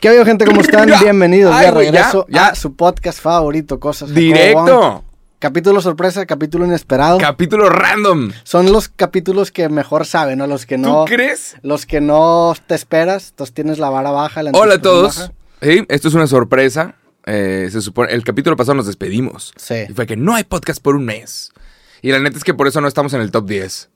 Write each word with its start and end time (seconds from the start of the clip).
¿Qué 0.00 0.06
habido, 0.08 0.24
gente? 0.24 0.44
¿Cómo 0.44 0.60
están? 0.60 0.88
Bienvenidos 1.02 1.52
Ay, 1.52 1.66
ya, 1.66 1.70
regreso 1.72 2.26
ya. 2.28 2.46
a 2.48 2.54
su 2.54 2.76
podcast 2.76 3.20
favorito, 3.20 3.80
Cosas. 3.80 4.14
Directo. 4.14 5.02
Capítulo 5.40 5.80
sorpresa, 5.80 6.24
capítulo 6.24 6.64
inesperado. 6.66 7.18
Capítulo 7.18 7.68
random. 7.68 8.30
Son 8.44 8.70
los 8.70 8.88
capítulos 8.88 9.50
que 9.50 9.68
mejor 9.68 10.06
saben, 10.06 10.38
¿no? 10.38 10.46
Los 10.46 10.66
que 10.66 10.78
no... 10.78 11.04
¿Tú 11.04 11.12
crees? 11.12 11.56
Los 11.62 11.84
que 11.84 12.00
no 12.00 12.54
te 12.68 12.76
esperas, 12.76 13.30
entonces 13.30 13.52
tienes 13.54 13.80
la 13.80 13.90
vara 13.90 14.12
baja. 14.12 14.44
La 14.44 14.52
Hola 14.52 14.74
a 14.74 14.82
todos. 14.82 15.32
Sí, 15.62 15.84
esto 15.88 16.06
es 16.06 16.14
una 16.14 16.28
sorpresa. 16.28 16.94
Eh, 17.26 17.68
se 17.72 17.80
supone, 17.80 18.12
el 18.12 18.22
capítulo 18.22 18.54
pasado 18.54 18.76
nos 18.76 18.86
despedimos. 18.86 19.52
Sí. 19.56 19.86
Y 19.88 19.92
fue 19.94 20.06
que 20.06 20.16
no 20.16 20.36
hay 20.36 20.44
podcast 20.44 20.80
por 20.80 20.94
un 20.94 21.06
mes. 21.06 21.50
Y 22.02 22.12
la 22.12 22.20
neta 22.20 22.38
es 22.38 22.44
que 22.44 22.54
por 22.54 22.68
eso 22.68 22.80
no 22.80 22.86
estamos 22.86 23.14
en 23.14 23.20
el 23.20 23.32
top 23.32 23.46
10. 23.46 23.90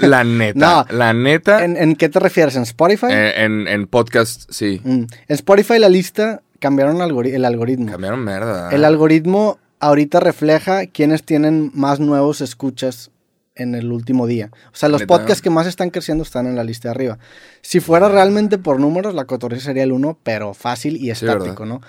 La 0.00 0.24
neta. 0.24 0.58
No. 0.88 0.96
La 0.96 1.12
neta. 1.12 1.64
¿En, 1.64 1.76
en 1.76 1.96
qué 1.96 2.08
te 2.08 2.18
refieres? 2.20 2.56
¿En 2.56 2.62
Spotify? 2.62 3.06
eh, 3.10 3.44
en, 3.44 3.66
en 3.68 3.86
podcast, 3.86 4.50
sí. 4.50 4.80
Mm. 4.84 4.90
En 5.02 5.08
Spotify 5.28 5.78
la 5.78 5.88
lista 5.88 6.42
cambiaron 6.58 6.98
algori- 6.98 7.34
el 7.34 7.44
algoritmo. 7.44 7.90
Cambiaron 7.90 8.24
mierda. 8.24 8.70
El 8.70 8.84
algoritmo 8.84 9.58
ahorita 9.80 10.20
refleja 10.20 10.86
quiénes 10.86 11.24
tienen 11.24 11.70
más 11.74 11.98
nuevos 12.00 12.40
escuchas 12.40 13.10
en 13.54 13.74
el 13.74 13.92
último 13.92 14.26
día. 14.26 14.50
O 14.72 14.76
sea, 14.76 14.88
los 14.88 15.02
¿Neta? 15.02 15.18
podcasts 15.18 15.42
que 15.42 15.50
más 15.50 15.66
están 15.66 15.90
creciendo 15.90 16.22
están 16.24 16.46
en 16.46 16.56
la 16.56 16.64
lista 16.64 16.88
de 16.88 16.92
arriba. 16.94 17.18
Si 17.60 17.80
fuera 17.80 18.08
realmente 18.08 18.56
por 18.58 18.80
números, 18.80 19.12
la 19.14 19.26
cotorrisa 19.26 19.64
sería 19.66 19.82
el 19.82 19.92
uno, 19.92 20.18
pero 20.22 20.54
fácil 20.54 20.96
y 20.96 21.00
Sí, 21.00 21.10
estático, 21.10 21.66
¿no? 21.66 21.80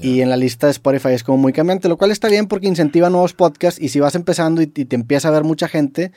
Y 0.00 0.22
en 0.22 0.30
la 0.30 0.36
lista 0.36 0.66
de 0.66 0.72
Spotify 0.72 1.10
es 1.10 1.22
como 1.22 1.38
muy 1.38 1.52
cambiante, 1.52 1.88
lo 1.88 1.96
cual 1.96 2.10
está 2.10 2.26
bien 2.28 2.46
porque 2.48 2.66
incentiva 2.66 3.10
nuevos 3.10 3.32
podcasts 3.32 3.80
y 3.80 3.90
si 3.90 4.00
vas 4.00 4.16
empezando 4.16 4.60
y, 4.60 4.64
y 4.74 4.86
te 4.86 4.96
empieza 4.96 5.28
a 5.28 5.30
ver 5.30 5.44
mucha 5.44 5.68
gente, 5.68 6.10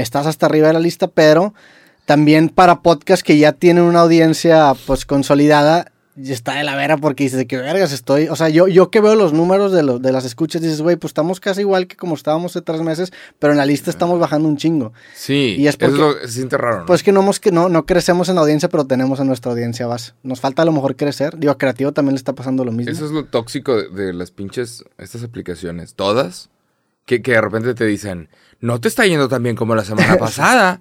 estás 0.00 0.26
hasta 0.26 0.46
arriba 0.46 0.68
de 0.68 0.72
la 0.74 0.80
lista, 0.80 1.08
pero 1.08 1.54
también 2.04 2.48
para 2.48 2.82
podcasts 2.82 3.24
que 3.24 3.38
ya 3.38 3.52
tienen 3.52 3.84
una 3.84 4.00
audiencia 4.00 4.72
pues 4.86 5.04
consolidada, 5.06 5.90
y 6.18 6.32
está 6.32 6.54
de 6.54 6.64
la 6.64 6.74
vera 6.76 6.96
porque 6.96 7.24
dices, 7.24 7.36
de 7.36 7.46
qué 7.46 7.58
vergas 7.58 7.92
estoy. 7.92 8.28
O 8.28 8.36
sea, 8.36 8.48
yo, 8.48 8.68
yo 8.68 8.90
que 8.90 9.02
veo 9.02 9.16
los 9.16 9.34
números 9.34 9.70
de, 9.70 9.82
lo- 9.82 9.98
de 9.98 10.12
las 10.12 10.24
escuchas, 10.24 10.62
dices, 10.62 10.80
güey, 10.80 10.96
pues 10.96 11.10
estamos 11.10 11.40
casi 11.40 11.60
igual 11.60 11.86
que 11.86 11.94
como 11.94 12.14
estábamos 12.14 12.52
hace 12.52 12.62
tres 12.62 12.80
meses, 12.80 13.12
pero 13.38 13.52
en 13.52 13.58
la 13.58 13.66
lista 13.66 13.90
estamos 13.90 14.18
bajando 14.18 14.48
un 14.48 14.56
chingo. 14.56 14.94
Sí. 15.14 15.56
y 15.58 15.66
es 15.66 15.76
porque- 15.76 16.26
se 16.26 16.32
siente 16.32 16.56
raro, 16.56 16.78
¿no? 16.80 16.86
Pues 16.86 17.02
que 17.02 17.12
no, 17.12 17.20
hemos, 17.20 17.38
que 17.38 17.52
no, 17.52 17.68
no 17.68 17.84
crecemos 17.84 18.30
en 18.30 18.36
la 18.36 18.40
audiencia, 18.40 18.70
pero 18.70 18.86
tenemos 18.86 19.20
a 19.20 19.24
nuestra 19.24 19.52
audiencia 19.52 19.86
base. 19.86 20.12
Nos 20.22 20.40
falta 20.40 20.62
a 20.62 20.64
lo 20.64 20.72
mejor 20.72 20.96
crecer. 20.96 21.36
Digo, 21.36 21.52
a 21.52 21.58
Creativo 21.58 21.92
también 21.92 22.14
le 22.14 22.18
está 22.18 22.32
pasando 22.32 22.64
lo 22.64 22.72
mismo. 22.72 22.90
Eso 22.92 23.04
es 23.04 23.10
lo 23.10 23.26
tóxico 23.26 23.76
de, 23.76 23.90
de 23.90 24.14
las 24.14 24.30
pinches, 24.30 24.84
estas 24.96 25.22
aplicaciones, 25.22 25.92
todas, 25.92 26.48
que, 27.04 27.20
que 27.20 27.32
de 27.32 27.40
repente 27.42 27.74
te 27.74 27.84
dicen, 27.84 28.30
no 28.60 28.80
te 28.80 28.88
está 28.88 29.06
yendo 29.06 29.28
tan 29.28 29.42
bien 29.42 29.56
como 29.56 29.74
la 29.74 29.84
semana 29.84 30.16
pasada. 30.18 30.80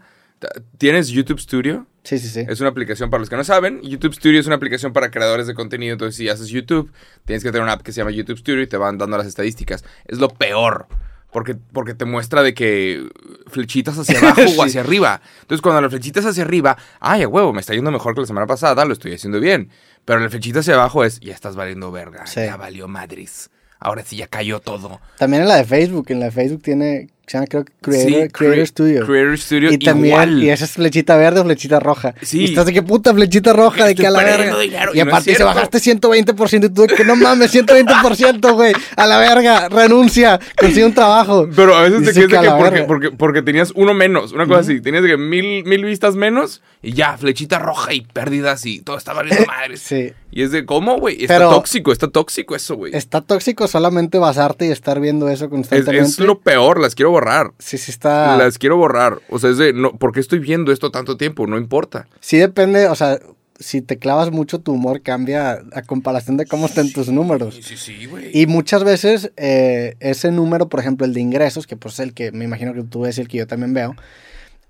¿Tienes 0.77 1.07
YouTube 1.09 1.39
Studio? 1.39 1.87
Sí, 2.03 2.19
sí, 2.19 2.27
sí. 2.27 2.45
Es 2.47 2.59
una 2.59 2.69
aplicación 2.69 3.09
para 3.09 3.19
los 3.21 3.29
que 3.29 3.35
no 3.35 3.43
saben. 3.43 3.81
YouTube 3.81 4.13
Studio 4.13 4.39
es 4.39 4.45
una 4.45 4.55
aplicación 4.55 4.93
para 4.93 5.09
creadores 5.09 5.47
de 5.47 5.55
contenido. 5.55 5.93
Entonces, 5.93 6.15
si 6.17 6.29
haces 6.29 6.49
YouTube, 6.49 6.91
tienes 7.25 7.41
que 7.43 7.49
tener 7.49 7.63
una 7.63 7.71
app 7.73 7.81
que 7.81 7.91
se 7.91 8.01
llama 8.01 8.11
YouTube 8.11 8.37
Studio 8.37 8.61
y 8.61 8.67
te 8.67 8.77
van 8.77 8.97
dando 8.97 9.17
las 9.17 9.25
estadísticas. 9.25 9.83
Es 10.05 10.19
lo 10.19 10.29
peor. 10.29 10.87
Porque, 11.31 11.55
porque 11.55 11.93
te 11.95 12.05
muestra 12.05 12.43
de 12.43 12.53
que 12.53 13.09
flechitas 13.47 13.97
hacia 13.97 14.19
abajo 14.21 14.41
Sí. 14.47 14.55
o 14.57 14.63
hacia 14.63 14.81
arriba. 14.81 15.21
Entonces, 15.41 15.61
cuando 15.61 15.81
la 15.81 15.89
flechita 15.89 16.19
es 16.19 16.25
hacia 16.27 16.43
arriba, 16.43 16.77
ay, 16.99 17.23
a 17.23 17.27
huevo, 17.27 17.51
me 17.53 17.59
está 17.61 17.73
yendo 17.73 17.91
mejor 17.91 18.13
que 18.13 18.21
la 18.21 18.27
semana 18.27 18.45
pasada, 18.47 18.85
lo 18.85 18.93
estoy 18.93 19.13
haciendo 19.13 19.39
bien. 19.39 19.69
Pero 20.05 20.19
la 20.19 20.29
flechita 20.29 20.59
hacia 20.59 20.75
abajo 20.75 21.03
es, 21.03 21.19
ya 21.21 21.33
estás 21.33 21.55
valiendo 21.55 21.91
verga, 21.91 22.27
Sí. 22.27 22.41
ya 22.41 22.55
valió 22.55 22.87
madres. 22.87 23.49
Ahora 23.79 24.03
sí 24.03 24.15
ya 24.17 24.27
cayó 24.27 24.59
todo. 24.61 25.01
También 25.17 25.41
en 25.43 25.49
la 25.49 25.55
de 25.57 25.65
Facebook. 25.65 26.05
En 26.09 26.19
la 26.19 26.25
de 26.27 26.31
Facebook 26.31 26.61
tiene, 26.61 27.09
se 27.27 27.37
llama 27.37 27.47
creo 27.47 27.65
Creator, 27.81 28.05
Sí, 28.09 28.13
Creator 28.13 28.31
Crea- 28.53 28.65
Studio. 28.65 29.05
Creator 29.05 29.37
Studio 29.37 29.71
y 29.73 29.77
también, 29.79 30.13
igual. 30.13 30.43
y 30.43 30.49
esa 30.49 30.65
es 30.65 30.71
flechita 30.71 31.15
verde 31.17 31.39
o 31.39 31.43
flechita 31.43 31.79
roja. 31.79 32.13
Sí. 32.21 32.41
Y 32.41 32.45
estás 32.45 32.65
de 32.65 32.73
qué 32.73 32.83
puta 32.83 33.13
flechita 33.13 33.53
roja, 33.53 33.85
de 33.85 33.95
que 33.95 34.05
a 34.07 34.11
la 34.11 34.23
verga. 34.23 34.57
dinero, 34.59 34.91
Y 34.93 34.99
y 34.99 35.01
no 35.01 35.07
es 35.07 35.13
aparte 35.13 35.35
se 35.35 35.43
bajaste 35.43 35.79
120% 35.79 36.65
y 36.67 36.69
tú 36.69 36.81
de 36.83 36.87
que 36.95 37.03
no 37.05 37.15
mames, 37.15 37.51
120%, 37.51 38.53
güey. 38.53 38.73
A 38.95 39.05
la 39.05 39.17
verga, 39.17 39.69
renuncia, 39.69 40.39
consigue 40.57 40.85
un 40.85 40.93
trabajo. 40.93 41.47
Pero 41.55 41.75
a 41.75 41.81
veces 41.83 41.99
te 41.99 42.13
quedas 42.13 42.15
de 42.15 42.37
que 42.37 42.43
que 42.43 42.51
porque, 42.57 42.83
porque, 42.83 43.11
porque 43.11 43.41
tenías 43.41 43.71
uno 43.75 43.94
menos, 43.94 44.31
una 44.31 44.47
cosa 44.47 44.61
así. 44.61 44.81
Tenías 44.81 45.03
de 45.03 45.09
que 45.09 45.17
mil, 45.17 45.63
mil 45.66 45.83
vistas 45.85 46.16
menos 46.16 46.61
y 46.81 46.94
ya, 46.94 47.17
flechita 47.17 47.59
roja 47.59 47.94
y 47.94 48.01
pérdidas 48.01 48.66
y 48.66 48.79
todo 48.81 48.97
está 48.97 49.13
valiendo 49.13 49.45
madres. 49.47 49.81
Sí. 49.81 50.11
Y 50.31 50.41
es 50.44 50.51
de, 50.51 50.66
¿cómo, 50.66 51.00
güey? 51.00 51.21
Está 51.21 51.35
Pero- 51.38 51.50
tóxico, 51.50 51.91
está 51.94 52.07
tóxico 52.09 52.55
eso, 52.55 52.75
güey. 52.75 52.91
Es, 52.91 53.05
Está 53.05 53.21
tóxico 53.21 53.67
solamente 53.67 54.17
basarte 54.17 54.66
y 54.67 54.71
estar 54.71 55.00
viendo 55.00 55.29
eso 55.29 55.50
constantemente. 55.50 56.01
es 56.09 56.19
lo 56.19 56.39
peor, 56.39 56.79
las 56.81 56.94
quiero 56.94 57.11
borrar. 57.15 57.53
Sí, 57.59 57.77
sí 57.77 57.91
está. 57.91 58.37
Las 58.37 58.57
quiero 58.57 58.77
borrar. 58.77 59.19
O 59.29 59.39
sea, 59.39 59.49
es 59.49 59.57
de, 59.57 59.73
no, 59.73 59.97
¿por 59.97 60.11
qué 60.11 60.19
estoy 60.19 60.39
viendo 60.39 60.71
esto 60.71 60.91
tanto 60.91 61.17
tiempo? 61.17 61.47
No 61.47 61.57
importa. 61.57 62.07
Sí 62.19 62.37
depende, 62.37 62.87
o 62.87 62.95
sea, 62.95 63.19
si 63.59 63.81
te 63.81 63.97
clavas 63.97 64.31
mucho, 64.31 64.59
tu 64.59 64.73
humor 64.73 65.01
cambia 65.01 65.63
a 65.73 65.81
comparación 65.83 66.35
de 66.37 66.45
cómo 66.45 66.65
están 66.65 66.91
tus 66.91 67.07
números. 67.09 67.57
Sí, 67.61 67.77
sí, 67.77 68.05
güey. 68.05 68.29
Y 68.37 68.47
muchas 68.47 68.83
veces 68.83 69.31
eh, 69.37 69.95
ese 69.99 70.31
número, 70.31 70.67
por 70.67 70.79
ejemplo, 70.81 71.05
el 71.05 71.13
de 71.13 71.21
ingresos, 71.21 71.65
que 71.65 71.77
pues 71.77 71.95
es 71.95 71.99
el 72.01 72.13
que 72.13 72.31
me 72.31 72.43
imagino 72.43 72.73
que 72.73 72.83
tú 72.83 73.01
ves 73.01 73.17
y 73.17 73.21
el 73.21 73.27
que 73.27 73.37
yo 73.37 73.47
también 73.47 73.73
veo, 73.73 73.95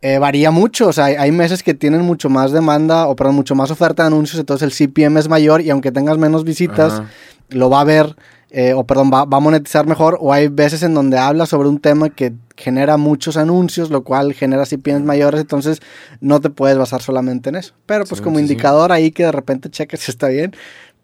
eh, 0.02 0.20
varía 0.20 0.52
mucho. 0.52 0.88
O 0.88 0.94
sea, 0.94 1.06
hay, 1.06 1.16
hay 1.16 1.32
meses 1.32 1.64
que 1.64 1.74
tienen 1.74 2.02
mucho 2.02 2.30
más 2.30 2.52
demanda, 2.52 3.08
o 3.08 3.16
perdón, 3.16 3.36
mucho 3.36 3.56
más 3.56 3.72
oferta 3.72 4.04
de 4.04 4.08
anuncios, 4.08 4.40
entonces 4.40 4.66
el 4.68 4.72
CPM 4.72 5.18
es 5.18 5.28
mayor 5.28 5.62
y 5.62 5.72
aunque 5.72 5.92
tengas 5.92 6.18
menos 6.20 6.44
visitas, 6.44 6.94
Ajá. 6.94 7.10
lo 7.50 7.70
va 7.72 7.82
a 7.82 7.86
ver, 7.86 8.16
eh, 8.52 8.74
o 8.74 8.86
perdón, 8.86 9.12
va, 9.14 9.26
va 9.26 9.38
a 9.38 9.42
monetizar 9.42 9.86
mejor. 9.88 10.18
O 10.22 10.32
hay 10.34 10.48
veces 10.48 10.84
en 10.84 10.94
donde 10.94 11.18
habla 11.18 11.46
sobre 11.46 11.68
un 11.70 11.80
tema 11.80 12.10
que 12.10 12.34
genera 12.56 12.98
muchos 12.98 13.38
anuncios, 13.38 13.90
lo 13.90 14.04
cual 14.04 14.34
genera 14.34 14.66
CPMs 14.66 15.04
mayores, 15.04 15.42
entonces 15.42 15.82
no 16.22 16.40
te 16.40 16.50
puedes 16.50 16.78
basar 16.78 17.02
solamente 17.02 17.50
en 17.50 17.56
eso. 17.56 17.74
Pero 17.86 18.06
pues 18.06 18.20
Sí, 18.20 18.24
como 18.24 18.38
sí, 18.38 18.46
sí. 18.46 18.52
indicador 18.54 18.92
ahí 18.92 19.12
que 19.12 19.24
de 19.26 19.32
repente 19.32 19.70
cheques 19.70 20.00
si 20.00 20.12
está 20.12 20.28
bien. 20.30 20.56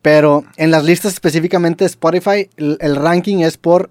Pero 0.02 0.46
en 0.58 0.72
las 0.72 0.84
listas 0.84 1.14
específicamente 1.14 1.84
de 1.84 1.88
Spotify, 1.88 2.50
el, 2.58 2.78
el 2.80 2.96
ranking 2.96 3.40
es 3.40 3.58
por, 3.58 3.90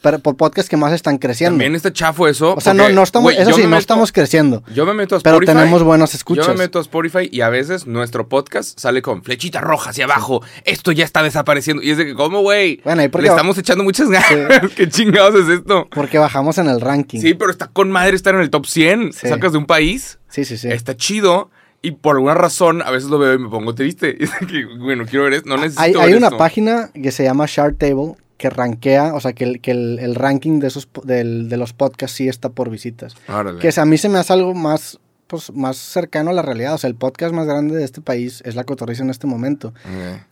per- 0.00 0.20
por 0.20 0.36
podcasts 0.36 0.68
que 0.68 0.76
más 0.76 0.92
están 0.92 1.18
creciendo. 1.18 1.52
También 1.54 1.74
está 1.74 1.92
chafo 1.92 2.28
eso. 2.28 2.54
o 2.54 2.60
sea, 2.60 2.74
no, 2.74 2.82
porque, 2.84 2.94
no 2.94 3.02
estamos, 3.02 3.32
eso 3.34 3.52
sí, 3.52 3.66
no 3.66 3.76
estamos 3.76 4.12
creciendo. 4.12 4.62
Yo 4.74 4.86
me 4.86 4.94
meto 4.94 5.16
a 5.16 5.20
Pero 5.20 5.36
Spotify. 5.36 5.58
tenemos 5.58 5.82
buenas 5.82 6.14
escuchas. 6.14 6.46
Yo 6.46 6.52
me 6.52 6.58
meto 6.58 6.78
a 6.78 6.82
Spotify 6.82 7.28
y 7.30 7.40
a 7.42 7.48
veces 7.48 7.86
nuestro 7.86 8.28
podcast 8.28 8.78
sale 8.78 9.02
con 9.02 9.22
flechita 9.22 9.60
roja 9.60 9.90
hacia 9.90 10.04
abajo. 10.04 10.42
Esto 10.64 10.92
ya 10.92 11.04
está 11.04 11.22
desapareciendo. 11.22 11.82
Y 11.82 11.90
es 11.90 11.96
de 11.98 12.06
que, 12.06 12.14
¿cómo, 12.14 12.40
güey? 12.40 12.80
Bueno, 12.84 13.02
¿y 13.04 13.08
por 13.08 13.22
Le 13.22 13.28
estamos 13.28 13.56
echando 13.58 13.84
muchas 13.84 14.08
ganas. 14.08 14.70
¿Qué 14.76 14.88
chingados 14.88 15.34
es 15.34 15.48
esto? 15.48 15.88
Porque 15.94 16.18
bajamos 16.18 16.58
en 16.58 16.68
el 16.68 16.80
ranking. 16.80 17.20
Sí, 17.20 17.34
pero 17.34 17.50
está 17.50 17.66
con 17.68 17.90
madre 17.90 18.16
estar 18.16 18.34
en 18.34 18.40
el 18.40 18.50
top 18.50 18.66
100. 18.66 19.12
Sí. 19.12 19.28
Sacas 19.28 19.52
de 19.52 19.58
un 19.58 19.66
país. 19.66 20.18
sí, 20.28 20.44
sí. 20.44 20.56
sí. 20.56 20.68
Está 20.68 20.96
chido. 20.96 21.50
Y 21.82 21.92
por 21.92 22.16
alguna 22.16 22.34
razón, 22.34 22.82
a 22.82 22.90
veces 22.90 23.08
lo 23.08 23.18
veo 23.18 23.32
y 23.32 23.38
me 23.38 23.48
pongo 23.48 23.74
triste. 23.74 24.14
Y 24.20 24.24
es 24.24 24.30
de 24.38 24.46
que, 24.46 24.64
bueno, 24.78 25.04
quiero 25.08 25.24
ver 25.24 25.32
esto. 25.34 25.48
No 25.48 25.56
necesito 25.56 25.80
Hay, 25.82 25.92
ver 25.94 26.02
hay 26.02 26.12
una 26.14 26.26
esto. 26.26 26.36
página 26.38 26.90
que 26.92 27.10
se 27.10 27.24
llama 27.24 27.46
Chartable 27.46 28.16
que 28.40 28.48
rankea, 28.48 29.12
o 29.14 29.20
sea, 29.20 29.34
que 29.34 29.44
el, 29.44 29.60
que 29.60 29.72
el, 29.72 29.98
el 30.00 30.14
ranking 30.14 30.60
de, 30.60 30.68
esos, 30.68 30.88
del- 31.04 31.50
de 31.50 31.56
los 31.58 31.74
podcasts 31.74 32.16
sí 32.16 32.26
está 32.26 32.48
por 32.48 32.70
visitas. 32.70 33.14
Órale. 33.28 33.58
Que 33.58 33.70
a 33.78 33.84
mí 33.84 33.98
se 33.98 34.08
me 34.08 34.18
hace 34.18 34.32
algo 34.32 34.54
más, 34.54 34.98
pues, 35.26 35.52
más 35.52 35.76
cercano 35.76 36.30
a 36.30 36.32
la 36.32 36.40
realidad. 36.40 36.72
O 36.72 36.78
sea, 36.78 36.88
el 36.88 36.94
podcast 36.96 37.34
más 37.34 37.46
grande 37.46 37.76
de 37.76 37.84
este 37.84 38.00
país 38.00 38.42
es 38.46 38.54
La 38.54 38.64
Cotorrisa 38.64 39.02
en 39.02 39.10
este 39.10 39.26
momento. 39.26 39.74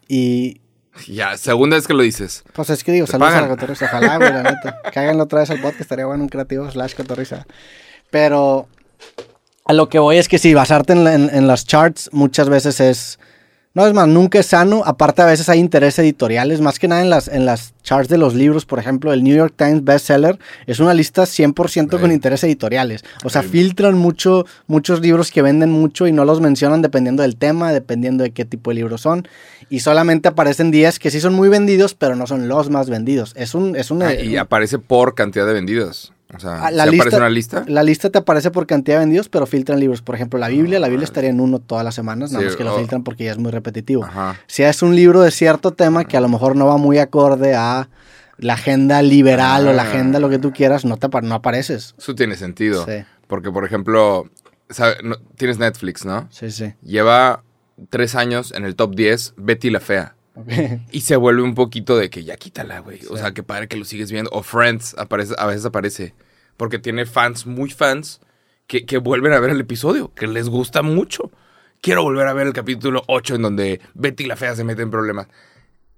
Y 0.09 0.61
Ya, 1.07 1.37
segunda 1.37 1.77
vez 1.77 1.87
que 1.87 1.93
lo 1.93 2.03
dices. 2.03 2.45
pues 2.55 2.71
es 2.71 2.83
que 2.83 2.93
digo, 2.93 3.07
saludos 3.07 3.29
a 3.29 3.35
pagan. 3.35 3.49
La 3.51 3.55
Cotorrisa. 3.57 3.85
Ojalá, 3.85 4.17
güey, 4.17 4.33
la 4.33 4.43
neta. 4.43 4.81
Cáganlo 4.93 5.25
otra 5.25 5.41
vez 5.41 5.51
al 5.51 5.61
podcast, 5.61 5.83
estaría 5.83 6.07
bueno 6.07 6.23
un 6.23 6.31
creativo 6.31 6.69
slash 6.71 6.95
Cotorrisa. 6.95 7.47
Pero 8.11 8.69
a 9.67 9.75
lo 9.75 9.91
que 9.91 9.99
voy 9.99 10.17
es 10.17 10.29
que 10.29 10.39
sí, 10.39 10.55
basarte 10.55 10.95
en, 10.95 11.07
en- 11.07 11.31
en 11.35 11.47
las 11.47 11.67
charts 11.67 12.09
muchas 12.13 12.49
veces 12.49 12.81
es... 12.81 13.19
No, 13.79 13.87
es 13.87 13.95
más, 13.95 14.09
nunca 14.09 14.41
es 14.41 14.47
sano. 14.47 14.83
Aparte, 14.85 15.23
a 15.23 15.27
veces 15.27 15.49
hay 15.49 15.61
intereses 15.61 16.01
editoriales, 16.01 16.61
más 16.61 16.81
que 16.81 16.89
nada 16.89 17.01
en 17.01 17.11
las, 17.11 17.29
en 17.29 17.47
las 17.47 17.75
charts 17.85 18.09
de 18.09 18.19
los 18.19 18.35
libros. 18.35 18.67
Por 18.67 18.81
ejemplo, 18.81 19.13
el 19.13 19.23
New 19.23 19.37
York 19.37 19.55
Times 19.57 19.85
Bestseller 19.85 20.37
es 20.67 20.81
una 20.81 20.95
lista 20.95 21.27
100% 21.27 21.91
con 22.01 22.07
Right. 22.11 22.15
intereses 22.15 22.43
editoriales. 22.43 23.05
O 23.23 23.31
sea, 23.31 23.43
Right. 23.43 23.53
filtran 23.53 23.97
mucho, 23.97 24.47
muchos 24.67 25.01
libros 25.01 25.31
que 25.31 25.43
venden 25.43 25.71
mucho 25.71 26.09
y 26.09 26.13
no 26.13 26.25
los 26.25 26.41
mencionan 26.41 26.83
dependiendo 26.83 27.23
del 27.23 27.37
tema, 27.37 27.73
dependiendo 27.73 28.25
de 28.25 28.33
qué 28.33 28.45
tipo 28.45 28.73
de 28.73 28.75
libros 28.75 29.03
son. 29.03 29.29
Y 29.71 29.79
solamente 29.79 30.27
aparecen 30.27 30.73
10 30.73 30.99
que 30.99 31.13
sí 31.13 31.21
son 31.21 31.35
muy 31.35 31.49
vendidos, 31.49 31.95
pero 31.95 32.17
no 32.17 32.27
son 32.27 32.49
los 32.49 32.71
más 32.71 32.91
vendidos. 32.91 33.33
Es 33.37 33.55
un... 33.55 33.77
Es 33.77 33.93
un 33.93 34.03
Ah, 34.03 34.13
y 34.13 34.37
aparece 34.39 34.81
por 34.81 35.15
cantidad 35.15 35.47
de 35.47 35.53
vendidos. 35.53 36.13
O 36.35 36.39
sea, 36.39 36.67
Ah, 36.67 36.71
la 36.71 36.85
¿sí 36.85 36.91
lista- 36.91 37.03
aparece 37.05 37.17
una 37.17 37.31
lista? 37.31 37.65
La 37.69 37.83
lista 37.83 38.11
te 38.11 38.19
aparece 38.19 38.51
por 38.51 38.67
cantidad 38.67 38.97
de 38.97 39.01
vendidos, 39.07 39.29
pero 39.31 39.47
filtran 39.47 39.81
libros. 39.81 40.03
Por 40.03 40.15
ejemplo, 40.15 40.39
la 40.39 40.49
Biblia, 40.49 40.79
la 40.79 40.89
Biblia 40.89 41.05
estaría 41.05 41.31
en 41.31 41.41
uno 41.41 41.59
todas 41.59 41.85
las 41.85 41.95
semanas, 41.95 42.31
nada 42.33 42.43
Sí, 42.43 42.47
más 42.49 42.57
que 42.57 42.65
lo 42.65 42.75
o- 42.75 42.79
filtran 42.79 43.03
porque 43.03 43.25
ya 43.25 43.33
es 43.33 43.39
muy 43.39 43.51
repetitivo. 43.51 44.05
Ajá. 44.05 44.37
Si 44.47 44.63
es 44.63 44.83
un 44.83 44.95
libro 44.95 45.23
de 45.23 45.31
cierto 45.31 45.73
tema 45.73 46.05
que 46.05 46.17
a 46.19 46.21
lo 46.21 46.29
mejor 46.29 46.55
no 46.55 46.67
va 46.67 46.77
muy 46.77 46.99
acorde 46.99 47.55
a 47.55 47.89
la 48.37 48.53
agenda 48.55 49.01
liberal 49.03 49.67
o 49.69 49.73
la 49.73 49.83
Ah. 49.83 49.87
agenda, 49.89 50.19
lo 50.21 50.29
que 50.29 50.39
tú 50.39 50.53
quieras, 50.53 50.85
no, 50.85 50.97
te, 50.99 51.09
no 51.23 51.35
apareces. 51.35 51.95
Eso 51.99 52.15
tiene 52.15 52.37
sentido. 52.37 52.85
Sí. 52.85 53.05
Porque, 53.27 53.51
por 53.51 53.65
ejemplo, 53.65 54.29
sabe- 54.69 54.97
no- 55.03 55.17
tienes 55.37 55.59
Netflix, 55.59 56.05
¿no? 56.05 56.29
Sí, 56.31 56.51
sí. 56.51 56.75
Lleva 56.83 57.43
tres 57.91 58.15
años 58.15 58.53
en 58.53 58.65
el 58.65 58.77
top 58.77 58.95
10 58.95 59.33
Betty 59.39 59.71
la 59.71 59.81
Fea. 59.81 60.15
Y 60.91 61.01
se 61.01 61.17
vuelve 61.17 61.43
un 61.43 61.55
poquito 61.55 61.97
de 61.97 62.11
que 62.11 62.25
ya 62.25 62.37
quítala, 62.37 62.81
güey. 62.81 63.01
O 63.11 63.17
sea, 63.17 63.33
que 63.33 63.43
padre 63.43 63.69
que 63.69 63.77
lo 63.77 63.85
sigues 63.85 64.11
viendo. 64.13 64.31
O 64.33 64.43
Friends, 64.43 64.95
aparece, 64.99 65.35
a 65.39 65.47
veces 65.47 65.65
aparece. 65.65 66.15
Porque 66.57 66.79
tiene 66.79 67.07
fans, 67.07 67.47
muy 67.47 67.71
fans, 67.71 68.21
que, 68.67 68.85
que 68.87 68.99
vuelven 68.99 69.33
a 69.33 69.41
ver 69.41 69.51
el 69.51 69.61
episodio, 69.61 70.13
que 70.15 70.27
les 70.27 70.49
gusta 70.49 70.83
mucho. 70.83 71.31
quiero 71.81 72.03
volver 72.03 72.27
a 72.27 72.33
ver 72.33 72.47
el 72.49 72.53
capítulo 72.53 73.03
8 73.07 73.37
en 73.37 73.43
donde 73.43 73.81
Betty 73.95 74.25
la 74.27 74.37
Fea 74.37 74.55
se 74.57 74.65
mete 74.65 74.83
en 74.83 74.91
problemas. 74.91 75.29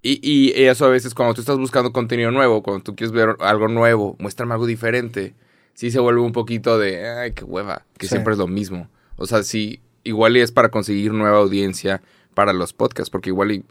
Y, 0.03 0.19
y 0.23 0.53
eso 0.67 0.87
a 0.87 0.89
veces 0.91 1.15
cuando 1.15 1.35
tú 1.35 1.41
estás 1.43 1.59
buscando 1.59 1.93
contenido 1.93 2.31
nuevo, 2.31 2.63
cuando 2.63 2.83
tú 2.83 2.95
quieres 2.97 3.13
ver 3.13 3.37
algo 3.41 3.69
nuevo, 3.69 4.17
muéstrame 4.19 4.53
algo 4.55 4.67
diferente, 4.67 5.35
sí 5.75 5.91
se 5.91 5.99
vuelve 6.01 6.21
un 6.21 6.33
poquito 6.33 6.79
de, 6.79 7.07
ay, 7.09 7.33
qué 7.33 7.45
hueva, 7.45 7.85
que 7.99 8.07
Sí. 8.07 8.11
siempre 8.13 8.33
es 8.33 8.39
lo 8.39 8.47
mismo. 8.47 8.89
O 9.17 9.27
sea, 9.27 9.43
sí, 9.43 9.81
igual 10.05 10.37
es 10.37 10.53
para 10.53 10.71
conseguir 10.71 11.13
nueva 11.13 11.39
audiencia 11.39 12.03
para 12.35 12.53
los 12.55 12.73
podcasts, 12.73 13.11
porque 13.11 13.29
igual 13.31 13.53
y 13.53 13.65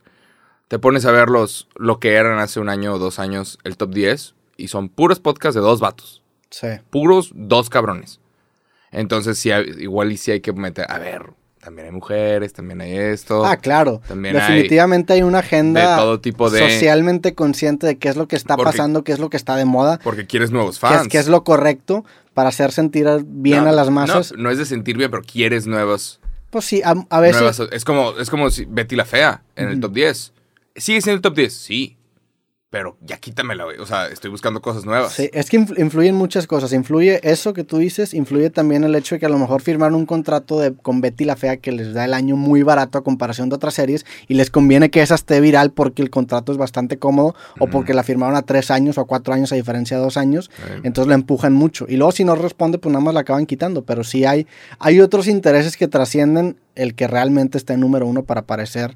te 0.70 0.80
pones 0.80 1.06
a 1.06 1.12
ver 1.12 1.28
los, 1.30 1.68
lo 1.76 2.00
que 2.00 2.14
eran 2.14 2.40
hace 2.40 2.62
un 2.62 2.70
año 2.70 2.94
o 2.94 3.00
dos 3.00 3.20
años 3.20 3.58
el 3.66 3.76
top 3.76 3.94
10 3.94 4.36
y 4.56 4.70
son 4.70 4.88
puros 4.90 5.20
podcasts 5.20 5.56
de 5.56 5.62
dos 5.62 5.82
vatos, 5.82 6.24
Sí. 6.50 6.68
puros 6.90 7.32
dos 7.36 7.70
cabrones. 7.70 8.22
Entonces, 8.92 9.38
sí, 9.38 9.52
igual 9.80 10.12
y 10.12 10.18
sí 10.18 10.32
hay 10.32 10.40
que 10.42 10.52
meter, 10.54 10.86
a 10.90 10.98
ver, 10.98 11.32
también 11.62 11.88
hay 11.88 11.92
mujeres, 11.94 12.54
también 12.54 12.82
hay 12.82 12.96
esto. 12.98 13.46
Ah, 13.46 13.58
claro. 13.58 14.02
También 14.08 14.34
Definitivamente 14.34 15.14
hay, 15.14 15.22
una 15.22 15.40
agenda 15.40 15.92
de 15.96 16.02
todo 16.02 16.20
tipo 16.22 16.50
de- 16.50 16.60
socialmente 16.60 17.36
consciente 17.36 17.86
de 17.86 17.98
qué 17.98 18.10
es 18.10 18.16
lo 18.16 18.28
que 18.28 18.36
está 18.36 18.56
Porque- 18.56 18.72
pasando, 18.72 19.04
qué 19.04 19.12
es 19.12 19.20
lo 19.20 19.30
que 19.30 19.38
está 19.38 19.56
de 19.58 19.66
moda, 19.66 20.00
Porque 20.04 20.26
quieres 20.26 20.50
nuevos 20.52 20.80
qué 20.80 20.88
fans. 20.88 21.02
es, 21.04 21.08
qué 21.10 21.18
es 21.20 21.28
lo 21.28 21.44
correcto 21.44 22.04
para 22.34 22.50
hacer 22.50 22.72
sentir 22.72 23.08
bien 23.26 23.64
No, 23.66 23.70
a 23.70 23.74
las 23.74 23.90
masas. 23.92 24.32
No, 24.32 24.44
no 24.44 24.50
es 24.52 24.58
de 24.58 24.66
sentir 24.66 24.98
bien, 24.98 25.12
pero 25.12 25.22
quieres 25.24 25.68
nuevos. 25.68 26.20
Pues 26.50 26.66
sí, 26.66 26.82
a, 26.84 26.96
a 27.10 27.20
veces... 27.20 27.42
nuevas- 27.42 27.60
es 27.72 27.86
como, 27.86 28.18
es 28.18 28.30
como 28.30 28.50
si 28.50 28.66
Betty 28.66 28.96
la 28.96 29.06
Fea 29.06 29.44
en 29.56 29.68
el 29.70 29.80
top 29.80 29.94
10. 29.94 30.34
¿Sigue 30.80 31.02
siendo 31.02 31.18
el 31.18 31.22
top 31.22 31.36
10? 31.36 31.54
Sí. 31.54 31.96
Pero 32.72 32.98
ya 33.02 33.18
quítamela, 33.18 33.64
güey. 33.64 33.80
O 33.80 33.88
sea, 33.88 34.10
estoy 34.10 34.30
buscando 34.30 34.62
cosas 34.62 34.86
nuevas. 34.86 35.14
Sí, 35.14 35.28
es 35.34 35.50
que 35.50 35.60
influ- 35.60 35.80
influyen 35.82 36.14
muchas 36.14 36.46
cosas. 36.46 36.72
Influye 36.72 37.20
eso 37.28 37.52
que 37.52 37.64
tú 37.64 37.80
dices, 37.80 38.14
influye 38.14 38.52
también 38.52 38.84
el 38.84 38.94
hecho 38.94 39.16
de 39.16 39.20
que 39.20 39.26
a 39.26 39.30
lo 39.30 39.40
mejor 39.40 39.64
firmaron 39.64 39.96
un 39.96 40.06
contrato 40.06 40.60
de, 40.60 40.76
con 40.76 41.02
Betty 41.02 41.26
la 41.26 41.36
Fea 41.36 41.58
que 41.58 41.72
les 41.72 41.96
da 41.96 42.06
el 42.06 42.14
año 42.14 42.36
muy 42.36 42.62
barato 42.62 43.00
a 43.00 43.04
comparación 43.04 43.50
de 43.50 43.56
otras 43.56 43.74
series 43.74 44.06
y 44.28 44.36
les 44.36 44.52
conviene 44.52 44.92
que 44.92 45.02
esa 45.02 45.16
esté 45.16 45.42
viral 45.42 45.72
porque 45.72 46.04
el 46.04 46.12
contrato 46.12 46.52
es 46.52 46.60
bastante 46.60 47.00
cómodo 47.00 47.34
o 47.58 47.66
porque 47.72 47.96
la 47.96 48.04
firmaron 48.04 48.36
a 48.36 48.44
tres 48.44 48.70
años 48.70 49.00
o 49.00 49.02
a 49.02 49.08
cuatro 49.08 49.34
años 49.34 49.52
a 49.52 49.56
diferencia 49.56 49.98
de 49.98 50.04
dos 50.04 50.16
años. 50.16 50.52
Entonces 50.84 51.08
la 51.10 51.16
empujan 51.16 51.54
mucho. 51.54 51.88
Y 51.90 51.96
luego 51.98 52.12
si 52.12 52.24
no 52.24 52.36
responde, 52.36 52.78
pues 52.78 52.94
nada 52.94 53.04
más 53.04 53.16
la 53.16 53.22
acaban 53.22 53.48
quitando. 53.48 53.84
Pero 53.84 54.04
sí 54.04 54.26
hay, 54.26 54.46
hay 54.78 55.02
otros 55.02 55.26
intereses 55.26 55.76
que 55.76 55.88
trascienden 55.88 56.60
el 56.76 56.94
que 56.94 57.08
realmente 57.08 57.58
está 57.58 57.74
en 57.74 57.80
número 57.80 58.06
uno 58.06 58.22
para 58.26 58.42
aparecer 58.42 58.96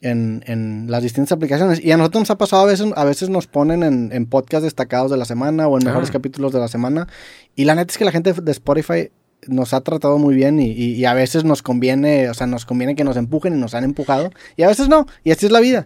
en, 0.00 0.42
en 0.46 0.86
las 0.90 1.02
distintas 1.02 1.32
aplicaciones. 1.32 1.82
Y 1.84 1.90
a 1.92 1.96
nosotros 1.96 2.22
nos 2.22 2.30
ha 2.30 2.38
pasado 2.38 2.62
a 2.62 2.66
veces, 2.66 2.86
a 2.94 3.04
veces 3.04 3.28
nos 3.30 3.46
ponen 3.46 3.82
en, 3.82 4.10
en 4.12 4.26
podcast 4.26 4.62
destacados 4.64 5.10
de 5.10 5.16
la 5.16 5.24
semana 5.24 5.68
o 5.68 5.78
en 5.78 5.84
mejores 5.86 6.10
Ah. 6.10 6.12
capítulos 6.12 6.52
de 6.52 6.60
la 6.60 6.68
semana. 6.68 7.08
Y 7.54 7.64
la 7.64 7.74
neta 7.74 7.90
es 7.92 7.98
que 7.98 8.04
la 8.04 8.12
gente 8.12 8.32
de 8.32 8.52
Spotify 8.52 9.10
nos 9.48 9.74
ha 9.74 9.80
tratado 9.82 10.18
muy 10.18 10.34
bien 10.34 10.58
y, 10.60 10.70
y- 10.72 10.94
y 10.94 11.04
a 11.04 11.14
veces 11.14 11.44
nos 11.44 11.62
conviene, 11.62 12.28
o 12.30 12.34
sea, 12.34 12.46
nos 12.46 12.64
conviene 12.64 12.94
que 12.96 13.04
nos 13.04 13.16
empujen 13.16 13.54
y 13.54 13.60
nos 13.60 13.74
han 13.74 13.84
empujado. 13.84 14.30
Y 14.56 14.62
a 14.64 14.68
veces 14.68 14.88
no. 14.88 15.06
Y 15.24 15.30
así 15.30 15.46
es 15.46 15.52
la 15.52 15.60
vida. 15.60 15.84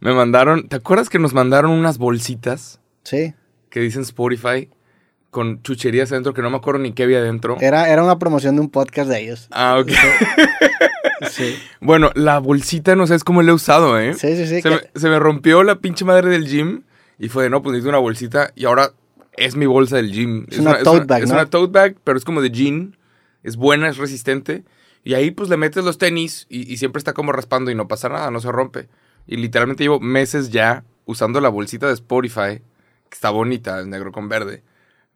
Me 0.00 0.12
mandaron. 0.14 0.68
¿Te 0.68 0.76
acuerdas 0.76 1.08
que 1.08 1.18
nos 1.18 1.32
mandaron 1.34 1.70
unas 1.70 1.98
bolsitas 1.98 2.80
Sí. 3.04 3.34
que 3.70 3.80
dicen 3.80 4.02
Spotify 4.02 4.68
con 5.30 5.62
chucherías 5.62 6.12
adentro 6.12 6.34
que 6.34 6.42
no 6.42 6.50
me 6.50 6.56
acuerdo 6.58 6.80
ni 6.80 6.92
qué 6.92 7.02
había 7.04 7.18
adentro? 7.18 7.56
Era, 7.60 7.88
era 7.88 8.04
una 8.04 8.18
promoción 8.18 8.54
de 8.56 8.60
un 8.62 8.68
podcast 8.70 9.08
de 9.08 9.20
ellos. 9.20 9.48
Ah, 9.50 9.78
ok. 9.80 9.88
Sí. 11.30 11.56
bueno, 11.80 12.10
la 12.14 12.38
bolsita 12.38 12.96
no 12.96 13.06
sabes 13.06 13.24
cómo 13.24 13.42
la 13.42 13.50
he 13.52 13.54
usado, 13.54 13.98
¿eh? 13.98 14.14
Sí, 14.14 14.36
sí, 14.36 14.46
sí. 14.46 14.60
se, 14.60 14.62
que- 14.62 14.70
me, 14.70 15.00
se 15.00 15.08
me 15.08 15.18
rompió 15.18 15.62
la 15.62 15.76
pinche 15.80 16.04
madre 16.04 16.30
del 16.30 16.46
gym 16.46 16.82
y 17.18 17.28
fue 17.28 17.44
de 17.44 17.50
no, 17.50 17.62
pues 17.62 17.72
necesito 17.72 17.90
una 17.90 17.98
bolsita 17.98 18.52
y 18.54 18.64
ahora 18.64 18.92
es 19.36 19.56
mi 19.56 19.66
bolsa 19.66 19.96
del 19.96 20.12
gym. 20.12 20.46
Es 20.50 20.58
una 20.58 20.78
tote 20.82 21.04
bag, 21.06 21.22
Es 21.22 21.28
¿no? 21.28 21.34
una 21.36 21.46
tote 21.46 21.72
bag, 21.72 21.96
pero 22.04 22.18
es 22.18 22.24
como 22.24 22.40
de 22.42 22.50
jean. 22.50 22.96
Es 23.42 23.56
buena, 23.56 23.88
es 23.88 23.96
resistente. 23.96 24.62
Y 25.04 25.14
ahí 25.14 25.30
pues 25.32 25.48
le 25.48 25.56
metes 25.56 25.84
los 25.84 25.98
tenis 25.98 26.46
y, 26.48 26.70
y 26.72 26.76
siempre 26.76 26.98
está 26.98 27.12
como 27.12 27.32
raspando 27.32 27.70
y 27.70 27.74
no 27.74 27.88
pasa 27.88 28.08
nada, 28.08 28.30
no 28.30 28.40
se 28.40 28.52
rompe. 28.52 28.88
Y 29.26 29.36
literalmente 29.36 29.82
llevo 29.84 29.98
meses 30.00 30.50
ya 30.50 30.84
usando 31.06 31.40
la 31.40 31.48
bolsita 31.48 31.88
de 31.88 31.94
Spotify, 31.94 32.60
que 33.08 33.14
está 33.14 33.30
bonita, 33.30 33.80
es 33.80 33.86
negro 33.86 34.12
con 34.12 34.28
verde, 34.28 34.62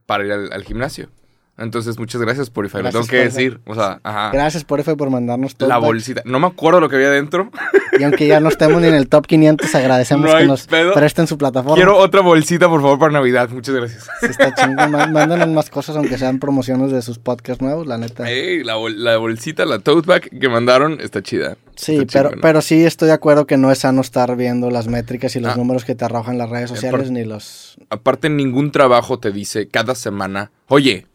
para 0.06 0.24
ir 0.24 0.32
al, 0.32 0.52
al 0.52 0.64
gimnasio. 0.64 1.08
Entonces, 1.58 1.98
muchas 1.98 2.20
gracias, 2.20 2.48
Spotify. 2.48 2.78
Gracias, 2.78 2.94
lo 2.94 3.00
tengo 3.00 3.10
que 3.10 3.22
Spotify. 3.26 3.44
decir. 3.50 3.60
O 3.64 3.74
sea, 3.74 3.98
ajá. 4.02 4.30
Gracias, 4.30 4.56
Spotify, 4.56 4.94
por 4.94 5.08
mandarnos 5.08 5.56
todo. 5.56 5.68
La 5.70 5.78
bolsita. 5.78 6.20
No 6.26 6.38
me 6.38 6.46
acuerdo 6.48 6.80
lo 6.80 6.88
que 6.90 6.96
había 6.96 7.10
dentro. 7.10 7.50
Y 7.98 8.02
aunque 8.04 8.26
ya 8.26 8.40
no 8.40 8.50
estemos 8.50 8.82
ni 8.82 8.88
en 8.88 8.94
el 8.94 9.08
top 9.08 9.26
500, 9.26 9.74
agradecemos 9.74 10.30
No 10.30 10.36
que 10.36 10.44
nos 10.46 10.66
pedo. 10.66 10.92
presten 10.92 11.26
su 11.26 11.38
plataforma. 11.38 11.76
Quiero 11.76 11.96
otra 11.96 12.20
bolsita, 12.20 12.68
por 12.68 12.82
favor, 12.82 12.98
para 12.98 13.12
Navidad. 13.12 13.48
Muchas 13.48 13.74
gracias. 13.74 14.06
Sí, 14.20 14.26
está 14.26 14.54
chingón. 14.54 14.90
Má- 14.90 15.06
Mándanos 15.06 15.48
más 15.48 15.70
cosas, 15.70 15.96
aunque 15.96 16.18
sean 16.18 16.38
promociones 16.40 16.90
de 16.92 17.00
sus 17.00 17.18
podcasts 17.18 17.62
nuevos, 17.62 17.86
la 17.86 17.96
neta. 17.96 18.30
Ey, 18.30 18.62
la, 18.62 18.74
bol- 18.74 19.02
la 19.02 19.16
bolsita, 19.16 19.64
la 19.64 19.78
tote 19.78 20.06
bag 20.06 20.28
que 20.38 20.48
mandaron 20.50 20.98
está 21.00 21.22
chida. 21.22 21.56
Sí, 21.76 21.96
Está 21.96 22.06
pero, 22.18 22.28
chingona. 22.30 22.42
pero 22.42 22.60
sí 22.60 22.84
estoy 22.84 23.08
de 23.08 23.14
acuerdo 23.14 23.46
que 23.46 23.56
no 23.56 23.70
es 23.70 23.78
sano 23.78 24.02
estar 24.02 24.34
viendo 24.36 24.70
las 24.70 24.88
métricas 24.88 25.34
y 25.36 25.40
los 25.40 25.54
Ah. 25.54 25.56
números 25.56 25.86
que 25.86 25.94
te 25.94 26.04
arrojan 26.04 26.36
las 26.36 26.50
redes 26.50 26.68
sociales, 26.68 27.10
ni 27.10 27.24
los... 27.24 27.76
Aparte, 27.88 28.28
ningún 28.28 28.72
trabajo 28.72 29.18
te 29.18 29.30
dice 29.32 29.68
cada 29.68 29.94
semana, 29.94 30.50
oye, 30.68 31.06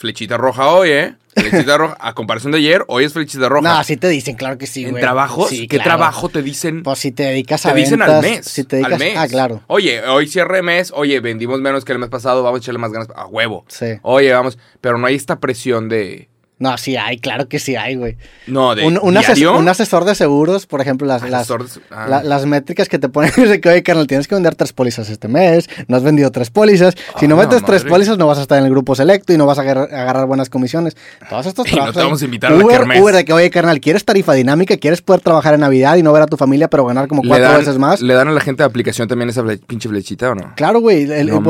flechita 0.00 0.38
roja 0.38 0.68
hoy, 0.70 0.88
¿eh? 0.90 1.14
Flechita 1.36 1.76
roja. 1.76 1.94
A 2.00 2.14
comparación 2.14 2.52
de 2.52 2.58
ayer, 2.58 2.82
hoy 2.88 3.04
es 3.04 3.12
flechita 3.12 3.50
roja. 3.50 3.76
No, 3.76 3.84
sí 3.84 3.98
te 3.98 4.08
dicen, 4.08 4.34
claro 4.34 4.56
que 4.56 4.66
sí, 4.66 4.84
en 4.84 4.92
güey. 4.92 5.02
trabajos, 5.02 5.50
Sí, 5.50 5.68
¿qué 5.68 5.76
claro. 5.76 5.90
trabajo 5.90 6.30
te 6.30 6.40
dicen? 6.42 6.82
Pues 6.82 6.98
si 7.00 7.12
te 7.12 7.24
dedicas 7.24 7.66
a 7.66 7.72
te 7.74 7.78
dicen 7.80 8.00
al 8.00 8.22
mes. 8.22 8.46
Si 8.46 8.64
te 8.64 8.76
dedicas... 8.76 8.94
al 8.94 8.98
mes. 8.98 9.14
Ah, 9.18 9.28
claro. 9.28 9.62
Oye, 9.66 10.00
hoy 10.08 10.26
cierre 10.26 10.62
mes. 10.62 10.90
Oye, 10.96 11.20
vendimos 11.20 11.60
menos 11.60 11.84
que 11.84 11.92
el 11.92 11.98
mes 11.98 12.08
pasado. 12.08 12.42
Vamos 12.42 12.60
a 12.60 12.62
echarle 12.62 12.78
más 12.78 12.92
ganas. 12.92 13.08
A 13.14 13.26
huevo. 13.26 13.66
Sí. 13.68 13.98
Oye, 14.00 14.32
vamos. 14.32 14.56
Pero 14.80 14.96
no 14.96 15.06
hay 15.06 15.16
esta 15.16 15.38
presión 15.38 15.90
de. 15.90 16.29
No, 16.60 16.76
sí 16.78 16.94
hay, 16.96 17.18
claro 17.18 17.48
que 17.48 17.58
sí 17.58 17.74
hay, 17.74 17.96
güey. 17.96 18.16
No, 18.46 18.74
de. 18.76 18.86
Un, 18.86 18.98
un, 19.02 19.16
ases- 19.16 19.44
un 19.58 19.68
asesor 19.68 20.04
de 20.04 20.14
seguros, 20.14 20.66
por 20.66 20.80
ejemplo, 20.80 21.06
las, 21.08 21.28
las, 21.28 21.48
de- 21.48 21.54
ah. 21.90 22.06
la- 22.08 22.22
las 22.22 22.46
métricas 22.46 22.88
que 22.88 22.98
te 22.98 23.08
ponen 23.08 23.32
es 23.36 23.48
de 23.48 23.60
que, 23.60 23.68
oye, 23.70 23.82
carnal, 23.82 24.06
tienes 24.06 24.28
que 24.28 24.34
vender 24.36 24.54
tres 24.54 24.72
pólizas 24.72 25.08
este 25.10 25.26
mes, 25.26 25.68
no 25.88 25.96
has 25.96 26.02
vendido 26.02 26.30
tres 26.30 26.50
pólizas. 26.50 26.94
Si 27.18 27.26
no 27.26 27.36
metes 27.36 27.64
tres 27.64 27.82
pólizas, 27.84 28.18
no 28.18 28.26
vas 28.26 28.38
a 28.38 28.42
estar 28.42 28.58
en 28.58 28.64
el 28.66 28.70
grupo 28.70 28.94
selecto 28.94 29.32
y 29.32 29.38
no 29.38 29.46
vas 29.46 29.58
a 29.58 29.62
agarrar, 29.62 29.92
agarrar 29.94 30.26
buenas 30.26 30.50
comisiones. 30.50 30.96
Todos 31.28 31.46
estos 31.46 31.66
Y 31.70 31.70
no 31.70 31.76
trabajos. 31.76 31.94
te 31.94 32.00
ahí. 32.00 32.04
vamos 32.06 32.22
a 32.22 32.24
invitar 32.26 32.52
a 32.52 32.56
la 32.56 32.64
Uber, 32.64 32.76
kermés. 32.78 33.00
Uber, 33.00 33.14
de 33.14 33.24
que, 33.24 33.32
oye, 33.32 33.50
carnal, 33.50 33.80
¿quieres 33.80 34.04
tarifa 34.04 34.34
dinámica? 34.34 34.76
¿Quieres 34.76 35.00
poder 35.00 35.22
trabajar 35.22 35.54
en 35.54 35.60
Navidad 35.60 35.96
y 35.96 36.02
no 36.02 36.12
ver 36.12 36.22
a 36.24 36.26
tu 36.26 36.36
familia, 36.36 36.68
pero 36.68 36.84
ganar 36.84 37.08
como 37.08 37.22
¿Le 37.22 37.28
cuatro 37.28 37.46
dan, 37.48 37.58
veces 37.60 37.78
más? 37.78 38.02
¿Le 38.02 38.12
dan 38.12 38.28
a 38.28 38.32
la 38.32 38.40
gente 38.40 38.62
de 38.62 38.66
aplicación 38.66 39.08
también 39.08 39.30
esa 39.30 39.42
pinche 39.66 39.88
flechita 39.88 40.30
o 40.30 40.34
no? 40.34 40.52
Claro, 40.56 40.80
güey, 40.80 41.06
No 41.24 41.40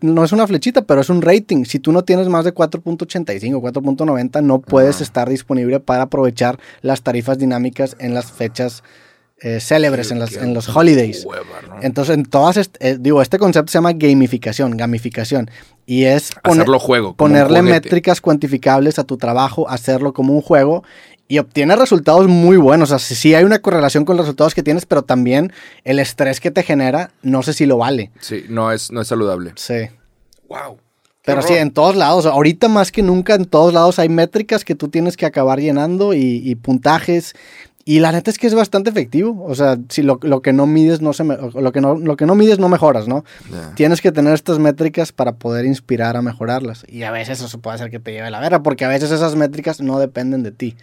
no 0.00 0.24
es 0.24 0.32
una 0.32 0.46
flechita, 0.48 0.82
pero 0.82 1.00
es 1.00 1.08
un 1.10 1.22
rating. 1.22 1.64
Si 1.64 1.78
tú 1.78 1.92
no 1.92 2.02
tienes 2.02 2.28
más 2.28 2.44
de 2.44 2.52
4.85, 2.52 3.60
4.90, 3.60 4.42
no 4.48 4.60
puedes 4.60 4.96
Ajá. 4.96 5.04
estar 5.04 5.28
disponible 5.28 5.78
para 5.78 6.02
aprovechar 6.02 6.58
las 6.82 7.02
tarifas 7.02 7.38
dinámicas 7.38 7.94
en 8.00 8.14
las 8.14 8.32
fechas 8.32 8.82
eh, 9.40 9.60
célebres, 9.60 10.10
en, 10.10 10.18
las, 10.18 10.34
en 10.34 10.52
los 10.52 10.68
holidays. 10.74 11.24
hueva, 11.24 11.44
¿no? 11.68 11.76
Entonces, 11.80 12.16
en 12.16 12.24
todas, 12.24 12.56
eh, 12.80 12.96
digo, 12.98 13.22
este 13.22 13.38
concepto 13.38 13.70
se 13.70 13.78
llama 13.78 13.92
gamificación, 13.92 14.76
gamificación. 14.76 15.48
Y 15.86 16.04
es 16.06 16.32
poner- 16.42 16.62
Hacerlo 16.62 16.78
juego. 16.80 17.14
ponerle 17.14 17.62
métricas 17.62 18.20
cuantificables 18.20 18.98
a 18.98 19.04
tu 19.04 19.16
trabajo, 19.16 19.68
hacerlo 19.68 20.12
como 20.12 20.32
un 20.34 20.42
juego 20.42 20.82
y 21.28 21.38
obtienes 21.38 21.78
resultados 21.78 22.26
muy 22.26 22.56
buenos. 22.56 22.90
O 22.90 22.98
sea, 22.98 23.06
sí- 23.06 23.14
sí 23.14 23.34
hay 23.36 23.44
una 23.44 23.60
correlación 23.60 24.04
con 24.04 24.16
los 24.16 24.26
resultados 24.26 24.56
que 24.56 24.64
tienes, 24.64 24.86
pero 24.86 25.02
también 25.02 25.52
el 25.84 26.00
estrés 26.00 26.40
que 26.40 26.50
te 26.50 26.64
genera, 26.64 27.12
no 27.22 27.44
sé 27.44 27.52
si 27.52 27.64
lo 27.64 27.76
vale. 27.78 28.10
Sí, 28.18 28.44
no 28.48 28.72
es, 28.72 28.90
no 28.90 29.00
es 29.02 29.06
saludable. 29.06 29.52
Sí. 29.54 29.88
Wow. 30.48 30.78
Pero 31.34 31.42
sí, 31.48 31.54
en 31.54 31.70
todos 31.70 31.94
lados, 31.96 32.26
ahorita 32.26 32.68
más 32.68 32.90
que 32.92 33.02
nunca, 33.02 33.34
en 33.34 33.44
todos 33.44 33.72
lados 33.72 33.98
hay 33.98 34.08
métricas 34.08 34.64
que 34.64 34.74
tú 34.74 34.88
tienes 34.88 35.16
que 35.16 35.26
acabar 35.26 35.60
llenando 35.60 36.14
y, 36.14 36.42
y 36.44 36.54
puntajes. 36.56 37.34
Y 37.84 38.00
la 38.00 38.12
neta 38.12 38.30
es 38.30 38.36
que 38.38 38.46
es 38.46 38.54
bastante 38.54 38.90
efectivo. 38.90 39.42
O 39.46 39.54
sea, 39.54 39.78
si 39.88 40.02
lo, 40.02 40.18
lo 40.22 40.42
que 40.42 40.52
no 40.52 40.66
mides 40.66 41.00
no 41.00 41.14
se 41.14 41.24
me- 41.24 41.36
lo 41.38 41.72
que 41.72 41.80
no, 41.80 41.94
lo 41.94 42.16
que 42.16 42.26
no 42.26 42.34
mides 42.34 42.58
no 42.58 42.68
mejoras, 42.68 43.08
¿no? 43.08 43.24
Tienes 43.76 44.02
que 44.02 44.12
tener 44.12 44.34
estas 44.34 44.58
métricas 44.58 45.10
para 45.12 45.32
poder 45.36 45.64
inspirar 45.64 46.14
a 46.16 46.20
mejorarlas. 46.20 46.84
Y 46.86 47.04
a 47.04 47.10
veces 47.10 47.40
eso 47.40 47.58
puede 47.60 47.76
hacer 47.76 47.90
que 47.90 47.98
te 47.98 48.12
lleve 48.12 48.30
la 48.30 48.40
verga, 48.40 48.62
porque 48.62 48.84
a 48.84 48.88
veces 48.88 49.10
esas 49.10 49.36
métricas 49.36 49.80
no 49.80 49.98
dependen 49.98 50.42
de 50.42 50.52
ti. 50.52 50.76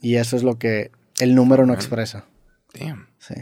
Y 0.00 0.16
eso 0.16 0.36
es 0.36 0.42
lo 0.42 0.58
que 0.58 0.90
el 1.20 1.36
número 1.36 1.64
no 1.66 1.72
expresa. 1.72 2.24
Damn. 2.78 3.06
Sí. 3.18 3.34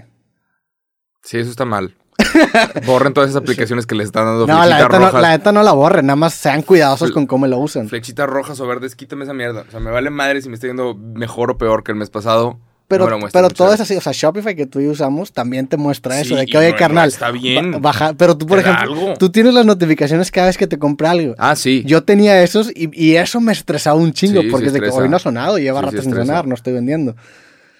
Sí, 1.23 1.39
eso 1.39 1.51
está 1.51 1.65
mal. 1.65 1.95
Borren 2.87 3.13
todas 3.15 3.31
esas 3.31 3.43
aplicaciones 3.43 3.87
que 3.87 3.95
les 3.95 4.07
están 4.07 4.25
dando 4.27 4.47
No, 4.47 4.55
la 4.55 4.63
flechitas 4.65 4.83
neta 4.89 4.99
no, 4.99 5.07
rojas. 5.07 5.23
la 5.23 5.29
neta 5.31 5.53
no 5.53 5.63
la 5.63 5.73
borren, 5.73 6.07
nada 6.07 6.17
más 6.17 6.35
sean 6.35 6.63
cuidadosos 6.63 7.11
Fle- 7.11 7.15
con 7.15 7.27
cómo 7.27 7.47
lo 7.47 7.59
usan. 7.59 7.89
Flechitas 7.89 8.29
rojas 8.29 8.61
o 8.61 8.67
verdes, 8.67 8.95
quítame 8.97 9.25
esa 9.25 9.33
mierda. 9.35 9.65
O 9.69 9.71
sea, 9.71 9.81
me 9.81 9.91
vale 9.91 10.11
madre 10.11 10.41
si 10.43 10.49
me 10.49 10.55
está 10.55 10.67
yendo 10.67 10.95
mejor 10.95 11.51
o 11.51 11.59
peor 11.59 11.83
que 11.85 11.93
el 11.93 11.99
mes 11.99 12.11
pasado. 12.11 12.59
Pero, 12.89 13.11
no 13.19 13.27
pero 13.33 13.49
todo 13.49 13.75
es 13.75 13.81
así, 13.81 13.97
o 13.97 14.01
sea, 14.01 14.13
Shopify 14.15 14.55
que 14.55 14.65
tú 14.67 14.79
y 14.79 14.87
usamos 14.87 15.33
también 15.33 15.67
te 15.67 15.77
muestra 15.77 16.21
eso, 16.21 16.35
Sí, 16.37 16.41
de 16.41 16.47
que, 16.47 16.57
oye, 16.57 16.71
no- 16.71 16.77
carnal, 16.77 17.09
está 17.09 17.33
bien. 17.33 17.73
ba- 17.73 17.79
baja, 17.81 18.15
pero 18.17 18.39
tú, 18.39 18.47
por 18.47 18.61
ejemplo, 18.61 18.83
algo. 18.93 19.15
tú 19.19 19.29
tienes 19.31 19.55
las 19.55 19.67
notificaciones 19.67 20.31
cada 20.31 20.47
vez 20.47 20.57
que 20.57 20.69
te 20.69 20.79
compra 20.79 21.11
algo. 21.11 21.35
Ah, 21.37 21.57
sí. 21.57 21.83
Yo 21.85 22.05
tenía 22.05 22.41
esos 22.45 22.71
y, 22.71 22.89
y 22.93 23.17
eso 23.17 23.41
me 23.41 23.51
estresaba 23.51 23.99
un 23.99 24.13
chingo, 24.13 24.41
Sí, 24.41 24.49
porque 24.53 24.67
es 24.69 24.73
de 24.73 24.79
que 24.81 24.91
hoy 24.91 25.09
no 25.09 25.17
ha 25.17 25.19
sonado, 25.19 25.59
lleva 25.59 25.81
Sí, 25.81 25.87
rato 25.87 26.03
sin 26.03 26.15
sonar, 26.15 26.47
no 26.47 26.55
estoy 26.55 26.75
vendiendo. 26.75 27.17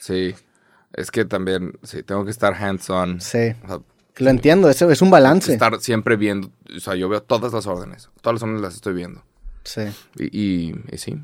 Sí. 0.01 0.35
Es 0.93 1.11
que 1.13 1.25
también, 1.25 1.75
sí, 1.85 2.03
tengo 2.03 2.25
que 2.25 2.31
estar 2.33 2.55
hands-on. 2.55 3.21
Sí, 3.21 3.53
O 3.65 3.69
sea, 3.69 3.79
lo 4.25 4.31
entiendo, 4.31 4.71
eso 4.71 4.91
es 4.91 5.03
un 5.03 5.11
balance. 5.11 5.53
estar 5.53 5.79
siempre 5.81 6.17
viendo. 6.17 6.51
O 6.77 6.81
sea, 6.81 6.95
yo 6.95 7.09
veo 7.09 7.23
todas 7.23 7.53
las 7.53 7.67
órdenes. 7.67 8.09
Todas 8.21 8.35
las 8.35 8.43
órdenes 8.43 8.63
las 8.63 8.75
estoy 8.75 8.95
viendo. 8.95 9.23
Sí. 9.65 9.83
Y, 10.19 10.25
y, 10.41 10.75
y 10.93 10.99
sí. 10.99 11.19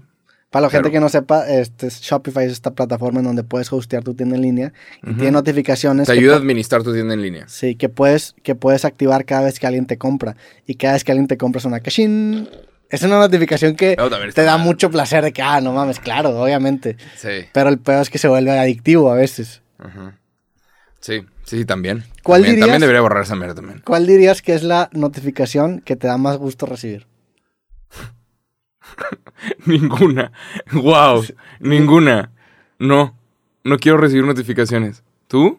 Para 0.51 0.65
la 0.67 0.71
gente 0.71 0.91
que 0.91 1.01
no 1.01 1.09
sepa, 1.09 1.49
este, 1.49 1.89
Shopify 1.89 2.45
es 2.45 2.53
esta 2.53 2.73
plataforma 2.75 3.21
en 3.21 3.25
donde 3.25 3.43
puedes 3.43 3.73
hostear 3.73 4.05
tu 4.05 4.13
tienda 4.13 4.37
en 4.37 4.43
línea 4.43 4.73
y 5.03 5.09
Ujú. 5.09 5.15
tiene 5.19 5.31
notificaciones. 5.33 6.07
Te 6.07 6.13
que 6.13 6.19
ayuda 6.19 6.35
a 6.35 6.37
administrar 6.39 6.83
tu 6.83 6.93
tienda 6.93 7.15
en 7.15 7.23
línea. 7.23 7.49
Sí, 7.49 7.75
que 7.75 7.89
puedes, 7.89 8.35
que 8.43 8.55
puedes 8.55 8.85
activar 8.85 9.25
cada 9.25 9.45
vez 9.47 9.59
que 9.59 9.67
alguien 9.67 9.87
te 9.87 9.97
compra. 9.97 10.37
Y 10.67 10.75
cada 10.75 10.93
vez 10.93 11.05
que 11.05 11.13
alguien 11.13 11.27
te 11.27 11.39
compra 11.39 11.61
es 11.61 11.65
una 11.65 11.81
cashin. 11.81 12.51
Es 12.91 13.03
una 13.03 13.19
notificación 13.19 13.75
que 13.75 13.97
te 14.35 14.43
da 14.43 14.59
mal. 14.59 14.67
mucho 14.67 14.91
placer 14.91 15.25
de 15.25 15.33
que, 15.33 15.41
ah, 15.41 15.63
no 15.63 15.73
mames, 15.73 15.99
claro, 15.99 16.39
obviamente. 16.39 16.99
Sí. 17.17 17.47
Pero 17.55 17.71
el 17.71 17.79
peor 17.79 18.03
es 18.03 18.11
que 18.11 18.19
se 18.19 18.29
vuelve 18.29 18.51
adictivo 18.51 19.11
a 19.11 19.15
veces. 19.15 19.63
Ajá. 19.79 20.11
Sí, 20.11 20.22
sí, 21.03 21.27
sí, 21.45 21.65
también. 21.67 22.05
¿Cuál 22.23 22.41
también, 22.41 22.55
dirías? 22.55 22.67
También 22.69 22.81
debería 22.81 23.01
borrar 23.03 23.25
esa 23.25 23.37
mierda 23.37 23.55
también. 23.55 23.83
¿Cuál 23.85 24.07
dirías 24.07 24.41
que 24.41 24.55
es 24.55 24.63
la 24.63 24.89
notificación 24.93 25.81
que 25.83 25.97
te 25.97 26.07
da 26.07 26.17
más 26.17 26.39
gusto 26.39 26.65
recibir? 26.65 27.07
Ninguna. 29.67 30.33
Wow. 30.73 31.25
Ninguna. 31.61 32.31
No. 32.79 33.15
No 33.65 33.79
quiero 33.79 33.99
recibir 33.99 34.25
notificaciones. 34.25 35.03
¿Tú? 35.29 35.59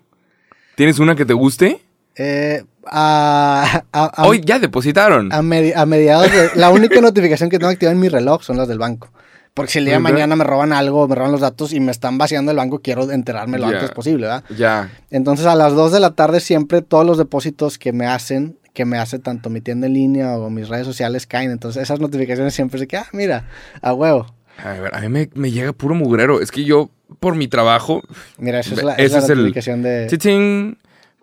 ¿Tienes 0.76 1.00
una 1.00 1.16
que 1.16 1.26
te 1.26 1.34
guste? 1.34 1.82
Eh, 2.16 2.64
a, 2.86 3.84
a- 3.92 4.06
a- 4.22 4.28
Hoy 4.28 4.42
ya 4.44 4.60
depositaron. 4.60 5.32
a 5.32 5.42
medi- 5.42 5.74
a 5.76 5.86
mediados 5.86 6.32
de... 6.32 6.52
La 6.56 6.70
única 6.70 7.00
notificación 7.02 7.50
que 7.50 7.58
tengo 7.60 7.72
activada 7.72 7.94
en 7.94 8.00
mi 8.02 8.10
reloj 8.10 8.44
son 8.44 8.58
las 8.58 8.68
del 8.68 8.78
banco. 8.80 9.10
Porque 9.54 9.72
si 9.72 9.80
el 9.80 9.86
día 9.86 9.94
de 9.96 10.00
mañana 10.00 10.36
me 10.36 10.44
roban 10.44 10.74
algo, 10.74 11.08
me 11.08 11.14
roban 11.16 11.32
los 11.32 11.42
datos 11.42 11.74
y 11.74 11.80
me 11.80 11.92
están 11.92 12.18
vaciando 12.18 12.50
el 12.52 12.58
banco, 12.58 12.80
quiero 12.80 13.10
enterarme 13.12 13.60
lo 13.60 13.68
antes 13.68 13.92
posible, 13.92 14.26
¿verdad? 14.28 14.44
Ya. 14.58 14.90
Entonces 15.12 15.46
a 15.46 15.54
las 15.56 15.74
2 15.74 15.92
de 15.92 16.00
la 16.00 16.12
tarde 16.16 16.40
siempre 16.40 16.82
todos 16.82 17.06
los 17.06 17.18
depósitos 17.20 17.78
que 17.78 17.94
me 17.94 18.08
hacen, 18.08 18.58
que 18.74 18.86
me 18.86 18.98
hace 18.98 19.20
tanto 19.20 19.52
mi 19.52 19.62
tienda 19.62 19.86
en 19.86 19.94
línea 19.94 20.38
o 20.38 20.50
mis 20.50 20.70
redes 20.70 20.88
sociales 20.88 21.28
caen. 21.28 21.52
Entonces 21.52 21.84
esas 21.84 22.00
notificaciones 22.00 22.56
siempre 22.56 22.80
se 22.80 22.88
quedan, 22.88 23.06
ah, 23.06 23.10
mira, 23.14 23.48
a 23.82 23.94
huevo. 23.94 24.26
A 24.58 24.74
ver, 24.74 24.96
a 24.96 25.02
mí 25.02 25.10
me, 25.10 25.30
me 25.36 25.52
llega 25.52 25.72
puro 25.74 25.94
mugrero. 25.94 26.42
Es 26.42 26.50
que 26.52 26.64
yo, 26.64 26.90
por 27.20 27.36
mi 27.36 27.48
trabajo, 27.48 28.02
Mira, 28.40 28.60
esa 28.60 28.74
es 28.74 28.84
la, 28.84 28.94
esa 28.96 29.20
es 29.20 29.30
el- 29.30 29.38
notificación 29.40 29.84
de... 29.84 30.08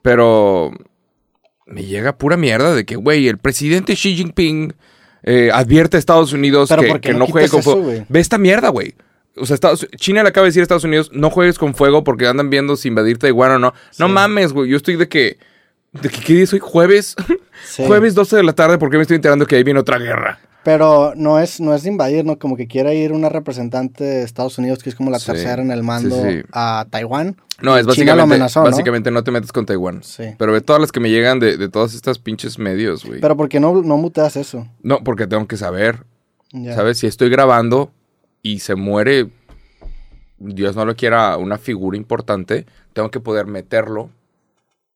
Pero 0.03 0.71
me 1.67 1.85
llega 1.85 2.17
pura 2.17 2.37
mierda 2.37 2.75
de 2.75 2.85
que, 2.85 2.97
güey, 2.97 3.29
el 3.29 3.39
presidente 3.39 3.95
Xi 3.95 4.15
Jinping 4.17 4.75
eh, 5.23 5.51
advierte 5.53 5.97
a 5.97 6.01
Estados 6.01 6.33
Unidos 6.33 6.69
que, 6.69 6.75
¿por 6.89 7.01
qué 7.01 7.09
que 7.09 7.13
no 7.13 7.21
no 7.21 7.27
juegue 7.27 7.49
con 7.49 7.61
eso, 7.61 7.73
fuego. 7.73 7.87
güey? 7.87 8.05
Ve 8.09 8.21
esta 8.21 8.39
mierda, 8.39 8.69
güey. 8.69 8.95
O 9.37 9.47
sea, 9.47 9.55
Estados- 9.55 9.87
China 9.97 10.23
le 10.23 10.29
acaba 10.31 10.45
de 10.45 10.49
decir 10.49 10.61
a 10.61 10.65
Estados 10.65 10.85
Unidos, 10.85 11.11
no 11.13 11.31
juegues 11.31 11.59
con 11.59 11.75
fuego 11.75 12.03
porque 12.05 12.27
andan 12.27 12.51
viendo 12.51 12.77
si 12.77 12.89
invadir 12.89 13.19
Taiwán 13.19 13.53
o 13.53 13.59
no. 13.59 13.75
No 13.99 14.09
mames, 14.09 14.53
güey. 14.53 14.71
Yo 14.71 14.77
estoy 14.77 14.97
de 14.97 15.09
que... 15.09 15.39
¿De 15.93 16.09
que 16.09 16.21
qué 16.21 16.35
día 16.35 16.45
es 16.45 16.53
hoy? 16.53 16.61
¿Jueves? 16.61 17.17
Sí. 17.65 17.85
Jueves 17.87 18.15
12 18.15 18.37
de 18.37 18.43
la 18.45 18.53
tarde 18.53 18.79
porque 18.79 18.97
me 18.97 19.03
estoy 19.03 19.17
enterando 19.17 19.47
que 19.47 19.57
ahí 19.57 19.63
viene 19.65 19.81
otra 19.81 19.99
guerra. 19.99 20.39
Pero 20.63 21.15
no 21.17 21.39
es, 21.41 21.59
no 21.61 21.75
es 21.75 21.85
de 21.85 21.91
invadir, 21.91 22.25
¿no? 22.25 22.39
Como 22.39 22.57
que 22.57 22.67
quiera 22.67 22.93
ir 22.93 23.13
una 23.13 23.31
representante 23.31 24.05
de 24.05 24.23
Estados 24.23 24.59
Unidos, 24.59 24.83
que 24.83 24.91
es 24.91 24.95
como 24.95 25.11
la 25.11 25.19
Sí, 25.19 25.27
tercera 25.27 25.63
en 25.63 25.71
el 25.71 25.83
mando 25.83 26.15
sí, 26.23 26.41
sí. 26.41 26.43
a 26.53 26.87
Taiwán. 26.91 27.37
No, 27.63 27.77
es 27.79 27.87
básicamente, 27.87 28.23
amenazó, 28.23 28.63
básicamente 28.63 29.11
¿no? 29.11 29.25
te 29.25 29.31
metes 29.31 29.53
con 29.53 29.65
Taiwán. 29.67 30.03
Sí. 30.03 30.25
Pero 30.39 30.53
ve 30.53 30.61
todas 30.61 30.81
las 30.81 30.93
que 30.93 31.01
me 31.01 31.11
llegan 31.11 31.41
de, 31.41 31.57
de 31.57 31.69
todas 31.69 31.95
estas 31.95 32.19
pinches 32.19 32.59
medios, 32.59 33.05
güey. 33.07 33.21
Pero 33.21 33.37
¿por 33.37 33.49
qué 33.49 33.59
no, 33.61 33.83
no 33.83 33.97
muteas 33.97 34.37
eso? 34.37 34.67
No, 34.83 35.03
porque 35.03 35.27
tengo 35.27 35.47
que 35.47 35.57
saber. 35.57 36.05
¿sabes? 36.75 36.99
Si 36.99 37.07
estoy 37.07 37.31
grabando 37.31 37.93
y 38.43 38.59
se 38.59 38.75
muere, 38.75 39.29
Dios 40.39 40.75
no 40.77 40.85
lo 40.85 40.97
quiera, 40.97 41.37
una 41.37 41.59
figura 41.59 41.97
importante, 41.97 42.67
tengo 42.93 43.11
que 43.11 43.21
poder 43.21 43.47
meterlo 43.47 44.11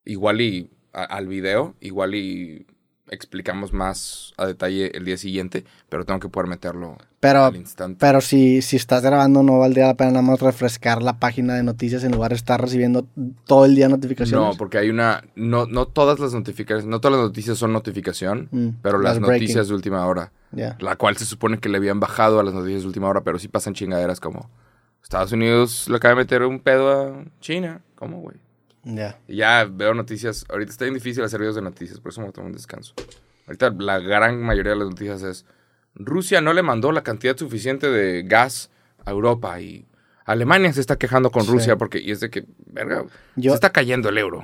igual 0.04 0.40
y 0.40 0.70
a- 0.92 1.04
al 1.04 1.26
video, 1.28 1.74
igual 1.80 2.14
y 2.14 2.66
explicamos 3.08 3.72
más 3.72 4.32
a 4.38 4.46
detalle 4.46 4.96
el 4.96 5.04
día 5.04 5.16
siguiente, 5.16 5.64
pero 5.88 6.04
tengo 6.04 6.20
que 6.20 6.28
poder 6.28 6.48
meterlo 6.48 6.96
Pero, 7.20 7.44
al 7.44 7.56
instante. 7.56 7.98
pero 8.00 8.20
si, 8.20 8.62
si 8.62 8.76
estás 8.76 9.02
grabando, 9.02 9.42
no 9.42 9.58
valdría 9.58 9.86
la 9.88 9.94
pena 9.94 10.10
nada 10.12 10.22
más 10.22 10.40
refrescar 10.40 11.02
la 11.02 11.18
página 11.18 11.54
de 11.54 11.62
noticias 11.62 12.02
en 12.04 12.12
lugar 12.12 12.30
de 12.30 12.36
estar 12.36 12.60
recibiendo 12.60 13.06
todo 13.46 13.66
el 13.66 13.74
día 13.74 13.88
notificaciones. 13.88 14.44
No, 14.48 14.56
porque 14.56 14.78
hay 14.78 14.88
una. 14.90 15.22
No, 15.36 15.66
no 15.66 15.86
todas 15.86 16.18
las 16.18 16.32
notificaciones. 16.34 16.86
No 16.86 17.00
todas 17.00 17.18
las 17.18 17.26
noticias 17.28 17.58
son 17.58 17.72
notificación, 17.72 18.48
Mm, 18.50 18.68
pero 18.82 18.98
las, 18.98 19.14
las 19.16 19.20
breaking. 19.26 19.42
noticias 19.44 19.68
de 19.68 19.74
última 19.74 20.06
hora. 20.06 20.32
La 20.78 20.96
cual 20.96 21.16
se 21.16 21.24
supone 21.24 21.58
que 21.58 21.68
le 21.68 21.78
habían 21.78 21.98
bajado 22.00 22.38
a 22.40 22.42
las 22.44 22.54
noticias 22.54 22.82
de 22.82 22.86
última 22.86 23.08
hora, 23.08 23.22
pero 23.22 23.38
sí 23.38 23.48
pasan 23.48 23.74
chingaderas 23.74 24.20
como. 24.20 24.48
Estados 25.02 25.32
Unidos 25.32 25.86
le 25.90 25.96
acaba 25.96 26.14
de 26.14 26.20
meter 26.22 26.42
un 26.44 26.60
pedo 26.60 26.90
a 26.90 27.24
China. 27.40 27.82
¿Cómo, 27.96 28.20
güey? 28.20 28.36
Ya. 28.84 29.18
Ya 29.28 29.64
veo 29.70 29.94
noticias. 29.94 30.44
Ahorita 30.48 30.70
está 30.72 30.84
bien 30.84 30.94
difícil 30.94 31.22
hacer 31.24 31.40
videos 31.40 31.54
de 31.56 31.62
noticias, 31.62 32.00
por 32.00 32.12
eso 32.12 32.20
me 32.20 32.30
tomo 32.32 32.46
un 32.48 32.52
descanso. 32.52 32.94
Ahorita 33.46 33.70
la 33.78 33.98
gran 33.98 34.40
mayoría 34.42 34.72
de 34.72 34.78
las 34.78 34.88
noticias 34.88 35.22
es. 35.22 35.46
Rusia 35.94 36.40
no 36.40 36.52
le 36.52 36.62
mandó 36.62 36.90
la 36.92 37.02
cantidad 37.02 37.36
suficiente 37.36 37.88
de 37.88 38.22
gas 38.24 38.70
a 39.04 39.10
Europa 39.10 39.60
y. 39.60 39.86
Alemania 40.26 40.72
se 40.72 40.80
está 40.80 40.96
quejando 40.96 41.30
con 41.30 41.44
Sí. 41.44 41.50
Rusia 41.50 41.76
porque. 41.76 42.00
Y 42.00 42.10
es 42.10 42.20
de 42.20 42.30
que. 42.30 42.44
Verga. 42.66 43.04
Yo- 43.36 43.52
se 43.52 43.54
está 43.56 43.70
cayendo 43.70 44.08
el 44.08 44.18
euro. 44.18 44.42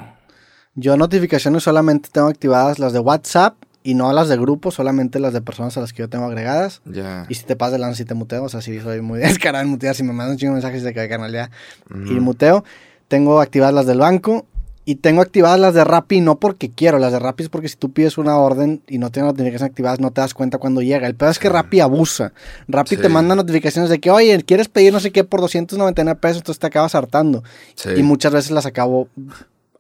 Yo 0.74 0.96
notificaciones 0.96 1.62
solamente 1.64 2.08
tengo 2.12 2.28
activadas 2.28 2.78
las 2.78 2.92
de 2.92 3.00
WhatsApp 3.00 3.56
y 3.82 3.94
no 3.94 4.12
las 4.12 4.28
de 4.28 4.36
grupo, 4.36 4.70
solamente 4.70 5.18
las 5.18 5.32
de 5.32 5.40
personas 5.40 5.76
a 5.76 5.80
las 5.80 5.92
que 5.92 6.00
yo 6.00 6.08
tengo 6.08 6.26
agregadas. 6.26 6.82
Ya. 6.84 7.24
Y 7.30 7.34
si 7.34 7.44
te 7.44 7.56
pasas 7.56 7.72
de 7.72 7.78
lanza, 7.78 7.96
si 7.96 8.04
te 8.04 8.14
muteo, 8.14 8.44
o 8.44 8.48
sea, 8.50 8.60
si 8.60 8.78
soy 8.80 9.00
muy 9.00 9.18
descarado 9.48 9.64
en 9.64 9.70
mutear, 9.70 9.94
si 9.94 10.02
me 10.02 10.12
mandan 10.12 10.32
un 10.32 10.36
chingo 10.38 10.52
de 10.52 10.60
mensajes 10.60 10.82
de 10.84 10.92
que 10.94 11.08
canal 11.08 11.32
ya 11.32 11.50
y 11.90 12.20
muteo. 12.20 12.62
Tengo 13.10 13.40
activadas 13.40 13.74
las 13.74 13.86
del 13.86 13.98
banco 13.98 14.46
y 14.84 14.94
tengo 14.94 15.20
activadas 15.20 15.58
las 15.58 15.74
de 15.74 15.82
Rappi, 15.82 16.20
no 16.20 16.38
porque 16.38 16.70
quiero, 16.70 17.00
las 17.00 17.10
de 17.12 17.18
Rappi 17.18 17.42
es 17.42 17.48
porque 17.48 17.68
si 17.68 17.74
tú 17.74 17.90
pides 17.92 18.18
una 18.18 18.38
orden 18.38 18.82
y 18.88 18.98
no 18.98 19.10
tienes 19.10 19.32
notificaciones 19.32 19.68
activadas, 19.70 19.98
no 19.98 20.12
te 20.12 20.20
das 20.20 20.32
cuenta 20.32 20.58
cuando 20.58 20.80
llega. 20.80 21.08
El 21.08 21.16
peor 21.16 21.32
es 21.32 21.40
que 21.40 21.48
Rappi 21.48 21.80
abusa. 21.80 22.32
Rappi 22.68 22.94
Sí. 22.96 23.02
te 23.02 23.08
manda 23.08 23.34
notificaciones 23.34 23.90
de 23.90 23.98
que, 23.98 24.12
oye, 24.12 24.40
quieres 24.44 24.68
pedir 24.68 24.92
no 24.92 25.00
sé 25.00 25.10
qué 25.10 25.24
por 25.24 25.40
299 25.40 26.20
pesos, 26.20 26.38
entonces 26.38 26.60
te 26.60 26.68
acabas 26.68 26.94
hartando. 26.94 27.42
Sí. 27.74 27.90
Y 27.96 28.02
muchas 28.04 28.32
veces 28.32 28.52
las 28.52 28.64
acabo 28.64 29.08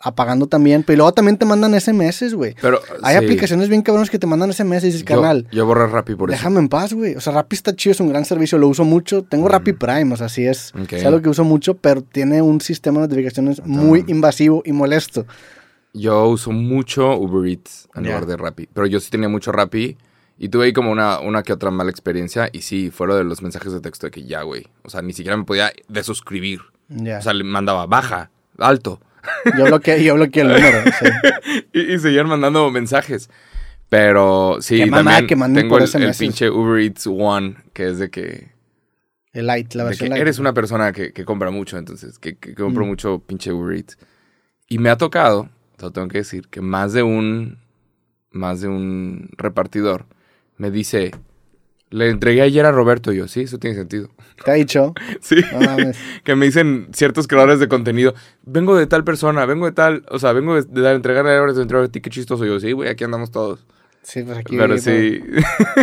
apagando 0.00 0.46
también. 0.46 0.82
Pero 0.82 0.98
luego 0.98 1.12
también 1.12 1.36
te 1.36 1.44
mandan 1.44 1.78
SMS, 1.78 2.32
güey. 2.34 2.54
Pero, 2.60 2.80
Hay 3.02 3.16
sí. 3.18 3.24
aplicaciones 3.24 3.68
bien 3.68 3.82
cabrones 3.82 4.10
que 4.10 4.18
te 4.18 4.26
mandan 4.26 4.52
SMS 4.52 4.82
y 4.84 4.86
dices, 4.86 5.00
Yo- 5.02 5.06
carnal, 5.06 5.46
Yo, 5.52 5.66
borré 5.66 5.86
Rappi 5.86 6.14
por 6.14 6.30
eso. 6.30 6.36
déjame 6.38 6.58
en 6.60 6.68
paz, 6.68 6.92
güey. 6.94 7.14
O 7.16 7.20
sea, 7.20 7.32
Rappi 7.34 7.56
está 7.56 7.76
chido, 7.76 7.92
es 7.92 8.00
un 8.00 8.08
gran 8.08 8.24
servicio, 8.24 8.58
lo 8.58 8.68
uso 8.68 8.84
mucho. 8.84 9.22
Tengo 9.22 9.48
Rappi 9.48 9.72
Prime, 9.74 10.12
o 10.14 10.16
sea, 10.16 10.28
sí 10.28 10.44
es, 10.46 10.72
es 10.90 11.04
algo 11.04 11.20
que 11.22 11.28
uso 11.28 11.44
mucho, 11.44 11.74
pero 11.76 12.02
tiene 12.02 12.40
un 12.42 12.60
sistema 12.60 13.00
de 13.00 13.08
notificaciones 13.08 13.64
muy 13.64 14.04
invasivo 14.08 14.62
y 14.64 14.72
molesto. 14.72 15.26
Yo 15.92 16.28
uso 16.28 16.52
mucho 16.52 17.16
Uber 17.16 17.48
Eats 17.50 17.88
en 17.94 18.04
Ya. 18.04 18.10
lugar 18.10 18.26
de 18.26 18.36
Rappi. 18.36 18.68
Pero 18.72 18.86
yo 18.86 19.00
sí 19.00 19.10
tenía 19.10 19.28
mucho 19.28 19.52
Rappi. 19.52 19.96
Y 20.38 20.48
tuve 20.48 20.64
ahí 20.66 20.72
como 20.72 20.90
una, 20.90 21.20
una 21.20 21.42
que 21.42 21.52
otra 21.52 21.70
mala 21.70 21.90
experiencia. 21.90 22.48
Y 22.50 22.62
sí, 22.62 22.90
fue 22.90 23.06
lo 23.06 23.14
de 23.16 23.24
los 23.24 23.42
mensajes 23.42 23.72
de 23.74 23.80
texto 23.80 24.06
de 24.06 24.10
que 24.10 24.24
ya, 24.24 24.40
güey. 24.42 24.66
O 24.84 24.88
sea, 24.88 25.02
ni 25.02 25.12
siquiera 25.12 25.36
me 25.36 25.44
podía 25.44 25.70
desuscribir. 25.88 26.60
O 26.90 27.20
sea, 27.22 27.34
le 27.34 27.44
mandaba 27.44 27.84
baja, 27.86 28.30
alto. 28.56 29.00
Yo 29.58 29.64
bloqueé, 29.66 30.02
yo 30.04 30.14
bloqueé 30.14 30.42
el 30.42 30.48
número. 30.48 30.78
sí. 30.98 31.06
Y, 31.72 31.94
y 31.94 31.98
seguían 31.98 32.28
mandando 32.28 32.70
mensajes. 32.70 33.30
Pero 33.88 34.58
sí, 34.60 34.76
Qué 34.78 34.86
mamada 34.86 35.18
también 35.18 35.26
que 35.26 35.60
tengo 35.60 35.68
por 35.68 35.82
el, 35.82 36.02
el 36.02 36.14
pinche 36.14 36.48
Uber 36.48 36.80
Eats 36.80 37.06
One, 37.08 37.56
que 37.72 37.88
es 37.88 37.98
de 37.98 38.08
que, 38.10 38.52
El 39.32 39.46
light, 39.48 39.74
la 39.74 39.82
de 39.82 39.88
versión 39.90 40.06
que 40.06 40.10
light. 40.10 40.22
eres 40.22 40.38
una 40.38 40.52
persona 40.54 40.92
que, 40.92 41.12
que 41.12 41.24
compra 41.24 41.50
mucho, 41.50 41.76
entonces, 41.76 42.18
que, 42.18 42.36
que 42.36 42.54
compro 42.54 42.84
Mm. 42.84 42.88
mucho 42.88 43.18
pinche 43.26 43.52
Uber 43.52 43.76
Eats. 43.76 43.98
Y 44.68 44.78
me 44.78 44.90
ha 44.90 44.96
tocado, 44.96 45.48
te 45.76 45.86
lo 45.86 45.90
tengo 45.90 46.06
que 46.06 46.18
decir, 46.18 46.46
que 46.48 46.60
más 46.60 46.92
de 46.92 47.02
un, 47.02 47.58
más 48.30 48.60
de 48.60 48.68
un 48.68 49.28
repartidor 49.36 50.06
me 50.56 50.70
dice, 50.70 51.10
le 51.90 52.08
entregué 52.08 52.42
ayer 52.42 52.64
a 52.66 52.72
Roberto 52.72 53.12
y 53.12 53.16
yo, 53.16 53.28
sí, 53.28 53.42
eso 53.42 53.58
tiene 53.58 53.76
sentido. 53.76 54.08
Te 54.44 54.50
ha 54.50 54.54
dicho. 54.54 54.94
Sí, 55.20 55.36
No 55.52 55.76
que 56.24 56.34
me 56.36 56.46
dicen 56.46 56.88
ciertos 56.92 57.26
creadores 57.26 57.58
de 57.60 57.68
contenido, 57.68 58.14
vengo 58.44 58.76
de 58.76 58.86
tal 58.86 59.04
persona, 59.04 59.44
vengo 59.46 59.66
de 59.66 59.72
tal, 59.72 60.04
o 60.10 60.18
sea, 60.18 60.32
vengo 60.32 60.54
de, 60.54 60.62
de 60.62 60.80
dar- 60.80 60.94
entregarle 60.96 61.38
horas 61.38 61.56
de 61.56 61.62
entrega 61.62 61.84
a 61.84 61.88
ti, 61.88 62.00
qué 62.00 62.10
chistoso. 62.10 62.44
yo, 62.46 62.58
sí, 62.60 62.72
güey, 62.72 62.88
aquí 62.88 63.04
andamos 63.04 63.30
todos. 63.30 63.66
Sí, 64.02 64.22
pues 64.22 64.38
aquí 64.38 64.56
Pero 64.56 64.78
sí, 64.78 65.20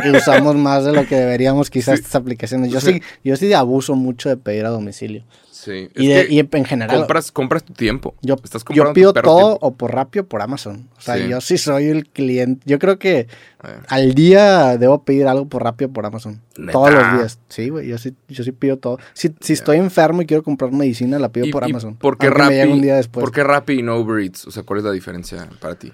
y 0.04 0.10
usamos 0.10 0.56
más 0.56 0.84
de 0.84 0.92
lo 0.92 1.06
que 1.06 1.16
deberíamos 1.16 1.70
quizás 1.70 1.98
Sí. 2.00 2.04
estas 2.04 2.16
aplicaciones. 2.16 2.72
Yo 2.72 2.82
sí, 2.82 3.02
yo 3.24 3.36
sí 3.36 3.54
abuso 3.54 3.96
mucho 3.96 4.28
de 4.30 4.38
pedir 4.38 4.66
a 4.66 4.70
domicilio. 4.70 5.24
sí. 5.52 5.90
Y, 5.96 6.08
de- 6.08 6.28
y 6.30 6.40
en 6.40 6.66
general, 6.66 6.98
compras, 6.98 7.32
compras 7.32 7.64
tu 7.64 7.74
tiempo. 7.74 8.16
Yo, 8.22 8.36
Estás 8.44 8.62
yo 8.64 8.66
comprando 8.66 8.94
pido 8.94 9.14
todo 9.14 9.50
tiempo. 9.50 9.66
o 9.68 9.76
por 9.76 9.94
Rappi 9.94 10.20
o 10.20 10.26
por 10.28 10.42
Amazon. 10.42 10.88
O 10.98 11.02
sea, 11.02 11.18
Sí. 11.18 11.28
yo 11.28 11.42
sí 11.42 11.58
soy 11.58 11.88
el 11.88 12.08
cliente. 12.08 12.64
Yo 12.66 12.80
creo 12.80 12.98
que 13.00 13.28
Eh, 13.64 13.68
al 13.88 14.14
día 14.14 14.78
debo 14.78 15.04
pedir 15.04 15.28
algo 15.28 15.48
por 15.48 15.64
Rappi 15.64 15.86
o 15.86 15.90
por 15.92 16.06
Amazon. 16.06 16.42
¿Neta? 16.58 16.72
Todos 16.72 16.94
los 16.94 17.14
días. 17.14 17.40
Sí, 17.50 17.70
güey. 17.70 17.88
Yo 17.88 17.98
sí, 17.98 18.14
yo 18.30 18.44
sí 18.44 18.52
pido 18.52 18.78
todo. 18.78 18.98
Si, 19.14 19.34
si 19.42 19.54
estoy 19.54 19.78
enfermo 19.78 20.22
y 20.22 20.26
quiero 20.26 20.42
comprar 20.44 20.72
medicina, 20.72 21.20
la 21.20 21.30
pido 21.30 21.46
y- 21.48 21.52
por 21.52 21.64
y 21.68 21.72
Amazon. 21.72 21.96
¿Por 21.96 22.18
qué 22.18 22.30
Rappi? 22.30 22.56
un 22.62 22.82
día 22.82 22.96
después. 22.96 23.24
¿Por 23.24 23.32
qué 23.34 23.44
Rappi 23.44 23.74
y 23.80 23.84
no 23.84 24.00
Uber 24.00 24.24
Eats? 24.24 24.48
O 24.48 24.52
sea, 24.52 24.64
¿cuál 24.64 24.80
es 24.80 24.86
la 24.86 24.92
diferencia 24.92 25.48
para 25.60 25.76
ti? 25.76 25.92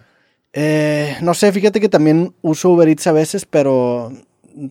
Eh, 0.54 1.18
no 1.22 1.34
sé, 1.34 1.52
fíjate 1.52 1.80
que 1.80 1.90
también 1.90 2.34
uso 2.42 2.70
Uber 2.70 2.88
Eats 2.88 3.08
a 3.08 3.12
veces, 3.12 3.46
pero 3.46 4.12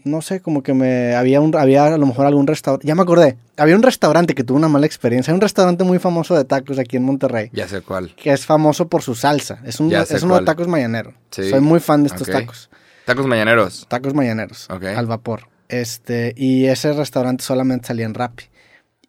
no 0.05 0.23
sé, 0.23 0.41
como 0.41 0.63
que 0.63 0.75
me 0.75 1.17
había 1.17 1.41
un 1.41 1.57
había 1.57 1.87
a 1.87 1.99
lo 1.99 2.07
mejor 2.07 2.25
algún 2.27 2.47
restaurante, 2.47 2.87
ya 2.87 2.95
me 2.95 3.03
acordé, 3.03 3.37
había 3.57 3.75
un 3.75 3.83
restaurante 3.83 4.33
que 4.37 4.45
tuvo 4.45 4.57
una 4.59 4.69
mala 4.69 4.87
experiencia, 4.87 5.35
un 5.35 5.41
restaurante 5.41 5.83
muy 5.83 5.99
famoso 5.99 6.37
de 6.37 6.45
tacos 6.45 6.79
aquí 6.79 6.97
en 6.99 7.03
Monterrey, 7.03 7.51
Ya 7.53 7.67
sé 7.67 7.81
cuál. 7.81 8.15
que 8.15 8.31
es 8.33 8.47
famoso 8.47 8.87
por 8.87 9.03
su 9.03 9.17
salsa, 9.17 9.61
es 9.65 9.81
un 9.81 9.93
es 9.93 10.23
uno 10.23 10.39
de 10.39 10.45
tacos 10.45 10.69
mañanero. 10.69 11.15
Sí. 11.33 11.51
Soy 11.51 11.61
muy 11.61 11.81
fan 11.81 12.05
de 12.05 12.09
estos 12.09 12.29
tacos, 12.29 12.71
Tacos 13.05 13.27
mañaneros. 13.27 13.87
tacos 13.89 14.15
mañaneros 14.15 14.69
Ok. 14.71 14.85
al 14.85 15.07
vapor. 15.07 15.49
Este, 15.69 16.33
y 16.37 16.67
ese 16.67 16.93
restaurante 16.93 17.43
solamente 17.43 17.89
salía 17.89 18.05
en 18.07 18.15
Rappi. 18.15 18.45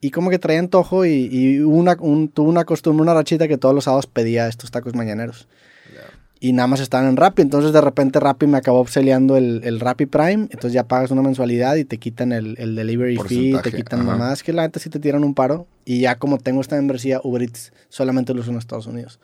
Y 0.01 0.09
como 0.11 0.29
que 0.31 0.39
traía 0.39 0.59
antojo 0.59 1.05
y, 1.05 1.29
y 1.31 1.59
una, 1.59 1.95
un, 1.99 2.29
tuvo 2.29 2.49
una 2.49 2.65
costumbre, 2.65 3.03
una 3.03 3.13
rachita 3.13 3.47
que 3.47 3.57
todos 3.57 3.75
los 3.75 3.83
sábados 3.83 4.07
pedía 4.07 4.47
estos 4.47 4.71
tacos 4.71 4.95
mañaneros. 4.95 5.47
Y 6.43 6.51
nada 6.51 6.67
más 6.67 6.81
estaban 6.81 7.07
en 7.07 7.15
Rappi. 7.15 7.41
Entonces 7.41 7.71
de 7.71 7.79
repente 7.79 8.19
Rappi 8.19 8.47
me 8.47 8.57
acabó 8.57 8.79
obseliando 8.79 9.37
el, 9.37 9.61
el 9.63 9.79
Rappi 9.79 10.07
Prime. 10.07 10.49
Entonces 10.51 10.73
ya 10.73 10.89
pagas 10.89 11.09
una 11.09 11.21
mensualidad 11.21 11.75
y 11.75 11.85
te 11.85 11.99
quitan 11.99 12.33
el, 12.33 12.55
el 12.59 12.75
delivery 12.75 13.15
fee, 13.15 13.55
te 13.63 13.71
quitan 13.71 14.01
ajá. 14.01 14.17
más. 14.17 14.43
Que 14.43 14.51
la 14.51 14.63
neta 14.63 14.77
sí 14.81 14.89
te 14.89 14.99
tiran 14.99 15.23
un 15.23 15.35
paro. 15.35 15.67
Y 15.85 16.01
ya 16.01 16.15
como 16.15 16.39
tengo 16.39 16.59
esta 16.59 16.75
membresía, 16.75 17.21
Uber 17.23 17.43
Eats 17.43 17.71
solamente 17.87 18.33
lo 18.33 18.41
uso 18.41 18.51
en 18.51 18.57
Estados 18.57 18.87
Unidos. 18.87 19.21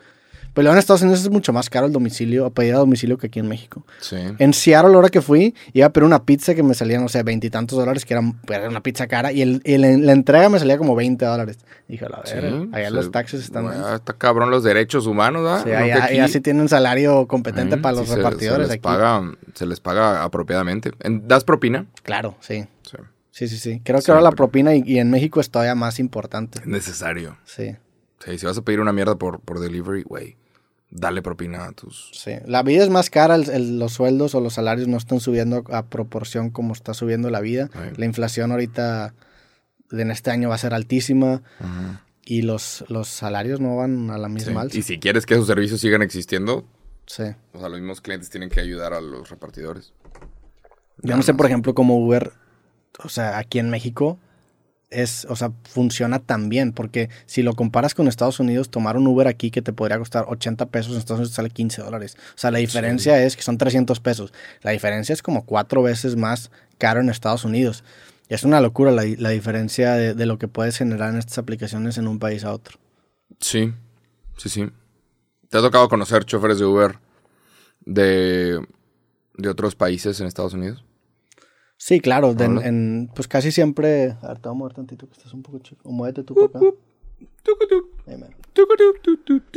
Pero 0.54 0.64
luego 0.64 0.74
en 0.74 0.80
Estados 0.80 1.02
Unidos 1.02 1.22
es 1.22 1.30
mucho 1.30 1.54
más 1.54 1.70
caro 1.70 1.86
el 1.88 1.94
domicilio, 1.94 2.46
a 2.46 2.50
pedir 2.50 2.74
a 2.74 2.78
domicilio 2.80 3.18
que 3.18 3.28
aquí 3.28 3.40
en 3.40 3.48
México. 3.48 3.86
Sí. 4.00 4.18
En 4.40 4.54
Seattle, 4.54 4.92
la 4.92 4.98
hora 4.98 5.10
que 5.10 5.22
fui, 5.22 5.56
iba 5.74 5.88
a 5.88 5.90
pedir 5.92 6.06
una 6.06 6.24
pizza 6.26 6.56
que 6.56 6.64
me 6.64 6.74
salía, 6.74 7.00
no 7.00 7.08
sé, 7.10 7.24
veintitantos 7.24 7.78
dólares, 7.78 8.06
que 8.06 8.14
era, 8.14 8.68
una 8.68 8.82
pizza 8.82 9.08
cara, 9.08 9.32
y 9.32 9.42
el, 9.42 9.62
la 10.06 10.12
entrega 10.12 10.50
me 10.50 10.60
salía 10.60 10.78
como 10.78 10.96
20 10.96 11.24
dólares. 11.26 11.60
Dije, 11.88 12.06
a 12.06 12.22
Sí, 12.26 12.34
ver, 12.36 12.68
allá 12.74 12.90
sí. 12.90 12.94
los 12.94 13.12
taxes 13.12 13.42
están... 13.42 13.64
Bueno, 13.64 13.96
está 13.96 14.14
cabrón 14.14 14.52
los 14.52 14.64
derechos 14.64 15.08
humanos, 15.08 15.44
¿verdad? 15.44 15.64
Sí, 15.64 15.70
No 15.72 15.78
allá, 15.78 16.04
aquí- 16.04 16.14
allá 16.14 16.28
sí 16.28 16.42
tienen 16.42 16.68
salario 16.70 17.28
competente 17.28 17.78
para 17.78 17.96
sí, 17.96 18.00
los 18.02 18.10
se- 18.10 18.16
repartidores 18.18 18.68
se 18.68 18.74
les 18.74 18.76
aquí. 18.76 18.82
Paga, 18.84 19.32
se 19.54 19.66
les 19.66 19.80
paga 19.80 20.24
apropiadamente. 20.24 20.92
En- 21.00 21.28
¿Das 21.28 21.44
propina? 21.44 21.86
Claro, 22.04 22.36
sí. 22.42 22.66
Sí. 22.84 22.98
Sí, 23.32 23.48
sí, 23.48 23.58
sí. 23.58 23.82
Creo 23.86 24.02
que 24.02 24.12
ahora 24.12 24.22
la 24.22 24.32
propina 24.32 24.76
y, 24.76 24.84
y 24.86 25.00
en 25.00 25.10
México 25.10 25.40
es 25.40 25.50
todavía 25.50 25.74
más 25.76 26.00
importante. 26.00 26.60
Es 26.60 26.68
necesario. 26.68 27.38
Sí, 27.46 27.76
Sí, 28.24 28.38
si 28.38 28.46
vas 28.46 28.58
a 28.58 28.62
pedir 28.64 28.80
una 28.80 28.92
mierda 28.94 29.16
por, 29.18 29.40
por 29.40 29.60
delivery, 29.60 30.04
güey, 30.04 30.38
dale 30.92 31.22
propina 31.22 31.66
a 31.66 31.72
tus... 31.72 32.12
sí. 32.14 32.32
La 32.46 32.64
vida 32.64 32.84
es 32.84 32.90
más 32.90 33.10
cara, 33.10 33.36
el- 33.36 33.50
el- 33.50 33.80
los 33.80 33.94
sueldos 33.94 34.36
o 34.36 34.42
los 34.42 34.54
salarios 34.56 34.88
no 34.88 34.98
están 34.98 35.20
subiendo 35.20 35.64
a 35.72 35.86
proporción 35.86 36.50
como 36.50 36.74
está 36.74 36.94
subiendo 36.94 37.30
la 37.30 37.40
vida. 37.42 37.70
La 37.96 38.06
inflación 38.06 38.52
ahorita 38.52 39.14
en 39.92 40.12
este 40.12 40.32
año 40.32 40.50
va 40.50 40.56
a 40.56 40.60
ser 40.60 40.74
altísima 40.74 41.42
Ajá. 41.60 42.04
y 42.26 42.42
los, 42.42 42.84
los 42.90 43.08
salarios 43.08 43.60
no 43.60 43.76
van 43.78 44.10
a 44.12 44.18
la 44.18 44.28
Sí. 44.28 44.34
misma 44.34 44.62
alza. 44.62 44.78
Y 44.78 44.82
si 44.84 45.00
quieres 45.00 45.26
que 45.26 45.36
esos 45.36 45.48
servicios 45.48 45.80
sigan 45.80 46.02
existiendo, 46.02 46.66
Sí. 47.08 47.24
o 47.54 47.60
sea, 47.60 47.70
los 47.70 47.80
mismos 47.80 48.02
clientes 48.02 48.30
tienen 48.30 48.50
que 48.50 48.60
ayudar 48.60 48.94
a 48.94 49.02
los 49.02 49.30
repartidores. 49.30 49.94
Yo 51.02 51.16
no 51.16 51.24
sé, 51.24 51.34
por 51.34 51.46
ejemplo, 51.46 51.74
cómo 51.74 51.98
Uber, 51.98 52.34
o 53.04 53.10
sea, 53.10 53.38
aquí 53.38 53.58
en 53.60 53.70
México 53.70 54.20
es, 54.90 55.26
o 55.30 55.36
sea, 55.36 55.52
funciona 55.64 56.20
tan 56.20 56.50
bien, 56.50 56.74
porque 56.74 57.10
si 57.26 57.42
lo 57.44 57.54
comparas 57.54 57.94
con 57.94 58.08
Estados 58.08 58.40
Unidos, 58.40 58.70
tomar 58.70 58.98
un 58.98 59.08
Uber 59.08 59.28
aquí 59.28 59.52
que 59.52 59.62
te 59.62 59.74
podría 59.74 59.98
costar 59.98 60.26
80 60.28 60.66
pesos, 60.68 60.94
en 60.94 61.00
Estados 61.00 61.20
Unidos 61.20 61.36
sale 61.36 61.50
15 61.50 61.82
dólares. 61.82 62.18
O 62.36 62.38
sea, 62.38 62.52
la 62.52 62.60
diferencia 62.60 63.24
es 63.24 63.36
que 63.36 63.44
son 63.44 63.58
300 63.58 64.00
pesos. 64.00 64.34
La 64.62 64.72
diferencia 64.72 65.14
es 65.14 65.22
como 65.22 65.46
cuatro 65.46 65.84
veces 65.84 66.16
más 66.16 66.52
caro 66.78 67.02
en 67.02 67.10
Estados 67.10 67.46
Unidos. 67.46 67.84
Es 68.28 68.44
una 68.44 68.62
locura 68.62 68.92
la, 68.92 69.04
la 69.18 69.30
diferencia 69.30 69.94
de, 69.94 70.14
de 70.14 70.26
lo 70.26 70.38
que 70.38 70.48
puedes 70.48 70.78
generar 70.78 71.12
en 71.12 71.20
estas 71.20 71.38
aplicaciones 71.38 71.98
en 71.98 72.08
un 72.08 72.20
país 72.20 72.44
a 72.44 72.54
otro. 72.54 72.78
Sí, 73.40 73.74
sí, 74.38 74.50
sí. 74.50 74.70
¿Te 75.50 75.58
ha 75.58 75.62
tocado 75.62 75.90
conocer 75.90 76.26
choferes 76.26 76.60
de 76.60 76.66
Uber 76.66 77.00
de, 77.86 78.60
de 79.36 79.50
otros 79.50 79.76
países 79.76 80.20
en 80.20 80.28
Estados 80.28 80.54
Unidos? 80.54 80.84
Sí, 81.82 82.02
claro, 82.02 82.34
de- 82.34 82.44
en, 82.44 82.52
Órale. 82.58 82.68
en- 82.68 83.10
pues 83.16 83.30
casi 83.30 83.54
siempre... 83.54 84.18
A 84.22 84.28
ver, 84.28 84.40
te 84.40 84.50
voy 84.50 84.56
a 84.56 84.60
mover 84.60 84.74
tantito 84.74 85.08
que 85.08 85.14
estás 85.14 85.34
un 85.34 85.42
poco 85.42 85.60
chico. 85.60 85.82
O 85.88 85.92
muévete 85.94 86.24
tú 86.24 86.36
para 86.36 86.48
acá. 86.48 86.76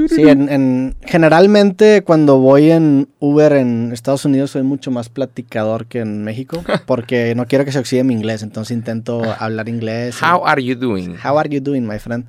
Sí, 0.09 0.23
en, 0.29 0.49
en- 0.49 0.95
generalmente 1.03 2.03
cuando 2.03 2.39
voy 2.39 2.71
en 2.71 3.09
Uber 3.19 3.53
en 3.55 3.91
Estados 3.93 4.25
Unidos 4.25 4.53
soy 4.53 4.63
mucho 4.63 4.91
más 4.93 5.09
platicador 5.09 5.87
que 5.87 5.99
en 5.99 6.23
México 6.23 6.63
porque 6.87 7.35
no 7.35 7.47
quiero 7.47 7.65
que 7.65 7.73
se 7.73 7.79
oxide 7.81 8.05
mi 8.05 8.15
inglés, 8.15 8.43
entonces 8.45 8.77
intento 8.77 9.23
hablar 9.39 9.69
inglés. 9.69 10.17
y- 10.21 10.25
How 10.25 10.47
are 10.47 10.63
you 10.63 10.77
doing? 10.77 11.17
How 11.25 11.39
are 11.39 11.49
you 11.49 11.61
doing, 11.61 11.87
my 11.87 11.99
friend? 11.99 12.27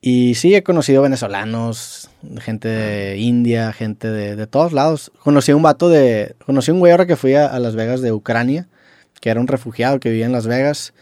Y 0.00 0.34
sí, 0.34 0.54
he 0.54 0.62
conocido 0.62 1.02
venezolanos, 1.02 2.10
gente 2.40 2.68
de 2.68 3.18
India, 3.18 3.72
gente 3.72 4.08
de, 4.10 4.36
de 4.36 4.46
todos 4.46 4.72
lados. 4.72 5.10
Conocí 5.22 5.52
a 5.52 5.56
un 5.56 5.62
vato 5.62 5.88
de... 5.88 6.34
Conocí 6.44 6.70
a 6.70 6.74
un 6.74 6.80
güey 6.80 6.92
ahora 6.92 7.06
que 7.06 7.16
fui 7.16 7.34
a, 7.34 7.46
a 7.46 7.58
Las 7.60 7.74
Vegas 7.76 8.02
de 8.02 8.12
Ucrania, 8.12 8.68
que 9.20 9.30
era 9.30 9.40
un 9.40 9.46
refugiado 9.48 10.00
que 10.00 10.10
vivía 10.10 10.26
en 10.26 10.32
Las 10.32 10.46
Vegas 10.46 10.92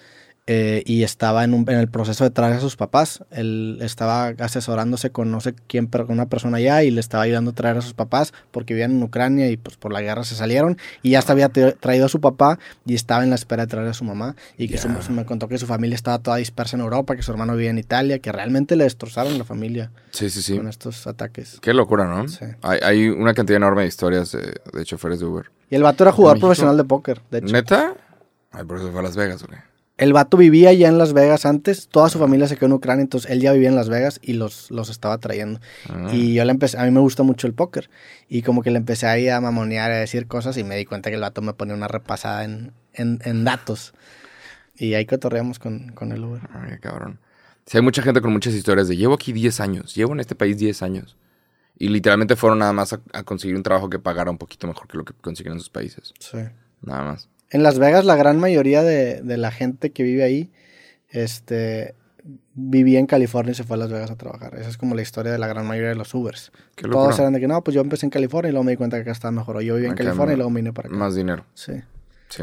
eh, 0.46 0.82
y 0.84 1.04
estaba 1.04 1.42
en, 1.42 1.54
un- 1.54 1.64
en 1.70 1.78
el 1.78 1.88
proceso 1.88 2.22
de 2.22 2.28
traer 2.28 2.52
a 2.52 2.60
sus 2.60 2.76
papás. 2.76 3.24
Él 3.30 3.78
estaba 3.80 4.26
asesorándose 4.40 5.08
con 5.08 5.30
no 5.30 5.40
sé 5.40 5.54
quién, 5.68 5.86
pero 5.86 6.06
con 6.06 6.16
una 6.16 6.26
persona 6.26 6.58
allá 6.58 6.82
y 6.82 6.90
le 6.90 7.00
estaba 7.00 7.22
ayudando 7.22 7.52
a 7.52 7.54
traer 7.54 7.78
a 7.78 7.80
sus 7.80 7.94
papás 7.94 8.34
porque 8.50 8.74
vivían 8.74 8.90
en 8.90 9.02
Ucrania 9.02 9.48
y 9.50 9.56
pues 9.56 9.78
por 9.78 9.90
la 9.90 10.02
guerra 10.02 10.22
se 10.22 10.34
salieron 10.34 10.76
y 11.02 11.10
ya 11.12 11.20
hasta 11.20 11.32
había 11.32 11.50
tra- 11.50 11.74
traído 11.80 12.04
a 12.04 12.08
su 12.10 12.20
papá 12.20 12.58
y 12.84 12.94
estaba 12.94 13.24
en 13.24 13.30
la 13.30 13.36
espera 13.36 13.62
de 13.64 13.68
traer 13.70 13.88
a 13.88 13.94
su 13.94 14.04
mamá 14.04 14.36
y 14.58 14.68
que 14.68 14.76
su- 14.76 14.90
me 15.10 15.24
contó 15.24 15.48
que 15.48 15.56
su 15.56 15.66
familia 15.66 15.94
estaba 15.94 16.18
toda 16.18 16.36
dispersa 16.36 16.76
en 16.76 16.82
Europa, 16.82 17.16
que 17.16 17.22
su 17.22 17.30
hermano 17.32 17.54
vivía 17.56 17.70
en 17.70 17.78
Italia, 17.78 18.18
que 18.18 18.30
realmente 18.30 18.76
le 18.76 18.84
destrozaron 18.84 19.38
la 19.38 19.44
familia 19.44 19.92
Sí, 20.10 20.28
sí, 20.28 20.42
sí. 20.42 20.58
con 20.58 20.68
estos 20.68 21.06
ataques. 21.06 21.58
Qué 21.62 21.72
locura, 21.72 22.04
¿no? 22.06 22.28
Sí. 22.28 22.44
Hay, 22.60 22.80
hay 22.82 23.08
una 23.08 23.32
cantidad 23.32 23.56
enorme 23.56 23.80
de 23.82 23.88
historias 23.88 24.30
de, 24.32 24.60
de 24.74 24.84
choferes 24.84 25.20
de 25.20 25.24
Uber. 25.24 25.46
Y 25.70 25.76
el 25.76 25.82
vato 25.82 26.04
era 26.04 26.12
jugador 26.12 26.38
profesional 26.38 26.76
de 26.76 26.84
póker, 26.84 27.22
de 27.30 27.38
hecho. 27.38 27.52
¿Neta? 27.52 27.94
Ay, 28.54 28.64
por 28.64 28.78
eso 28.78 28.90
fue 28.90 29.00
a 29.00 29.02
Las 29.02 29.16
Vegas, 29.16 29.44
güey. 29.44 29.58
El 29.96 30.12
vato 30.12 30.36
vivía 30.36 30.72
ya 30.72 30.88
en 30.88 30.98
Las 30.98 31.12
Vegas 31.12 31.46
antes, 31.46 31.86
toda 31.88 32.08
su 32.08 32.18
familia 32.18 32.48
se 32.48 32.56
quedó 32.56 32.66
en 32.66 32.72
Ucrania, 32.72 33.02
entonces 33.02 33.30
él 33.30 33.40
ya 33.40 33.52
vivía 33.52 33.68
en 33.68 33.76
Las 33.76 33.88
Vegas 33.88 34.18
y 34.22 34.32
los, 34.32 34.70
los 34.72 34.88
estaba 34.88 35.18
trayendo. 35.18 35.60
Ah. 35.88 36.08
Y 36.12 36.34
yo 36.34 36.44
le 36.44 36.50
empecé, 36.50 36.78
a 36.78 36.84
mí 36.84 36.90
me 36.90 36.98
gusta 36.98 37.22
mucho 37.22 37.46
el 37.46 37.54
póker. 37.54 37.90
Y 38.28 38.42
como 38.42 38.62
que 38.62 38.72
le 38.72 38.78
empecé 38.78 39.06
ahí 39.06 39.28
a 39.28 39.40
mamonear, 39.40 39.92
a 39.92 39.96
decir 39.96 40.26
cosas 40.26 40.56
y 40.56 40.64
me 40.64 40.76
di 40.76 40.84
cuenta 40.84 41.10
que 41.10 41.14
el 41.14 41.22
vato 41.22 41.42
me 41.42 41.52
ponía 41.54 41.76
una 41.76 41.86
repasada 41.86 42.42
en, 42.44 42.72
en, 42.92 43.20
en 43.24 43.44
datos. 43.44 43.94
Y 44.76 44.94
ahí 44.94 45.06
cotorreamos 45.06 45.60
con, 45.60 45.92
con 45.92 46.10
el 46.10 46.24
Uber. 46.24 46.42
Ay, 46.52 46.78
cabrón. 46.80 47.20
Sí, 47.66 47.78
hay 47.78 47.82
mucha 47.82 48.02
gente 48.02 48.20
con 48.20 48.32
muchas 48.32 48.52
historias 48.52 48.88
de 48.88 48.96
llevo 48.96 49.14
aquí 49.14 49.32
10 49.32 49.60
años, 49.60 49.94
llevo 49.94 50.12
en 50.12 50.20
este 50.20 50.34
país 50.34 50.58
10 50.58 50.82
años. 50.82 51.16
Y 51.78 51.88
literalmente 51.88 52.34
fueron 52.34 52.58
nada 52.58 52.72
más 52.72 52.92
a, 52.92 53.00
a 53.12 53.22
conseguir 53.22 53.56
un 53.56 53.62
trabajo 53.62 53.88
que 53.88 54.00
pagara 54.00 54.30
un 54.30 54.38
poquito 54.38 54.66
mejor 54.66 54.88
que 54.88 54.96
lo 54.96 55.04
que 55.04 55.14
consiguen 55.14 55.52
en 55.52 55.60
sus 55.60 55.70
países. 55.70 56.12
Sí. 56.18 56.38
Nada 56.82 57.04
más. 57.04 57.28
En 57.50 57.62
Las 57.62 57.78
Vegas 57.78 58.04
la 58.04 58.16
gran 58.16 58.38
mayoría 58.38 58.82
de, 58.82 59.22
de 59.22 59.36
la 59.36 59.50
gente 59.50 59.90
que 59.90 60.02
vive 60.02 60.24
ahí 60.24 60.50
este, 61.10 61.94
vivía 62.54 62.98
en 62.98 63.06
California 63.06 63.52
y 63.52 63.54
se 63.54 63.64
fue 63.64 63.76
a 63.76 63.78
Las 63.78 63.90
Vegas 63.90 64.10
a 64.10 64.16
trabajar. 64.16 64.54
Esa 64.56 64.68
es 64.68 64.76
como 64.76 64.94
la 64.94 65.02
historia 65.02 65.32
de 65.32 65.38
la 65.38 65.46
gran 65.46 65.66
mayoría 65.66 65.90
de 65.90 65.94
los 65.94 66.12
Ubers. 66.14 66.52
Todos 66.76 67.18
eran 67.18 67.32
de 67.32 67.40
que 67.40 67.48
no, 67.48 67.62
pues 67.62 67.74
yo 67.74 67.80
empecé 67.80 68.06
en 68.06 68.10
California 68.10 68.48
y 68.48 68.52
luego 68.52 68.64
me 68.64 68.72
di 68.72 68.76
cuenta 68.76 68.96
que 68.96 69.02
acá 69.02 69.12
estaba 69.12 69.32
mejor. 69.32 69.56
O 69.56 69.60
yo 69.60 69.74
vivía 69.74 69.88
en 69.88 69.94
Acá 69.94 70.04
California 70.04 70.34
y 70.34 70.36
luego 70.36 70.52
vine 70.52 70.72
para 70.72 70.88
acá. 70.88 70.96
Más 70.96 71.14
dinero. 71.14 71.44
Sí. 71.54 71.72
Sí. 72.28 72.42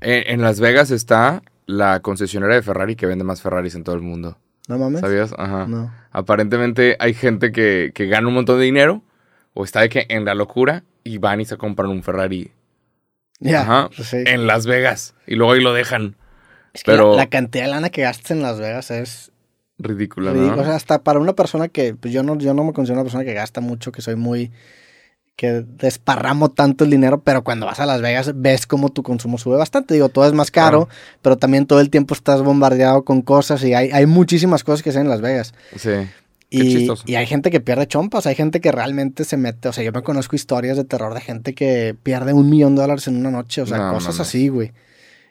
En, 0.00 0.32
en 0.32 0.40
Las 0.40 0.60
Vegas 0.60 0.90
está 0.90 1.42
la 1.66 2.00
concesionaria 2.00 2.56
de 2.56 2.62
Ferrari 2.62 2.96
que 2.96 3.06
vende 3.06 3.24
más 3.24 3.42
Ferraris 3.42 3.74
en 3.74 3.84
todo 3.84 3.94
el 3.94 4.02
mundo. 4.02 4.38
¿No 4.68 4.78
mames? 4.78 5.00
¿Sabías? 5.00 5.34
Ajá. 5.36 5.66
No. 5.66 5.92
Aparentemente 6.10 6.96
hay 7.00 7.14
gente 7.14 7.52
que, 7.52 7.90
que 7.94 8.06
gana 8.06 8.28
un 8.28 8.34
montón 8.34 8.58
de 8.58 8.64
dinero 8.64 9.02
o 9.54 9.64
está 9.64 9.80
de 9.80 9.88
que 9.88 10.06
en 10.08 10.24
la 10.24 10.34
locura 10.34 10.84
y 11.04 11.18
van 11.18 11.40
y 11.40 11.44
se 11.44 11.56
compran 11.56 11.90
un 11.90 12.02
Ferrari 12.02 12.52
Ya. 13.40 13.62
Ajá. 13.62 13.90
pues 13.94 14.08
sí. 14.08 14.16
en 14.26 14.46
Las 14.46 14.66
Vegas 14.66 15.14
y 15.26 15.36
luego 15.36 15.52
ahí 15.52 15.60
lo 15.60 15.72
dejan. 15.72 16.16
Es 16.72 16.82
que 16.84 16.92
pero- 16.92 17.12
la, 17.12 17.18
la 17.24 17.26
cantidad 17.28 17.64
de 17.64 17.70
lana 17.70 17.90
que 17.90 18.02
gastas 18.02 18.30
en 18.32 18.42
Las 18.42 18.58
Vegas 18.58 18.90
es 18.90 19.30
ridícula. 19.78 20.32
¿no? 20.32 20.54
O 20.60 20.64
sea, 20.64 20.74
hasta 20.74 21.02
para 21.04 21.20
una 21.20 21.34
persona 21.34 21.68
que, 21.68 21.94
pues 21.94 22.12
yo 22.12 22.22
no, 22.22 22.36
yo 22.38 22.52
no 22.54 22.64
me 22.64 22.72
considero 22.72 23.00
una 23.00 23.04
persona 23.04 23.24
que 23.24 23.34
gasta 23.34 23.60
mucho, 23.60 23.92
que 23.92 24.02
soy 24.02 24.16
muy, 24.16 24.50
que 25.36 25.64
desparramo 25.66 26.50
tanto 26.50 26.82
el 26.82 26.90
dinero, 26.90 27.20
pero 27.22 27.44
cuando 27.44 27.64
vas 27.66 27.78
a 27.78 27.86
Las 27.86 28.00
Vegas 28.02 28.32
ves 28.34 28.66
cómo 28.66 28.88
tu 28.88 29.04
consumo 29.04 29.38
sube 29.38 29.56
bastante. 29.56 29.94
Digo, 29.94 30.08
todo 30.08 30.26
es 30.26 30.32
más 30.32 30.50
caro, 30.50 30.88
pero 31.22 31.36
también 31.36 31.64
todo 31.66 31.80
el 31.80 31.90
tiempo 31.90 32.14
estás 32.14 32.42
bombardeado 32.42 33.04
con 33.04 33.22
cosas 33.22 33.62
y 33.62 33.72
hay, 33.72 33.90
hay 33.92 34.06
muchísimas 34.06 34.64
cosas 34.64 34.82
que 34.82 34.90
hacer 34.90 35.02
en 35.02 35.08
Las 35.08 35.20
Vegas. 35.20 35.54
Sí. 35.76 35.92
Y, 36.50 37.14
hay 37.14 37.26
gente 37.26 37.50
que 37.50 37.60
pierde 37.60 37.86
chompas, 37.86 38.26
hay 38.26 38.34
gente 38.34 38.60
que 38.60 38.72
realmente 38.72 39.24
se 39.24 39.36
mete, 39.36 39.68
o 39.68 39.72
sea, 39.72 39.84
yo 39.84 39.92
me 39.92 40.02
conozco 40.02 40.34
historias 40.34 40.78
de 40.78 40.84
terror 40.84 41.12
de 41.12 41.20
gente 41.20 41.54
que 41.54 41.94
pierde 42.02 42.32
un 42.32 42.48
millón 42.48 42.74
de 42.74 42.82
dólares 42.82 43.06
en 43.06 43.16
una 43.16 43.30
noche, 43.30 43.60
o 43.60 43.66
sea, 43.66 43.76
No, 43.76 43.92
cosas 43.92 44.18
así, 44.18 44.48
güey. 44.48 44.72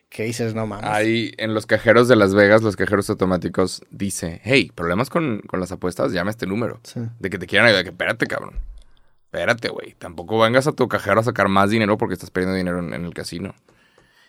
¿Qué 0.09 0.23
dices? 0.23 0.53
No 0.53 0.67
mames. 0.67 0.85
Ahí 0.85 1.31
en 1.37 1.53
los 1.53 1.65
cajeros 1.65 2.07
de 2.07 2.15
Las 2.15 2.35
Vegas, 2.35 2.61
los 2.61 2.75
cajeros 2.75 3.09
automáticos 3.09 3.81
dice, 3.89 4.41
hey, 4.43 4.71
problemas 4.73 5.09
con, 5.09 5.41
con 5.47 5.59
las 5.59 5.71
apuestas, 5.71 6.13
llama 6.13 6.29
este 6.29 6.45
número. 6.45 6.79
Sí. 6.83 7.01
De 7.19 7.29
que 7.29 7.39
te 7.39 7.47
quieran 7.47 7.67
ayudar, 7.67 7.83
que 7.83 7.89
espérate, 7.89 8.27
cabrón. 8.27 8.53
Espérate, 9.25 9.69
güey. 9.69 9.95
Tampoco 9.97 10.39
vengas 10.39 10.67
a 10.67 10.71
tu 10.71 10.87
cajero 10.87 11.19
a 11.19 11.23
sacar 11.23 11.49
más 11.49 11.71
dinero 11.71 11.97
porque 11.97 12.13
estás 12.13 12.29
perdiendo 12.29 12.55
dinero 12.55 12.79
en, 12.79 12.93
en 12.93 13.03
el 13.03 13.13
casino. 13.13 13.53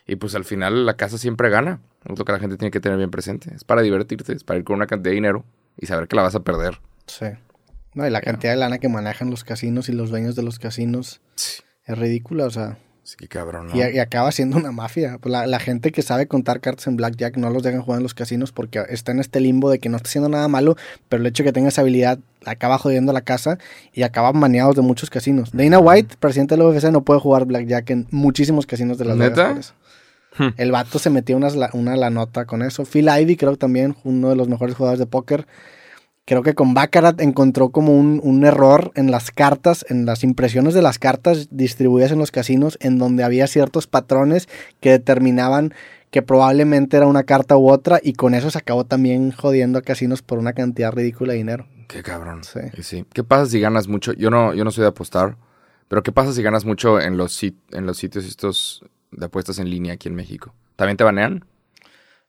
Y 0.07 0.16
pues 0.16 0.35
al 0.35 0.44
final 0.44 0.85
la 0.85 0.96
casa 0.96 1.16
siempre 1.16 1.48
gana. 1.51 1.81
Es 2.05 2.18
lo 2.18 2.24
que 2.24 2.33
la 2.33 2.40
gente 2.40 2.57
tiene 2.57 2.72
que 2.72 2.81
tener 2.81 2.98
bien 2.98 3.11
presente. 3.11 3.55
Es 3.55 3.62
para 3.62 3.83
divertirte, 3.83 4.33
es 4.33 4.42
para 4.42 4.59
ir 4.59 4.64
con 4.64 4.77
una 4.77 4.87
cantidad 4.87 5.11
de 5.11 5.16
dinero 5.16 5.44
y 5.79 5.87
saber 5.87 6.09
que 6.09 6.17
la 6.17 6.23
vas 6.23 6.35
a 6.35 6.41
perder. 6.41 6.81
Sí. 7.07 7.27
No, 7.95 8.07
y 8.07 8.11
la 8.11 8.21
cantidad 8.21 8.53
de 8.53 8.59
lana 8.59 8.79
que 8.79 8.88
manejan 8.88 9.31
los 9.31 9.45
casinos 9.45 9.88
y 9.88 9.93
los 9.93 10.11
dueños 10.11 10.37
de 10.37 10.43
los 10.43 10.59
casinos 10.59 11.21
Sí, 11.35 11.62
es 11.85 11.99
ridícula, 11.99 12.45
o 12.45 12.51
sea, 12.51 12.79
sí, 13.03 13.17
cabrón, 13.29 13.69
¿no? 13.69 13.75
y, 13.75 13.81
y 13.97 13.99
acaba 13.99 14.31
siendo 14.31 14.57
una 14.59 14.71
mafia. 14.73 15.19
Pues 15.19 15.33
la, 15.33 15.47
la 15.47 15.59
gente 15.59 15.91
que 15.91 16.03
sabe 16.03 16.29
contar 16.29 16.61
cartas 16.61 16.87
en 16.87 16.97
Blackjack 16.97 17.38
no 17.38 17.51
los 17.51 17.62
dejan 17.62 17.81
jugar 17.83 17.99
en 17.99 18.03
los 18.03 18.14
casinos 18.14 18.53
porque 18.53 18.85
está 18.91 19.12
en 19.12 19.21
este 19.21 19.41
limbo 19.41 19.71
de 19.71 19.79
que 19.79 19.88
no 19.88 19.97
está 19.97 20.09
haciendo 20.09 20.29
nada 20.29 20.47
malo, 20.49 20.77
pero 21.09 21.23
el 21.23 21.27
hecho 21.27 21.43
de 21.43 21.49
que 21.49 21.53
tenga 21.53 21.69
esa 21.69 21.81
habilidad 21.81 22.19
acaba 22.45 22.79
jodiendo 22.79 23.12
la 23.12 23.23
casa 23.23 23.59
y 23.93 24.03
acaban 24.03 24.38
baneados 24.38 24.77
de 24.77 24.83
muchos 24.83 25.11
casinos. 25.11 25.51
Dana 25.53 25.79
White, 25.79 26.17
presidente 26.21 26.57
de 26.57 26.62
la 26.62 26.69
UFC, 26.69 26.85
no 26.93 27.03
puede 27.03 27.21
jugar 27.21 27.47
Blackjack 27.47 27.91
en 27.91 28.07
muchísimos 28.11 28.67
casinos 28.67 28.99
de 28.99 29.07
las 29.07 29.17
¿Neta? 29.17 29.49
Vegas. 29.49 29.75
Hmm. 30.38 30.48
El 30.57 30.70
vato 30.72 30.98
se 30.98 31.11
la- 31.57 31.70
una 31.72 31.96
la 31.96 32.11
nota 32.11 32.44
con 32.46 32.62
eso. 32.62 32.85
Phil 32.85 33.09
Ivey, 33.09 33.37
creo 33.37 33.53
que 33.53 33.57
también, 33.59 33.96
uno 34.05 34.29
de 34.31 34.37
los 34.37 34.48
mejores 34.48 34.77
jugadores 34.77 34.98
de 35.01 35.07
póker. 35.07 35.46
Creo 36.24 36.42
que 36.42 36.55
con 36.55 36.74
Baccarat 36.74 37.20
encontró 37.22 37.70
como 37.70 37.96
un, 37.96 38.20
un 38.22 38.44
error 38.44 38.92
en 38.94 39.11
las 39.11 39.31
cartas, 39.31 39.87
en 39.88 40.05
las 40.05 40.22
impresiones 40.24 40.74
de 40.74 40.83
las 40.83 40.98
cartas 40.98 41.48
distribuidas 41.51 42.12
en 42.12 42.18
los 42.18 42.31
casinos, 42.31 42.77
en 42.83 42.98
donde 42.98 43.24
había 43.24 43.46
ciertos 43.46 43.87
patrones 43.87 44.46
que 44.81 44.90
determinaban 44.90 45.72
que 46.11 46.20
probablemente 46.22 46.98
era 46.98 47.07
una 47.07 47.24
carta 47.24 47.57
u 47.57 47.70
otra, 47.70 47.98
y 48.03 48.12
con 48.12 48.35
eso 48.35 48.51
se 48.51 48.59
acabó 48.59 48.85
también 48.85 49.33
jodiendo 49.33 49.79
a 49.79 49.83
casinos 49.83 50.20
por 50.22 50.38
una 50.38 50.53
cantidad 50.53 50.92
ridícula 50.92 51.33
de 51.33 51.38
dinero. 51.38 51.66
Qué 51.87 52.03
cabrón. 52.03 52.44
Sí. 52.44 52.61
Y 52.77 52.83
sí. 52.83 53.05
¿Qué 53.14 53.24
pasa 53.24 53.46
si 53.46 53.59
ganas 53.61 53.88
mucho? 53.88 54.12
Yo 54.12 54.31
no, 54.31 54.53
yo 54.53 54.64
no 54.64 54.70
soy 54.70 54.83
de 54.83 54.88
apostar, 54.88 55.37
pero 55.88 56.03
¿qué 56.03 56.12
pasa 56.12 56.33
si 56.35 56.42
ganas 56.42 56.66
mucho 56.66 57.01
en 57.01 57.16
los, 57.16 57.33
sit- 57.42 57.57
en 57.72 57.87
los 57.87 57.96
sitios 57.96 58.27
estos 58.27 58.85
de 59.11 59.27
apuestas 59.27 59.59
en 59.59 59.71
línea 59.71 59.94
aquí 59.94 60.09
en 60.09 60.14
México? 60.14 60.55
¿También 60.77 60.97
te 60.97 61.05
banean? 61.05 61.44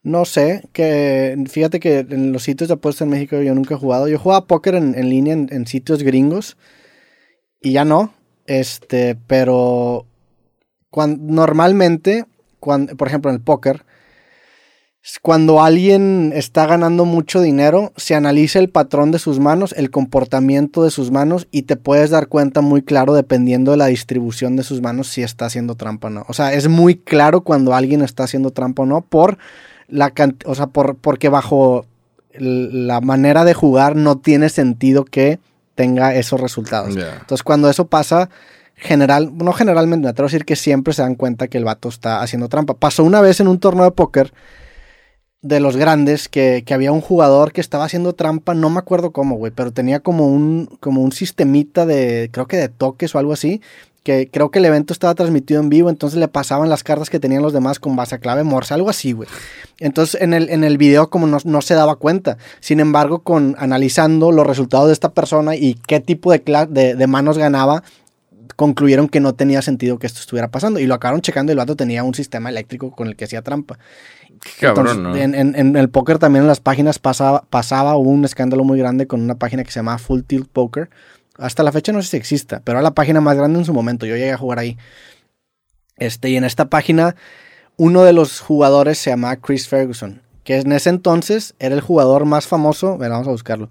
No 0.01 0.23
sé, 0.23 0.63
que 0.71 1.35
fíjate 1.49 1.79
que 1.79 1.99
en 1.99 2.31
los 2.31 2.43
sitios 2.43 2.69
de 2.69 2.75
apuestas 2.75 3.01
en 3.05 3.09
México 3.09 3.41
yo 3.41 3.53
nunca 3.53 3.75
he 3.75 3.77
jugado. 3.77 4.07
Yo 4.07 4.17
jugaba 4.17 4.47
póker 4.47 4.75
en, 4.75 4.95
en 4.97 5.09
línea 5.09 5.33
en, 5.33 5.67
sitios 5.67 6.03
gringos 6.03 6.57
y 7.61 7.73
ya 7.73 7.83
no. 7.85 8.13
Este, 8.45 9.15
pero 9.27 10.05
cuan- 10.89 11.19
normalmente, 11.27 12.25
cuando, 12.59 12.95
por 12.95 13.07
ejemplo, 13.09 13.29
en 13.29 13.35
el 13.35 13.41
póker, 13.43 13.85
cuando 15.21 15.61
alguien 15.61 16.33
está 16.35 16.65
ganando 16.65 17.05
mucho 17.05 17.41
dinero, 17.41 17.93
se 17.95 18.15
analiza 18.15 18.59
el 18.59 18.69
patrón 18.69 19.11
de 19.11 19.19
sus 19.19 19.39
manos, 19.39 19.73
el 19.77 19.91
comportamiento 19.91 20.83
de 20.83 20.91
sus 20.91 21.09
manos 21.09 21.47
y 21.51 21.63
te 21.63 21.77
puedes 21.77 22.09
dar 22.09 22.27
cuenta 22.27 22.61
muy 22.61 22.81
claro 22.81 23.13
dependiendo 23.13 23.71
de 23.71 23.77
la 23.77 23.87
distribución 23.87 24.55
de 24.55 24.63
sus 24.63 24.81
manos 24.81 25.07
si 25.07 25.23
está 25.23 25.45
haciendo 25.45 25.75
trampa 25.75 26.07
o 26.07 26.11
no. 26.11 26.25
O 26.27 26.33
sea, 26.33 26.53
es 26.53 26.67
muy 26.67 26.95
claro 26.95 27.41
cuando 27.41 27.73
alguien 27.73 28.01
está 28.01 28.25
haciendo 28.25 28.51
trampa 28.51 28.83
o 28.83 28.85
no 28.85 29.01
por 29.01 29.37
la 29.87 30.13
o 30.45 30.55
sea, 30.55 30.67
por, 30.67 30.97
porque 30.97 31.29
bajo 31.29 31.85
la 32.33 33.01
manera 33.01 33.45
de 33.45 33.53
jugar 33.53 33.95
no 33.95 34.17
tiene 34.17 34.49
sentido 34.49 35.05
que 35.05 35.39
tenga 35.75 36.13
esos 36.13 36.39
resultados. 36.39 36.95
Entonces, 36.95 37.41
cuando 37.43 37.69
eso 37.69 37.87
pasa, 37.87 38.29
general, 38.75 39.31
no 39.33 39.53
generalmente, 39.53 40.03
me 40.03 40.09
atrevo 40.09 40.27
a 40.27 40.31
decir 40.31 40.45
que 40.45 40.57
siempre 40.57 40.93
se 40.93 41.01
dan 41.01 41.15
cuenta 41.15 41.47
que 41.47 41.57
el 41.57 41.63
vato 41.63 41.89
está 41.89 42.21
haciendo 42.21 42.49
trampa. 42.49 42.73
Pasó 42.73 43.03
una 43.03 43.21
vez 43.21 43.39
en 43.39 43.47
un 43.47 43.59
torneo 43.59 43.85
de 43.85 43.91
póker 43.91 44.33
de 45.41 45.59
los 45.59 45.77
grandes 45.77 46.27
que, 46.27 46.63
que 46.65 46.73
había 46.73 46.91
un 46.91 47.01
jugador 47.01 47.53
que 47.53 47.61
estaba 47.61 47.85
haciendo 47.85 48.13
trampa, 48.13 48.53
no 48.53 48.69
me 48.69 48.79
acuerdo 48.79 49.11
cómo, 49.11 49.35
güey, 49.35 49.51
pero 49.55 49.71
tenía 49.71 50.01
como 50.01 50.27
un, 50.27 50.65
como 50.79 51.01
un 51.01 51.11
sistemita 51.11 51.85
de, 51.85 52.29
creo 52.31 52.47
que 52.47 52.57
de 52.57 52.67
toques 52.67 53.15
o 53.15 53.19
algo 53.19 53.31
así, 53.31 53.61
que 54.03 54.29
creo 54.31 54.49
que 54.49 54.59
el 54.59 54.65
evento 54.65 54.93
estaba 54.93 55.15
transmitido 55.15 55.61
en 55.61 55.69
vivo, 55.69 55.89
entonces 55.89 56.19
le 56.19 56.27
pasaban 56.27 56.69
las 56.69 56.83
cartas 56.83 57.09
que 57.09 57.19
tenían 57.19 57.41
los 57.41 57.53
demás 57.53 57.79
con 57.79 57.95
base 57.95 58.15
a 58.15 58.19
clave 58.19 58.43
morse, 58.43 58.73
algo 58.73 58.89
así, 58.89 59.11
güey. 59.11 59.29
Entonces 59.79 60.21
en 60.21 60.33
el, 60.33 60.49
en 60.49 60.63
el 60.63 60.77
video 60.77 61.09
como 61.09 61.27
no, 61.27 61.37
no 61.43 61.61
se 61.61 61.73
daba 61.73 61.95
cuenta. 61.95 62.37
Sin 62.59 62.79
embargo, 62.79 63.19
con 63.19 63.55
analizando 63.59 64.31
los 64.31 64.47
resultados 64.47 64.87
de 64.87 64.93
esta 64.93 65.13
persona 65.13 65.55
y 65.55 65.75
qué 65.87 65.99
tipo 65.99 66.31
de, 66.31 66.41
de, 66.69 66.95
de 66.95 67.07
manos 67.07 67.37
ganaba, 67.37 67.83
concluyeron 68.55 69.07
que 69.09 69.19
no 69.19 69.33
tenía 69.33 69.61
sentido 69.61 69.99
que 69.99 70.07
esto 70.07 70.19
estuviera 70.19 70.49
pasando. 70.49 70.79
Y 70.79 70.85
lo 70.87 70.93
acabaron 70.95 71.21
checando 71.21 71.51
y 71.51 71.53
el 71.53 71.57
vato 71.57 71.75
tenía 71.75 72.03
un 72.03 72.13
sistema 72.13 72.49
eléctrico 72.49 72.91
con 72.91 73.07
el 73.07 73.15
que 73.15 73.25
hacía 73.25 73.41
trampa. 73.41 73.77
Qué 74.41 74.67
cabrón, 74.67 74.87
Entonces, 74.97 74.97
¿no? 75.03 75.15
en, 75.15 75.35
en- 75.35 75.55
en 75.55 75.75
el 75.75 75.89
póker 75.89 76.19
también 76.19 76.43
en 76.43 76.47
las 76.47 76.59
páginas 76.59 76.99
pasaba, 76.99 77.43
pasaba, 77.49 77.95
hubo 77.97 78.09
un 78.09 78.25
escándalo 78.25 78.63
muy 78.63 78.77
grande 78.79 79.07
con 79.07 79.21
una 79.21 79.35
página 79.35 79.63
que 79.63 79.71
se 79.71 79.79
llamaba 79.79 79.97
Full 79.97 80.21
Tilt 80.21 80.47
Poker. 80.49 80.89
Hasta 81.37 81.63
la 81.63 81.71
fecha 81.71 81.91
no 81.91 82.01
sé 82.01 82.09
si 82.09 82.17
exista, 82.17 82.61
pero 82.63 82.77
era 82.77 82.83
la 82.83 82.93
página 82.93 83.21
más 83.21 83.37
grande 83.37 83.59
en 83.59 83.65
su 83.65 83.73
momento. 83.73 84.05
Yo 84.05 84.15
llegué 84.15 84.31
a 84.33 84.37
jugar 84.37 84.59
ahí. 84.59 84.77
Este, 85.97 86.29
y 86.29 86.37
en 86.37 86.43
esta 86.43 86.69
página, 86.69 87.15
uno 87.77 88.03
de 88.03 88.13
los 88.13 88.39
jugadores 88.39 88.97
se 88.97 89.09
llamaba 89.09 89.35
Chris 89.37 89.67
Ferguson, 89.67 90.21
que 90.43 90.57
en 90.57 90.71
ese 90.71 90.89
entonces 90.89 91.55
era 91.59 91.75
el 91.75 91.81
jugador 91.81 92.25
más 92.25 92.47
famoso. 92.47 92.97
Bueno, 92.97 93.13
vamos 93.15 93.27
a 93.27 93.31
buscarlo. 93.31 93.69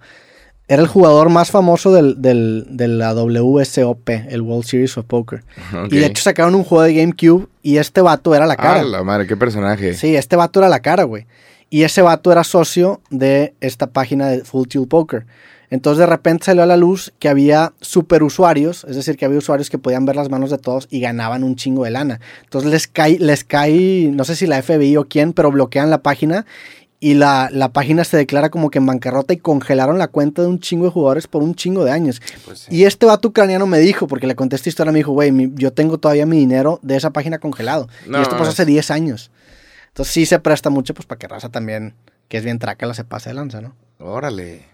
Era 0.68 0.82
el 0.82 0.88
jugador 0.88 1.30
más 1.30 1.50
famoso 1.50 1.92
del, 1.92 2.20
del- 2.20 2.66
de 2.68 2.88
la 2.88 3.14
WSOP, 3.14 4.08
el 4.28 4.42
World 4.42 4.64
Series 4.66 4.96
of 4.98 5.06
Poker. 5.06 5.42
Ok. 5.84 5.92
Y 5.92 5.96
de 5.98 6.06
hecho 6.06 6.22
sacaron 6.22 6.54
un 6.54 6.64
juego 6.64 6.84
de 6.84 6.94
GameCube 6.94 7.46
y 7.62 7.78
este 7.78 8.00
vato 8.02 8.34
era 8.34 8.46
la 8.46 8.56
cara. 8.56 8.80
Ah, 8.80 8.84
la 8.84 9.02
madre, 9.02 9.26
qué 9.26 9.36
personaje. 9.36 9.94
Sí, 9.94 10.14
este 10.14 10.36
vato 10.36 10.60
era 10.60 10.68
la 10.68 10.80
cara, 10.80 11.04
güey. 11.04 11.26
Y 11.70 11.82
ese 11.82 12.00
vato 12.02 12.32
era 12.32 12.44
socio 12.44 13.00
de 13.10 13.54
esta 13.60 13.88
página 13.88 14.28
de 14.28 14.44
Full 14.44 14.68
Tilt 14.68 14.88
Poker. 14.88 15.26
Entonces 15.70 15.98
de 15.98 16.06
repente 16.06 16.46
salió 16.46 16.62
a 16.62 16.66
la 16.66 16.78
luz 16.78 17.12
que 17.18 17.28
había 17.28 17.74
super 17.82 18.22
usuarios, 18.22 18.86
es 18.88 18.96
decir, 18.96 19.18
que 19.18 19.26
había 19.26 19.36
usuarios 19.36 19.68
que 19.68 19.76
podían 19.76 20.06
ver 20.06 20.16
las 20.16 20.30
manos 20.30 20.48
de 20.50 20.56
todos 20.56 20.86
y 20.90 21.00
ganaban 21.00 21.44
un 21.44 21.56
chingo 21.56 21.84
de 21.84 21.90
lana. 21.90 22.20
Entonces 22.44 22.70
les 22.70 22.86
cae, 22.88 23.18
les 23.18 23.44
cae, 23.44 24.10
no 24.14 24.24
sé 24.24 24.34
si 24.34 24.46
la 24.46 24.62
FBI 24.62 24.96
o 24.96 25.04
quién, 25.08 25.34
pero 25.34 25.50
bloquean 25.52 25.90
la 25.90 26.02
página 26.02 26.46
y 27.00 27.14
la, 27.14 27.48
la 27.52 27.68
página 27.72 28.02
se 28.04 28.16
declara 28.16 28.50
como 28.50 28.70
que 28.70 28.78
en 28.78 28.86
bancarrota 28.86 29.32
y 29.32 29.36
congelaron 29.36 29.98
la 29.98 30.08
cuenta 30.08 30.42
de 30.42 30.48
un 30.48 30.58
chingo 30.58 30.84
de 30.86 30.90
jugadores 30.90 31.28
por 31.28 31.42
un 31.42 31.54
chingo 31.54 31.84
de 31.84 31.92
años. 31.92 32.20
Pues 32.44 32.60
sí. 32.60 32.74
Y 32.74 32.84
este 32.84 33.06
vato 33.06 33.28
ucraniano 33.28 33.66
me 33.66 33.78
dijo, 33.78 34.08
porque 34.08 34.26
le 34.26 34.34
conté 34.34 34.56
esta 34.56 34.68
historia, 34.68 34.92
me 34.92 34.98
dijo, 34.98 35.12
güey, 35.12 35.32
yo 35.54 35.72
tengo 35.72 35.98
todavía 35.98 36.26
mi 36.26 36.38
dinero 36.38 36.80
de 36.82 36.96
esa 36.96 37.10
página 37.10 37.38
congelado. 37.38 37.88
No 38.06 38.18
y 38.18 38.22
esto 38.22 38.36
pasó 38.36 38.50
hace 38.50 38.64
10 38.64 38.90
años. 38.90 39.30
Entonces 39.88 40.12
sí 40.12 40.26
se 40.26 40.38
presta 40.40 40.70
mucho, 40.70 40.92
pues 40.94 41.06
para 41.06 41.18
que 41.18 41.28
raza 41.28 41.48
también, 41.50 41.94
que 42.28 42.38
es 42.38 42.44
bien 42.44 42.58
trácala, 42.58 42.94
se 42.94 43.04
pase 43.04 43.30
de 43.30 43.34
lanza, 43.34 43.60
¿no? 43.60 43.74
Órale. 44.00 44.64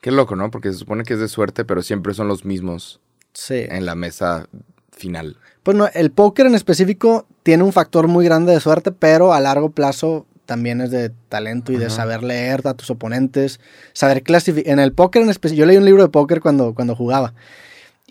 Qué 0.00 0.10
loco, 0.10 0.36
¿no? 0.36 0.50
Porque 0.50 0.72
se 0.72 0.78
supone 0.78 1.04
que 1.04 1.14
es 1.14 1.20
de 1.20 1.28
suerte, 1.28 1.64
pero 1.64 1.82
siempre 1.82 2.14
son 2.14 2.28
los 2.28 2.44
mismos 2.44 3.00
Sí. 3.32 3.64
en 3.68 3.84
la 3.86 3.94
mesa 3.94 4.46
final. 4.92 5.36
Pues 5.62 5.76
no, 5.76 5.88
el 5.94 6.10
póker 6.10 6.46
en 6.46 6.54
específico 6.54 7.26
tiene 7.42 7.64
un 7.64 7.72
factor 7.72 8.08
muy 8.08 8.24
grande 8.24 8.52
de 8.52 8.60
suerte, 8.60 8.92
pero 8.92 9.32
a 9.34 9.40
largo 9.40 9.70
plazo 9.70 10.26
también 10.46 10.80
es 10.80 10.90
de 10.90 11.10
talento 11.28 11.72
y 11.72 11.76
de 11.76 11.90
saber 11.90 12.22
leer 12.22 12.66
a 12.66 12.74
tus 12.74 12.90
oponentes, 12.90 13.60
saber 13.92 14.22
clasificar. 14.22 14.72
En 14.72 14.78
el 14.78 14.92
póker 14.92 15.22
en 15.22 15.30
específico, 15.30 15.60
yo 15.60 15.66
leí 15.66 15.76
un 15.76 15.84
libro 15.84 16.02
de 16.02 16.08
póker 16.08 16.40
cuando, 16.40 16.74
cuando 16.74 16.96
jugaba. 16.96 17.34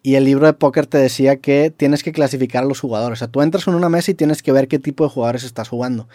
Y 0.03 0.13
el 0.13 0.23
libro 0.23 0.45
de 0.45 0.53
póker 0.53 0.85
te 0.85 0.99
decía 0.99 1.37
que 1.37 1.73
tienes 1.75 2.03
que 2.03 2.11
clasificar 2.11 2.63
a 2.63 2.67
los 2.67 2.79
jugadores. 2.79 3.17
O 3.17 3.19
sea, 3.19 3.27
tú 3.27 3.41
entras 3.41 3.67
en 3.67 3.73
una 3.73 3.89
mesa 3.89 4.11
y 4.11 4.13
tienes 4.13 4.43
que 4.43 4.51
ver 4.51 4.67
qué 4.67 4.77
tipo 4.77 5.03
de 5.03 5.09
jugadores 5.09 5.43
estás 5.43 5.67
jugando. 5.67 6.07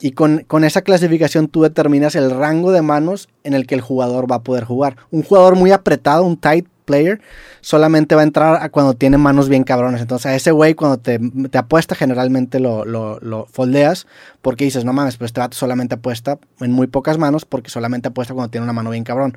Y 0.00 0.12
con, 0.12 0.44
con 0.46 0.64
esa 0.64 0.80
clasificación 0.80 1.48
tú 1.48 1.62
determinas 1.62 2.14
el 2.14 2.30
rango 2.30 2.72
de 2.72 2.80
manos 2.80 3.28
en 3.44 3.52
el 3.52 3.66
que 3.66 3.74
el 3.74 3.82
jugador 3.82 4.30
va 4.30 4.36
a 4.36 4.42
poder 4.42 4.64
jugar. 4.64 4.96
Un 5.10 5.22
jugador 5.22 5.54
muy 5.54 5.70
apretado, 5.70 6.24
un 6.24 6.38
tight 6.38 6.66
player, 6.86 7.20
solamente 7.60 8.14
va 8.14 8.22
a 8.22 8.24
entrar 8.24 8.62
a 8.62 8.70
cuando 8.70 8.94
tiene 8.94 9.18
manos 9.18 9.50
bien 9.50 9.64
cabrones. 9.64 10.00
Entonces 10.00 10.26
a 10.26 10.34
ese 10.34 10.52
güey 10.52 10.74
cuando 10.74 10.96
te, 10.96 11.20
apuesta 11.58 11.94
generalmente 11.94 12.60
lo, 12.60 12.86
lo, 12.86 13.46
foldeas 13.52 14.06
porque 14.40 14.64
dices, 14.64 14.86
no 14.86 14.94
mames, 14.94 15.16
pero 15.18 15.26
este 15.26 15.40
vato 15.40 15.56
solamente 15.56 15.96
apuesta 15.96 16.38
en 16.60 16.72
muy 16.72 16.86
pocas 16.86 17.18
manos 17.18 17.44
porque 17.44 17.68
solamente 17.68 18.08
apuesta 18.08 18.32
cuando 18.32 18.50
tiene 18.50 18.64
una 18.64 18.72
mano 18.72 18.90
bien 18.90 19.04
cabrón. 19.04 19.36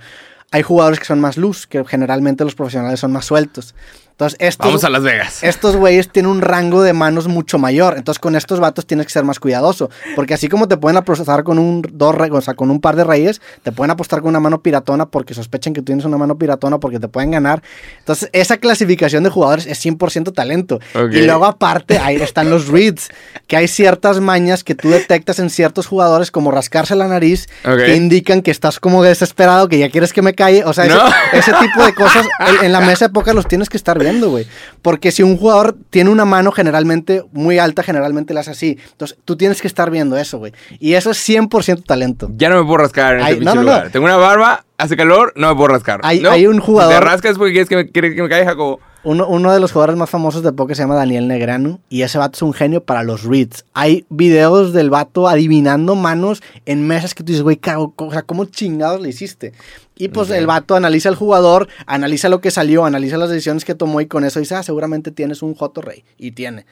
Hay 0.51 0.63
jugadores 0.63 0.99
que 0.99 1.05
son 1.05 1.19
más 1.19 1.38
luz, 1.38 1.67
que 1.67 1.83
generalmente 1.85 2.43
los 2.43 2.55
profesionales 2.55 2.99
son 3.01 3.12
más 3.12 3.25
sueltos. 3.25 3.75
Entonces, 4.19 4.38
estos, 4.41 4.67
Vamos 4.67 4.84
a 4.84 4.89
Las 4.89 5.01
Vegas. 5.01 5.43
estos 5.43 5.77
güeyes 5.77 6.10
tienen 6.12 6.29
un 6.29 6.41
rango 6.41 6.82
de 6.84 6.91
manos 6.91 7.29
mucho 7.29 7.58
mayor. 7.58 7.95
Entonces, 7.97 8.19
con 8.19 8.36
estos 8.36 8.60
vatos 8.60 8.86
tienes 8.86 9.05
que 9.05 9.13
ser 9.13 9.23
más 9.23 9.39
cuidadoso. 9.39 9.89
Porque 10.13 10.34
así 10.34 10.49
como 10.49 10.67
te 10.67 10.75
pueden 10.75 10.97
apostar 10.97 11.45
con 11.45 11.58
un, 11.58 11.82
dos, 11.93 12.13
o 12.29 12.41
sea, 12.41 12.53
con 12.53 12.69
un 12.69 12.82
par 12.82 12.97
de 12.97 13.05
reyes, 13.05 13.39
te 13.63 13.71
pueden 13.71 13.91
apostar 13.91 14.19
con 14.19 14.27
una 14.27 14.41
mano 14.41 14.62
piratona 14.62 15.05
porque 15.05 15.34
sospechan 15.34 15.71
que 15.73 15.82
tienes 15.82 16.03
una 16.03 16.17
mano 16.17 16.38
piratona 16.38 16.79
porque 16.79 16.99
te 16.99 17.08
pueden 17.08 17.32
ganar. 17.32 17.63
Entonces, 17.99 18.29
esa 18.34 18.58
clasificación 18.58 19.23
de 19.23 19.29
jugadores 19.29 19.65
es 19.67 19.79
100% 19.86 20.34
talento. 20.34 20.82
Ok. 20.95 21.13
Y 21.13 21.21
luego, 21.21 21.45
aparte, 21.45 21.97
ahí 21.99 22.17
están 22.17 22.49
los 22.49 22.67
reads, 22.67 23.08
que 23.47 23.55
hay 23.55 23.69
ciertas 23.69 24.19
mañas 24.19 24.65
que 24.65 24.75
tú 24.75 24.89
detectas 24.89 25.39
en 25.39 25.49
ciertos 25.49 25.88
jugadores, 25.88 26.29
como 26.29 26.51
rascarse 26.51 26.93
la 26.93 27.08
nariz, 27.08 27.47
Ok. 27.63 27.77
que 27.86 27.95
indican 27.95 28.41
que 28.41 28.51
estás 28.51 28.82
como 28.82 29.01
desesperado, 29.01 29.69
que 29.69 29.79
ya 29.79 29.89
quieres 29.89 30.12
que 30.12 30.21
me 30.21 30.34
calle. 30.36 30.65
O 30.65 30.73
sea, 30.73 30.84
ese, 30.88 30.95
No. 30.95 31.03
ese 31.32 31.53
tipo 31.53 31.86
de 31.86 31.93
cosas 31.93 32.25
en, 32.60 32.65
en 32.65 32.71
la 32.73 32.82
mesa 32.82 33.08
de 33.08 33.13
póker 33.13 33.34
los 33.34 33.47
tienes 33.47 33.69
que 33.69 33.77
estar 33.77 33.97
viendo, 33.97 34.09
güey. 34.30 34.48
Porque 34.82 35.12
si 35.12 35.24
un 35.24 35.38
jugador 35.38 35.76
tiene 35.89 36.10
una 36.10 36.26
mano 36.26 36.52
generalmente 36.52 37.24
muy 37.32 37.60
alta, 37.60 37.84
generalmente 37.84 38.34
la 38.34 38.39
hace 38.41 38.52
así. 38.52 38.78
Entonces, 38.91 39.17
tú 39.26 39.38
tienes 39.38 39.62
que 39.62 39.67
estar 39.67 39.91
viendo 39.91 40.17
eso, 40.17 40.38
güey. 40.39 40.54
Y 40.80 40.93
eso 40.93 41.12
es 41.12 41.17
100% 41.30 41.84
talento. 41.86 42.30
Ya 42.36 42.50
no 42.50 42.56
me 42.58 42.63
puedo 42.63 42.78
rascar 42.78 43.15
en 43.17 43.24
Ay, 43.24 43.34
este 43.34 43.45
no, 43.45 43.52
no, 43.56 43.62
no. 43.62 43.62
lugar. 43.63 43.89
Tengo 43.91 44.06
una 44.06 44.17
barba, 44.17 44.65
hace 44.78 44.98
calor, 44.98 45.34
no 45.36 45.50
me 45.50 45.56
puedo 45.56 45.67
rascar. 45.69 46.02
Hay- 46.04 46.24
hay 46.26 46.48
un 46.48 46.60
jugador- 46.60 46.93
Si 46.93 47.00
te 47.00 47.06
rascas 47.06 47.38
porque 47.38 47.52
quieres 47.54 47.69
que 47.69 47.76
me, 47.76 47.89
quieres 47.89 48.15
que 48.15 48.22
me 48.24 48.30
caiga, 48.30 48.45
Jacobo. 48.52 48.80
Uno, 49.03 49.27
uno 49.27 49.53
de 49.53 49.62
los 49.62 49.71
jugadores 49.71 49.95
más 49.95 50.09
famosos 50.09 50.43
de 50.43 50.51
póker 50.51 50.75
se 50.75 50.81
llama 50.83 50.95
Daniel 50.95 51.27
Negrano 51.27 51.79
y 51.88 52.01
ese 52.01 52.17
vato 52.17 52.35
es 52.35 52.41
un 52.41 52.53
genio 52.53 52.83
para 52.83 53.03
los 53.03 53.23
reads. 53.23 53.63
Hay 53.73 54.05
videos 54.09 54.73
del 54.73 54.89
vato 54.89 55.27
adivinando 55.29 55.95
manos 55.95 56.43
en 56.65 56.85
mesas 56.85 57.13
que 57.15 57.23
tú 57.23 57.27
dices, 57.31 57.43
güey, 57.43 57.55
cago- 57.57 57.93
o 57.95 58.12
sea, 58.12 58.23
¿cómo 58.23 58.43
chingados 58.45 58.99
le 58.99 59.07
hiciste? 59.09 59.53
Y 59.95 60.09
pues 60.09 60.29
el 60.31 60.47
vato 60.47 60.75
analiza 60.75 61.07
al 61.09 61.15
jugador, 61.15 61.69
analiza 61.85 62.27
lo 62.29 62.41
que 62.41 62.51
salió, 62.51 62.83
analiza 62.85 63.17
las 63.17 63.29
decisiones 63.29 63.63
que 63.63 63.73
tomó 63.75 64.01
y 64.01 64.07
con 64.07 64.25
eso 64.25 64.39
dice, 64.41 64.55
ah, 64.55 64.63
seguramente 64.63 65.12
tienes 65.12 65.41
un 65.43 65.55
Joto 65.55 65.81
Rey. 65.81 66.03
Y 66.17 66.31
tiene. 66.31 66.65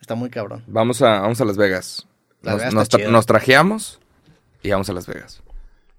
Está 0.00 0.14
muy 0.14 0.30
cabrón. 0.30 0.62
Vamos 0.68 1.02
a, 1.02 1.20
vamos 1.20 1.40
a 1.40 1.44
Las 1.44 1.56
Vegas. 1.56 2.06
Las 2.42 2.54
Nos, 2.54 2.60
Vegas 2.60 2.74
nos 2.74 2.88
chido. 2.88 3.10
nos 3.10 3.26
trajeamos 3.26 4.00
y 4.62 4.70
vamos 4.70 4.88
a 4.88 4.92
Las 4.92 5.06
Vegas. 5.06 5.42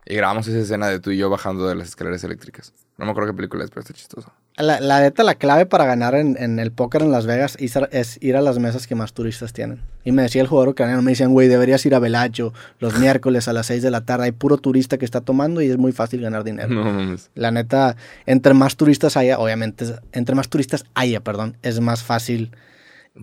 Y 0.06 0.16
grabamos 0.16 0.48
esa 0.48 0.60
escena 0.60 0.88
de 0.88 1.00
tú 1.00 1.12
y 1.12 1.18
yo 1.18 1.30
bajando 1.30 1.68
de 1.68 1.76
las 1.76 1.90
escaleras 1.90 2.24
eléctricas. 2.26 2.74
No 2.98 3.06
me 3.06 3.12
acuerdo 3.12 3.32
qué 3.32 3.36
película 3.38 3.64
es, 3.64 3.70
pero 3.70 3.82
está 3.82 3.94
chistoso. 3.94 4.32
La, 4.56 4.80
la 4.80 5.02
neta, 5.02 5.24
la 5.24 5.34
clave 5.34 5.66
para 5.66 5.86
ganar 5.86 6.14
en, 6.14 6.38
en 6.40 6.60
el 6.60 6.72
póker 6.72 7.02
en 7.02 7.12
Las 7.12 7.26
Vegas 7.26 7.58
es, 7.60 8.20
ir 8.22 8.36
a 8.36 8.42
las 8.42 8.60
mesas 8.60 8.86
que 8.86 8.94
más 8.94 9.14
turistas 9.14 9.52
tienen. 9.52 9.82
Y 10.04 10.12
me 10.12 10.22
decía 10.22 10.44
el 10.44 10.48
jugador 10.48 10.70
ucraniano, 10.70 11.02
me 11.02 11.12
decían, 11.12 11.32
güey, 11.32 11.48
deberías 11.48 11.84
ir 11.88 11.96
a 11.96 12.00
Velacho 12.00 12.54
los 12.80 13.00
miércoles 13.00 13.48
a 13.48 13.54
las 13.54 13.66
6 13.66 13.82
de 13.82 13.90
la 13.90 14.02
tarde. 14.06 14.26
Hay 14.26 14.32
puro 14.32 14.58
turista 14.58 15.00
que 15.00 15.06
está 15.06 15.22
tomando 15.22 15.60
y 15.62 15.72
es 15.72 15.78
muy 15.78 15.92
fácil 15.92 16.22
ganar 16.22 16.44
dinero. 16.44 16.70
No. 16.70 17.16
La 17.34 17.50
neta, 17.50 17.96
entre 18.28 18.54
más 18.54 18.76
turistas 18.76 19.18
haya, 19.18 19.40
obviamente, 19.40 19.86
entre 20.12 20.36
más 20.36 20.50
turistas 20.50 20.86
haya, 20.94 21.20
perdón, 21.22 21.58
es 21.64 21.80
más 21.80 22.04
fácil. 22.04 22.52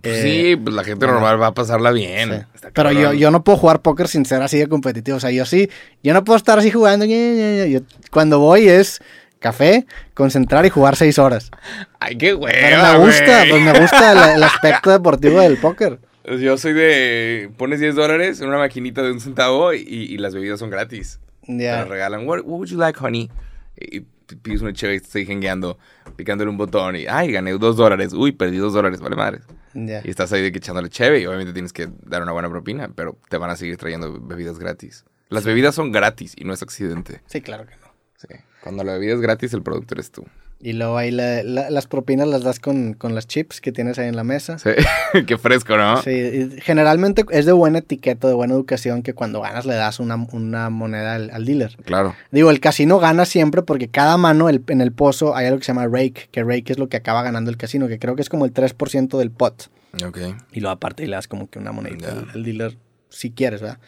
Pues 0.02 0.14
eh, 0.18 0.22
sí, 0.52 0.56
pues 0.56 0.74
la 0.74 0.84
gente 0.84 1.04
normal 1.06 1.40
va 1.40 1.48
a 1.48 1.54
pasarla 1.54 1.90
bien. 1.92 2.46
Sí. 2.60 2.68
Pero 2.72 2.92
yo, 2.92 3.12
yo 3.12 3.30
no 3.30 3.42
puedo 3.44 3.58
jugar 3.58 3.82
póker 3.82 4.06
sin 4.08 4.24
ser 4.24 4.40
así 4.42 4.58
de 4.58 4.68
competitivo. 4.68 5.16
O 5.16 5.20
sea, 5.20 5.30
yo 5.32 5.44
sí, 5.46 5.68
yo 6.02 6.12
no 6.12 6.22
puedo 6.24 6.36
estar 6.36 6.58
así 6.58 6.70
jugando. 6.70 7.04
Yo- 7.06 7.80
cuando 8.10 8.38
voy 8.38 8.68
es 8.68 9.00
café, 9.40 9.86
concentrar 10.14 10.64
y 10.66 10.70
jugar 10.70 10.94
seis 10.94 11.18
horas. 11.18 11.50
Ay, 11.98 12.16
qué 12.16 12.32
güey. 12.34 12.52
Pero 12.54 12.82
me 12.82 12.98
gusta, 13.04 13.44
pues 13.50 13.62
me 13.62 13.80
gusta 13.80 14.12
el, 14.12 14.36
el 14.36 14.42
aspecto 14.44 14.90
deportivo 14.92 15.40
del 15.40 15.56
póker. 15.56 15.98
Yo 16.38 16.56
soy 16.58 16.74
de. 16.74 17.50
Pones 17.56 17.80
10 17.80 17.96
dólares 17.96 18.40
en 18.40 18.48
una 18.48 18.58
maquinita 18.58 19.02
de 19.02 19.10
un 19.10 19.20
centavo 19.20 19.72
y, 19.74 19.80
y 19.80 20.18
las 20.18 20.34
bebidas 20.34 20.60
son 20.60 20.70
gratis. 20.70 21.18
Te 21.44 21.56
Ya. 21.58 21.78
las 21.78 21.88
regalan. 21.88 22.26
What, 22.28 22.40
what 22.44 22.58
would 22.58 22.68
you 22.68 22.78
like, 22.78 22.98
honey? 23.02 23.30
Y 23.76 24.00
pides 24.36 24.60
una 24.60 24.72
chévere 24.72 24.98
y 24.98 25.00
te 25.00 25.06
estoy 25.06 25.26
jengueando, 25.26 25.78
picándole 26.16 26.50
un 26.50 26.56
botón 26.58 26.94
y. 26.94 27.06
Ay, 27.08 27.32
gané 27.32 27.52
2 27.52 27.76
dólares. 27.76 28.12
Uy, 28.12 28.32
perdí 28.32 28.58
2 28.58 28.72
dólares, 28.74 29.00
vale 29.00 29.16
madres. 29.16 29.42
Ya. 29.74 30.02
Y 30.04 30.10
estás 30.10 30.32
ahí 30.32 30.42
de 30.42 30.52
que 30.52 30.58
echándole 30.58 30.88
chévere 30.90 31.20
y 31.20 31.26
obviamente 31.26 31.52
tienes 31.54 31.72
que 31.72 31.88
dar 32.04 32.22
una 32.22 32.32
buena 32.32 32.50
propina, 32.50 32.90
pero 32.94 33.16
te 33.28 33.36
van 33.38 33.50
a 33.50 33.56
seguir 33.56 33.76
trayendo 33.78 34.20
bebidas 34.20 34.58
gratis. 34.58 35.04
Las 35.30 35.44
bebidas 35.44 35.74
son 35.74 35.90
gratis 35.90 36.34
y 36.36 36.44
no 36.44 36.52
es 36.52 36.62
accidente. 36.62 37.22
Sí, 37.26 37.40
claro 37.40 37.64
que 37.66 37.74
no. 37.76 37.86
Sí. 38.16 38.28
Cuando 38.62 38.84
la 38.84 38.92
bebida 38.94 39.14
es 39.14 39.20
gratis, 39.20 39.52
el 39.54 39.62
producto 39.62 39.94
eres 39.94 40.10
tú. 40.10 40.24
Y 40.62 40.74
luego 40.74 40.98
ahí 40.98 41.10
la- 41.10 41.42
la- 41.42 41.70
las 41.70 41.86
propinas 41.86 42.28
las 42.28 42.42
das 42.42 42.60
con, 42.60 42.92
con 42.92 43.14
las 43.14 43.26
chips 43.26 43.62
que 43.62 43.72
tienes 43.72 43.98
ahí 43.98 44.08
en 44.08 44.16
la 44.16 44.24
mesa. 44.24 44.58
Sí. 44.58 44.68
Qué 45.26 45.38
fresco, 45.38 45.78
¿no? 45.78 46.02
Sí, 46.02 46.10
y 46.10 46.60
generalmente 46.60 47.24
es 47.30 47.46
de 47.46 47.52
buena 47.52 47.78
etiqueta, 47.78 48.28
de 48.28 48.34
buena 48.34 48.52
educación 48.52 49.02
que 49.02 49.14
cuando 49.14 49.40
ganas 49.40 49.64
le 49.64 49.72
das 49.74 50.00
una, 50.00 50.16
una 50.16 50.68
moneda 50.68 51.14
al, 51.14 51.30
al 51.30 51.46
dealer. 51.46 51.78
Claro. 51.86 52.14
Digo, 52.30 52.50
el 52.50 52.60
casino 52.60 52.98
gana 52.98 53.24
siempre 53.24 53.62
porque 53.62 53.88
cada 53.88 54.18
mano 54.18 54.50
el- 54.50 54.62
en 54.68 54.82
el 54.82 54.92
pozo 54.92 55.34
hay 55.34 55.46
algo 55.46 55.60
que 55.60 55.64
se 55.64 55.72
llama 55.72 55.86
rake, 55.86 56.28
que 56.30 56.44
rake 56.44 56.72
es 56.72 56.78
lo 56.78 56.90
que 56.90 56.98
acaba 56.98 57.22
ganando 57.22 57.50
el 57.50 57.56
casino, 57.56 57.88
que 57.88 57.98
creo 57.98 58.14
que 58.14 58.20
es 58.20 58.28
como 58.28 58.44
el 58.44 58.52
3% 58.52 59.16
del 59.18 59.30
pot. 59.30 59.70
Ok. 60.06 60.18
Y 60.52 60.60
luego 60.60 60.72
aparte 60.74 61.06
le 61.06 61.16
das 61.16 61.26
como 61.26 61.48
que 61.48 61.58
una 61.58 61.72
monedita 61.72 62.08
Ya. 62.08 62.20
al, 62.20 62.30
al 62.34 62.42
dealer 62.44 62.76
si 63.08 63.30
quieres, 63.30 63.62
¿verdad? 63.62 63.78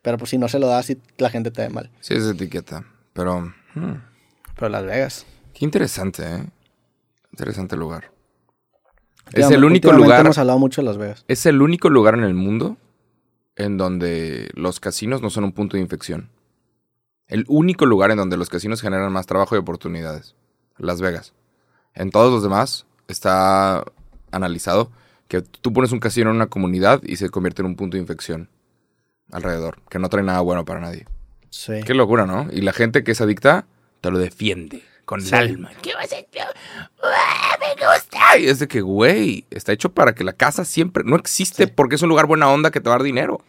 Pero 0.00 0.16
pues 0.16 0.30
si 0.30 0.38
no 0.38 0.48
se 0.48 0.58
lo 0.58 0.68
das, 0.68 0.90
la 1.18 1.28
gente 1.28 1.50
te 1.50 1.60
ve 1.60 1.68
mal. 1.68 1.90
Sí, 2.00 2.14
es 2.14 2.24
etiqueta. 2.24 2.84
Pero. 3.12 3.52
hmm, 3.74 3.92
Pero 4.56 4.68
Las 4.68 4.84
Vegas. 4.84 5.26
Qué 5.52 5.64
interesante, 5.64 6.22
¿eh? 6.22 6.46
Interesante 7.32 7.76
lugar. 7.76 8.10
Es 9.32 9.50
el 9.50 9.64
único 9.64 9.92
lugar. 9.92 10.20
hemos 10.20 10.38
hablado 10.38 10.58
mucho 10.58 10.82
de 10.82 10.86
Las 10.86 10.98
Vegas. 10.98 11.24
Es 11.28 11.46
el 11.46 11.62
único 11.62 11.90
lugar 11.90 12.14
en 12.14 12.24
el 12.24 12.34
mundo 12.34 12.76
en 13.56 13.76
donde 13.76 14.50
los 14.54 14.80
casinos 14.80 15.22
no 15.22 15.30
son 15.30 15.44
un 15.44 15.52
punto 15.52 15.76
de 15.76 15.82
infección. 15.82 16.30
El 17.26 17.44
único 17.48 17.86
lugar 17.86 18.10
en 18.10 18.18
donde 18.18 18.36
los 18.36 18.48
casinos 18.48 18.82
generan 18.82 19.12
más 19.12 19.26
trabajo 19.26 19.54
y 19.54 19.58
oportunidades. 19.58 20.34
Las 20.76 21.00
Vegas. 21.00 21.34
En 21.94 22.10
todos 22.10 22.32
los 22.32 22.42
demás 22.42 22.86
está 23.08 23.84
analizado 24.30 24.90
que 25.28 25.42
tú 25.42 25.72
pones 25.72 25.92
un 25.92 26.00
casino 26.00 26.30
en 26.30 26.36
una 26.36 26.48
comunidad 26.48 27.02
y 27.02 27.16
se 27.16 27.30
convierte 27.30 27.62
en 27.62 27.66
un 27.66 27.76
punto 27.76 27.96
de 27.96 28.02
infección 28.02 28.50
alrededor, 29.32 29.80
que 29.88 29.98
no 29.98 30.08
trae 30.08 30.22
nada 30.22 30.40
bueno 30.40 30.64
para 30.64 30.80
nadie. 30.80 31.06
Sí. 31.50 31.80
Qué 31.86 31.94
locura, 31.94 32.26
¿no? 32.26 32.48
Y 32.52 32.60
la 32.60 32.72
gente 32.72 33.04
que 33.04 33.12
es 33.12 33.20
adicta 33.20 33.66
te 34.04 34.10
lo 34.10 34.18
defiende 34.18 34.82
con 35.06 35.22
Sí. 35.22 35.28
el 35.34 35.34
alma. 35.48 35.70
¿Qué 35.80 35.94
vas 35.94 36.12
a 36.12 36.16
hacer? 36.16 36.26
¡Ah, 37.02 37.56
me 37.58 37.68
gusta! 37.86 38.38
Y 38.38 38.46
es 38.48 38.58
de 38.58 38.68
que, 38.68 38.82
güey, 38.82 39.46
está 39.50 39.72
hecho 39.72 39.92
para 39.94 40.14
que 40.14 40.24
la 40.24 40.34
casa 40.34 40.66
siempre 40.66 41.04
no 41.06 41.16
existe 41.16 41.64
Sí. 41.64 41.72
porque 41.74 41.94
es 41.94 42.02
un 42.02 42.10
lugar 42.10 42.26
buena 42.26 42.48
onda 42.50 42.70
que 42.70 42.80
te 42.82 42.90
va 42.90 42.96
a 42.96 42.98
dar 42.98 43.02
dinero. 43.04 43.40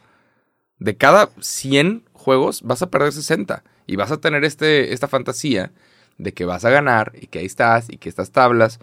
De 0.80 0.96
cada 0.96 1.30
100 1.42 2.06
juegos 2.14 2.62
vas 2.62 2.82
a 2.82 2.90
perder 2.90 3.12
60 3.12 3.64
y 3.86 3.98
vas 3.98 4.12
a 4.12 4.18
tener 4.22 4.46
este, 4.46 4.94
esta 4.94 5.10
fantasía 5.10 5.74
de 6.18 6.34
que 6.34 6.46
vas 6.46 6.64
a 6.64 6.70
ganar 6.70 7.12
y 7.20 7.28
que 7.28 7.40
ahí 7.40 7.46
estás 7.46 7.88
y 7.90 7.98
que 7.98 8.08
estas 8.08 8.32
tablas, 8.32 8.80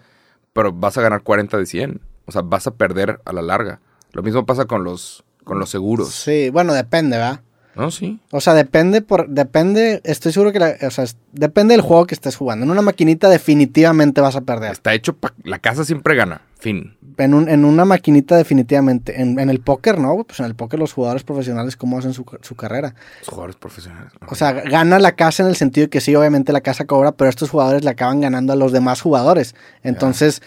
pero 0.53 0.71
vas 0.71 0.95
a 0.97 1.01
ganar 1.01 1.23
40 1.23 1.57
de 1.57 1.65
100. 1.65 2.01
O 2.25 2.31
sea, 2.31 2.43
vas 2.43 2.67
a 2.67 2.75
perder 2.75 3.19
a 3.25 3.33
la 3.33 3.41
larga. 3.41 3.79
Lo 4.11 4.21
mismo 4.21 4.45
pasa 4.45 4.65
con 4.65 4.83
los, 4.83 5.23
con 5.43 5.57
los 5.57 5.71
seguros. 5.71 6.09
Sí, 6.13 6.51
bueno, 6.51 6.73
depende, 6.75 7.17
¿verdad? 7.17 7.41
¿No? 7.75 7.89
Sí. 7.91 8.19
O 8.31 8.39
sea, 8.39 8.53
depende 8.53 9.01
por, 9.01 9.27
depende, 9.29 9.99
estoy 10.03 10.31
seguro 10.31 10.51
que, 10.51 10.59
la- 10.59 10.75
o 10.85 10.91
sea, 10.91 11.05
depende 11.31 11.73
del 11.73 11.81
juego 11.81 12.05
que 12.05 12.13
estés 12.13 12.35
jugando. 12.35 12.65
En 12.65 12.71
una 12.71 12.81
maquinita 12.83 13.29
definitivamente 13.29 14.21
vas 14.21 14.35
a 14.35 14.41
perder. 14.41 14.71
Está 14.71 14.93
hecho 14.93 15.15
para... 15.15 15.33
La 15.43 15.59
casa 15.59 15.83
siempre 15.85 16.15
gana. 16.15 16.41
Fin. 16.59 16.95
En, 17.17 17.33
un, 17.33 17.49
en 17.49 17.65
una 17.65 17.83
maquinita 17.83 18.37
definitivamente. 18.37 19.19
En, 19.21 19.37
en 19.39 19.49
el 19.49 19.59
póker, 19.59 19.99
no, 19.99 20.23
pues 20.23 20.39
en 20.39 20.45
el 20.45 20.55
póker 20.55 20.79
los 20.79 20.93
jugadores 20.93 21.23
profesionales, 21.23 21.75
¿cómo 21.75 21.97
hacen 21.97 22.13
su, 22.13 22.25
su 22.41 22.55
carrera? 22.55 22.95
Los 23.19 23.27
jugadores 23.29 23.55
profesionales. 23.57 24.11
O 24.29 24.35
sea, 24.35 24.51
gana 24.53 24.97
la 24.99 25.11
casa 25.13 25.43
en 25.43 25.49
el 25.49 25.55
sentido 25.55 25.85
de 25.85 25.89
que 25.89 25.99
sí, 25.99 26.15
obviamente 26.15 26.53
la 26.53 26.61
casa 26.61 26.85
cobra, 26.85 27.11
pero 27.11 27.29
estos 27.29 27.49
jugadores 27.49 27.83
le 27.83 27.89
acaban 27.89 28.21
ganando 28.21 28.53
a 28.53 28.55
los 28.55 28.71
demás 28.71 29.01
jugadores. 29.01 29.55
Entonces, 29.83 30.41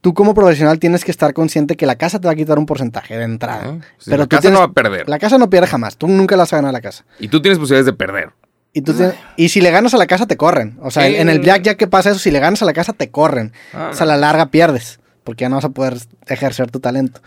tú 0.00 0.14
como 0.14 0.34
profesional 0.34 0.78
tienes 0.78 1.04
que 1.04 1.10
estar 1.10 1.32
consciente 1.34 1.76
que 1.76 1.86
la 1.86 1.96
casa 1.96 2.20
te 2.20 2.26
va 2.28 2.32
a 2.32 2.36
quitar 2.36 2.58
un 2.58 2.66
porcentaje 2.66 3.16
de 3.16 3.24
entrada. 3.24 3.78
Sí, 3.98 4.10
Pero 4.10 4.18
la 4.18 4.26
casa 4.26 4.40
tienes- 4.42 4.54
no 4.54 4.66
va 4.66 4.70
a 4.70 4.72
perder. 4.72 5.08
La 5.08 5.18
casa 5.18 5.38
no 5.38 5.50
pierde 5.50 5.66
jamás, 5.66 5.96
tú 5.96 6.08
nunca 6.08 6.36
la 6.36 6.42
vas 6.42 6.52
a 6.52 6.56
ganar 6.56 6.70
a 6.70 6.72
la 6.72 6.80
casa. 6.80 7.04
Y 7.18 7.28
tú 7.28 7.40
tienes 7.42 7.58
posibilidades 7.58 7.86
de 7.86 7.92
perder. 7.92 8.32
Y, 8.72 8.82
tú 8.82 8.92
tienes- 8.92 9.14
y 9.36 9.48
si 9.48 9.60
le 9.60 9.70
ganas 9.70 9.94
a 9.94 9.96
la 9.98 10.06
casa, 10.06 10.26
te 10.26 10.36
corren. 10.36 10.78
O 10.82 10.90
sea, 10.90 11.06
en 11.08 11.28
el 11.28 11.40
blackjack 11.40 11.76
que 11.76 11.86
pasa 11.88 12.10
eso, 12.10 12.18
si 12.18 12.30
le 12.30 12.38
ganas 12.38 12.62
a 12.62 12.64
la 12.64 12.72
casa, 12.72 12.92
te 12.92 13.10
corren. 13.10 13.52
Ah, 13.72 13.90
o 13.92 13.94
sea, 13.94 14.04
a 14.04 14.06
la 14.08 14.16
larga 14.16 14.50
pierdes, 14.50 15.00
porque 15.24 15.42
ya 15.42 15.48
no 15.48 15.56
vas 15.56 15.64
a 15.64 15.70
poder 15.70 15.98
ejercer 16.26 16.70
tu 16.70 16.78
talento. 16.80 17.20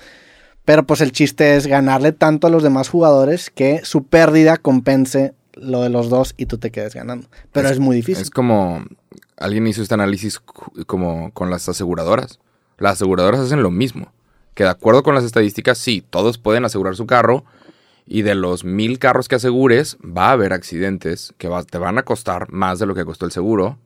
Pero 0.63 0.85
pues 0.85 1.01
el 1.01 1.11
chiste 1.11 1.55
es 1.55 1.65
ganarle 1.67 2.11
tanto 2.11 2.45
a 2.47 2.49
los 2.51 2.61
demás 2.63 2.87
jugadores 2.87 3.49
que 3.49 3.81
su 3.83 4.03
pérdida 4.05 4.57
compense 4.57 5.33
lo 5.53 5.81
de 5.81 5.89
los 5.89 6.09
dos 6.09 6.33
y 6.37 6.45
tú 6.45 6.57
te 6.59 6.71
quedes 6.71 6.93
ganando. 6.93 7.27
Pero 7.51 7.67
es, 7.69 7.79
muy 7.79 7.95
difícil. 7.95 8.21
Es 8.21 8.29
como... 8.29 8.85
Alguien 9.37 9.65
hizo 9.65 9.81
este 9.81 9.95
análisis 9.95 10.39
como 10.85 11.31
con 11.31 11.49
las 11.49 11.67
aseguradoras. 11.67 12.39
Las 12.81 12.93
aseguradoras 12.93 13.39
hacen 13.39 13.63
lo 13.63 13.71
mismo. 13.71 14.11
Que 14.53 14.63
de 14.63 14.69
acuerdo 14.69 15.03
con 15.03 15.15
las 15.15 15.23
estadísticas, 15.23 15.77
sí, 15.77 16.03
todos 16.09 16.37
pueden 16.37 16.65
asegurar 16.65 16.95
su 16.95 17.05
carro. 17.05 17.45
Y 18.05 18.23
de 18.23 18.35
los 18.35 18.65
mil 18.65 18.99
carros 18.99 19.27
que 19.29 19.35
asegures, 19.35 19.97
va 20.05 20.29
a 20.29 20.31
haber 20.33 20.51
accidentes 20.51 21.33
que 21.37 21.47
va- 21.47 21.63
te 21.63 21.77
van 21.77 21.97
a 21.97 22.03
costar 22.03 22.51
más 22.51 22.79
de 22.79 22.85
lo 22.87 22.95
que 22.95 23.05
costó 23.05 23.25
el 23.25 23.31
seguro. 23.31 23.77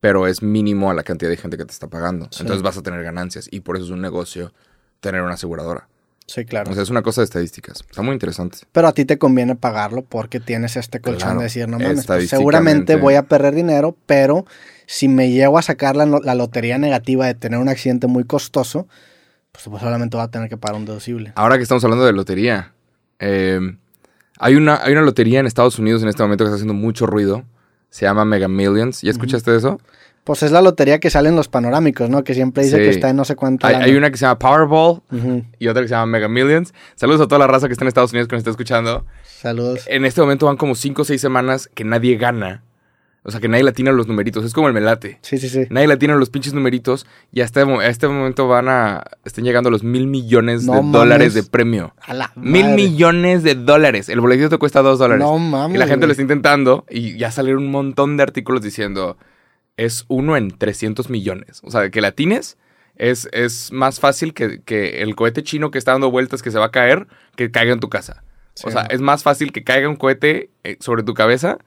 Pero 0.00 0.26
es 0.26 0.42
mínimo 0.42 0.90
a 0.90 0.94
la 0.94 1.02
cantidad 1.02 1.30
de 1.30 1.36
gente 1.36 1.56
que 1.56 1.64
te 1.64 1.72
está 1.72 1.88
pagando. 1.88 2.26
Sí. 2.30 2.40
Entonces 2.42 2.62
vas 2.62 2.76
a 2.78 2.82
tener 2.82 3.02
ganancias. 3.02 3.48
Y 3.50 3.60
por 3.60 3.76
eso 3.76 3.84
es 3.86 3.90
un 3.90 4.00
negocio 4.00 4.52
tener 5.00 5.22
una 5.22 5.34
aseguradora. 5.34 5.88
Sí, 6.26 6.44
claro. 6.44 6.70
O 6.70 6.74
sea, 6.74 6.82
es 6.82 6.90
una 6.90 7.02
cosa 7.02 7.20
de 7.20 7.26
estadísticas. 7.26 7.80
Está 7.80 8.02
muy 8.02 8.12
interesante. 8.14 8.58
Pero 8.72 8.88
a 8.88 8.92
ti 8.92 9.04
te 9.04 9.18
conviene 9.18 9.56
pagarlo 9.56 10.02
porque 10.02 10.40
tienes 10.40 10.76
este 10.76 11.00
colchón 11.00 11.20
Claro, 11.20 11.38
de 11.40 11.44
decir, 11.44 11.68
no 11.68 11.78
mames, 11.78 12.06
pues, 12.06 12.28
seguramente 12.30 12.96
voy 12.96 13.14
a 13.14 13.24
perder 13.24 13.54
dinero, 13.54 13.96
pero 14.06 14.46
si 14.86 15.08
me 15.08 15.30
llego 15.30 15.58
a 15.58 15.62
sacar 15.62 15.96
la, 15.96 16.06
la 16.06 16.34
lotería 16.34 16.78
negativa 16.78 17.26
de 17.26 17.34
tener 17.34 17.58
un 17.58 17.68
accidente 17.68 18.06
muy 18.06 18.24
costoso, 18.24 18.86
pues 19.52 19.64
probablemente 19.64 20.16
voy 20.16 20.24
a 20.24 20.28
tener 20.28 20.48
que 20.48 20.56
pagar 20.56 20.76
un 20.76 20.86
deducible. 20.86 21.32
Ahora 21.34 21.56
que 21.56 21.62
estamos 21.62 21.84
hablando 21.84 22.06
de 22.06 22.12
lotería, 22.12 22.72
eh, 23.18 23.60
hay, 24.38 24.54
una, 24.54 24.82
hay 24.82 24.92
una 24.92 25.02
lotería 25.02 25.40
en 25.40 25.46
Estados 25.46 25.78
Unidos 25.78 26.02
en 26.02 26.08
este 26.08 26.22
momento 26.22 26.44
que 26.44 26.48
está 26.48 26.56
haciendo 26.56 26.74
mucho 26.74 27.06
ruido. 27.06 27.44
Se 27.90 28.06
llama 28.06 28.24
Mega 28.24 28.48
Millions. 28.48 29.02
¿Ya 29.02 29.10
escuchaste 29.10 29.50
de 29.50 29.58
eso? 29.58 29.80
Pues 30.24 30.42
es 30.44 30.52
la 30.52 30.62
lotería 30.62 31.00
que 31.00 31.10
sale 31.10 31.28
en 31.30 31.36
los 31.36 31.48
panorámicos, 31.48 32.08
¿no? 32.08 32.22
Que 32.22 32.34
siempre 32.34 32.62
dice 32.62 32.76
Sí. 32.76 32.82
que 32.84 32.90
está 32.90 33.10
en 33.10 33.16
no 33.16 33.24
sé 33.24 33.34
cuánto. 33.34 33.66
Hay, 33.66 33.74
hay 33.74 33.96
una 33.96 34.10
que 34.10 34.16
se 34.16 34.24
llama 34.24 34.38
Powerball 34.38 35.02
y 35.58 35.66
otra 35.68 35.82
que 35.82 35.88
se 35.88 35.94
llama 35.94 36.06
Mega 36.06 36.28
Millions. 36.28 36.72
Saludos 36.94 37.22
a 37.22 37.26
toda 37.26 37.40
la 37.40 37.46
raza 37.48 37.66
que 37.66 37.72
está 37.72 37.84
en 37.84 37.88
Estados 37.88 38.12
Unidos 38.12 38.28
que 38.28 38.36
nos 38.36 38.40
está 38.40 38.50
escuchando. 38.50 39.04
Saludos. 39.24 39.84
En 39.88 40.04
este 40.04 40.20
momento 40.20 40.46
van 40.46 40.56
como 40.56 40.74
5 40.76 41.02
o 41.02 41.04
6 41.04 41.20
semanas 41.20 41.68
que 41.74 41.82
nadie 41.84 42.16
gana. 42.16 42.62
O 43.24 43.30
sea, 43.30 43.40
que 43.40 43.46
nadie 43.48 43.62
latina 43.64 43.92
los 43.92 44.08
numeritos. 44.08 44.44
Es 44.44 44.52
como 44.52 44.66
el 44.68 44.74
melate. 44.74 45.18
Sí, 45.22 45.38
sí, 45.38 45.48
sí. 45.48 45.66
Nadie 45.70 45.86
latina 45.88 46.14
los 46.16 46.28
pinches 46.30 46.54
numeritos 46.54 47.06
y 47.32 47.40
hasta 47.40 47.62
a 47.62 47.86
este 47.86 48.08
momento 48.08 48.48
van 48.48 48.68
a... 48.68 49.04
Están 49.24 49.44
llegando 49.44 49.70
los 49.70 49.84
mil 49.84 50.08
millones 50.08 50.64
No 50.64 50.72
de 50.74 50.78
mames. 50.82 50.92
dólares 50.92 51.34
de 51.34 51.42
premio. 51.44 51.94
A 52.00 52.14
la 52.14 52.32
Mil 52.36 52.64
madre. 52.64 52.76
millones 52.76 53.42
de 53.44 53.54
dólares. 53.54 54.08
El 54.08 54.20
boletito 54.20 54.48
te 54.48 54.58
cuesta 54.58 54.82
dos 54.82 54.98
dólares. 54.98 55.24
No 55.24 55.38
mames. 55.38 55.76
y 55.76 55.78
la 55.78 55.86
gente 55.86 55.98
güey. 55.98 56.08
lo 56.08 56.12
está 56.12 56.22
intentando 56.22 56.84
y 56.90 57.16
ya 57.16 57.30
salieron 57.30 57.62
un 57.64 57.70
montón 57.70 58.16
de 58.16 58.24
artículos 58.24 58.60
diciendo 58.62 59.16
es 59.76 60.04
uno 60.08 60.36
en 60.36 60.56
300 60.56 61.10
millones. 61.10 61.60
O 61.64 61.70
sea, 61.70 61.90
que 61.90 62.00
latines 62.00 62.58
es, 62.96 63.28
es 63.32 63.72
más 63.72 64.00
fácil 64.00 64.34
que, 64.34 64.62
que 64.62 65.02
el 65.02 65.14
cohete 65.16 65.42
chino 65.42 65.70
que 65.70 65.78
está 65.78 65.92
dando 65.92 66.10
vueltas 66.10 66.42
que 66.42 66.50
se 66.50 66.58
va 66.58 66.66
a 66.66 66.70
caer 66.70 67.06
que 67.36 67.50
caiga 67.50 67.72
en 67.72 67.80
tu 67.80 67.88
casa. 67.88 68.22
Sí, 68.54 68.64
o 68.66 68.70
sea, 68.70 68.82
es 68.82 69.00
más 69.00 69.22
fácil 69.22 69.52
que 69.52 69.64
caiga 69.64 69.88
un 69.88 69.96
cohete 69.96 70.50
eh, 70.62 70.76
sobre 70.80 71.02
tu 71.02 71.14
cabeza 71.14 71.58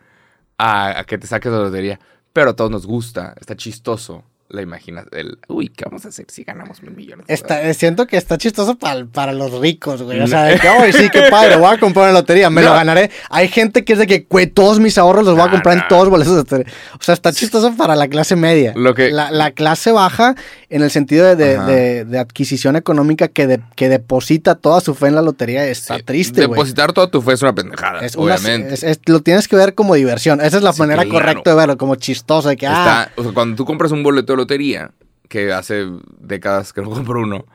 a, 0.58 1.00
a 1.00 1.04
que 1.06 1.18
te 1.18 1.28
saques 1.28 1.52
de 1.52 1.58
la 1.58 1.64
lotería. 1.66 2.00
Pero 2.32 2.52
a 2.52 2.56
todos 2.56 2.70
nos 2.70 2.86
gusta, 2.86 3.34
está 3.40 3.56
chistoso. 3.56 4.24
La 4.48 4.62
imaginas. 4.62 5.06
El, 5.12 5.40
uy, 5.48 5.70
¿qué 5.70 5.86
vamos 5.86 6.06
a 6.06 6.10
hacer 6.10 6.26
si 6.30 6.44
ganamos 6.44 6.84
mil 6.84 6.92
millones? 6.92 7.26
Está, 7.28 7.74
siento 7.74 8.06
que 8.06 8.16
está 8.16 8.38
chistoso 8.38 8.76
para, 8.76 9.06
para 9.06 9.34
los 9.34 9.60
ricos, 9.60 10.04
güey. 10.04 10.20
O 10.22 10.28
sea, 10.28 10.44
de 10.44 10.60
que, 10.60 10.70
oh, 10.70 10.84
sí, 10.92 11.10
qué 11.10 11.24
padre, 11.32 11.56
voy 11.56 11.74
a 11.74 11.80
comprar 11.80 12.10
en 12.10 12.14
la 12.14 12.20
lotería, 12.20 12.50
me 12.52 12.62
lo 12.62 12.72
ganaré. 12.72 13.10
Hay 13.30 13.48
gente 13.48 13.84
que 13.84 13.94
es 13.94 14.00
de 14.00 14.06
que, 14.06 14.28
güey, 14.30 14.48
todos 14.48 14.80
mis 14.80 14.98
ahorros 15.00 15.26
los 15.26 15.36
voy 15.36 15.48
a 15.48 15.52
comprar 15.52 15.78
en 15.78 15.88
todos 15.88 16.10
boletos 16.10 16.34
de 16.34 16.40
lotería. 16.42 16.74
O 16.94 17.04
sea, 17.04 17.14
está 17.14 17.34
chistoso 17.34 17.76
para 17.76 17.96
la 17.96 18.08
clase 18.08 18.36
media. 18.36 18.74
Lo 18.76 18.94
que... 18.94 19.10
la, 19.10 19.32
la 19.32 19.52
clase 19.52 19.92
baja, 19.92 20.36
en 20.70 20.84
el 20.84 20.92
sentido 20.92 21.36
de, 21.36 21.58
de, 21.58 22.06
de, 22.06 22.20
adquisición 22.20 22.76
económica 22.76 23.28
que, 23.28 23.48
de, 23.48 23.62
que 23.76 23.90
deposita 23.90 24.56
toda 24.56 24.80
su 24.80 24.94
fe 24.94 25.08
en 25.08 25.16
la 25.16 25.24
lotería, 25.24 25.66
está 25.66 25.98
triste, 26.00 26.46
güey. 26.46 26.60
Depositar 26.60 26.94
toda 26.94 27.10
tu 27.10 27.22
fe 27.22 27.34
es 27.34 27.42
una 27.42 27.56
pendejada, 27.56 28.06
es 28.06 28.16
obviamente. 28.16 28.76
lo 29.08 29.22
tienes 29.22 29.48
que 29.48 29.56
ver 29.56 29.74
como 29.74 29.96
diversión. 29.96 30.40
Esa 30.40 30.58
es 30.58 30.64
la 30.64 30.74
manera 30.74 31.06
correcta 31.06 31.50
de 31.50 31.56
verlo, 31.56 31.78
como 31.78 31.96
chistoso. 31.96 32.50
De 32.50 32.58
que, 32.58 32.68
ah. 32.68 33.10
o 33.16 33.24
sea, 33.24 33.32
cuando 33.34 33.56
tú 33.56 33.66
compras 33.66 33.92
un 33.92 34.04
boleto 34.04 34.35
de 34.36 34.44
lotería, 34.44 34.92
que 35.30 35.52
hace 35.52 35.88
décadas 36.20 36.74
que 36.74 36.82
no 36.82 36.90
compro 36.92 37.22
uno, 37.22 37.46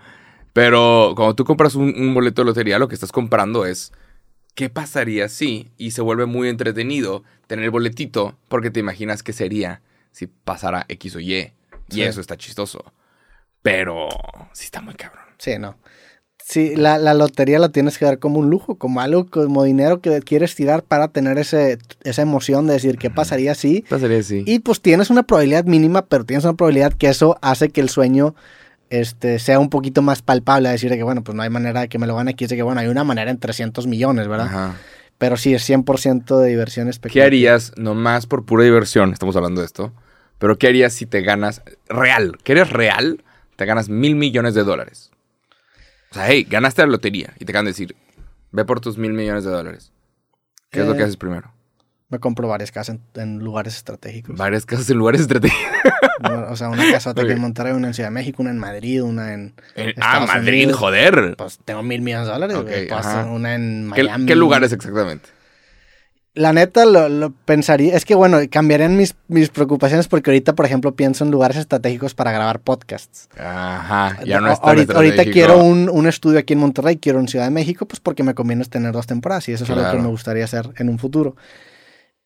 pero 0.52 1.12
cuando 1.16 1.34
tú 1.34 1.44
compras 1.44 1.74
un, 1.74 2.14
boleto 2.14 2.42
de 2.42 2.46
lotería, 2.46 2.78
lo 2.78 2.88
que 2.88 2.94
estás 2.94 3.12
comprando 3.12 3.66
es 3.66 3.92
qué 4.54 4.68
pasaría 4.68 5.28
si, 5.28 5.70
y 5.76 5.92
se 5.92 6.02
vuelve 6.02 6.26
muy 6.26 6.48
entretenido 6.48 7.22
tener 7.46 7.64
el 7.66 7.70
boletito 7.70 8.36
porque 8.48 8.70
te 8.70 8.80
imaginas 8.80 9.22
qué 9.22 9.32
sería 9.32 9.82
si 10.10 10.26
pasara 10.26 10.86
X 10.88 11.16
o 11.16 11.20
Y. 11.20 11.52
Y 11.88 12.02
eso 12.02 12.20
está 12.20 12.36
chistoso. 12.36 12.92
Pero 13.62 14.08
sí 14.52 14.64
está 14.64 14.80
muy 14.80 14.94
cabrón. 14.94 15.24
Sí, 15.38 15.58
no. 15.58 15.76
Sí, 16.50 16.74
la, 16.74 16.98
lotería 17.14 17.60
la 17.60 17.68
tienes 17.68 17.96
que 17.96 18.04
dar 18.04 18.18
como 18.18 18.40
un 18.40 18.50
lujo, 18.50 18.74
como 18.74 19.00
algo, 19.00 19.30
como 19.30 19.62
dinero 19.62 20.00
que 20.00 20.18
quieres 20.18 20.56
tirar 20.56 20.82
para 20.82 21.06
tener 21.06 21.38
ese, 21.38 21.78
esa 22.02 22.22
emoción 22.22 22.66
de 22.66 22.72
decir 22.72 22.98
qué 22.98 23.08
pasaría 23.08 23.54
si. 23.54 23.82
Pasaría 23.82 24.20
si. 24.24 24.42
Y 24.44 24.58
pues 24.58 24.80
tienes 24.80 25.10
una 25.10 25.22
probabilidad 25.22 25.64
mínima, 25.66 26.06
pero 26.06 26.24
tienes 26.24 26.42
una 26.42 26.54
probabilidad 26.54 26.92
que 26.92 27.06
eso 27.06 27.38
hace 27.40 27.68
que 27.68 27.80
el 27.80 27.88
sueño 27.88 28.34
este, 28.88 29.38
sea 29.38 29.60
un 29.60 29.70
poquito 29.70 30.02
más 30.02 30.22
palpable. 30.22 30.68
A 30.68 30.72
decir 30.72 30.90
que, 30.90 31.04
bueno, 31.04 31.22
pues 31.22 31.36
no 31.36 31.42
hay 31.44 31.50
manera 31.50 31.82
de 31.82 31.88
que 31.88 32.00
me 32.00 32.08
lo 32.08 32.16
gane 32.16 32.32
aquí. 32.32 32.46
Es 32.46 32.50
que, 32.52 32.64
bueno, 32.64 32.80
hay 32.80 32.88
una 32.88 33.04
manera 33.04 33.30
en 33.30 33.38
300 33.38 33.86
millones, 33.86 34.26
¿verdad? 34.26 34.46
Ajá. 34.46 34.76
Pero 35.18 35.36
sí, 35.36 35.54
es 35.54 35.70
100% 35.70 36.36
de 36.36 36.48
diversión 36.48 36.88
espectacular. 36.88 37.22
¿Qué 37.22 37.26
harías, 37.28 37.74
nomás 37.76 38.26
por 38.26 38.44
pura 38.44 38.64
diversión, 38.64 39.12
estamos 39.12 39.36
hablando 39.36 39.60
de 39.60 39.66
esto, 39.66 39.92
pero 40.40 40.58
qué 40.58 40.66
harías 40.66 40.94
si 40.94 41.06
te 41.06 41.20
ganas 41.20 41.62
real? 41.88 42.38
¿Qué 42.42 42.52
eres 42.52 42.70
real? 42.70 43.22
Te 43.54 43.66
ganas 43.66 43.88
mil 43.88 44.16
millones 44.16 44.54
de 44.54 44.64
dólares. 44.64 45.12
O 46.10 46.14
sea, 46.14 46.26
hey, 46.28 46.46
ganaste 46.48 46.82
la 46.82 46.88
lotería 46.88 47.32
y 47.38 47.44
te 47.44 47.52
acaban 47.52 47.66
de 47.66 47.70
decir, 47.70 47.94
ve 48.50 48.64
por 48.64 48.80
tus 48.80 48.98
mil 48.98 49.12
millones 49.12 49.44
de 49.44 49.50
dólares. 49.50 49.92
¿Qué 50.70 50.80
es 50.80 50.86
lo 50.86 50.94
que 50.94 51.00
eh, 51.00 51.04
haces 51.04 51.16
primero? 51.16 51.52
Me 52.08 52.18
compro 52.18 52.48
varias 52.48 52.72
casas 52.72 52.98
en, 53.14 53.38
lugares 53.38 53.76
estratégicos. 53.76 54.36
Varias 54.36 54.66
casas 54.66 54.90
en 54.90 54.98
lugares 54.98 55.20
estratégicos. 55.20 55.70
o 56.50 56.56
sea, 56.56 56.68
una 56.68 56.90
casa 56.90 57.10
aquí 57.16 57.30
en 57.30 57.40
Monterrey, 57.40 57.72
una 57.72 57.88
en 57.88 57.94
Ciudad 57.94 58.08
de 58.08 58.14
México, 58.14 58.42
una 58.42 58.50
en 58.50 58.58
Madrid, 58.58 59.02
una 59.02 59.34
en. 59.34 59.54
ah, 60.00 60.24
Madrid, 60.26 60.72
joder. 60.72 61.36
Pues 61.36 61.60
tengo 61.64 61.84
mil 61.84 62.02
millones 62.02 62.26
de 62.26 62.32
dólares. 62.32 62.56
una 63.28 63.54
en 63.54 63.86
Miami. 63.86 64.26
¿Qué 64.26 64.34
lugares 64.34 64.72
exactamente? 64.72 65.28
La 66.40 66.54
neta 66.54 66.86
lo, 66.86 67.32
pensaría, 67.44 67.94
es 67.94 68.06
que 68.06 68.14
bueno, 68.14 68.38
cambiarían 68.50 68.96
mis, 68.96 69.14
mis 69.28 69.50
preocupaciones 69.50 70.08
porque 70.08 70.30
ahorita, 70.30 70.54
por 70.54 70.64
ejemplo, 70.64 70.94
pienso 70.94 71.22
en 71.22 71.30
lugares 71.30 71.58
estratégicos 71.58 72.14
para 72.14 72.32
grabar 72.32 72.60
podcasts. 72.60 73.28
Ajá, 73.38 74.16
ya 74.24 74.40
no 74.40 74.50
está 74.50 74.66
ahorita, 74.66 74.94
ahorita 74.94 75.24
quiero 75.26 75.62
un, 75.62 76.06
estudio 76.06 76.38
aquí 76.38 76.54
en 76.54 76.60
Monterrey, 76.60 76.96
quiero 76.96 77.20
en 77.20 77.28
Ciudad 77.28 77.44
de 77.44 77.50
México, 77.50 77.84
pues 77.84 78.00
porque 78.00 78.22
me 78.22 78.32
conviene 78.32 78.64
tener 78.64 78.90
dos 78.90 79.06
temporadas 79.06 79.50
y 79.50 79.52
eso 79.52 79.64
es 79.64 79.70
algo 79.70 79.90
que 79.90 79.98
me 79.98 80.08
gustaría 80.08 80.44
hacer 80.44 80.70
en 80.78 80.88
un 80.88 80.98
futuro. 80.98 81.36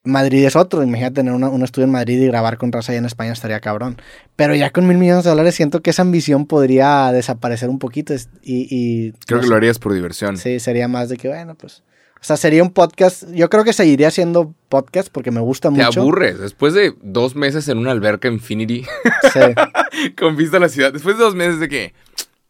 Madrid 0.05 0.45
es 0.45 0.55
otro, 0.55 0.85
imagínate 0.85 1.17
tener 1.17 1.33
un 1.33 1.65
estudio 1.65 1.87
en 1.87 1.91
Madrid 1.91 2.21
y 2.21 2.27
grabar 2.29 2.57
con 2.57 2.71
raza 2.71 2.93
allá 2.93 3.01
en 3.01 3.07
España 3.07 3.33
estaría 3.33 3.59
cabrón. 3.59 3.97
Pero 4.37 4.55
ya 4.55 4.71
con 4.71 4.87
mil 4.87 4.97
millones 4.97 5.25
de 5.25 5.31
dólares 5.31 5.57
siento 5.57 5.83
que 5.83 5.91
esa 5.91 6.03
ambición 6.03 6.47
podría 6.47 7.11
desaparecer 7.11 7.69
un 7.69 7.81
poquito 7.81 8.15
y... 8.45 9.11
Creo 9.27 9.41
que 9.41 9.49
lo 9.49 9.57
harías 9.57 9.81
por 9.81 9.93
diversión. 9.93 10.37
Sí, 10.37 10.61
sería 10.61 10.87
más 10.87 11.09
de 11.09 11.17
que, 11.17 11.27
bueno, 11.27 11.57
pues 11.57 11.83
o 12.25 12.27
sea, 12.27 12.39
sería 12.39 12.63
un 12.63 12.71
podcast. 12.71 13.31
Yo 13.33 13.51
creo 13.51 13.65
que 13.65 13.75
seguiría 13.75 14.11
siendo 14.11 14.55
podcast 14.71 15.11
porque 15.13 15.31
me 15.31 15.41
gusta 15.41 15.69
mucho. 15.69 15.91
Te 15.91 16.01
aburres. 16.01 16.39
Después 16.39 16.73
de 16.73 16.95
dos 17.03 17.37
meses 17.37 17.69
en 17.69 17.77
una 17.77 17.91
alberca 17.91 18.29
Infinity. 18.29 18.87
Sí. 19.31 19.41
con 20.19 20.35
vista 20.35 20.57
a 20.57 20.61
la 20.61 20.71
ciudad. 20.71 20.91
Después 20.91 21.19
de 21.19 21.23
dos 21.23 21.35
meses 21.35 21.61
de 21.61 21.69
que. 21.69 21.93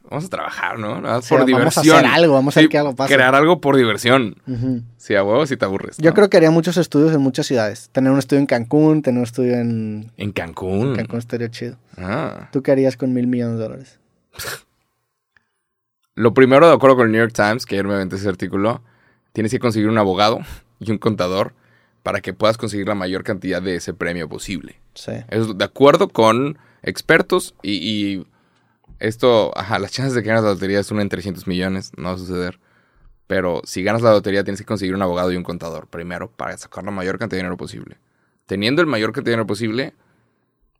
Vamos 0.08 0.26
a 0.26 0.28
trabajar, 0.28 0.78
¿no? 0.78 1.02
por 1.28 1.44
diversión. 1.44 1.58
Vamos 1.58 1.76
a 1.76 1.80
hacer 1.80 2.06
algo, 2.06 2.34
vamos 2.34 2.56
a 2.56 2.60
hacer 2.60 2.70
que 2.70 2.78
algo 2.78 2.94
pase. 2.94 3.12
Crear 3.12 3.34
algo 3.34 3.60
por 3.60 3.74
diversión. 3.76 4.36
Sí, 4.96 5.16
a 5.16 5.24
huevo, 5.24 5.44
si 5.44 5.56
te 5.56 5.64
aburres. 5.64 5.96
Yo 5.96 6.14
creo 6.14 6.30
que 6.30 6.36
haría 6.36 6.52
muchos 6.52 6.76
estudios 6.76 7.12
en 7.12 7.20
muchas 7.20 7.46
ciudades. 7.46 7.88
Tener 7.90 8.12
un 8.12 8.20
estudio 8.20 8.38
en 8.38 8.46
Cancún, 8.46 9.02
tener 9.02 9.18
un 9.18 9.24
estudio 9.24 9.54
en. 9.54 10.12
En 10.16 10.30
Cancún. 10.30 10.90
En 10.90 10.94
Cancún 10.94 11.18
estaría 11.18 11.50
chido. 11.50 11.78
Ah. 11.96 12.48
¿Tú 12.52 12.62
qué 12.62 12.70
harías 12.70 12.96
con 12.96 13.12
mil 13.12 13.26
millones 13.26 13.56
de 13.58 13.62
dólares? 13.64 13.98
Lo 16.14 16.32
primero, 16.32 16.68
de 16.68 16.74
acuerdo 16.74 16.94
con 16.94 17.06
el 17.06 17.12
New 17.12 17.20
York 17.20 17.32
Times, 17.34 17.66
que 17.66 17.74
ayer 17.74 17.88
me 17.88 17.94
aventé 17.94 18.14
ese 18.14 18.28
artículo, 18.28 18.82
tienes 19.34 19.50
que 19.50 19.58
conseguir 19.58 19.88
un 19.88 19.98
abogado 19.98 20.40
y 20.80 20.90
un 20.90 20.98
contador 20.98 21.52
para 22.02 22.20
que 22.20 22.32
puedas 22.32 22.56
conseguir 22.56 22.86
la 22.86 22.94
mayor 22.94 23.24
cantidad 23.24 23.60
de 23.60 23.76
ese 23.76 23.92
premio 23.92 24.28
posible. 24.28 24.80
Sí. 24.94 25.12
Eso 25.28 25.52
de 25.52 25.64
acuerdo 25.64 26.08
con 26.08 26.56
expertos 26.82 27.54
y, 27.62 28.26
esto, 29.00 29.50
ajá, 29.58 29.78
las 29.78 29.90
chances 29.90 30.14
de 30.14 30.22
que 30.22 30.28
ganes 30.28 30.44
la 30.44 30.50
lotería 30.50 30.78
es 30.78 30.90
una 30.90 31.02
en 31.02 31.08
300 31.08 31.46
millones, 31.46 31.92
no 31.96 32.10
va 32.10 32.14
a 32.14 32.18
suceder. 32.18 32.60
Pero 33.26 33.62
si 33.64 33.82
ganas 33.82 34.02
la 34.02 34.12
lotería 34.12 34.44
tienes 34.44 34.60
que 34.60 34.66
conseguir 34.66 34.94
un 34.94 35.02
abogado 35.02 35.32
y 35.32 35.36
un 35.36 35.42
contador 35.42 35.88
primero 35.88 36.30
para 36.30 36.56
sacar 36.56 36.84
la 36.84 36.90
mayor 36.90 37.18
cantidad 37.18 37.38
de 37.38 37.42
dinero 37.42 37.56
posible. 37.56 37.98
Teniendo 38.46 38.82
el 38.82 38.86
mayor 38.86 39.12
cantidad 39.12 39.32
de 39.32 39.36
dinero 39.36 39.46
posible, 39.46 39.94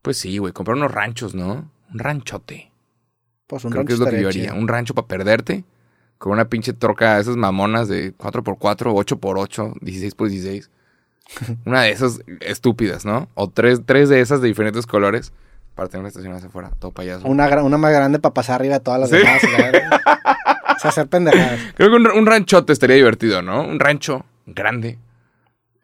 pues 0.03 0.19
sí, 0.19 0.39
güey, 0.39 0.53
comprar 0.53 0.77
unos 0.77 0.93
ranchos, 0.93 1.35
¿no? 1.35 1.71
Un 1.93 1.99
ranchote. 1.99 2.71
Pues 3.47 3.65
un 3.65 3.73
Creo 3.73 3.85
que 3.85 3.95
es 3.95 3.99
lo 3.99 4.07
que 4.07 4.21
yo 4.21 4.29
haría. 4.29 4.55
Un 4.55 4.69
rancho 4.69 4.95
para 4.95 5.09
perderte 5.09 5.65
con 6.25 6.33
una 6.33 6.47
pinche 6.47 6.73
troca, 6.73 7.21
esas 7.21 7.37
mamonas 7.37 7.87
de 7.87 8.17
4x4, 8.17 8.57
8x8, 8.59 9.75
16x16. 9.81 10.71
una 11.67 11.83
de 11.83 11.91
esas 11.91 12.23
estúpidas, 12.41 13.05
¿no? 13.05 13.29
O 13.35 13.51
tres, 13.51 13.83
tres 13.85 14.09
de 14.09 14.23
esas 14.23 14.41
de 14.41 14.49
diferentes 14.49 14.87
colores 14.87 15.35
para 15.75 15.91
tener 15.91 16.01
una 16.01 16.09
estación 16.09 16.33
hacia 16.33 16.49
afuera, 16.49 16.71
todo 16.79 16.93
payaso. 16.93 17.29
Una, 17.29 17.63
una 17.63 17.77
más 17.77 17.93
grande 17.93 18.21
para 18.21 18.33
pasar 18.33 18.55
arriba 18.55 18.77
de 18.77 18.81
todas 18.81 19.01
las 19.01 19.11
demás. 19.11 19.45
o 19.45 20.79
sea, 20.81 20.89
hacer 20.89 21.09
pendejadas. 21.09 21.61
Creo 21.75 21.91
que 21.91 21.97
un, 22.19 22.25
ranchote 22.25 22.73
estaría 22.73 22.97
divertido, 22.97 23.43
¿no? 23.43 23.63
Un 23.63 23.79
rancho 23.79 24.25
grande 24.47 24.97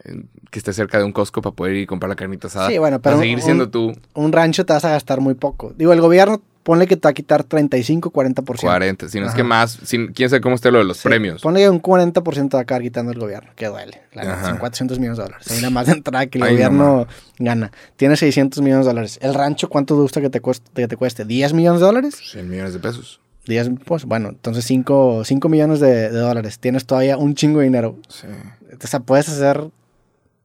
eh, 0.04 0.22
que 0.50 0.58
esté 0.58 0.72
cerca 0.72 0.96
de 0.96 1.04
un 1.04 1.12
Costco 1.12 1.42
para 1.42 1.54
poder 1.54 1.74
ir 1.74 1.82
y 1.82 1.86
comprar 1.86 2.08
la 2.08 2.16
carnita 2.16 2.46
asada. 2.46 2.68
Sí, 2.68 2.78
bueno, 2.78 2.98
pero. 3.02 3.16
Para 3.16 3.24
seguir 3.24 3.42
siendo 3.42 3.68
tú. 3.68 3.92
Un 4.14 4.32
rancho 4.32 4.64
te 4.64 4.72
vas 4.72 4.86
a 4.86 4.90
gastar 4.90 5.20
muy 5.20 5.34
poco. 5.34 5.74
Digo, 5.76 5.92
el 5.92 6.00
gobierno 6.00 6.40
ponle 6.62 6.86
que 6.86 6.96
te 6.96 7.06
va 7.06 7.10
a 7.10 7.14
quitar 7.14 7.44
35, 7.44 8.12
40%. 8.12 8.60
40, 8.60 9.08
si 9.08 9.20
no 9.20 9.26
es 9.26 9.34
que 9.34 9.42
más, 9.42 9.78
quién 10.14 10.30
sabe 10.30 10.40
cómo 10.40 10.54
esté 10.54 10.70
lo 10.70 10.78
de 10.78 10.84
los 10.84 11.02
premios. 11.02 11.42
Ponle 11.42 11.60
que 11.60 11.68
un 11.68 11.82
40% 11.82 12.22
te 12.22 12.56
va 12.56 12.58
a 12.58 12.62
acabar 12.62 12.82
quitando 12.82 13.12
el 13.12 13.18
gobierno, 13.18 13.50
que 13.56 13.66
duele. 13.66 14.02
son 14.42 14.58
400 14.58 14.98
millones 14.98 15.18
de 15.18 15.24
dólares. 15.24 15.50
Hay 15.50 15.58
una 15.58 15.70
más 15.70 15.86
de 15.86 15.92
entrada 15.92 16.26
que 16.26 16.38
el 16.38 16.48
gobierno 16.50 17.06
gana. 17.38 17.72
Tiene 17.96 18.16
600 18.16 18.62
millones 18.62 18.86
de 18.86 18.90
dólares. 18.90 19.18
¿El 19.22 19.34
rancho 19.34 19.68
cuánto 19.68 19.94
te 19.94 20.02
gusta 20.02 20.20
que 20.20 20.30
te 20.30 20.40
cueste? 20.40 20.70
Que 20.74 20.88
te 20.88 20.96
cueste? 20.96 21.26
¿10 21.26 21.54
millones 21.54 21.80
de 21.80 21.86
dólares? 21.86 22.16
100 22.16 22.48
millones 22.48 22.72
de 22.74 22.80
pesos. 22.80 23.20
10, 23.46 23.70
pues 23.84 24.04
bueno, 24.04 24.28
entonces 24.28 24.64
5, 24.66 25.24
5 25.24 25.48
millones 25.48 25.80
de, 25.80 26.10
de, 26.10 26.18
dólares. 26.18 26.58
Tienes 26.58 26.86
todavía 26.86 27.16
un 27.16 27.34
chingo 27.34 27.60
de 27.60 27.64
dinero. 27.64 27.96
Sí. 28.08 28.26
O 28.72 28.86
sea, 28.86 29.00
puedes 29.00 29.28
hacer 29.28 29.70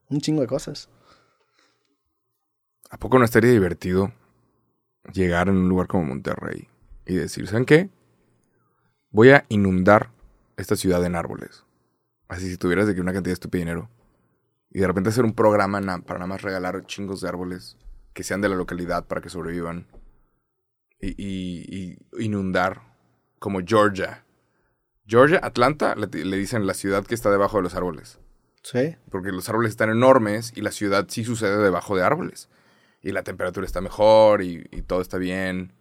un 0.09 0.21
chingo 0.21 0.41
de 0.41 0.47
cosas. 0.47 0.89
¿A 2.89 2.97
poco 2.97 3.19
no 3.19 3.25
estaría 3.25 3.51
divertido 3.51 4.11
llegar 5.13 5.49
en 5.49 5.57
un 5.57 5.69
lugar 5.69 5.87
como 5.87 6.05
Monterrey 6.05 6.67
y 7.05 7.15
decir, 7.15 7.47
¿saben 7.47 7.65
qué? 7.65 7.89
Voy 9.11 9.29
a 9.29 9.45
inundar 9.49 10.11
esta 10.57 10.75
ciudad 10.75 11.03
en 11.05 11.15
árboles. 11.15 11.63
Así 12.27 12.49
si 12.49 12.57
tuvieras 12.57 12.87
de 12.87 12.95
que 12.95 13.01
una 13.01 13.13
cantidad 13.13 13.37
de 13.37 13.57
dinero. 13.57 13.89
Y 14.71 14.79
de 14.79 14.87
repente 14.87 15.09
hacer 15.09 15.23
un 15.23 15.33
programa 15.33 15.79
para 16.01 16.19
nada 16.19 16.27
más 16.27 16.41
regalar 16.41 16.85
chingos 16.85 17.21
de 17.21 17.29
árboles 17.29 17.77
que 18.13 18.23
sean 18.23 18.41
de 18.41 18.49
la 18.49 18.55
localidad 18.55 19.05
para 19.05 19.21
que 19.21 19.29
sobrevivan. 19.29 19.87
Y, 20.99 21.97
inundar 22.17 22.81
como 23.39 23.59
Georgia. 23.63 24.25
Georgia, 25.05 25.39
Atlanta, 25.43 25.93
le, 25.95 26.07
le, 26.07 26.37
dicen 26.37 26.65
la 26.65 26.73
ciudad 26.73 27.05
que 27.05 27.13
está 27.13 27.29
debajo 27.29 27.57
de 27.57 27.63
los 27.63 27.75
árboles. 27.75 28.19
Sí. 28.63 28.95
Porque 29.11 29.31
los 29.31 29.47
árboles 29.49 29.69
están 29.69 29.91
enormes 29.91 30.51
y 30.55 30.61
la 30.61 30.71
ciudad 30.71 31.05
sí 31.07 31.23
sucede 31.23 31.61
debajo 31.61 31.95
de 31.95 32.03
árboles 32.03 32.49
y 33.05 33.11
la 33.11 33.21
temperatura 33.21 33.65
está 33.65 33.81
mejor 33.81 34.41
y, 34.41 34.63
todo 34.87 34.99
está 34.99 35.17
bien. 35.17 35.71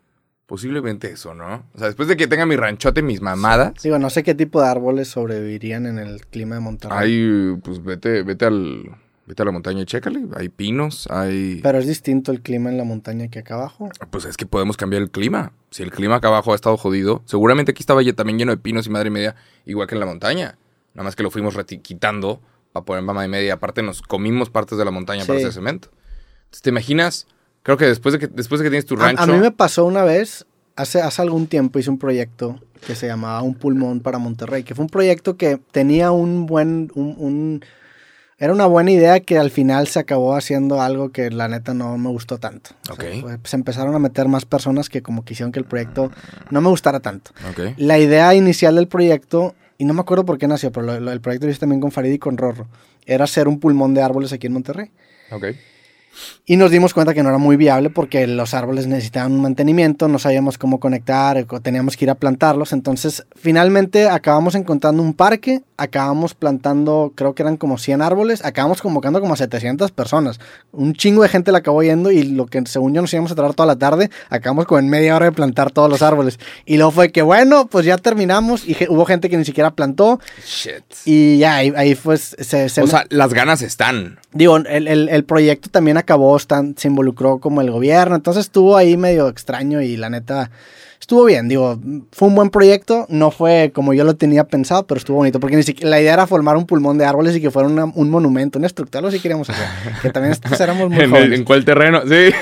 Posiblemente 0.47 1.11
eso, 1.11 1.35
¿no? 1.35 1.65
O 1.75 1.79
sea, 1.79 1.87
después 1.87 2.07
de 2.07 2.19
que 2.19 2.27
tenga 2.27 2.45
mi 2.45 2.55
ranchote, 2.55 3.01
mis 3.01 3.23
mamadas. 3.23 3.73
Digo, 3.83 3.99
no 3.99 4.11
sé 4.11 4.23
qué 4.23 4.35
tipo 4.35 4.61
de 4.61 4.69
árboles 4.69 5.09
sobrevivirían 5.09 5.87
en 5.87 5.99
el 5.99 6.27
clima 6.27 6.57
de 6.57 6.61
Monterrey. 6.61 6.99
Hay, 6.99 7.57
pues 7.63 7.83
vete, 7.83 8.23
vete 8.23 8.45
al. 8.45 8.91
Vete 9.27 9.41
a 9.41 9.47
la 9.47 9.53
montaña 9.53 9.81
y 9.81 9.87
chécale. 9.87 10.27
Hay 10.37 10.51
pinos, 10.51 11.09
hay. 11.11 11.61
Pero 11.63 11.79
es 11.79 11.87
distinto 11.87 12.31
el 12.31 12.43
clima 12.43 12.69
en 12.69 12.77
la 12.77 12.85
montaña 12.85 13.29
que 13.29 13.39
acá 13.39 13.55
abajo. 13.55 13.89
Pues 14.11 14.27
es 14.27 14.37
que 14.37 14.45
podemos 14.45 14.77
cambiar 14.77 15.01
el 15.01 15.11
clima. 15.11 15.53
Si 15.71 15.83
el 15.83 15.91
clima 15.91 16.17
acá 16.17 16.29
abajo 16.29 16.53
ha 16.53 16.55
estado 16.55 16.77
jodido, 16.77 17.23
seguramente 17.25 17.73
aquí 17.73 17.81
estaba 17.83 18.03
ya 18.03 18.13
también 18.13 18.39
lleno 18.39 18.53
de 18.53 18.59
pinos 18.59 18.87
y 18.87 18.91
madre 18.91 19.09
y 19.09 19.13
media, 19.13 19.35
igual 19.65 19.89
que 19.89 19.95
en 19.95 20.01
la 20.01 20.07
montaña. 20.07 20.59
Nada 20.93 21.05
más 21.05 21.17
que 21.17 21.23
lo 21.23 21.31
fuimos 21.31 21.57
quitando 21.83 22.43
para 22.73 22.85
poner 22.85 23.03
mamá 23.03 23.25
y 23.25 23.29
media. 23.29 23.55
Aparte, 23.55 23.83
nos 23.83 24.03
comimos 24.03 24.51
partes 24.51 24.77
de 24.77 24.85
la 24.85 24.91
montaña 24.91 25.25
para 25.25 25.39
hacer 25.39 25.55
cemento. 25.55 25.89
¿Te 26.63 26.71
imaginas 26.71 27.27
Creo 27.63 27.79
que 27.79 27.87
después 27.87 28.13
de 28.13 28.19
que, 28.19 28.27
después 28.27 28.59
de 28.61 28.65
que 28.65 28.71
tienes 28.71 28.85
tu 28.85 28.95
rancho. 28.95 29.23
a 29.23 29.27
mí 29.27 29.39
me 29.39 29.51
pasó 29.51 29.87
una 29.87 30.05
vez, 30.05 30.45
hace, 30.77 31.01
hace 31.01 31.23
algún 31.23 31.47
tiempo 31.47 31.79
hice 31.79 31.89
un 31.89 31.99
proyecto 31.99 32.61
que 32.87 32.95
se 32.95 33.07
llamaba 33.07 33.41
Un 33.41 33.55
Pulmón 33.55 34.01
para 34.01 34.19
Monterrey, 34.19 34.65
que 34.65 34.75
fue 34.75 34.83
un 34.85 34.91
proyecto 34.91 35.39
que 35.39 35.59
tenía 35.71 36.11
un 36.11 36.45
buen, 36.45 36.93
un, 36.95 37.15
un- 37.19 37.65
era 38.37 38.53
una 38.53 38.67
buena 38.67 38.91
idea 38.91 39.21
que 39.21 39.39
al 39.39 39.51
final 39.51 39.87
se 39.89 39.99
acabó 39.99 40.35
haciendo 40.35 40.83
algo 40.83 41.11
que 41.11 41.31
la 41.31 41.49
neta 41.49 41.73
no 41.73 41.97
me 41.97 42.11
gustó 42.11 42.37
tanto. 42.37 42.71
O 42.91 42.97
sea, 42.97 43.09
Ok. 43.13 43.21
fue- 43.23 43.39
se 43.45 43.57
empezaron 43.57 43.95
a 43.95 43.99
meter 43.99 44.29
más 44.29 44.45
personas 44.45 44.91
que 44.91 45.01
como 45.01 45.25
quisieron 45.25 45.51
que 45.51 45.61
el 45.61 45.65
proyecto 45.65 46.11
no 46.51 46.61
me 46.61 46.69
gustara 46.69 47.01
tanto. 47.01 47.31
Ok. 47.51 47.61
La 47.79 47.99
idea 47.99 48.35
inicial 48.35 48.75
del 48.75 48.89
proyecto, 48.89 49.55
y 49.79 49.87
no 49.87 49.95
me 49.95 50.01
acuerdo 50.03 50.27
por 50.27 50.37
qué 50.37 50.49
nació, 50.49 50.71
pero 50.71 50.85
lo- 50.85 51.01
lo- 51.01 51.13
el 51.13 51.23
proyecto 51.23 51.47
lo 51.47 51.51
hice 51.53 51.61
también 51.61 51.81
con 51.81 51.93
Farid 51.93 52.13
y 52.13 52.19
con 52.19 52.37
Rorro, 52.37 52.67
era 53.07 53.25
hacer 53.25 53.49
un 53.49 53.59
pulmón 53.59 53.95
de 53.95 54.03
árboles 54.03 54.35
aquí 54.35 54.49
en 54.49 54.53
Monterrey. 54.53 54.91
Ok. 55.31 55.47
Y 56.47 56.57
nos 56.57 56.71
dimos 56.71 56.95
cuenta 56.95 57.15
que 57.15 57.23
no 57.23 57.29
era 57.29 57.39
muy 57.39 57.57
viable 57.57 57.91
porque 57.91 58.27
los 58.27 58.55
árboles 58.55 58.87
necesitaban 58.87 59.33
un 59.33 59.43
mantenimiento, 59.43 60.09
no 60.09 60.19
sabíamos 60.19 60.59
cómo 60.59 60.81
conectar, 60.81 61.45
teníamos 61.63 61.97
que 61.97 62.05
ir 62.05 62.11
a 62.11 62.15
plantarlos. 62.15 62.73
Entonces, 62.73 63.27
finalmente 63.35 64.09
acabamos 64.09 64.55
encontrando 64.55 65.03
un 65.03 65.15
parque, 65.15 65.63
acabamos 65.77 66.35
plantando, 66.35 67.13
creo 67.17 67.35
que 67.35 67.43
eran 67.43 67.57
como 67.57 67.79
100 67.79 68.01
árboles, 68.03 68.45
acabamos 68.45 68.81
convocando 68.81 69.21
como 69.21 69.35
a 69.35 69.37
700 69.37 69.91
personas. 69.91 70.39
Un 70.73 70.95
chingo 70.95 71.23
de 71.23 71.29
gente 71.29 71.51
la 71.51 71.59
acabó 71.59 71.83
yendo 71.83 72.11
y 72.13 72.23
lo 72.23 72.47
que 72.47 72.63
según 72.67 72.95
yo 72.95 73.01
nos 73.03 73.13
íbamos 73.13 73.33
a 73.33 73.35
tardar 73.35 73.55
toda 73.55 73.67
la 73.67 73.77
tarde, 73.77 74.09
acabamos 74.31 74.67
como 74.67 74.79
en 74.79 74.89
media 74.89 75.17
hora 75.17 75.27
de 75.27 75.33
plantar 75.33 75.71
todos 75.73 75.91
los 75.91 76.03
árboles. 76.03 76.39
Y 76.65 76.77
luego 76.77 76.93
fue 76.93 77.11
que, 77.11 77.23
bueno, 77.23 77.67
pues 77.67 77.85
ya 77.87 77.99
terminamos 77.99 78.69
y 78.69 78.77
hubo 78.89 79.05
gente 79.05 79.29
que 79.29 79.37
ni 79.37 79.45
siquiera 79.45 79.73
plantó 79.73 80.21
Shit. 80.47 80.85
y 81.07 81.39
ya 81.39 81.57
ahí, 81.57 81.73
ahí 81.77 81.95
pues 81.97 82.37
se... 82.39 82.69
se 82.69 82.83
o 82.83 82.87
sea, 82.87 83.05
las 83.11 83.35
ganas 83.35 83.61
están. 83.63 84.19
Digo, 84.33 84.57
el, 84.59 84.87
el- 84.89 85.09
el 85.09 85.25
proyecto 85.25 85.71
también 85.71 85.97
acabó, 85.97 86.37
están- 86.37 86.77
se 86.79 86.89
involucró 86.89 87.39
como 87.39 87.61
el 87.61 87.71
gobierno, 87.71 88.15
entonces 88.15 88.43
estuvo 88.47 88.77
ahí 88.77 88.97
medio 88.97 89.29
extraño 89.29 89.81
y 89.83 89.97
la 89.97 90.09
neta 90.11 90.51
estuvo 91.05 91.27
bien. 91.27 91.49
Digo, 91.49 91.79
fue 92.13 92.29
un 92.29 92.35
buen 92.35 92.49
proyecto, 92.49 93.05
no 93.11 93.31
fue 93.31 93.73
como 93.75 93.93
yo 93.93 94.05
lo 94.05 94.17
tenía 94.17 94.45
pensado, 94.45 94.87
pero 94.87 94.97
estuvo 94.99 95.19
bonito, 95.19 95.39
porque 95.39 95.55
ni 95.57 95.63
siquiera, 95.63 95.91
la 95.91 96.01
idea 96.01 96.15
era 96.15 96.27
formar 96.27 96.57
un 96.57 96.65
pulmón 96.65 96.97
de 96.97 97.05
árboles 97.05 97.37
y 97.37 97.43
que 97.43 97.51
fuera 97.51 97.69
una- 97.69 97.85
un 97.85 98.09
monumento, 98.09 98.59
una 98.59 98.67
estructura, 98.67 99.01
algo 99.01 99.09
así 99.11 99.21
queríamos 99.21 99.51
hacer, 99.51 99.67
que 100.03 100.11
también 100.11 100.35
pues, 100.49 100.59
éramos 100.61 100.89
muy 100.89 100.97
¿En, 100.97 101.05
el- 101.05 101.11
jóvenes. 101.11 101.39
en 101.41 101.45
cuál 101.45 101.65
terreno? 101.67 102.01
Sí. 102.09 102.33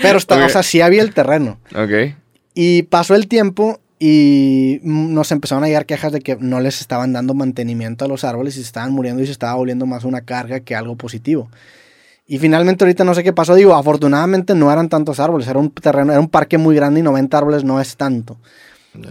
Pero 0.00 0.16
está, 0.18 0.36
Ok. 0.36 0.44
o 0.46 0.48
sea, 0.48 0.62
sí 0.62 0.80
había 0.80 1.02
el 1.02 1.12
terreno. 1.12 1.58
Ok. 1.74 2.14
Y 2.54 2.84
pasó 2.84 3.14
el 3.14 3.28
tiempo 3.28 3.80
y 3.98 4.80
nos 4.82 5.30
empezaron 5.30 5.62
a 5.62 5.66
llegar 5.66 5.84
quejas 5.84 6.10
de 6.10 6.20
que 6.20 6.36
no 6.40 6.60
les 6.60 6.80
estaban 6.80 7.12
dando 7.12 7.34
mantenimiento 7.34 8.06
a 8.06 8.08
los 8.08 8.24
árboles 8.24 8.54
y 8.54 8.60
se 8.60 8.64
estaban 8.64 8.92
muriendo 8.92 9.22
y 9.22 9.26
se 9.26 9.32
estaba 9.32 9.54
volviendo 9.56 9.84
más 9.84 10.04
una 10.04 10.22
carga 10.22 10.60
que 10.60 10.74
algo 10.74 10.96
positivo. 10.96 11.50
Y 12.32 12.38
finalmente 12.38 12.84
ahorita 12.84 13.02
no 13.02 13.12
sé 13.12 13.24
qué 13.24 13.32
pasó, 13.32 13.56
digo, 13.56 13.74
afortunadamente 13.74 14.54
no 14.54 14.70
eran 14.72 14.88
tantos 14.88 15.18
árboles, 15.18 15.48
era 15.48 15.58
un 15.58 15.70
terreno, 15.72 16.12
era 16.12 16.20
un 16.20 16.28
parque 16.28 16.58
muy 16.58 16.76
grande 16.76 17.00
y 17.00 17.02
90 17.02 17.36
árboles 17.36 17.64
no 17.64 17.80
es 17.80 17.96
tanto. 17.96 18.38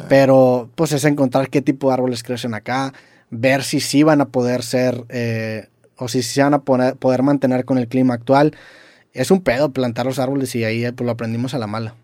Pero 0.08 0.70
pues 0.76 0.94
es 0.94 1.04
encontrar 1.04 1.50
qué 1.50 1.62
tipo 1.62 1.90
de 1.90 1.96
árboles 1.96 2.24
crecen 2.24 2.54
acá, 2.54 2.94
ver 3.30 3.64
si 3.64 3.82
sí 3.82 4.04
van 4.04 4.22
a 4.22 4.30
poder 4.30 4.64
ser, 4.64 5.04
eh, 5.10 5.68
o 5.98 6.08
si 6.08 6.24
sí 6.24 6.40
van 6.40 6.54
a 6.54 6.60
poner- 6.64 6.96
poder 6.96 7.22
mantener 7.24 7.66
con 7.66 7.78
el 7.78 7.90
clima 7.90 8.14
actual. 8.14 8.56
Es 9.12 9.32
un 9.32 9.42
pedo 9.42 9.72
plantar 9.74 10.06
los 10.06 10.18
árboles 10.18 10.56
y 10.56 10.64
ahí 10.64 10.86
eh, 10.86 10.94
pues 10.94 11.06
lo 11.06 11.12
aprendimos 11.12 11.54
a 11.54 11.60
la 11.60 11.68
mala. 11.68 11.96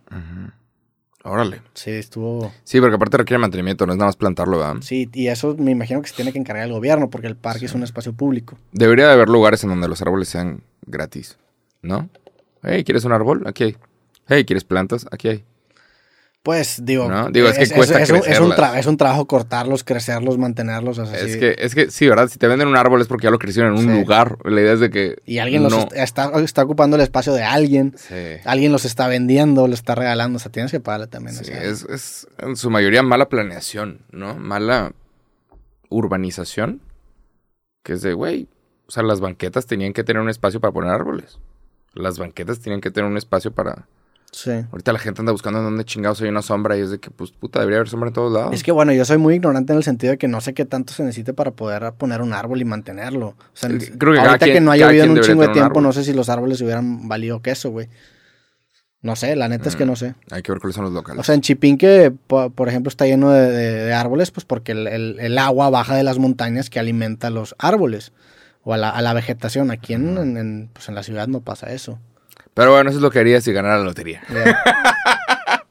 Órale. 1.24 1.62
Sí, 1.74 1.90
estuvo... 1.90 2.52
Sí, 2.64 2.80
porque 2.80 2.96
aparte 2.98 3.18
requiere 3.18 3.40
mantenimiento, 3.40 3.88
no 3.88 3.94
es 3.94 3.98
nada 3.98 4.10
más 4.10 4.16
plantarlo, 4.16 4.60
¿verdad? 4.60 4.76
Sí, 4.82 5.10
y 5.12 5.28
eso 5.28 5.56
me 5.58 5.72
imagino 5.72 6.00
que 6.04 6.10
se 6.10 6.16
tiene 6.16 6.32
que 6.32 6.38
encargar 6.38 6.66
el 6.66 6.72
gobierno 6.74 7.10
porque 7.10 7.26
el 7.26 7.36
parque 7.36 7.66
es 7.66 7.74
un 7.74 7.82
espacio 7.82 8.14
público. 8.14 8.60
Debería 8.74 9.08
de 9.08 9.14
haber 9.14 9.30
lugares 9.30 9.64
en 9.64 9.72
donde 9.72 9.88
los 9.88 10.02
árboles 10.04 10.30
sean 10.30 10.62
gratis, 10.86 11.38
¿no? 11.82 12.10
Hey, 12.64 12.84
¿quieres 12.84 13.04
un 13.06 13.12
árbol? 13.12 13.44
Aquí 13.48 13.64
hay. 13.64 13.78
Hey, 14.28 14.46
¿quieres 14.46 14.64
plantas? 14.64 15.06
Aquí 15.12 15.28
hay. 15.30 15.44
Pues 16.42 16.82
digo, 16.86 17.10
No, 17.10 17.32
digo, 17.32 17.48
es 17.48 17.58
que 17.58 17.74
cuesta 17.76 18.00
es 18.00 18.12
un- 18.12 18.18
es 18.18 18.40
un, 18.40 18.54
es 18.78 18.86
un 18.86 18.98
trabajo 18.98 19.26
cortarlos, 19.26 19.84
crecerlos, 19.84 20.38
mantenerlos. 20.38 21.00
Es 21.00 21.38
que, 21.38 21.56
es 21.58 21.74
que 21.74 21.90
sí, 21.90 22.08
¿verdad? 22.08 22.28
Si 22.28 22.38
te 22.38 22.48
venden 22.48 22.68
un 22.68 22.78
árbol 22.78 23.02
es 23.02 23.08
porque 23.08 23.24
ya 23.24 23.32
lo 23.32 23.40
crecieron 23.40 23.74
en 23.74 23.80
un 23.80 23.92
Sí. 23.96 24.00
lugar. 24.00 24.38
La 24.46 24.62
idea 24.62 24.74
es 24.74 24.80
de 24.80 24.92
que. 24.92 25.16
Y 25.26 25.40
alguien 25.40 25.64
los 25.64 25.72
no. 25.72 25.88
está, 25.96 26.32
está 26.44 26.62
ocupando 26.64 26.98
el 26.98 27.02
espacio 27.02 27.34
de 27.34 27.42
alguien, 27.42 27.96
Sí. 27.98 28.14
alguien 28.46 28.72
los 28.72 28.86
está 28.86 29.08
vendiendo, 29.08 29.68
los 29.68 29.80
está 29.80 29.96
regalando, 29.96 30.36
o 30.38 30.40
sea, 30.40 30.52
tienes 30.52 30.72
que 30.72 30.80
pagarle 30.80 31.08
también. 31.08 31.36
Sí, 31.36 31.52
es 31.52 32.28
en 32.38 32.56
su 32.56 32.70
mayoría 32.70 33.02
mala 33.02 33.28
planeación, 33.28 34.02
¿no? 34.12 34.36
Mala 34.36 34.94
urbanización. 35.90 36.82
Que 37.84 37.94
es 37.94 38.02
de, 38.02 38.14
güey, 38.14 38.48
o 38.88 38.92
sea, 38.92 39.04
las 39.04 39.20
banquetas 39.20 39.66
tenían 39.66 39.94
que 39.94 40.04
tener 40.04 40.22
un 40.22 40.30
espacio 40.30 40.60
para 40.60 40.72
poner 40.74 40.92
árboles. 40.92 41.40
Las 41.94 42.20
banquetas 42.20 42.60
tenían 42.60 42.82
que 42.82 42.92
tener 42.92 43.10
un 43.10 43.18
espacio 43.18 43.52
para... 43.52 43.88
Sí. 44.32 44.52
Ahorita 44.70 44.92
la 44.92 45.00
gente 45.00 45.22
anda 45.22 45.32
buscando 45.32 45.60
en 45.60 45.66
dónde 45.66 45.86
chingados 45.86 46.20
hay 46.22 46.28
una 46.28 46.42
sombra 46.42 46.76
y 46.78 46.82
es 46.82 46.90
de 46.92 47.00
que, 47.00 47.10
pues, 47.10 47.32
puta, 47.32 47.60
debería 47.60 47.78
haber 47.78 47.88
sombra 47.88 48.10
en 48.10 48.14
todos 48.16 48.34
lados. 48.34 48.54
Es 48.54 48.64
que 48.64 48.74
bueno, 48.74 48.92
yo 48.92 49.06
soy 49.06 49.18
muy 49.18 49.36
ignorante 49.36 49.72
en 49.72 49.78
el 49.78 49.84
sentido 49.86 50.12
de 50.12 50.18
que 50.18 50.28
no 50.28 50.42
sé 50.42 50.54
qué 50.54 50.66
tanto 50.66 50.92
se 50.92 51.04
necesite 51.04 51.34
para 51.34 51.52
poder 51.52 51.94
poner 51.94 52.22
un 52.22 52.34
árbol 52.34 52.60
y 52.60 52.66
mantenerlo. 52.66 53.28
O 53.28 53.36
sea, 53.54 53.70
creo 53.98 54.14
que 54.14 54.20
ahorita 54.20 54.46
que 54.46 54.52
quien- 54.52 54.66
no 54.66 54.72
ha 54.74 54.78
cada 54.78 54.88
llovido 54.92 55.04
en 55.06 55.12
un 55.12 55.22
chingo 55.22 55.42
de 55.44 55.54
tiempo, 55.54 55.80
no 55.80 55.94
sé 55.94 56.04
si 56.04 56.12
los 56.14 56.28
árboles 56.28 56.60
hubieran 56.60 57.08
valido 57.08 57.42
queso, 57.42 57.70
güey. 57.72 57.88
No 59.02 59.16
sé, 59.16 59.36
la 59.38 59.48
neta 59.48 59.70
es 59.70 59.76
que 59.78 59.86
Mm. 59.86 59.88
no 59.88 59.96
sé. 59.96 60.16
Hay 60.32 60.42
que 60.42 60.52
ver 60.52 60.60
cuáles 60.60 60.76
son 60.76 60.84
los 60.86 60.94
locales. 60.94 61.20
O 61.22 61.24
sea, 61.24 61.36
en 61.36 61.42
Chipinque, 61.42 62.12
po- 62.28 62.50
por 62.50 62.68
ejemplo, 62.68 62.90
está 62.90 63.06
lleno 63.06 63.30
de, 63.32 63.52
de- 63.52 63.86
de 63.86 63.94
árboles, 63.94 64.32
pues 64.32 64.46
porque 64.46 64.72
el, 64.74 64.88
el- 64.88 65.18
el 65.20 65.38
agua 65.38 65.70
baja 65.70 65.96
de 65.96 66.04
las 66.04 66.18
montañas 66.20 66.70
que 66.70 66.80
alimenta 66.80 67.30
los 67.30 67.56
árboles 67.58 68.12
o 68.66 68.74
a 68.74 68.78
la, 68.78 68.90
a 68.90 69.02
la 69.02 69.14
vegetación. 69.14 69.72
Aquí 69.72 69.94
en, 69.94 70.18
en- 70.18 70.36
en, 70.38 70.70
pues 70.74 70.90
en 70.90 70.96
la 70.96 71.04
ciudad 71.04 71.28
no 71.28 71.40
pasa 71.40 71.72
eso. 71.72 71.98
Pero 72.54 72.72
bueno, 72.74 72.90
eso 72.90 73.00
es 73.00 73.04
lo 73.04 73.12
que 73.12 73.20
haría 73.20 73.40
si 73.40 73.54
ganara 73.54 73.78
la 73.78 73.86
lotería. 73.86 74.22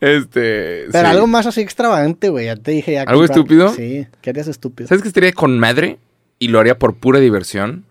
Este. 0.00 0.86
Pero 0.90 1.08
sí. 1.08 1.14
algo 1.14 1.26
más 1.26 1.46
así 1.46 1.60
extravagante, 1.60 2.28
güey. 2.28 2.46
Ya 2.46 2.56
te 2.56 2.72
dije 2.72 2.92
ya. 2.92 3.02
¿Algo 3.02 3.20
comprar- 3.22 3.38
estúpido? 3.38 3.68
Sí, 3.70 4.06
¿qué 4.20 4.30
harías 4.30 4.48
estúpido? 4.48 4.88
¿Sabes 4.88 5.02
qué 5.02 5.08
estaría 5.08 5.32
con 5.32 5.58
madre? 5.58 5.98
Y 6.38 6.48
lo 6.48 6.58
haría 6.60 6.78
por 6.78 6.94
pura 6.96 7.20
diversión. 7.20 7.84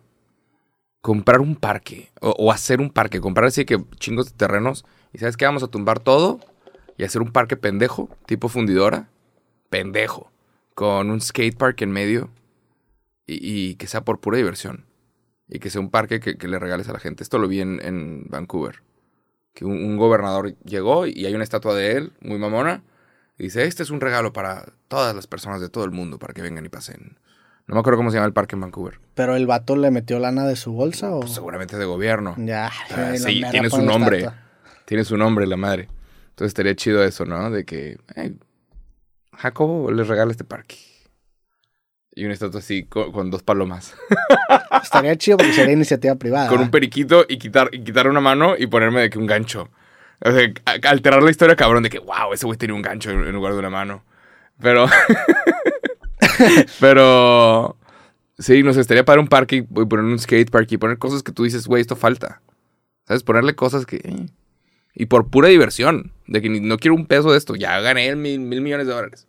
Comprar 1.01 1.41
un 1.41 1.55
parque. 1.55 2.11
O, 2.21 2.31
o 2.31 2.51
hacer 2.51 2.81
un 2.81 2.89
parque. 2.89 3.21
Comprar 3.21 3.47
así 3.47 3.65
que 3.65 3.81
chingos 3.99 4.25
de 4.31 4.37
terrenos. 4.37 4.85
Y 5.13 5.19
¿sabes 5.19 5.37
qué? 5.37 5.45
Vamos 5.45 5.63
a 5.63 5.67
tumbar 5.67 5.99
todo. 5.99 6.39
Y 6.97 7.03
hacer 7.03 7.21
un 7.21 7.31
parque 7.31 7.55
pendejo. 7.55 8.09
Tipo 8.25 8.49
fundidora. 8.49 9.07
Pendejo. 9.69 10.31
Con 10.75 11.09
un 11.11 11.21
skate 11.21 11.55
park 11.57 11.81
en 11.81 11.91
medio. 11.91 12.29
Y, 13.25 13.69
y 13.71 13.75
que 13.75 13.87
sea 13.87 14.03
por 14.03 14.19
pura 14.19 14.37
diversión. 14.37 14.85
Y 15.47 15.59
que 15.59 15.69
sea 15.69 15.81
un 15.81 15.89
parque 15.89 16.19
que, 16.19 16.37
que 16.37 16.47
le 16.47 16.59
regales 16.59 16.89
a 16.89 16.93
la 16.93 16.99
gente. 16.99 17.23
Esto 17.23 17.37
lo 17.37 17.47
vi 17.47 17.61
en, 17.61 17.79
en 17.83 18.25
Vancouver. 18.29 18.83
Que 19.53 19.65
un, 19.65 19.83
un 19.83 19.97
gobernador 19.97 20.55
llegó 20.63 21.05
y 21.05 21.25
hay 21.25 21.35
una 21.35 21.43
estatua 21.43 21.75
de 21.75 21.93
él, 21.97 22.13
muy 22.21 22.39
mamona. 22.39 22.83
Y 23.37 23.43
dice, 23.43 23.65
este 23.65 23.83
es 23.83 23.89
un 23.89 24.01
regalo 24.01 24.33
para 24.33 24.73
todas 24.87 25.15
las 25.15 25.27
personas 25.27 25.61
de 25.61 25.69
todo 25.69 25.85
el 25.85 25.91
mundo 25.91 26.19
para 26.19 26.33
que 26.33 26.41
vengan 26.41 26.65
y 26.65 26.69
pasen. 26.69 27.17
No 27.65 27.75
me 27.75 27.79
acuerdo 27.79 27.97
cómo 27.97 28.11
se 28.11 28.15
llama 28.15 28.27
el 28.27 28.33
parque 28.33 28.55
en 28.55 28.61
Vancouver. 28.61 28.99
¿Pero 29.15 29.35
el 29.35 29.47
vato 29.47 29.75
le 29.75 29.89
metió 29.89 30.19
lana 30.19 30.45
de 30.45 30.55
su 30.55 30.73
bolsa 30.73 31.11
o...? 31.11 31.21
Pues 31.21 31.33
seguramente 31.33 31.77
de 31.77 31.85
gobierno. 31.85 32.35
Ya. 32.37 32.71
Ah, 32.91 33.13
sí, 33.15 33.41
tiene 33.51 33.69
su 33.69 33.81
nombre. 33.81 34.19
estatua. 34.19 34.43
Tiene 34.85 35.03
su 35.05 35.17
nombre, 35.17 35.47
la 35.47 35.55
madre. 35.55 35.87
Entonces 36.29 36.49
estaría 36.49 36.75
chido 36.75 37.03
eso, 37.03 37.25
¿no? 37.25 37.49
De 37.51 37.63
que 37.63 37.97
hey, 38.15 38.37
Jacobo 39.33 39.91
les 39.91 40.07
regala 40.07 40.31
este 40.31 40.43
parque. 40.43 40.75
Y 42.15 42.25
una 42.25 42.33
estatua 42.33 42.59
así 42.59 42.83
con, 42.83 43.11
con 43.11 43.31
dos 43.31 43.41
palomas. 43.43 43.95
Estaría 44.83 45.15
chido 45.17 45.37
porque 45.37 45.53
sería 45.53 45.73
iniciativa 45.73 46.15
privada. 46.15 46.47
con 46.47 46.59
un 46.61 46.69
periquito 46.69 47.25
y 47.27 47.37
quitar, 47.37 47.69
y 47.71 47.83
quitar 47.83 48.07
una 48.07 48.19
mano 48.21 48.55
y 48.57 48.67
ponerme 48.67 49.01
de 49.01 49.09
que 49.09 49.17
un 49.17 49.25
gancho. 49.25 49.69
O 50.23 50.31
sea, 50.31 50.47
alterar 50.89 51.23
la 51.23 51.31
historia, 51.31 51.55
cabrón, 51.55 51.83
de 51.83 51.89
que, 51.89 51.99
wow, 51.99 52.31
ese 52.33 52.45
güey 52.45 52.57
tenía 52.57 52.75
un 52.75 52.81
gancho 52.83 53.09
en, 53.09 53.19
en 53.25 53.31
lugar 53.33 53.53
de 53.53 53.59
una 53.59 53.69
mano. 53.71 54.03
Pero. 54.61 54.85
pero. 56.79 57.77
Sí, 58.37 58.63
nos 58.63 58.77
estaría 58.77 59.05
para 59.05 59.21
un 59.21 59.27
parque 59.27 59.57
y 59.57 59.61
poner 59.61 60.05
un 60.05 60.17
skate 60.19 60.49
park 60.49 60.71
y 60.71 60.77
poner 60.77 60.97
cosas 60.97 61.23
que 61.23 61.31
tú 61.31 61.43
dices, 61.43 61.67
güey, 61.67 61.81
esto 61.81 61.95
falta. 61.95 62.41
¿Sabes? 63.07 63.23
Ponerle 63.23 63.55
cosas 63.55 63.85
que. 63.85 63.97
eh. 63.97 64.25
Y 64.95 65.07
por 65.07 65.29
pura 65.29 65.47
diversión. 65.49 66.11
De 66.27 66.41
que 66.41 66.49
ni- 66.49 66.59
no 66.59 66.77
quiero 66.77 66.95
un 66.95 67.05
peso 67.05 67.31
de 67.31 67.37
esto. 67.37 67.55
Ya 67.55 67.79
gané 67.79 68.15
mil 68.15 68.39
millones 68.39 68.87
de 68.87 68.93
dólares. 68.93 69.27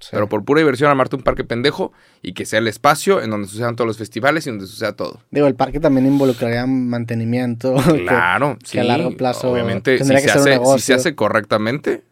Sí. 0.00 0.08
Pero 0.12 0.28
por 0.28 0.44
pura 0.44 0.60
diversión, 0.60 0.90
armarte 0.90 1.16
un 1.16 1.22
parque 1.22 1.42
pendejo 1.42 1.92
y 2.22 2.34
que 2.34 2.44
sea 2.44 2.58
el 2.58 2.68
espacio 2.68 3.22
en 3.22 3.30
donde 3.30 3.48
sucedan 3.48 3.76
todos 3.76 3.88
los 3.88 3.96
festivales 3.96 4.46
y 4.46 4.50
donde 4.50 4.66
suceda 4.66 4.94
todo. 4.94 5.20
Digo, 5.30 5.46
el 5.46 5.54
parque 5.54 5.80
también 5.80 6.06
involucraría 6.06 6.66
mantenimiento. 6.66 7.74
que- 7.92 8.02
Claro, 8.04 8.58
que 8.60 8.66
sí. 8.66 8.78
a 8.78 8.84
largo 8.84 9.16
plazo 9.16 9.50
Obviamente, 9.50 9.98
si 9.98 10.04
se, 10.04 10.14
que 10.16 10.22
un 10.24 10.38
hace, 10.38 10.60
si 10.74 10.80
se 10.80 10.94
hace 10.94 11.14
correctamente, 11.14 12.02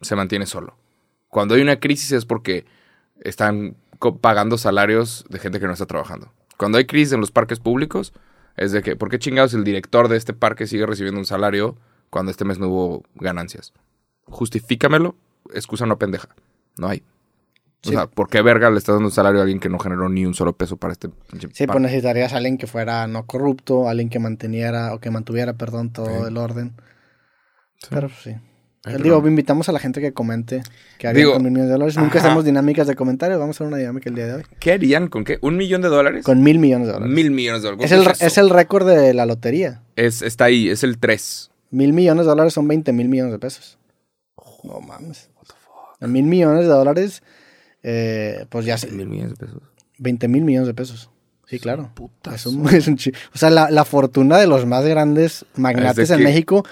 se 0.00 0.14
mantiene 0.16 0.46
solo. 0.46 0.76
Cuando 1.28 1.54
hay 1.56 1.62
una 1.62 1.80
crisis 1.80 2.12
es 2.12 2.24
porque 2.24 2.66
están 3.20 3.76
pagando 4.20 4.56
salarios 4.58 5.24
de 5.28 5.38
gente 5.38 5.58
que 5.60 5.66
no 5.66 5.72
está 5.72 5.86
trabajando. 5.86 6.32
Cuando 6.56 6.78
hay 6.78 6.84
crisis 6.86 7.12
en 7.14 7.20
los 7.20 7.30
parques 7.32 7.58
públicos, 7.58 8.12
es 8.56 8.70
de 8.72 8.82
que, 8.82 8.94
¿por 8.96 9.08
qué 9.10 9.18
chingados 9.18 9.54
el 9.54 9.64
director 9.64 10.08
de 10.08 10.16
este 10.16 10.34
parque 10.34 10.66
sigue 10.66 10.86
recibiendo 10.86 11.18
un 11.18 11.26
salario 11.26 11.76
cuando 12.10 12.30
este 12.30 12.44
mes 12.44 12.58
no 12.58 12.68
hubo 12.68 13.02
ganancias? 13.14 13.72
Justifícamelo, 14.26 15.16
excusa 15.54 15.86
no 15.86 15.98
pendeja. 15.98 16.28
No 16.78 16.88
hay. 16.88 17.02
O 17.84 17.90
sea, 17.90 18.06
¿por 18.06 18.28
qué 18.28 18.42
verga 18.42 18.70
le 18.70 18.78
estás 18.78 18.94
dando 18.94 19.10
salario 19.10 19.40
a 19.40 19.42
alguien 19.42 19.58
que 19.58 19.68
no 19.68 19.78
generó 19.80 20.08
ni 20.08 20.24
un 20.24 20.34
solo 20.34 20.52
peso 20.56 20.76
para 20.76 20.92
este 20.92 21.08
Sí, 21.52 21.66
pues 21.66 21.80
necesitarías 21.80 22.32
a 22.32 22.36
alguien 22.36 22.56
que 22.56 22.68
fuera 22.68 23.08
no 23.08 23.26
corrupto, 23.26 23.88
alguien 23.88 24.08
que 24.08 24.20
manteniera 24.20 24.94
o 24.94 25.00
que 25.00 25.10
mantuviera, 25.10 25.54
perdón, 25.54 25.92
todo 25.92 26.06
Sí. 26.06 26.28
el 26.28 26.36
orden. 26.36 26.74
Sí. 27.78 27.88
Pero 27.90 28.08
pues, 28.08 28.20
sí. 28.22 28.30
Ay, 28.84 28.94
Digo, 29.02 29.16
perdón. 29.16 29.30
invitamos 29.30 29.68
a 29.68 29.72
la 29.72 29.80
gente 29.80 30.00
que 30.00 30.12
comente 30.12 30.62
que 30.98 31.08
harían 31.08 31.20
Digo, 31.22 31.32
con 31.34 31.42
mil 31.42 31.50
millones 31.52 31.68
de 31.70 31.72
dólares. 31.72 31.96
Nunca 31.96 32.18
ajá. 32.18 32.28
hacemos 32.28 32.44
dinámicas 32.44 32.86
de 32.86 32.94
comentarios, 32.94 33.38
vamos 33.40 33.54
a 33.54 33.58
hacer 33.58 33.66
una 33.66 33.76
dinámica 33.78 34.08
el 34.10 34.14
día 34.14 34.26
de 34.26 34.34
hoy. 34.34 34.42
¿Qué 34.60 34.72
harían 34.72 35.08
con 35.08 35.24
qué? 35.24 35.38
¿Un 35.40 35.56
millón 35.56 35.82
de 35.82 35.88
dólares? 35.88 36.24
Con 36.24 36.40
mil 36.42 36.60
millones 36.60 36.86
de 36.86 36.92
dólares. 36.94 37.12
Mil 37.14 37.30
millones 37.32 37.62
de 37.62 37.68
dólares. 37.70 37.90
es, 38.20 38.38
el, 38.38 38.44
el 38.44 38.50
récord 38.50 38.86
de 38.86 39.12
la 39.12 39.26
lotería. 39.26 39.82
Es- 39.96 40.22
está 40.22 40.44
ahí, 40.44 40.68
es 40.68 40.84
el 40.84 40.98
3. 40.98 41.50
Mil 41.70 41.92
millones 41.92 42.26
de 42.26 42.30
dólares 42.30 42.52
son 42.54 42.68
20 42.68 42.92
mil 42.92 43.08
millones 43.08 43.32
de 43.32 43.38
pesos. 43.40 43.78
No 44.64 44.80
mames. 44.80 45.30
Mil 46.08 46.24
millones 46.24 46.62
de 46.64 46.70
dólares, 46.70 47.22
eh, 47.82 48.46
pues 48.48 48.64
ya 48.64 48.76
sé, 48.78 48.90
Mil 48.90 49.06
millones 49.08 49.38
de 49.38 49.46
pesos. 49.46 49.62
20 49.98 50.28
mil 50.28 50.42
millones 50.44 50.66
de 50.66 50.74
pesos. 50.74 51.10
Sí, 51.46 51.58
claro. 51.58 51.90
Putas. 51.94 52.34
Es 52.34 52.46
un, 52.46 52.68
es 52.74 52.86
un 52.88 52.94
o 53.34 53.38
sea, 53.38 53.50
la, 53.50 53.70
la 53.70 53.84
fortuna 53.84 54.38
de 54.38 54.46
los 54.46 54.66
más 54.66 54.84
grandes 54.84 55.44
magnates 55.56 56.10
en 56.10 56.22
México, 56.22 56.64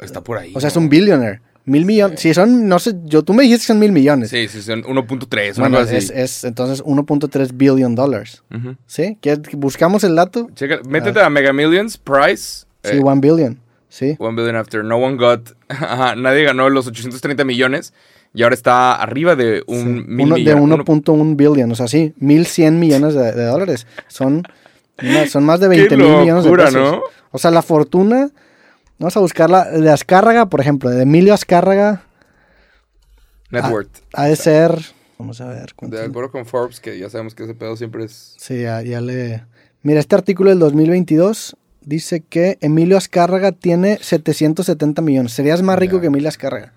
Está 0.00 0.22
por 0.22 0.38
ahí. 0.38 0.52
o 0.54 0.60
sea, 0.60 0.68
es 0.68 0.76
un 0.76 0.88
billionaire. 0.88 1.40
Mil 1.64 1.84
millones. 1.84 2.20
Si 2.20 2.32
son, 2.32 2.66
no 2.66 2.78
sé, 2.78 2.94
yo, 3.04 3.22
tú 3.22 3.34
me 3.34 3.42
dijiste 3.42 3.62
que 3.64 3.66
son 3.66 3.78
mil 3.78 3.92
millones. 3.92 4.30
Sí, 4.30 4.48
sí, 4.48 4.62
son 4.62 4.82
1.3, 4.84 5.58
una 5.58 5.68
Bueno, 5.68 5.78
cosa 5.84 5.96
es, 5.98 6.04
así. 6.10 6.12
es 6.20 6.44
entonces 6.44 6.82
1.3 6.82 7.50
billion 7.52 7.94
dólares. 7.94 8.42
Ujú. 8.54 8.76
¿Sí? 8.86 9.18
¿Quieres- 9.20 9.42
¿Buscamos 9.54 10.02
el 10.04 10.14
dato? 10.14 10.48
Checa, 10.54 10.78
métete 10.88 11.20
a 11.20 11.28
Mega 11.28 11.52
Millions, 11.52 11.98
Price. 11.98 12.64
Sí, 12.84 12.96
eh, 12.96 13.00
one 13.04 13.20
billion. 13.20 13.58
Sí. 13.90 14.16
One 14.18 14.34
billion 14.36 14.56
after. 14.56 14.82
No 14.82 14.96
one 14.96 15.16
got. 15.16 15.50
Ajá, 15.68 16.14
nadie 16.16 16.44
ganó 16.44 16.70
los 16.70 16.86
830 16.86 17.44
millones. 17.44 17.92
Y 18.34 18.42
ahora 18.42 18.54
está 18.54 18.94
arriba 18.94 19.34
de 19.36 19.62
un 19.66 19.78
Sí. 19.78 20.04
mil 20.06 20.26
Uno- 20.26 20.34
de 20.36 20.42
millón- 20.42 20.60
uno- 20.60 20.76
1.1 20.84 21.34
billion, 21.36 21.70
o 21.72 21.74
sea, 21.74 21.88
sí, 21.88 22.14
1100 22.18 22.78
millones 22.78 23.14
de, 23.14 23.32
de 23.32 23.44
dólares. 23.44 23.86
Son, 24.06 24.42
son 25.28 25.44
más 25.44 25.60
de 25.60 25.68
20 25.68 25.88
Qué 25.88 25.96
mil 25.96 26.16
millones 26.18 26.44
de 26.44 26.50
pesos. 26.52 26.74
¿no? 26.74 27.02
O 27.30 27.38
sea, 27.38 27.50
la 27.50 27.62
fortuna, 27.62 28.30
vamos 28.98 29.16
a 29.16 29.20
buscarla, 29.20 29.64
de 29.70 29.90
Azcárraga, 29.90 30.46
por 30.46 30.60
ejemplo, 30.60 30.90
de 30.90 31.02
Emilio 31.02 31.32
Azcárraga, 31.34 32.02
Net 33.50 33.62
Ah, 33.64 33.70
worth. 33.70 33.90
ha 34.12 34.26
de 34.26 34.36
ser, 34.36 34.78
vamos 35.18 35.40
a 35.40 35.48
ver, 35.48 35.72
cuánto- 35.74 35.96
De 35.96 36.04
acuerdo 36.04 36.30
con 36.30 36.44
Forbes, 36.44 36.80
que 36.80 36.98
ya 36.98 37.08
sabemos 37.08 37.34
que 37.34 37.44
ese 37.44 37.54
pedo 37.54 37.76
siempre 37.76 38.04
es. 38.04 38.34
Sí, 38.38 38.60
ya, 38.62 38.82
ya 38.82 39.00
le... 39.00 39.44
Mira, 39.82 40.00
este 40.00 40.14
artículo 40.16 40.50
del 40.50 40.58
2022 40.58 41.56
dice 41.80 42.20
que 42.20 42.58
Emilio 42.60 42.98
Azcárraga 42.98 43.52
tiene 43.52 43.98
770 44.02 45.00
millones. 45.00 45.32
Serías 45.32 45.62
más 45.62 45.78
rico 45.78 46.00
que 46.00 46.08
Emilio 46.08 46.28
Azcárraga. 46.28 46.74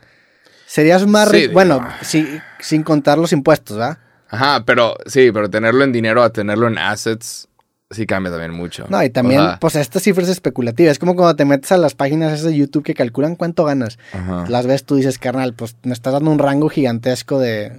Serías 0.72 1.06
más 1.06 1.28
Sí, 1.30 1.36
rico, 1.36 1.54
bueno, 1.54 1.86
sí, 2.02 2.26
sin 2.62 2.84
contar 2.84 3.18
los 3.18 3.34
impuestos, 3.34 3.76
¿verdad? 3.78 3.98
Ajá, 4.30 4.64
pero 4.66 4.96
sí, 5.06 5.30
pero 5.34 5.50
tenerlo 5.50 5.84
en 5.84 5.92
dinero 5.92 6.24
a 6.24 6.30
tenerlo 6.30 6.70
en 6.70 6.78
assets 6.78 7.50
sí 7.90 8.06
cambia 8.06 8.32
también 8.32 8.54
mucho. 8.54 8.86
No, 8.88 9.04
y 9.04 9.10
también, 9.10 9.42
O 9.42 9.44
sea, 9.48 9.60
pues 9.60 9.76
esta 9.76 10.00
cifra 10.00 10.24
es 10.24 10.30
especulativa. 10.30 10.90
Es 10.90 10.98
como 10.98 11.14
cuando 11.18 11.36
te 11.36 11.44
metes 11.44 11.74
a 11.74 11.78
las 11.78 11.94
páginas 11.94 12.32
esas 12.32 12.46
de 12.46 12.56
YouTube 12.56 12.86
que 12.86 12.94
calculan 12.94 13.36
cuánto 13.36 13.66
ganas. 13.66 14.00
ajá. 14.14 14.46
Las 14.48 14.66
ves, 14.66 14.86
tú 14.86 14.96
dices, 14.96 15.20
carnal, 15.20 15.54
pues 15.54 15.76
me 15.84 15.92
estás 15.92 16.14
dando 16.14 16.32
un 16.32 16.40
rango 16.40 16.70
gigantesco 16.70 17.38
de... 17.38 17.74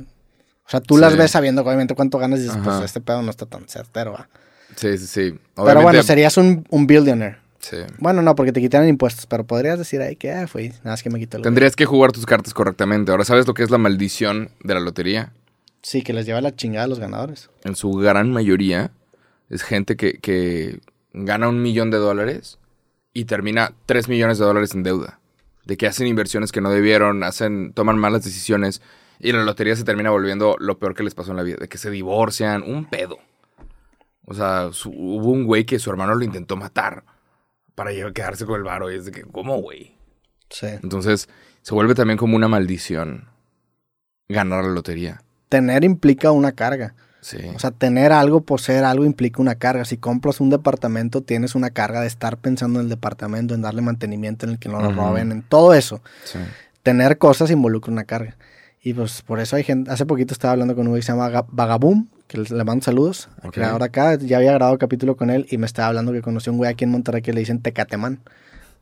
O 0.66 0.68
sea, 0.68 0.80
tú 0.80 0.98
las 0.98 1.16
ves 1.16 1.30
sabiendo 1.30 1.62
obviamente 1.62 1.94
cuánto 1.94 2.18
ganas 2.18 2.40
y 2.40 2.42
dices, 2.42 2.58
pues 2.62 2.78
este 2.82 3.00
pedo 3.00 3.22
no 3.22 3.30
está 3.30 3.46
tan 3.46 3.66
certero, 3.68 4.12
¿va? 4.12 4.28
Sí, 4.76 4.98
sí, 4.98 5.06
sí. 5.06 5.38
Pero 5.56 5.80
bueno, 5.80 6.02
serías 6.02 6.36
un, 6.36 6.66
un 6.68 6.86
billionaire. 6.86 7.38
Sí. 7.62 7.78
Bueno, 7.98 8.20
no, 8.20 8.34
porque 8.34 8.52
te 8.52 8.60
quitaron 8.60 8.86
impuestos, 8.88 9.24
pero 9.26 9.44
podrías 9.46 9.78
decir 9.78 10.02
ahí 10.02 10.16
que 10.16 10.30
ah, 10.32 10.46
fue, 10.46 10.68
nada 10.68 10.90
más 10.90 11.02
que 11.02 11.08
me 11.08 11.18
quitó 11.18 11.38
el... 11.38 11.42
Tendrías 11.42 11.74
que 11.74 11.86
jugar 11.86 12.12
tus 12.12 12.26
cartas 12.26 12.52
correctamente. 12.52 13.10
Ahora, 13.10 13.24
¿sabes 13.24 13.46
lo 13.46 13.54
que 13.54 13.62
es 13.62 13.70
la 13.70 13.78
maldición 13.78 14.50
de 14.62 14.74
la 14.74 14.80
lotería? 14.80 15.32
Sí, 15.80 16.02
que 16.02 16.12
les 16.12 16.26
lleva 16.26 16.40
la 16.42 16.54
chingada 16.54 16.84
a 16.84 16.88
los 16.88 16.98
ganadores. 16.98 17.48
En 17.64 17.74
su 17.74 17.90
gran 17.92 18.30
mayoría 18.30 18.90
es 19.48 19.62
gente 19.62 19.96
que, 19.96 20.18
que 20.18 20.80
gana 21.14 21.48
un 21.48 21.60
millón 21.62 21.90
de 21.90 21.96
dólares 21.96 22.58
y 23.14 23.24
termina 23.24 23.72
tres 23.86 24.08
millones 24.08 24.38
de 24.38 24.44
dólares 24.44 24.74
en 24.74 24.82
deuda. 24.82 25.18
De 25.64 25.76
que 25.76 25.86
hacen 25.86 26.06
inversiones 26.06 26.50
que 26.52 26.60
no 26.60 26.70
debieron, 26.70 27.22
hacen, 27.22 27.72
toman 27.72 27.96
malas 27.98 28.24
decisiones 28.24 28.82
y 29.20 29.30
la 29.32 29.44
lotería 29.44 29.76
se 29.76 29.84
termina 29.84 30.10
volviendo 30.10 30.56
lo 30.58 30.78
peor 30.78 30.94
que 30.94 31.02
les 31.04 31.14
pasó 31.14 31.30
en 31.30 31.36
la 31.36 31.42
vida. 31.44 31.56
De 31.60 31.68
que 31.68 31.78
se 31.78 31.90
divorcian, 31.90 32.62
un 32.62 32.84
pedo. 32.86 33.18
O 34.24 34.34
sea, 34.34 34.70
su- 34.72 34.90
hubo 34.90 35.30
un 35.30 35.44
güey 35.44 35.64
que 35.64 35.78
su 35.78 35.90
hermano 35.90 36.14
lo 36.14 36.24
intentó 36.24 36.56
matar 36.56 37.04
para 37.74 37.90
quedarse 38.12 38.46
con 38.46 38.56
el 38.56 38.62
varo. 38.62 38.90
Y 38.90 38.96
es 38.96 39.04
de 39.04 39.12
que, 39.12 39.22
¿cómo, 39.22 39.60
güey? 39.60 39.96
Sí. 40.50 40.66
Entonces, 40.82 41.28
se 41.62 41.74
vuelve 41.74 41.94
también 41.94 42.18
como 42.18 42.36
una 42.36 42.48
maldición 42.48 43.28
ganar 44.28 44.64
la 44.64 44.70
lotería. 44.70 45.22
Tener 45.48 45.84
implica 45.84 46.30
una 46.30 46.52
carga. 46.52 46.94
Sí. 47.20 47.38
O 47.54 47.58
sea, 47.58 47.70
tener 47.70 48.10
algo, 48.10 48.40
poseer 48.40 48.84
algo 48.84 49.04
implica 49.04 49.40
una 49.40 49.54
carga. 49.54 49.84
Si 49.84 49.96
compras 49.96 50.40
un 50.40 50.50
departamento, 50.50 51.22
tienes 51.22 51.54
una 51.54 51.70
carga 51.70 52.00
de 52.00 52.08
estar 52.08 52.38
pensando 52.38 52.80
en 52.80 52.86
el 52.86 52.90
departamento, 52.90 53.54
en 53.54 53.62
darle 53.62 53.82
mantenimiento, 53.82 54.44
en 54.46 54.52
el 54.52 54.58
que 54.58 54.68
no 54.68 54.80
lo 54.80 54.92
roben, 54.92 55.30
en 55.30 55.42
todo 55.42 55.74
eso. 55.74 56.02
sí. 56.24 56.38
Tener 56.82 57.16
cosas 57.16 57.52
involucra 57.52 57.92
una 57.92 58.02
carga. 58.02 58.36
Y 58.82 58.94
pues 58.94 59.22
por 59.22 59.38
eso 59.40 59.56
hay 59.56 59.62
gente. 59.62 59.90
Hace 59.90 60.06
poquito 60.06 60.34
estaba 60.34 60.52
hablando 60.52 60.74
con 60.74 60.86
un 60.86 60.90
güey 60.90 61.00
que 61.00 61.06
se 61.06 61.12
llama 61.12 61.30
Ga- 61.30 61.46
Vagaboom, 61.50 62.08
que 62.26 62.38
le 62.38 62.64
mando 62.64 62.84
saludos. 62.84 63.28
al 63.40 63.48
Ok. 63.48 63.54
creador 63.54 63.82
acá. 63.82 64.16
Ya 64.16 64.38
había 64.38 64.52
grabado 64.52 64.76
capítulo 64.78 65.16
con 65.16 65.30
él 65.30 65.46
y 65.50 65.58
me 65.58 65.66
estaba 65.66 65.88
hablando 65.88 66.12
que 66.12 66.20
conoció 66.22 66.50
un 66.52 66.58
güey 66.58 66.70
aquí 66.70 66.84
en 66.84 66.90
Monterrey 66.90 67.22
que 67.22 67.32
le 67.32 67.40
dicen 67.40 67.60
Tecatemán. 67.60 68.18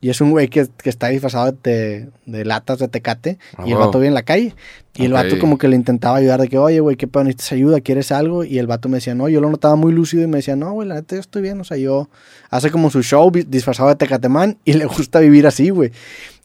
Y 0.03 0.09
es 0.09 0.23
un 0.23 0.31
güey 0.31 0.49
que, 0.49 0.67
que 0.83 0.89
está 0.89 1.09
disfrazado 1.09 1.53
de, 1.63 2.09
de 2.25 2.45
latas 2.47 2.79
de 2.79 2.89
tecate. 2.89 3.39
Ah, 3.59 3.65
y 3.67 3.73
el 3.73 3.77
vato 3.77 3.99
vive 3.99 4.09
en 4.09 4.15
la 4.15 4.23
calle. 4.23 4.55
Y 4.95 5.05
el 5.05 5.13
vato 5.13 5.39
como 5.39 5.59
que 5.59 5.69
le 5.69 5.77
intentaba 5.77 6.17
ayudar 6.17 6.41
de 6.41 6.49
que, 6.49 6.57
oye, 6.57 6.81
güey, 6.81 6.97
¿qué 6.97 7.07
pedo? 7.07 7.25
¿Necesitas 7.25 7.53
ayuda? 7.53 7.81
¿Quieres 7.83 8.11
algo? 8.11 8.43
Y 8.43 8.59
el 8.59 8.67
vato 8.67 8.89
me 8.89 8.97
decía, 8.97 9.15
no, 9.15 9.29
yo 9.29 9.43
lo 9.43 9.51
notaba 9.51 9.77
muy 9.77 9.93
lúcido 9.93 10.23
y 10.23 10.27
me 10.27 10.39
decía, 10.39 10.57
no, 10.57 10.73
güey, 10.73 10.89
la 10.89 10.95
neta 10.95 11.17
yo 11.17 11.21
estoy 11.21 11.43
bien. 11.43 11.61
O 11.61 11.65
sea, 11.65 11.77
yo 11.77 12.09
hace 12.49 12.71
como 12.71 12.89
su 12.89 13.03
show 13.03 13.31
disfrazado 13.31 13.91
de 13.91 13.97
Tecatemán 13.97 14.57
y 14.65 14.73
le 14.73 14.87
gusta 14.87 15.21
vivir 15.21 15.47
así, 15.47 15.69
güey. 15.69 15.93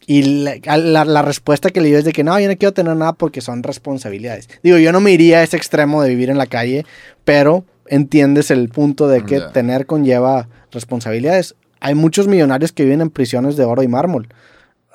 Y 0.07 0.23
la, 0.43 0.55
a 0.67 0.77
la- 0.77 1.05
la 1.05 1.21
respuesta 1.21 1.69
que 1.71 1.81
le 1.81 1.87
dio 1.89 1.97
es 1.97 2.05
de 2.05 2.13
que 2.13 2.23
no, 2.23 2.39
yo 2.39 2.47
no 2.47 2.55
quiero 2.57 2.73
tener 2.73 2.95
nada 2.95 3.13
porque 3.13 3.41
son 3.41 3.63
responsabilidades. 3.63 4.47
Digo, 4.63 4.77
yo 4.77 4.91
no 4.91 4.99
me 5.01 5.11
iría 5.11 5.39
a 5.39 5.43
ese 5.43 5.57
extremo 5.57 6.01
de 6.03 6.09
vivir 6.09 6.29
en 6.29 6.37
la 6.37 6.45
calle, 6.47 6.85
pero 7.23 7.65
entiendes 7.87 8.51
el 8.51 8.69
punto 8.69 9.07
de 9.07 9.23
que 9.25 9.41
tener 9.53 9.85
conlleva 9.85 10.47
responsabilidades. 10.71 11.55
Hay 11.79 11.95
muchos 11.95 12.27
millonarios 12.27 12.71
que 12.71 12.83
viven 12.83 13.01
en 13.01 13.09
prisiones 13.09 13.55
de 13.57 13.63
oro 13.63 13.83
y 13.83 13.87
mármol. 13.87 14.27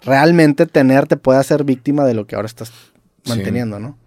Realmente 0.03 0.67
tener 0.67 1.07
te 1.07 1.17
puede 1.17 1.39
hacer 1.39 1.65
víctima 1.65 2.05
de 2.05 2.15
lo 2.15 2.27
que 2.27 2.37
ahora 2.37 2.47
estás 2.47 2.69
Sí. 2.69 3.29
manteniendo, 3.29 3.79
¿no? 3.79 3.99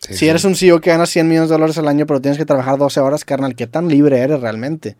Sí, 0.00 0.12
si 0.12 0.18
sí. 0.20 0.28
eres 0.28 0.44
un 0.44 0.54
CEO 0.54 0.80
que 0.80 0.90
gana 0.90 1.06
100 1.06 1.26
millones 1.26 1.48
de 1.48 1.54
dólares 1.56 1.76
al 1.76 1.88
año, 1.88 2.06
pero 2.06 2.20
tienes 2.20 2.38
que 2.38 2.44
trabajar 2.44 2.78
12 2.78 3.00
horas, 3.00 3.24
carnal, 3.24 3.56
¿qué 3.56 3.66
tan 3.66 3.88
libre 3.88 4.20
eres 4.20 4.40
realmente? 4.40 4.96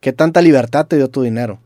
¿Qué 0.00 0.12
tanta 0.14 0.40
libertad 0.40 0.86
te 0.86 0.96
dio 0.96 1.08
tu 1.10 1.20
dinero? 1.22 1.60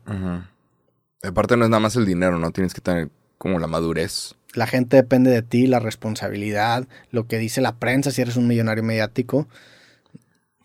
Aparte 1.23 1.57
no 1.57 1.63
es 1.63 1.69
nada 1.69 1.79
más 1.79 1.95
el 1.95 2.05
dinero, 2.05 2.37
¿no? 2.37 2.51
Tienes 2.51 2.73
que 2.73 2.81
tener 2.81 3.09
como 3.37 3.59
la 3.59 3.67
madurez. 3.67 4.35
La 4.53 4.67
gente 4.67 4.97
depende 4.97 5.31
de 5.31 5.41
ti, 5.41 5.67
la 5.67 5.79
responsabilidad, 5.79 6.87
lo 7.11 7.27
que 7.27 7.39
dice 7.39 7.61
la 7.61 7.77
prensa 7.77 8.11
si 8.11 8.21
eres 8.21 8.35
un 8.35 8.47
millonario 8.47 8.83
mediático. 8.83 9.47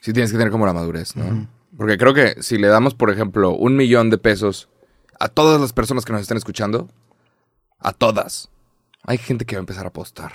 Sí 0.00 0.12
tienes 0.12 0.30
que 0.30 0.38
tener 0.38 0.52
como 0.52 0.66
la 0.66 0.72
madurez, 0.72 1.16
¿no? 1.16 1.48
Porque 1.76 1.96
creo 1.96 2.12
que 2.12 2.42
si 2.42 2.58
le 2.58 2.68
damos, 2.68 2.94
por 2.94 3.10
ejemplo, 3.10 3.54
un 3.54 3.76
millón 3.76 4.10
de 4.10 4.18
pesos 4.18 4.68
a 5.18 5.28
todas 5.28 5.60
las 5.60 5.72
personas 5.72 6.04
que 6.04 6.12
nos 6.12 6.22
estén 6.22 6.36
escuchando, 6.36 6.88
a 7.78 7.92
todas, 7.92 8.50
hay 9.04 9.18
gente 9.18 9.44
que 9.44 9.56
va 9.56 9.60
a 9.60 9.66
empezar 9.66 9.84
a 9.86 9.88
apostar. 9.88 10.32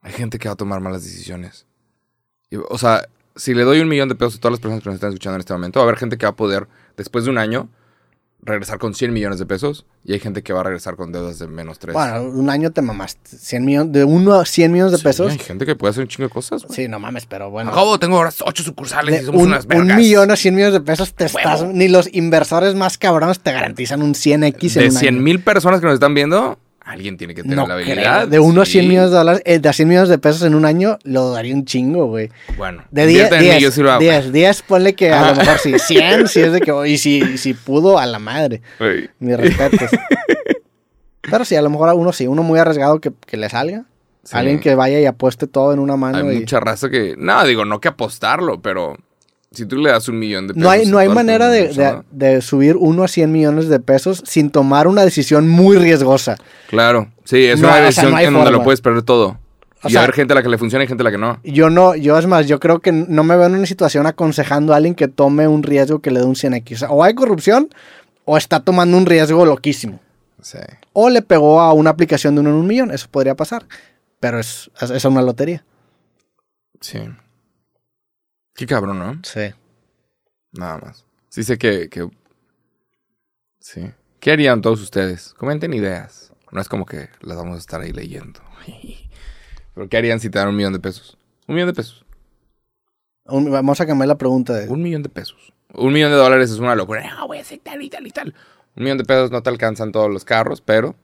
Hay 0.00 0.12
gente 0.12 0.38
que 0.38 0.48
va 0.48 0.54
a 0.54 0.56
tomar 0.56 0.80
malas 0.80 1.04
decisiones. 1.04 1.66
Y, 2.50 2.56
o 2.56 2.78
sea, 2.78 3.08
si 3.34 3.54
le 3.54 3.64
doy 3.64 3.80
un 3.80 3.88
millón 3.88 4.08
de 4.08 4.14
pesos 4.14 4.36
a 4.36 4.40
todas 4.40 4.52
las 4.52 4.60
personas 4.60 4.82
que 4.82 4.88
nos 4.88 4.94
están 4.94 5.10
escuchando 5.10 5.36
en 5.36 5.40
este 5.40 5.52
momento, 5.52 5.80
va 5.80 5.84
a 5.84 5.88
haber 5.88 5.98
gente 5.98 6.18
que 6.18 6.26
va 6.26 6.30
a 6.30 6.36
poder, 6.36 6.68
después 6.96 7.24
de 7.24 7.30
un 7.30 7.38
año, 7.38 7.68
regresar 8.40 8.78
con 8.78 8.94
100 8.94 9.12
millones 9.12 9.38
de 9.38 9.46
pesos. 9.46 9.84
Y 10.04 10.12
hay 10.14 10.20
gente 10.20 10.42
que 10.42 10.52
va 10.52 10.60
a 10.60 10.62
regresar 10.62 10.96
con 10.96 11.12
deudas 11.12 11.38
de 11.38 11.48
menos 11.48 11.78
3. 11.78 11.92
Bueno, 11.92 12.22
un 12.22 12.48
año 12.48 12.70
te 12.70 12.80
mamaste. 12.80 13.36
100 13.36 13.64
millones, 13.64 13.92
de 13.92 14.04
1 14.04 14.32
a 14.34 14.44
100 14.46 14.72
millones 14.72 14.92
de 14.92 14.98
pesos. 14.98 15.30
hay 15.32 15.38
gente 15.38 15.66
que 15.66 15.74
puede 15.76 15.90
hacer 15.90 16.02
un 16.04 16.08
chingo 16.08 16.28
de 16.28 16.32
cosas. 16.32 16.64
güey. 16.64 16.74
Sí, 16.76 16.88
no 16.88 16.98
mames, 16.98 17.26
pero 17.26 17.50
bueno. 17.50 17.70
Acabo, 17.70 17.98
tengo 17.98 18.16
ahora 18.16 18.30
ocho 18.44 18.62
sucursales 18.62 19.14
y 19.14 19.18
De 19.18 19.24
somos 19.26 19.42
un, 19.42 19.48
unas 19.48 19.64
un 19.64 19.68
vergas. 19.68 19.96
millón 19.96 20.30
a 20.30 20.36
100 20.36 20.54
millones 20.54 20.72
de 20.74 20.80
pesos 20.80 21.12
te 21.14 21.24
Huevo. 21.24 21.38
estás... 21.38 21.64
Ni 21.64 21.88
los 21.88 22.08
inversores 22.14 22.74
más 22.74 22.96
cabrones 22.96 23.40
te 23.40 23.52
garantizan 23.52 24.00
un 24.02 24.14
100x 24.14 24.32
en 24.34 24.82
De 24.82 24.88
un 24.88 24.92
100 24.92 25.14
año. 25.14 25.22
mil 25.22 25.40
personas 25.40 25.80
que 25.80 25.86
nos 25.86 25.94
están 25.94 26.14
viendo, 26.14 26.57
alguien 26.90 27.16
tiene 27.16 27.34
que 27.34 27.42
tener 27.42 27.56
No 27.56 27.66
la 27.66 27.74
creo. 27.76 27.86
habilidad. 27.86 28.28
De 28.28 28.38
1 28.40 28.62
a 28.62 28.64
100 28.64 28.82
Sí. 28.84 28.88
millones 28.88 29.10
de 29.10 29.16
dólares, 29.16 29.42
eh, 29.44 29.58
de 29.58 29.68
a 29.68 29.72
100 29.72 29.88
millones 29.88 30.08
de 30.08 30.18
pesos 30.18 30.42
en 30.42 30.54
un 30.54 30.64
año, 30.64 30.98
lo 31.04 31.30
daría 31.32 31.54
un 31.54 31.64
chingo, 31.64 32.06
güey. 32.06 32.30
Bueno, 32.56 32.84
De 32.90 33.06
10, 33.06 33.24
invierte 33.24 33.48
en 33.48 33.54
mí, 33.56 33.60
yo 33.62 33.70
sí 33.70 33.82
lo 33.82 33.90
hago. 33.92 34.00
10, 34.00 34.32
10, 34.32 34.62
ponle 34.62 34.94
que 34.94 35.10
a 35.12 35.30
lo 35.30 35.36
mejor 35.36 35.58
sí. 35.58 35.78
100, 35.78 36.28
si 36.28 36.40
es 36.40 36.52
de 36.52 36.60
que, 36.60 36.72
y 36.88 36.98
si, 36.98 37.36
si 37.38 37.54
pudo, 37.54 37.98
a 37.98 38.06
la 38.06 38.18
madre. 38.18 38.62
Güey. 38.78 39.10
Mis 39.18 39.36
respetos. 39.36 39.90
Pero 41.30 41.44
sí, 41.44 41.56
a 41.56 41.62
lo 41.62 41.70
mejor 41.70 41.88
a 41.90 41.94
uno 41.94 42.12
sí, 42.12 42.26
uno 42.26 42.42
muy 42.42 42.58
arriesgado 42.58 43.00
que, 43.00 43.12
que 43.26 43.36
le 43.36 43.48
salga. 43.48 43.84
Sí. 44.24 44.36
Alguien 44.36 44.60
que 44.60 44.74
vaya 44.74 45.00
y 45.00 45.06
apueste 45.06 45.46
todo 45.46 45.72
en 45.72 45.78
una 45.78 45.96
mano. 45.96 46.18
Hay 46.18 46.36
y- 46.36 46.40
mucha 46.40 46.60
raza 46.60 46.90
que. 46.90 47.14
No, 47.18 47.44
digo, 47.44 47.64
no 47.64 47.80
que 47.80 47.88
apostarlo, 47.88 48.60
pero 48.60 48.96
si 49.50 49.64
tú 49.66 49.76
le 49.76 49.90
das 49.90 50.08
un 50.08 50.18
millón 50.18 50.46
de 50.46 50.54
pesos. 50.54 50.62
No 50.64 50.70
hay, 50.70 50.86
no 50.86 50.98
hay 50.98 51.08
manera 51.08 51.48
de, 51.48 51.68
de- 51.68 52.02
de 52.10 52.42
subir 52.42 52.76
1 52.76 53.02
a 53.02 53.08
100 53.08 53.32
millones 53.32 53.68
de 53.68 53.80
pesos 53.80 54.22
sin 54.26 54.50
tomar 54.50 54.86
una 54.86 55.04
decisión 55.04 55.48
muy 55.48 55.76
riesgosa. 55.78 56.36
Claro, 56.68 57.10
sí, 57.24 57.44
es 57.46 57.60
No, 57.60 57.68
una 57.68 57.74
o 57.74 57.78
sea, 57.78 57.86
decisión 57.86 58.12
no 58.12 58.18
en 58.20 58.32
donde 58.34 58.50
lo 58.50 58.62
puedes 58.62 58.80
perder 58.80 59.02
todo. 59.02 59.38
O 59.82 59.88
y 59.88 59.92
sea- 59.92 60.02
hay 60.04 60.12
gente 60.12 60.32
a 60.32 60.36
la 60.36 60.42
que 60.42 60.48
le 60.48 60.58
funciona 60.58 60.84
y 60.84 60.88
gente 60.88 61.02
a 61.02 61.04
la 61.04 61.10
que 61.12 61.18
no. 61.18 61.38
Yo 61.44 61.70
no, 61.70 61.94
yo 61.94 62.18
es 62.18 62.26
más, 62.26 62.46
yo 62.46 62.58
creo 62.60 62.80
que 62.80 62.90
no 62.92 63.22
me 63.24 63.36
veo 63.36 63.46
en 63.46 63.54
una 63.54 63.66
situación 63.66 64.06
aconsejando 64.06 64.72
a 64.74 64.76
alguien 64.76 64.94
que 64.94 65.06
tome 65.08 65.46
un 65.48 65.62
riesgo 65.62 66.00
que 66.00 66.10
le 66.10 66.20
dé 66.20 66.26
un 66.26 66.34
100x. 66.34 66.74
O, 66.74 66.78
sea, 66.78 66.90
o 66.90 67.04
hay 67.04 67.14
corrupción 67.14 67.68
o 68.24 68.36
está 68.36 68.60
tomando 68.60 68.96
un 68.96 69.06
riesgo 69.06 69.46
loquísimo. 69.46 70.00
Sí. 70.42 70.58
O 70.92 71.08
le 71.10 71.22
pegó 71.22 71.60
a 71.60 71.72
una 71.72 71.90
aplicación 71.90 72.34
de 72.34 72.40
uno 72.42 72.50
en 72.50 72.56
un 72.56 72.66
millón. 72.66 72.90
Eso 72.90 73.06
podría 73.10 73.34
pasar. 73.34 73.66
Pero 74.20 74.38
es, 74.40 74.70
es 74.80 75.04
una 75.04 75.22
lotería. 75.22 75.64
Sí. 76.80 76.98
Qué 78.58 78.66
cabrón, 78.66 78.98
¿no? 78.98 79.20
Sí. 79.22 79.54
Nada 80.50 80.78
más. 80.78 81.06
Sí 81.28 81.44
sé 81.44 81.56
que, 81.58 81.88
que... 81.88 82.10
Sí. 83.60 83.88
¿Qué 84.18 84.32
harían 84.32 84.62
todos 84.62 84.80
ustedes? 84.82 85.32
Comenten 85.34 85.72
ideas. 85.74 86.32
No 86.50 86.60
es 86.60 86.68
como 86.68 86.84
que 86.84 87.08
las 87.20 87.36
vamos 87.36 87.54
a 87.54 87.58
estar 87.58 87.80
ahí 87.80 87.92
leyendo. 87.92 88.40
Pero 89.74 89.88
¿qué 89.88 89.96
harían 89.96 90.18
si 90.18 90.28
te 90.28 90.40
dan 90.40 90.48
un 90.48 90.56
millón 90.56 90.72
de 90.72 90.80
pesos? 90.80 91.16
Un 91.46 91.54
millón 91.54 91.68
de 91.68 91.74
pesos. 91.74 92.04
Un- 93.26 93.48
vamos 93.52 93.80
a 93.80 93.86
cambiar 93.86 94.08
la 94.08 94.18
pregunta 94.18 94.54
de... 94.54 94.68
Un 94.68 94.82
millón 94.82 95.04
de 95.04 95.08
pesos. 95.08 95.52
Un 95.74 95.92
millón 95.92 96.10
de 96.10 96.16
dólares 96.16 96.50
es 96.50 96.58
una 96.58 96.74
locura. 96.74 97.08
Ah, 97.16 97.26
voy 97.26 97.38
a 97.38 97.42
hacer 97.42 97.60
tal 97.60 97.80
y 97.80 97.88
tal 97.88 98.08
y 98.08 98.10
tal. 98.10 98.34
Un 98.74 98.82
millón 98.82 98.98
de 98.98 99.04
pesos 99.04 99.30
no 99.30 99.40
te 99.40 99.50
alcanzan 99.50 99.92
todos 99.92 100.10
los 100.10 100.24
carros, 100.24 100.60
pero 100.62 100.96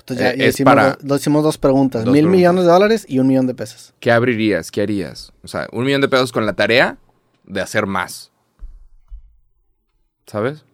Entonces 0.00 0.24
ya, 0.26 0.32
eh, 0.32 0.36
ya 0.38 0.44
es 0.46 0.54
hicimos, 0.54 0.70
para- 0.74 0.88
dos, 0.90 0.98
dos- 1.02 1.20
hicimos 1.20 1.42
dos 1.44 1.58
preguntas. 1.58 2.04
Dos 2.04 2.12
Mil 2.12 2.22
preguntas. 2.24 2.36
millones 2.38 2.64
de 2.64 2.70
dólares 2.70 3.06
y 3.08 3.18
un 3.18 3.26
millón 3.28 3.46
de 3.46 3.54
pesos. 3.54 3.94
¿qué 4.00 4.10
abrirías? 4.12 4.70
¿Qué 4.70 4.82
harías? 4.82 5.32
O 5.42 5.48
sea, 5.48 5.68
un 5.72 5.84
millón 5.84 6.00
de 6.00 6.08
pesos 6.08 6.32
con 6.32 6.44
la 6.46 6.52
tarea 6.54 6.98
de 7.44 7.60
hacer 7.60 7.86
más. 7.86 8.30
¿Sabes? 10.26 10.64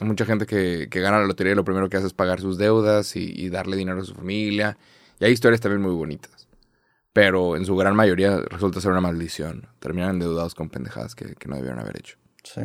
Hay 0.00 0.06
mucha 0.06 0.24
gente 0.24 0.46
que, 0.46 0.88
que 0.90 1.00
gana 1.00 1.18
la 1.18 1.26
lotería 1.26 1.52
y 1.52 1.56
lo 1.56 1.64
primero 1.64 1.88
que 1.88 1.96
hace 1.96 2.06
es 2.06 2.12
pagar 2.14 2.40
sus 2.40 2.56
deudas 2.58 3.16
y, 3.16 3.32
y 3.34 3.48
darle 3.50 3.76
dinero 3.76 4.00
a 4.00 4.04
su 4.04 4.14
familia. 4.14 4.78
Y 5.18 5.24
hay 5.24 5.32
historias 5.32 5.60
también 5.60 5.82
muy 5.82 5.92
bonitas. 5.92 6.48
Pero 7.12 7.56
en 7.56 7.66
su 7.66 7.76
gran 7.76 7.96
mayoría 7.96 8.38
resulta 8.38 8.80
ser 8.80 8.92
una 8.92 9.00
maldición. 9.00 9.66
Terminan 9.78 10.10
endeudados 10.10 10.54
con 10.54 10.70
pendejadas 10.70 11.14
que, 11.14 11.34
que 11.34 11.48
no 11.48 11.56
debieron 11.56 11.80
haber 11.80 11.98
hecho. 11.98 12.16
Sí. 12.44 12.62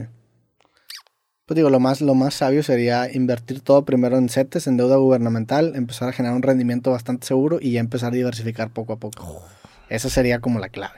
Pues 1.46 1.56
digo, 1.56 1.70
lo 1.70 1.80
más, 1.80 2.02
lo 2.02 2.16
más 2.16 2.34
sabio 2.34 2.64
sería 2.64 3.12
invertir 3.12 3.62
todo 3.62 3.86
primero 3.86 4.18
en 4.18 4.30
CETES, 4.30 4.66
en 4.66 4.78
deuda 4.78 4.96
gubernamental, 4.96 5.76
empezar 5.76 6.10
a 6.10 6.12
generar 6.12 6.36
un 6.36 6.42
rendimiento 6.42 6.90
bastante 6.90 7.28
seguro 7.28 7.60
y 7.62 7.74
ya 7.74 7.80
empezar 7.82 8.14
a 8.14 8.16
diversificar 8.16 8.72
poco 8.72 8.94
a 8.94 8.98
poco. 8.98 9.44
Esa 9.88 10.10
sería 10.10 10.40
como 10.40 10.58
la 10.60 10.70
clave. 10.70 10.96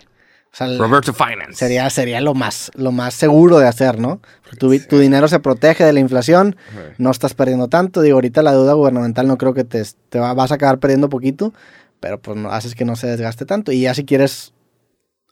O 0.53 0.55
sea, 0.57 0.67
Finance. 1.13 1.53
sería, 1.53 1.89
sería 1.89 2.21
lo 2.21 2.33
más, 2.33 2.71
lo 2.75 2.93
más 2.93 3.13
seguro 3.13 3.59
de 3.59 3.67
hacer, 3.67 3.99
¿no? 3.99 4.21
Tu, 4.57 4.69
dinero 4.97 5.27
se 5.27 5.39
protege 5.39 5.83
de 5.83 5.91
la 5.91 5.99
inflación, 5.99 6.55
no 6.97 7.11
estás 7.11 7.33
perdiendo 7.33 7.67
tanto. 7.67 8.01
Digo, 8.01 8.15
ahorita 8.15 8.41
la 8.41 8.53
deuda 8.53 8.73
gubernamental 8.73 9.27
no 9.27 9.37
creo 9.37 9.53
que 9.53 9.65
te, 9.65 9.83
te 10.09 10.19
va- 10.19 10.33
vas 10.33 10.51
a 10.51 10.55
acabar 10.55 10.79
perdiendo 10.79 11.09
poquito, 11.09 11.53
pero 11.99 12.21
pues 12.21 12.37
no, 12.37 12.49
haces 12.51 12.73
que 12.73 12.85
no 12.85 12.95
se 12.95 13.07
desgaste 13.07 13.45
tanto. 13.45 13.73
Y 13.73 13.81
ya 13.81 13.93
si 13.93 14.05
quieres 14.05 14.53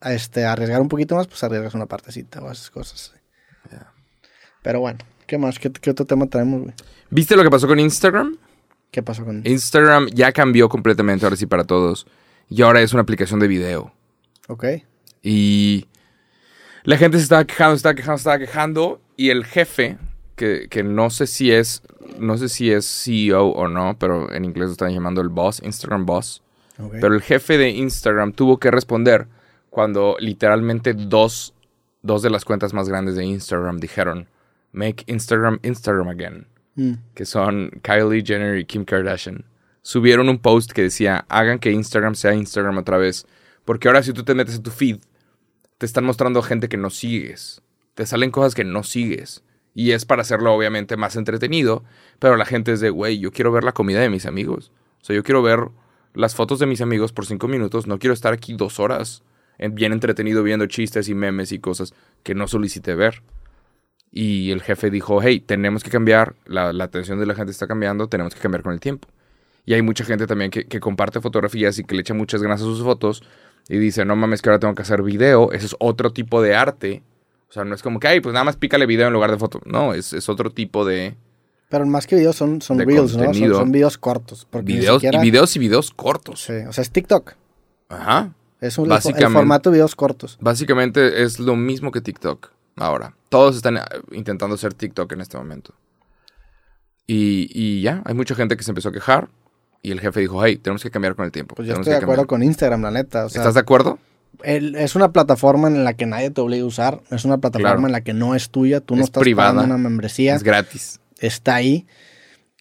este, 0.02 0.46
arriesgar 0.46 0.82
un 0.82 0.90
poquito 0.90 1.16
más, 1.16 1.26
pues 1.28 1.42
arriesgas 1.44 1.74
una 1.74 1.86
partecita 1.86 2.44
o 2.44 2.52
esas 2.52 2.70
cosas. 2.70 3.15
Pero 4.66 4.80
bueno, 4.80 4.98
¿qué 5.28 5.38
más? 5.38 5.60
¿Qué, 5.60 5.72
qué 5.72 5.92
otro 5.92 6.08
tema 6.08 6.26
traemos, 6.26 6.64
güey? 6.64 6.74
¿Viste 7.12 7.36
lo 7.36 7.44
que 7.44 7.52
pasó 7.52 7.68
con 7.68 7.80
Instagram? 7.80 8.36
¿Qué 8.90 9.04
pasó 9.04 9.24
con 9.24 9.44
Instagram 9.46 10.08
ya 10.08 10.32
cambió 10.32 10.70
completamente, 10.70 11.24
ahora 11.24 11.36
sí 11.36 11.46
para 11.46 11.66
todos. 11.66 12.08
Y 12.50 12.64
ahora 12.64 12.82
es 12.82 12.92
una 12.92 13.04
aplicación 13.04 13.40
de 13.40 13.48
video. 13.48 13.94
Ok. 14.48 14.66
Y 15.22 15.86
la 16.84 16.98
gente 16.98 17.18
se 17.18 17.24
estaba 17.26 17.46
quejando, 17.46 17.76
se 17.76 17.78
estaba 17.78 17.94
quejando, 17.94 18.18
se 18.18 18.22
estaba 18.22 18.40
quejando. 18.40 19.02
Y 19.16 19.30
el 19.30 19.46
jefe, 19.46 20.00
que, 20.36 20.66
que 20.68 20.82
no 20.82 21.12
sé 21.12 21.28
si 21.28 21.52
es, 21.52 21.84
no 22.18 22.36
sé 22.40 22.50
si 22.50 22.72
es 22.72 22.88
CEO 22.88 23.50
o 23.50 23.68
no, 23.68 23.96
pero 24.00 24.34
en 24.34 24.46
inglés 24.46 24.66
lo 24.66 24.72
están 24.72 24.92
llamando 24.92 25.22
el 25.22 25.30
boss, 25.30 25.62
Instagram 25.64 26.08
boss. 26.08 26.42
ok. 26.80 26.92
Pero 27.02 27.14
el 27.14 27.22
jefe 27.22 27.60
de 27.60 27.70
Instagram 27.70 28.34
tuvo 28.34 28.58
que 28.58 28.72
responder 28.72 29.28
cuando 29.70 30.18
literalmente 30.20 30.96
dos, 30.96 31.54
dos 32.02 32.24
de 32.24 32.32
las 32.32 32.46
cuentas 32.46 32.74
más 32.74 32.90
grandes 32.90 33.16
de 33.16 33.26
Instagram 33.26 33.80
dijeron, 33.80 34.28
make 34.76 35.04
Instagram 35.08 35.60
Instagram 35.64 36.08
again. 36.10 36.48
Mm, 36.76 36.94
que 37.14 37.26
son 37.26 37.72
Kylie 37.82 38.22
Jenner 38.26 38.58
y 38.58 38.66
Kim 38.66 38.84
Kardashian, 38.84 39.46
subieron 39.82 40.28
un 40.28 40.40
post 40.40 40.72
que 40.74 40.82
decía, 40.82 41.26
hagan 41.30 41.58
que 41.60 41.72
Instagram 41.72 42.16
sea 42.16 42.34
Instagram 42.36 42.78
otra 42.78 42.98
vez, 42.98 43.26
porque 43.64 43.88
ahora 43.88 44.04
si 44.04 44.12
tú 44.12 44.24
te 44.24 44.36
metes 44.36 44.56
a 44.60 44.62
tu 44.62 44.72
feed, 44.72 44.98
te 45.78 45.86
están 45.86 46.04
mostrando 46.04 46.42
gente 46.42 46.68
que 46.68 46.76
no 46.76 46.90
sigues, 46.90 47.62
te 47.94 48.06
salen 48.06 48.30
cosas 48.30 48.56
que 48.56 48.66
no 48.66 48.84
sigues, 48.84 49.42
y 49.74 49.92
es 49.92 50.04
para 50.06 50.22
hacerlo 50.24 50.54
obviamente 50.54 50.98
más 50.98 51.16
entretenido, 51.16 51.84
pero 52.20 52.36
la 52.36 52.46
gente 52.46 52.74
es 52.74 52.82
de, 52.82 52.90
güey, 52.90 53.20
yo 53.20 53.32
quiero 53.32 53.54
ver 53.54 53.64
la 53.64 53.72
comida 53.72 54.02
de 54.02 54.10
mis 54.10 54.26
amigos, 54.26 54.72
o 55.02 55.06
sea, 55.06 55.16
yo 55.16 55.24
quiero 55.24 55.42
ver 55.42 55.70
las 56.14 56.36
fotos 56.36 56.60
de 56.60 56.66
mis 56.66 56.82
amigos 56.82 57.14
por 57.14 57.26
cinco 57.26 57.48
minutos, 57.48 57.88
no 57.88 58.00
quiero 58.00 58.14
estar 58.14 58.34
aquí 58.34 58.54
dos 58.54 58.80
horas, 58.82 59.24
en- 59.58 59.76
bien 59.76 59.94
entretenido 59.94 60.44
viendo 60.44 60.66
chistes 60.66 61.08
y 61.08 61.16
memes 61.16 61.54
y 61.54 61.60
cosas 61.60 61.94
que 62.24 62.36
no 62.36 62.50
solicité 62.50 62.96
ver. 62.96 63.22
Y 64.18 64.52
el 64.52 64.62
jefe 64.62 64.90
dijo, 64.90 65.22
hey, 65.22 65.42
tenemos 65.46 65.84
que 65.84 65.90
cambiar, 65.90 66.36
la, 66.46 66.72
la 66.72 66.86
atención 66.86 67.20
de 67.20 67.26
la 67.26 67.36
gente 67.36 67.52
está 67.52 67.68
cambiando, 67.68 68.08
tenemos 68.08 68.34
que 68.34 68.40
cambiar 68.40 68.64
con 68.64 68.72
el 68.72 68.80
tiempo. 68.80 69.10
Y 69.66 69.74
hay 69.74 69.82
mucha 69.82 70.06
gente 70.06 70.26
también 70.26 70.52
que, 70.52 70.66
que 70.68 70.80
comparte 70.80 71.20
fotografías 71.20 71.78
y 71.80 71.84
que 71.84 71.96
le 71.96 72.02
echa 72.02 72.14
muchas 72.14 72.42
ganas 72.42 72.62
a 72.62 72.64
sus 72.64 72.82
fotos 72.82 73.24
y 73.68 73.78
dice, 73.78 74.06
no 74.06 74.16
mames, 74.16 74.42
que 74.42 74.48
ahora 74.48 74.60
tengo 74.60 74.74
que 74.74 74.84
hacer 74.84 75.02
video, 75.02 75.52
ese 75.52 75.66
es 75.66 75.76
otro 75.80 76.14
tipo 76.14 76.42
de 76.42 76.56
arte. 76.56 77.04
O 77.50 77.52
sea, 77.52 77.66
no 77.66 77.76
es 77.76 77.84
como 77.84 78.00
que, 78.00 78.08
ay, 78.08 78.22
pues 78.22 78.32
nada 78.32 78.46
más 78.46 78.56
pícale 78.56 78.86
video 78.86 79.08
en 79.08 79.14
lugar 79.14 79.32
de 79.32 79.38
foto. 79.38 79.60
No, 79.66 79.94
es, 79.94 80.14
es 80.14 80.30
otro 80.30 80.50
tipo 80.50 80.86
de 80.86 81.18
Pero 81.68 81.86
más 81.86 82.08
que 82.08 82.16
videos 82.16 82.38
son, 82.38 82.62
son 82.62 82.80
reels, 82.80 83.18
¿no? 83.18 83.34
Son, 83.34 83.72
videos 83.72 83.98
cortos. 83.98 84.48
Porque 84.50 84.66
videos 84.66 85.02
siquiera- 85.02 85.20
y 85.20 85.22
videos 85.30 85.56
y 85.58 85.60
videos 85.60 85.92
cortos. 85.92 86.44
Sí, 86.44 86.54
o 86.54 86.72
sea, 86.72 86.84
es 86.84 86.92
TikTok. 86.92 87.34
Ajá. 87.90 88.34
Es 88.62 88.78
un, 88.78 88.90
el, 88.90 89.30
formato 89.30 89.72
de 89.72 89.76
videos 89.76 89.96
cortos. 89.96 90.38
Básicamente 90.40 91.24
es 91.24 91.40
lo 91.40 91.56
mismo 91.56 91.92
que 91.92 92.02
TikTok 92.02 92.52
ahora. 92.78 93.16
Todos 93.36 93.56
están 93.58 93.78
eh, 93.78 93.82
intentando 94.14 94.56
hacer 94.56 94.74
TikTok 94.74 95.12
en 95.12 95.22
este 95.22 95.38
momento. 95.38 95.74
Y, 97.08 97.50
y 97.54 97.82
ya, 97.82 98.02
hay 98.06 98.14
mucha 98.16 98.34
gente 98.36 98.56
que 98.58 98.64
se 98.64 98.72
empezó 98.72 98.90
a 98.90 98.92
quejar 98.92 99.30
y 99.82 99.92
el 99.92 100.00
jefe 100.00 100.22
dijo, 100.22 100.44
hey, 100.44 100.58
tenemos 100.58 100.82
que 100.82 100.90
cambiar 100.90 101.16
con 101.16 101.26
el 101.26 101.32
tiempo. 101.32 101.54
Pues 101.56 101.68
yo 101.68 101.74
estoy 101.76 101.92
de 101.92 101.98
acuerdo 101.98 102.24
cambiar". 102.24 102.28
con 102.28 102.44
Instagram, 102.44 102.82
la 102.82 102.92
neta. 102.92 103.26
O 103.26 103.30
sea, 103.30 103.42
¿Estás 103.42 103.54
de 103.54 103.60
acuerdo? 103.60 104.00
el- 104.44 104.76
es 104.76 104.96
una 104.96 105.12
plataforma 105.12 105.68
en 105.68 105.84
la 105.84 105.94
que 105.94 106.06
nadie 106.06 106.30
te 106.32 106.42
obliga 106.42 106.64
a 106.64 106.68
usar. 106.68 107.02
Es 107.12 107.26
una 107.26 107.38
plataforma 107.38 107.74
Claro. 107.74 107.86
en 107.88 107.92
la 107.92 108.02
que 108.02 108.14
no 108.14 108.34
es 108.36 108.50
tuya. 108.50 108.80
Tú 108.82 108.96
no 108.96 109.02
Es 109.02 109.08
estás 109.08 109.22
privada. 109.22 109.52
pagando 109.54 109.76
una 109.76 109.84
membresía. 109.84 110.34
Es 110.36 110.44
gratis. 110.44 111.00
está 111.20 111.56
ahí. 111.56 111.86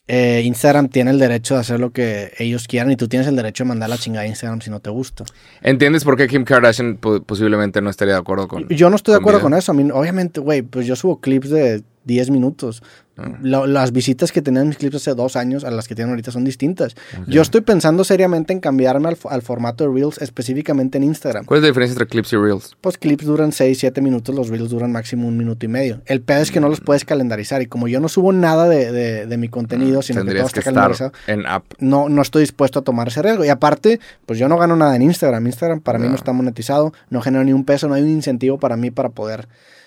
Eh, 0.06 0.42
Instagram 0.44 0.88
tiene 0.88 1.10
el 1.12 1.18
derecho 1.18 1.54
de 1.54 1.60
hacer 1.60 1.80
lo 1.80 1.90
que 1.90 2.32
ellos 2.38 2.68
quieran 2.68 2.90
y 2.90 2.96
tú 2.96 3.08
tienes 3.08 3.26
el 3.26 3.36
derecho 3.36 3.64
de 3.64 3.68
mandar 3.68 3.88
la 3.88 3.96
chingada 3.96 4.24
a 4.24 4.28
Instagram 4.28 4.60
si 4.60 4.68
no 4.70 4.80
te 4.80 4.90
gusta. 4.90 5.24
¿Entiendes 5.62 6.04
por 6.04 6.16
qué 6.16 6.26
Kim 6.28 6.44
Kardashian 6.44 6.96
po- 6.98 7.22
posiblemente 7.22 7.80
no 7.80 7.88
estaría 7.88 8.14
de 8.14 8.20
acuerdo 8.20 8.46
con 8.46 8.68
Yo 8.68 8.90
no 8.90 8.96
estoy 8.96 9.12
de 9.12 9.18
acuerdo 9.20 9.40
con 9.40 9.54
eso. 9.54 9.72
A 9.72 9.74
mí, 9.74 9.88
obviamente, 9.90 10.40
güey, 10.40 10.60
pues 10.60 10.86
yo 10.86 10.94
subo 10.94 11.20
clips 11.20 11.48
de 11.48 11.82
10 12.04 12.30
minutos. 12.30 12.82
Ah. 13.16 13.30
Las 13.42 13.92
visitas 13.92 14.32
que 14.32 14.42
tenían 14.42 14.66
mis 14.66 14.76
clips 14.76 14.96
hace 14.96 15.14
dos 15.14 15.36
años 15.36 15.62
a 15.62 15.70
las 15.70 15.86
que 15.86 15.94
tienen 15.94 16.10
ahorita 16.10 16.32
son 16.32 16.42
distintas. 16.44 16.96
Yo 17.28 17.42
estoy 17.42 17.60
pensando 17.60 18.02
seriamente 18.02 18.52
en 18.52 18.58
cambiarme 18.58 19.06
al, 19.06 19.16
fo- 19.16 19.30
al 19.30 19.40
formato 19.42 19.84
de 19.84 19.94
Reels 19.94 20.18
específicamente 20.20 20.98
en 20.98 21.04
Instagram. 21.04 21.44
¿Cuál 21.44 21.58
es 21.58 21.62
la 21.62 21.68
diferencia 21.68 21.92
entre 21.92 22.08
clips 22.08 22.32
y 22.32 22.36
reels? 22.36 22.76
Pues 22.80 22.98
clips 22.98 23.24
duran 23.24 23.52
6, 23.52 23.78
7 23.78 24.00
minutos, 24.00 24.34
los 24.34 24.48
Reels 24.48 24.68
duran 24.70 24.90
máximo 24.90 25.28
un 25.28 25.36
minuto 25.36 25.64
y 25.64 25.68
medio. 25.68 26.02
El 26.06 26.22
pedo 26.22 26.40
es 26.40 26.50
que 26.50 26.58
no 26.58 26.68
los 26.68 26.80
puedes 26.80 27.04
calendarizar 27.04 27.62
y 27.62 27.66
como 27.66 27.86
yo 27.86 28.00
no 28.00 28.08
subo 28.08 28.32
nada 28.32 28.68
de, 28.68 28.90
de- 28.90 29.26
de 29.26 29.36
mi 29.36 29.48
contenido, 29.48 30.02
sino 30.02 30.16
que 30.22 30.24
todo 30.24 30.26
Tendrías 30.34 30.46
está 30.46 30.54
que 30.54 30.68
estar 30.68 30.74
calendarizado, 30.74 31.12
en 31.28 31.46
app. 31.46 31.64
no, 31.78 32.08
no 32.08 32.20
estoy 32.20 32.40
dispuesto 32.42 32.80
a 32.80 32.82
tomar 32.82 33.06
ese 33.08 33.22
riesgo. 33.22 33.44
Y 33.44 33.48
aparte, 33.48 34.00
pues 34.26 34.40
yo 34.40 34.48
no 34.48 34.58
gano 34.58 34.74
nada 34.74 34.96
en 34.96 35.02
Instagram. 35.02 35.46
Instagram 35.46 35.80
para 35.80 36.00
mí 36.00 36.08
no 36.08 36.16
está 36.16 36.32
monetizado, 36.32 36.92
no 37.10 37.20
genero 37.22 37.44
ni 37.44 37.52
un 37.52 37.64
peso, 37.64 37.86
no 37.86 37.94
hay 37.94 38.02
un 38.02 38.08
incentivo 38.10 38.58
para 38.58 38.76
mí 38.76 38.90
para 38.90 39.10
poder 39.10 39.46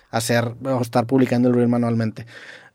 hacer 0.09 0.55
o 0.63 0.81
estar 0.81 1.05
publicando 1.05 1.49
el 1.49 1.55
reel 1.55 1.67
manualmente. 1.67 2.25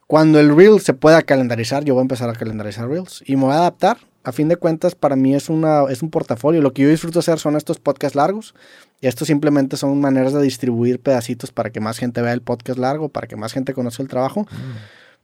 Cuando 0.07 0.39
el 0.41 0.55
reel 0.55 0.81
se 0.81 0.93
pueda 0.93 1.23
calendarizar, 1.23 1.85
yo 1.85 1.95
voy 1.95 2.03
a 2.03 2.03
empezar 2.03 2.29
a 2.29 2.35
calendarizar 2.35 2.89
reels 2.89 3.23
y 3.27 3.37
me 3.37 3.45
voy 3.45 3.55
a 3.55 3.59
adaptar. 3.59 3.97
A 4.25 4.31
fin 4.31 4.47
de 4.47 4.57
cuentas, 4.57 4.95
para 4.95 5.17
mí 5.17 5.35
es, 5.35 5.49
una, 5.49 5.85
es 5.91 6.03
un 6.03 6.11
portafolio. 6.11 6.61
Lo 6.61 6.73
que 6.73 6.83
yo 6.83 6.89
disfruto 6.89 7.19
hacer 7.19 7.39
son 7.39 7.57
estos 7.57 7.81
podcasts 7.81 8.15
largos. 8.15 8.55
Y 9.01 9.09
estos 9.09 9.27
simplemente 9.27 9.77
son 9.77 10.01
maneras 10.01 10.33
de 10.33 10.43
distribuir 10.43 11.01
pedacitos 11.01 11.51
para 11.51 11.71
que 11.71 11.81
más 11.81 11.99
gente 11.99 12.23
vea 12.23 12.33
el 12.33 12.43
podcast 12.43 12.79
largo, 12.79 13.09
para 13.09 13.27
que 13.27 13.35
más 13.35 13.53
gente 13.53 13.75
conozca 13.75 14.03
el 14.03 14.09
trabajo. 14.09 14.47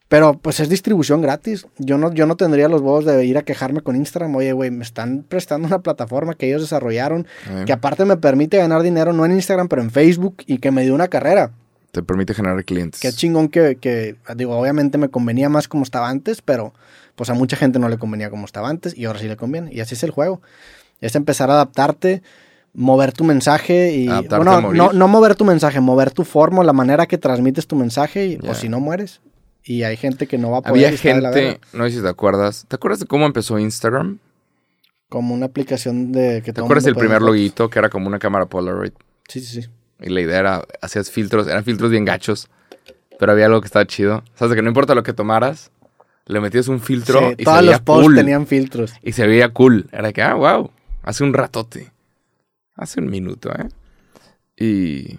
Pero 0.09 0.39
pues 0.39 0.59
es 0.59 0.69
distribución 0.69 1.21
gratis. 1.21 1.67
Yo 1.77 1.99
no, 1.99 2.13
yo 2.13 2.27
no 2.27 2.37
tendría 2.37 2.69
los 2.69 2.81
huevos 2.81 3.05
de 3.05 3.25
ir 3.25 3.37
a 3.37 3.43
quejarme 3.43 3.83
con 3.83 3.95
Instagram. 3.95 4.35
Oye, 4.35 4.53
güey, 4.53 4.71
me 4.71 4.83
están 4.83 5.23
prestando 5.29 5.69
una 5.69 5.81
plataforma 5.81 6.35
que 6.35 6.49
ellos 6.49 6.63
desarrollaron, 6.63 7.27
que 7.67 7.73
aparte 7.73 8.05
me 8.05 8.17
permite 8.17 8.57
ganar 8.57 8.83
dinero 8.83 9.13
no 9.13 9.27
en 9.27 9.33
Instagram, 9.33 9.69
pero 9.69 9.83
en 9.83 9.91
Facebook 9.91 10.39
y 10.47 10.59
que 10.59 10.71
me 10.71 10.83
dio 10.83 10.95
una 10.95 11.09
carrera. 11.09 11.53
Te 11.93 12.03
permite 12.03 12.35
generar 12.35 12.63
clientes. 12.65 13.01
Qué 13.01 13.13
chingón 13.13 13.49
que, 13.49 13.77
que, 13.77 14.17
digo, 14.37 14.57
obviamente 14.59 14.99
me 14.99 15.09
convenía 15.09 15.49
más 15.49 15.69
como 15.69 15.85
estaba 15.85 16.09
antes, 16.09 16.43
pero 16.43 16.75
pues 17.15 17.31
a 17.31 17.35
mucha 17.35 17.57
gente 17.57 17.79
no 17.79 17.89
le 17.89 17.99
convenía 17.99 18.31
como 18.31 18.45
estaba 18.45 18.69
antes 18.69 18.97
y 18.97 19.07
ahora 19.07 19.19
sí 19.19 19.27
le 19.27 19.37
conviene. 19.37 19.73
Y 19.73 19.81
así 19.81 19.95
es 19.95 20.03
el 20.03 20.11
juego. 20.11 20.41
Es 21.01 21.15
empezar 21.17 21.51
a 21.51 21.55
adaptarte, 21.55 22.23
mover 22.75 23.13
tu 23.13 23.25
mensaje 23.25 23.95
y... 23.95 24.09
Adaptarte 24.09 24.37
bueno, 24.37 24.53
a 24.53 24.61
morir. 24.61 24.83
no, 24.83 24.93
no 24.93 25.09
mover 25.09 25.35
tu 25.35 25.45
mensaje, 25.45 25.81
mover 25.81 26.11
tu 26.11 26.25
forma, 26.25 26.63
la 26.63 26.73
manera 26.73 27.07
que 27.07 27.19
transmites 27.19 27.67
tu 27.67 27.77
mensaje 27.77 28.27
y 28.27 28.37
pues 28.37 28.59
si 28.59 28.69
no 28.69 28.81
mueres. 28.81 29.21
Y 29.65 29.83
hay 29.83 29.97
gente 29.97 30.27
que 30.27 30.39
no 30.39 30.51
va 30.51 30.59
a 30.59 30.63
poder. 30.63 30.87
Había 30.87 30.91
la 31.21 31.33
gente, 31.33 31.61
no 31.73 31.85
sé 31.85 31.97
si 31.97 32.03
te 32.03 32.09
acuerdas. 32.09 32.65
¿Te 32.69 32.77
acuerdas 32.77 33.01
de 33.01 33.07
cómo 33.07 33.27
empezó 33.27 33.59
Instagram? 33.59 34.19
Como 35.09 35.35
una 35.35 35.47
aplicación 35.47 36.13
de 36.13 36.43
que 36.45 36.53
¿Te 36.53 36.61
acuerdas 36.61 36.85
mundo 36.85 36.89
el 36.89 36.95
puede 36.95 37.07
primer 37.09 37.23
loguito 37.23 37.69
que 37.69 37.79
era 37.79 37.89
como 37.89 38.07
una 38.07 38.19
cámara 38.19 38.47
Polaroid? 38.47 38.93
Sí, 39.29 39.41
sí, 39.41 39.63
sí. 39.63 39.69
Y 40.01 40.11
la 40.11 40.21
idea 40.21 40.39
era, 40.39 40.65
hacías 40.81 41.11
filtros, 41.11 41.47
eran 41.49 41.65
filtros 41.65 41.91
bien 41.91 42.05
gachos, 42.05 42.49
pero 43.19 43.33
había 43.33 43.47
algo 43.47 43.61
que 43.61 43.67
estaba 43.67 43.87
chido. 43.87 44.23
Sabes, 44.35 44.51
de 44.51 44.57
que 44.57 44.63
no 44.63 44.69
importa 44.69 44.95
lo 44.95 45.03
que 45.03 45.13
tomaras, 45.13 45.71
le 46.27 46.41
metías 46.41 46.69
un 46.69 46.81
filtro 46.81 47.19
Sí, 47.21 47.35
y 47.39 47.45
todos 47.45 47.57
se 47.57 47.63
veía 47.63 47.73
los 47.73 47.81
posts 47.81 48.05
cool. 48.07 48.15
tenían 48.17 48.47
filtros. 48.47 48.93
Y 49.03 49.13
se 49.13 49.27
veía 49.27 49.49
cool. 49.53 49.89
Era 49.93 50.13
que, 50.13 50.23
ah, 50.23 50.35
wow, 50.35 50.71
hace 51.03 51.25
un 51.25 51.35
ratote. 51.35 51.91
Hace 52.77 53.01
un 53.01 53.11
minuto, 53.11 53.51
¿eh? 53.53 53.69
Y, 54.57 55.19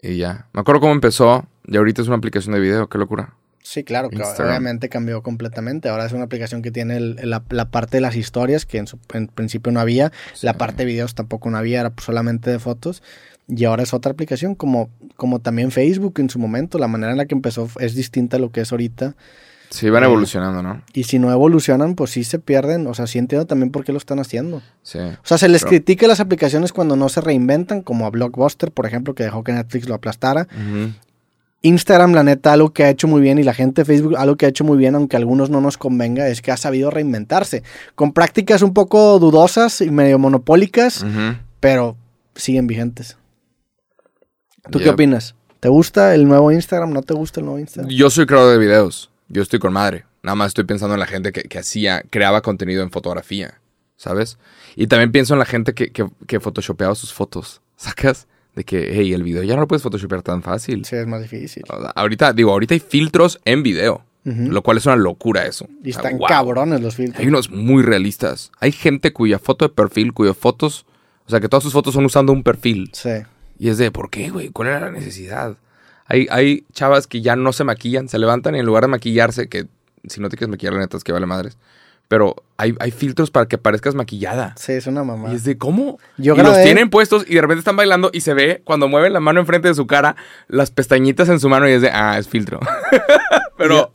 y 0.00 0.16
ya. 0.18 0.48
Me 0.52 0.60
acuerdo 0.60 0.80
cómo 0.80 0.92
empezó 0.92 1.46
y 1.66 1.76
ahorita 1.76 2.02
es 2.02 2.08
una 2.08 2.16
aplicación 2.16 2.54
de 2.54 2.60
video, 2.60 2.88
qué 2.88 2.98
locura. 2.98 3.34
Sí, 3.62 3.82
claro, 3.82 4.10
que 4.10 4.16
obviamente 4.22 4.90
cambió 4.90 5.22
completamente. 5.22 5.88
Ahora 5.88 6.04
es 6.04 6.12
una 6.12 6.24
aplicación 6.24 6.60
que 6.60 6.70
tiene 6.70 6.98
el- 6.98 7.16
la, 7.22 7.42
la 7.48 7.70
parte 7.70 7.96
de 7.96 8.00
las 8.02 8.14
historias, 8.14 8.66
que 8.66 8.76
en, 8.76 8.86
su- 8.86 8.98
en 9.14 9.26
principio 9.28 9.72
no 9.72 9.80
había. 9.80 10.12
La 10.42 10.52
parte 10.54 10.78
de 10.78 10.84
videos 10.84 11.14
tampoco 11.14 11.48
no 11.50 11.56
había, 11.56 11.80
era 11.80 11.92
solamente 12.02 12.50
de 12.50 12.58
fotos. 12.58 13.02
Y 13.48 13.64
ahora 13.64 13.82
es 13.82 13.92
otra 13.92 14.12
aplicación, 14.12 14.54
como, 14.54 14.88
como 15.16 15.38
también 15.40 15.70
Facebook 15.70 16.14
en 16.18 16.30
su 16.30 16.38
momento. 16.38 16.78
La 16.78 16.88
manera 16.88 17.12
en 17.12 17.18
la 17.18 17.26
que 17.26 17.34
empezó 17.34 17.68
es 17.78 17.94
distinta 17.94 18.36
a 18.38 18.40
lo 18.40 18.50
que 18.50 18.62
es 18.62 18.72
ahorita. 18.72 19.14
Sí, 19.70 19.90
van 19.90 20.02
Eh, 20.04 20.06
evolucionando, 20.06 20.62
¿no? 20.62 20.82
Y 20.92 21.04
si 21.04 21.18
no 21.18 21.32
evolucionan, 21.32 21.94
pues 21.94 22.12
sí 22.12 22.22
se 22.24 22.38
pierden. 22.38 22.86
O 22.86 22.94
sea, 22.94 23.06
sí 23.06 23.18
entiendo 23.18 23.46
también 23.46 23.70
por 23.70 23.84
qué 23.84 23.92
lo 23.92 23.98
están 23.98 24.18
haciendo. 24.20 24.62
Sí. 24.82 24.98
O 24.98 25.16
sea, 25.26 25.36
se 25.36 25.48
les 25.48 25.62
Pero- 25.62 25.70
critica 25.70 26.06
a 26.06 26.08
las 26.10 26.20
aplicaciones 26.20 26.72
cuando 26.72 26.96
no 26.96 27.08
se 27.08 27.20
reinventan, 27.20 27.82
como 27.82 28.06
a 28.06 28.10
Blockbuster, 28.10 28.70
por 28.70 28.86
ejemplo, 28.86 29.14
que 29.14 29.24
dejó 29.24 29.42
que 29.44 29.52
Netflix 29.52 29.88
lo 29.88 29.94
aplastara. 29.96 30.46
Instagram, 31.62 32.12
la 32.12 32.22
neta, 32.22 32.52
algo 32.52 32.72
que 32.74 32.84
ha 32.84 32.90
hecho 32.90 33.08
muy 33.08 33.22
bien 33.22 33.38
y 33.38 33.42
la 33.42 33.54
gente 33.54 33.80
de 33.82 33.84
Facebook, 33.86 34.16
algo 34.18 34.36
que 34.36 34.44
ha 34.44 34.50
hecho 34.50 34.64
muy 34.64 34.76
bien, 34.76 34.94
aunque 34.94 35.16
a 35.16 35.18
algunos 35.18 35.48
no 35.48 35.62
nos 35.62 35.78
convenga, 35.78 36.28
es 36.28 36.42
que 36.42 36.52
ha 36.52 36.58
sabido 36.58 36.90
reinventarse. 36.90 37.62
Con 37.94 38.12
prácticas 38.12 38.60
un 38.60 38.74
poco 38.74 39.18
dudosas 39.18 39.80
y 39.80 39.90
medio 39.90 40.18
monopólicas, 40.18 41.04
pero 41.60 41.96
siguen 42.34 42.66
vigentes. 42.66 43.16
¿Tú 44.70 44.78
qué 44.78 44.90
opinas? 44.90 45.34
¿Te 45.60 45.68
gusta 45.68 46.14
el 46.14 46.26
nuevo 46.26 46.52
Instagram? 46.52 46.92
¿No 46.92 47.02
te 47.02 47.14
gusta 47.14 47.40
el 47.40 47.46
nuevo 47.46 47.58
Instagram? 47.58 47.90
Yo 47.90 48.10
soy 48.10 48.26
creador 48.26 48.52
de 48.52 48.58
videos. 48.58 49.10
Yo 49.28 49.42
estoy 49.42 49.58
con 49.58 49.72
madre. 49.72 50.04
Nada 50.22 50.34
más 50.36 50.48
estoy 50.48 50.64
pensando 50.64 50.94
en 50.94 51.00
la 51.00 51.06
gente 51.06 51.32
que, 51.32 51.42
que 51.42 51.58
hacía, 51.58 52.02
creaba 52.10 52.40
contenido 52.40 52.82
en 52.82 52.90
fotografía, 52.90 53.60
¿sabes? 53.96 54.38
Y 54.76 54.86
también 54.86 55.12
pienso 55.12 55.34
en 55.34 55.38
la 55.38 55.44
gente 55.44 55.74
que, 55.74 55.90
que, 55.90 56.06
que 56.26 56.40
photoshopeaba 56.40 56.94
sus 56.94 57.12
fotos, 57.12 57.62
¿sacas? 57.76 58.26
De 58.54 58.64
que, 58.64 58.90
hey, 58.92 59.12
el 59.12 59.22
video 59.22 59.42
ya 59.42 59.54
no 59.54 59.62
lo 59.62 59.68
puedes 59.68 59.82
photoshopear 59.82 60.22
tan 60.22 60.42
fácil. 60.42 60.84
Sí, 60.84 60.96
es 60.96 61.06
más 61.06 61.22
difícil. 61.22 61.64
Ahorita, 61.96 62.32
digo, 62.32 62.52
ahorita 62.52 62.74
hay 62.74 62.80
filtros 62.80 63.40
en 63.44 63.62
video, 63.62 64.04
lo 64.24 64.62
cual 64.62 64.78
es 64.78 64.86
una 64.86 64.96
locura 64.96 65.44
eso. 65.44 65.68
Y 65.82 65.90
están 65.90 66.18
wow. 66.18 66.28
cabrones 66.28 66.80
los 66.80 66.94
filtros. 66.94 67.20
Hay 67.20 67.26
unos 67.26 67.50
muy 67.50 67.82
realistas. 67.82 68.52
Hay 68.60 68.70
gente 68.70 69.12
cuya 69.12 69.40
foto 69.40 69.66
de 69.66 69.74
perfil, 69.74 70.12
cuyas 70.12 70.36
fotos, 70.36 70.86
o 71.26 71.30
sea, 71.30 71.40
que 71.40 71.48
todas 71.48 71.64
sus 71.64 71.72
fotos 71.72 71.94
son 71.94 72.04
usando 72.04 72.32
un 72.32 72.44
perfil. 72.44 72.90
Sí. 72.92 73.10
Y 73.58 73.68
es 73.68 73.78
de, 73.78 73.90
¿por 73.90 74.10
qué, 74.10 74.30
güey? 74.30 74.50
¿Cuál 74.50 74.68
era 74.68 74.80
la 74.80 74.90
necesidad? 74.90 75.56
Hay, 76.06 76.26
hay 76.30 76.64
chavas 76.72 77.06
que 77.06 77.22
ya 77.22 77.36
no 77.36 77.52
se 77.52 77.64
maquillan, 77.64 78.08
se 78.08 78.18
levantan 78.18 78.54
y 78.54 78.58
en 78.58 78.66
lugar 78.66 78.84
de 78.84 78.88
maquillarse, 78.88 79.48
que 79.48 79.66
si 80.08 80.20
no 80.20 80.28
te 80.28 80.36
quieres 80.36 80.50
maquillar, 80.50 80.74
la 80.74 80.80
neta 80.80 80.96
es 80.96 81.04
que 81.04 81.12
vale 81.12 81.26
madres. 81.26 81.56
Pero 82.08 82.36
hay, 82.58 82.74
hay 82.80 82.90
filtros 82.90 83.30
para 83.30 83.46
que 83.46 83.56
parezcas 83.56 83.94
maquillada. 83.94 84.54
Sí, 84.58 84.72
es 84.72 84.86
una 84.86 85.04
mamá. 85.04 85.32
Y 85.32 85.36
es 85.36 85.44
de, 85.44 85.56
¿cómo? 85.56 85.98
Yo 86.18 86.34
y 86.34 86.38
los 86.42 86.62
tienen 86.62 86.90
puestos 86.90 87.24
y 87.26 87.34
de 87.34 87.40
repente 87.40 87.60
están 87.60 87.76
bailando 87.76 88.10
y 88.12 88.20
se 88.20 88.34
ve 88.34 88.60
cuando 88.64 88.88
mueven 88.88 89.14
la 89.14 89.20
mano 89.20 89.40
enfrente 89.40 89.68
de 89.68 89.74
su 89.74 89.86
cara, 89.86 90.14
las 90.48 90.70
pestañitas 90.70 91.28
en 91.30 91.40
su 91.40 91.48
mano 91.48 91.68
y 91.68 91.72
es 91.72 91.80
de, 91.80 91.90
ah, 91.90 92.18
es 92.18 92.28
filtro. 92.28 92.60
Pero, 93.56 93.92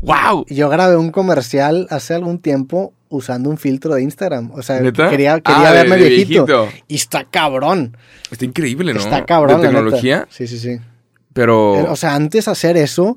wow. 0.00 0.46
Yo 0.48 0.70
grabé 0.70 0.96
un 0.96 1.10
comercial 1.10 1.86
hace 1.90 2.14
algún 2.14 2.38
tiempo 2.38 2.94
usando 3.12 3.48
un 3.50 3.58
filtro 3.58 3.94
de 3.94 4.02
Instagram. 4.02 4.50
O 4.52 4.62
sea, 4.62 4.80
¿Neta? 4.80 5.08
quería, 5.10 5.34
Ah, 5.34 5.40
quería 5.40 5.70
verme 5.72 5.96
de 5.96 6.08
viejito. 6.08 6.46
viejito. 6.46 6.68
Y 6.88 6.96
está 6.96 7.24
cabrón. 7.24 7.96
Está 8.30 8.44
increíble, 8.44 8.92
¿no? 8.94 9.00
Está 9.00 9.24
cabrón. 9.24 9.60
De 9.60 9.66
la 9.68 9.72
neta. 9.72 9.82
tecnología. 9.84 10.26
Sí, 10.30 10.46
sí, 10.46 10.58
sí. 10.58 10.78
Pero 11.32 11.76
Eh, 11.78 11.86
O 11.88 11.96
sea, 11.96 12.14
antes 12.14 12.48
hacer 12.48 12.76
eso 12.76 13.16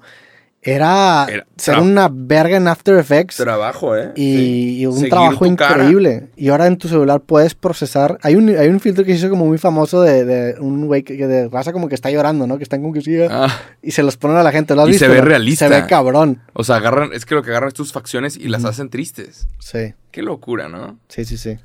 era, 0.68 1.28
Era 1.30 1.45
ser 1.57 1.78
una 1.78 2.09
verga 2.11 2.57
en 2.57 2.68
After 2.68 2.97
Effects 2.97 3.38
trabajo, 3.38 3.95
¿eh? 3.95 4.11
y, 4.16 4.80
y 4.82 4.86
un 4.88 4.93
Seguir 4.95 5.09
trabajo 5.11 5.55
cara. 5.55 5.84
increíble. 5.84 6.30
Y 6.36 6.49
ahora 6.49 6.66
en 6.66 6.78
tu 6.78 6.88
celular 6.88 7.22
puedes 7.22 7.53
procesar. 7.53 8.18
Hay 8.24 8.34
un, 8.36 8.49
hay 8.49 8.68
un 8.70 8.80
filtro 8.80 9.05
que 9.05 9.11
se 9.13 9.20
hizo 9.20 9.30
como 9.30 9.45
muy 9.45 9.59
famoso 9.59 10.01
de, 10.01 10.26
de 10.26 10.59
un 10.59 10.88
güey 10.88 11.03
que, 11.03 11.28
de 11.28 11.47
raza 11.49 11.72
como 11.72 11.88
que 11.88 11.93
está 11.93 12.09
llorando, 12.09 12.47
¿no? 12.47 12.57
Que 12.57 12.63
están 12.63 12.82
como 12.82 12.93
que 12.93 13.01
sigue. 13.01 13.28
Ah, 13.30 13.55
Y 13.84 13.91
se 13.91 14.01
los 14.01 14.18
ponen 14.18 14.38
a 14.38 14.43
la 14.43 14.51
gente. 14.51 14.74
¿Lo 14.74 14.82
has 14.82 14.88
Y 14.88 14.91
visto? 14.93 15.05
se 15.05 15.11
ve 15.11 15.20
no? 15.20 15.26
realista. 15.26 15.68
Se 15.70 15.74
ve 15.82 15.86
cabrón. 15.88 16.41
o 16.53 16.63
sea, 16.63 16.78
agarran, 16.78 17.11
es 17.13 17.26
que 17.26 17.36
lo 17.36 17.43
que 17.43 17.51
agarran 17.51 17.68
es 17.68 17.76
tus 17.76 17.93
facciones 17.93 18.36
y 18.36 18.47
las 18.47 18.66
hacen 18.66 18.89
tristes. 18.89 19.47
Sí, 19.59 19.93
Qué 20.09 20.24
locura, 20.24 20.68
¿no? 20.68 20.97
sí, 21.09 21.26
sí, 21.26 21.38
sí. 21.38 21.57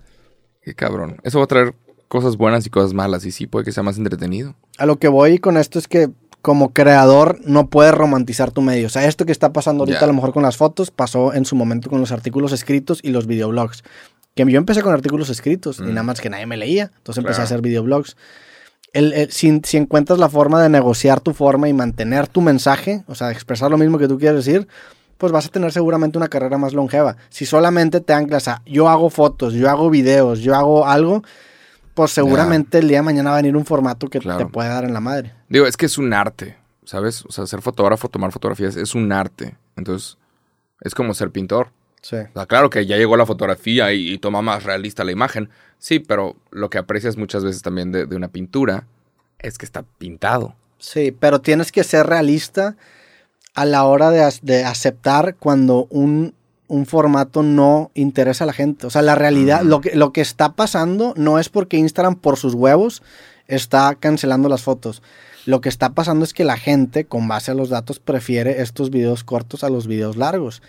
Qué 0.63 0.75
cabrón. 0.75 1.17
Eso 1.23 1.39
va 1.39 1.45
a 1.45 1.49
traer 1.49 1.75
cosas 2.09 2.37
buenas 2.37 2.67
y 2.67 2.71
cosas 2.71 2.93
malas 2.93 3.25
y 3.25 3.31
sí 3.31 3.47
puede 3.47 3.65
que 3.65 3.73
sea 3.73 3.83
más 3.83 3.97
entretenido. 3.97 4.57
A 4.77 4.85
lo 4.85 4.99
que 4.99 5.09
voy 5.09 5.39
con 5.39 5.57
esto 5.57 5.79
es 5.79 5.89
que 5.89 6.11
como 6.43 6.73
creador 6.73 7.39
no 7.45 7.69
puedes 7.69 7.93
romantizar 7.95 8.51
tu 8.51 8.63
medio. 8.63 8.87
O 8.87 8.91
sea, 8.91 9.07
esto 9.07 9.27
que 9.27 9.33
está 9.33 9.53
pasando 9.53 9.83
ahorita 9.83 10.05
a 10.05 10.07
lo 10.09 10.15
mejor 10.15 10.33
con 10.33 10.43
las 10.43 10.57
fotos 10.57 10.91
pasó 10.91 11.35
en 11.35 11.45
su 11.45 11.55
momento 11.57 11.91
con 11.91 12.01
los 12.01 12.13
artículos 12.13 12.53
escritos 12.53 13.01
y 13.03 13.11
los 13.11 13.27
videoblogs. 13.27 13.83
Que 14.35 14.45
yo 14.51 14.59
empecé 14.59 14.81
con 14.83 14.95
artículos 14.95 15.29
escritos 15.29 15.81
y 15.81 15.83
Mm. 15.83 15.89
nada 15.89 16.03
más 16.05 16.21
que 16.21 16.31
nadie 16.31 16.47
me 16.47 16.57
leía. 16.57 16.91
Entonces 16.97 17.19
empecé 17.19 17.37
Claro. 17.37 17.43
a 17.43 17.45
hacer 17.45 17.61
videoblogs. 17.63 18.17
El, 18.93 19.13
el- 19.13 19.31
si, 19.31 19.61
si 19.65 19.77
encuentras 19.77 20.19
la 20.19 20.29
forma 20.29 20.63
de 20.63 20.69
negociar 20.69 21.21
tu 21.21 21.33
forma 21.35 21.69
y 21.69 21.73
mantener 21.73 22.27
tu 22.27 22.41
mensaje, 22.41 23.05
o 23.07 23.15
sea, 23.15 23.31
expresar 23.31 23.71
lo 23.71 23.79
mismo 23.79 23.99
que 23.99 24.09
tú 24.09 24.19
quieres 24.19 24.45
decir, 24.45 24.67
pues 25.19 25.33
vas 25.33 25.47
a 25.47 25.49
tener 25.51 25.71
seguramente 25.73 26.17
una 26.17 26.29
carrera 26.29 26.57
más 26.59 26.73
longeva. 26.73 27.17
Si 27.29 27.45
solamente 27.45 28.01
te 28.01 28.15
anclas 28.15 28.49
a 28.49 28.63
yo 28.65 28.89
hago 28.89 29.11
fotos, 29.11 29.53
yo 29.53 29.69
hago 29.69 29.91
videos, 29.91 30.41
yo 30.41 30.55
hago 30.57 30.87
algo, 30.87 31.23
pues 32.03 32.13
seguramente 32.13 32.79
el 32.79 32.89
día 32.89 32.99
de 32.99 33.03
mañana 33.03 33.31
va 33.31 33.37
a 33.37 33.43
venir 33.43 33.57
un 33.57 33.65
formato 33.65 34.09
que 34.09 34.19
Claro. 34.21 34.39
te 34.39 34.47
puede 34.47 34.69
dar 34.69 34.85
en 34.85 34.93
la 34.95 35.01
madre. 35.01 35.33
Digo, 35.49 35.67
es 35.67 35.77
que 35.77 35.87
es 35.87 35.99
un 35.99 36.13
arte, 36.13 36.57
¿sabes? 36.85 37.25
O 37.27 37.33
sea, 37.33 37.47
ser 37.47 37.63
fotógrafo, 37.63 38.09
tomar 38.09 38.33
fotografías 38.33 38.77
es 38.77 38.95
un 38.95 39.13
arte. 39.13 39.57
Entonces, 39.77 40.19
es 40.81 40.95
como 40.95 41.15
ser 41.15 41.31
pintor. 41.31 41.71
Sí. 42.03 42.17
O 42.17 42.33
sea, 42.33 42.47
claro 42.47 42.71
que 42.71 42.87
ya 42.87 42.97
llegó 42.97 43.17
la 43.17 43.27
fotografía 43.27 43.93
y, 43.93 44.13
y 44.13 44.19
toma 44.19 44.41
más 44.43 44.65
realista 44.65 45.05
la 45.05 45.13
imagen. 45.13 45.51
Sí, 45.79 45.99
pero 46.01 46.37
lo 46.51 46.71
que 46.71 46.79
aprecias 46.79 47.17
muchas 47.17 47.45
veces 47.45 47.63
también 47.63 47.93
de, 47.93 48.07
de 48.07 48.17
una 48.17 48.29
pintura 48.29 48.87
es 49.39 49.59
que 49.59 49.67
está 49.67 49.83
pintado. 49.99 50.55
Sí, 50.79 51.13
pero 51.13 51.41
tienes 51.41 51.73
que 51.73 51.85
ser 51.85 52.07
realista 52.07 52.77
a 53.55 53.65
la 53.67 53.85
hora 53.85 54.11
de 54.11 54.65
aceptar 54.65 55.35
cuando 55.37 55.87
un, 55.91 56.35
un 56.71 56.87
formato 56.87 57.43
no 57.43 57.91
interesa 57.95 58.45
a 58.45 58.47
la 58.47 58.53
gente. 58.55 58.87
O 58.87 58.91
sea, 58.91 59.03
la 59.03 59.15
realidad, 59.15 59.63
lo, 59.63 59.81
que, 59.81 59.95
lo 59.95 60.13
que 60.13 60.21
está 60.23 60.53
pasando 60.53 61.13
no 61.17 61.39
es 61.39 61.49
porque 61.51 61.77
Instagram 61.77 62.15
por 62.15 62.37
sus 62.39 62.55
huevos 62.55 63.03
está 63.49 63.95
cancelando 63.97 64.49
las 64.49 64.63
fotos. 64.63 65.03
Lo 65.47 65.63
que 65.63 65.71
está 65.71 65.95
pasando 65.95 66.23
es 66.25 66.35
que 66.35 66.45
la 66.45 66.57
gente, 66.59 67.07
con 67.07 67.27
base 67.27 67.51
a 67.51 67.55
los 67.55 67.71
datos, 67.71 67.99
prefiere 67.99 68.61
estos 68.61 68.91
videos 68.91 69.25
cortos 69.25 69.65
a 69.65 69.71
los 69.71 69.87
videos 69.87 70.17
largos. 70.17 70.63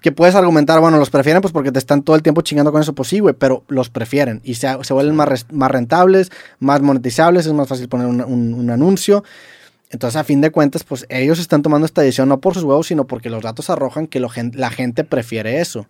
Que 0.00 0.12
puedes 0.12 0.34
argumentar, 0.34 0.80
bueno, 0.80 0.98
los 0.98 1.10
prefieren 1.10 1.42
pues 1.42 1.52
porque 1.52 1.70
te 1.70 1.78
están 1.78 2.02
todo 2.02 2.16
el 2.16 2.22
tiempo 2.22 2.40
chingando 2.40 2.72
con 2.72 2.80
eso, 2.80 2.94
pues 2.94 3.10
sí, 3.10 3.20
güey, 3.20 3.34
pero 3.34 3.64
los 3.68 3.90
prefieren 3.90 4.40
y 4.42 4.54
se, 4.54 4.68
se 4.82 4.94
vuelven 4.94 5.14
más, 5.14 5.46
más 5.52 5.70
rentables, 5.70 6.30
más 6.58 6.80
monetizables, 6.80 7.44
es 7.46 7.52
más 7.52 7.68
fácil 7.68 7.88
poner 7.88 8.06
un, 8.06 8.22
un- 8.22 8.54
un 8.54 8.70
anuncio. 8.70 9.22
Entonces, 9.90 10.16
a 10.16 10.24
fin 10.24 10.40
de 10.40 10.50
cuentas, 10.50 10.82
pues 10.84 11.06
ellos 11.08 11.38
están 11.38 11.62
tomando 11.62 11.86
esta 11.86 12.02
decisión 12.02 12.28
no 12.28 12.40
por 12.40 12.54
sus 12.54 12.64
huevos, 12.64 12.86
sino 12.88 13.06
porque 13.06 13.30
los 13.30 13.42
datos 13.42 13.70
arrojan 13.70 14.06
que 14.06 14.18
lo 14.20 14.28
la 14.54 14.70
gente 14.70 15.04
prefiere 15.04 15.60
eso. 15.60 15.86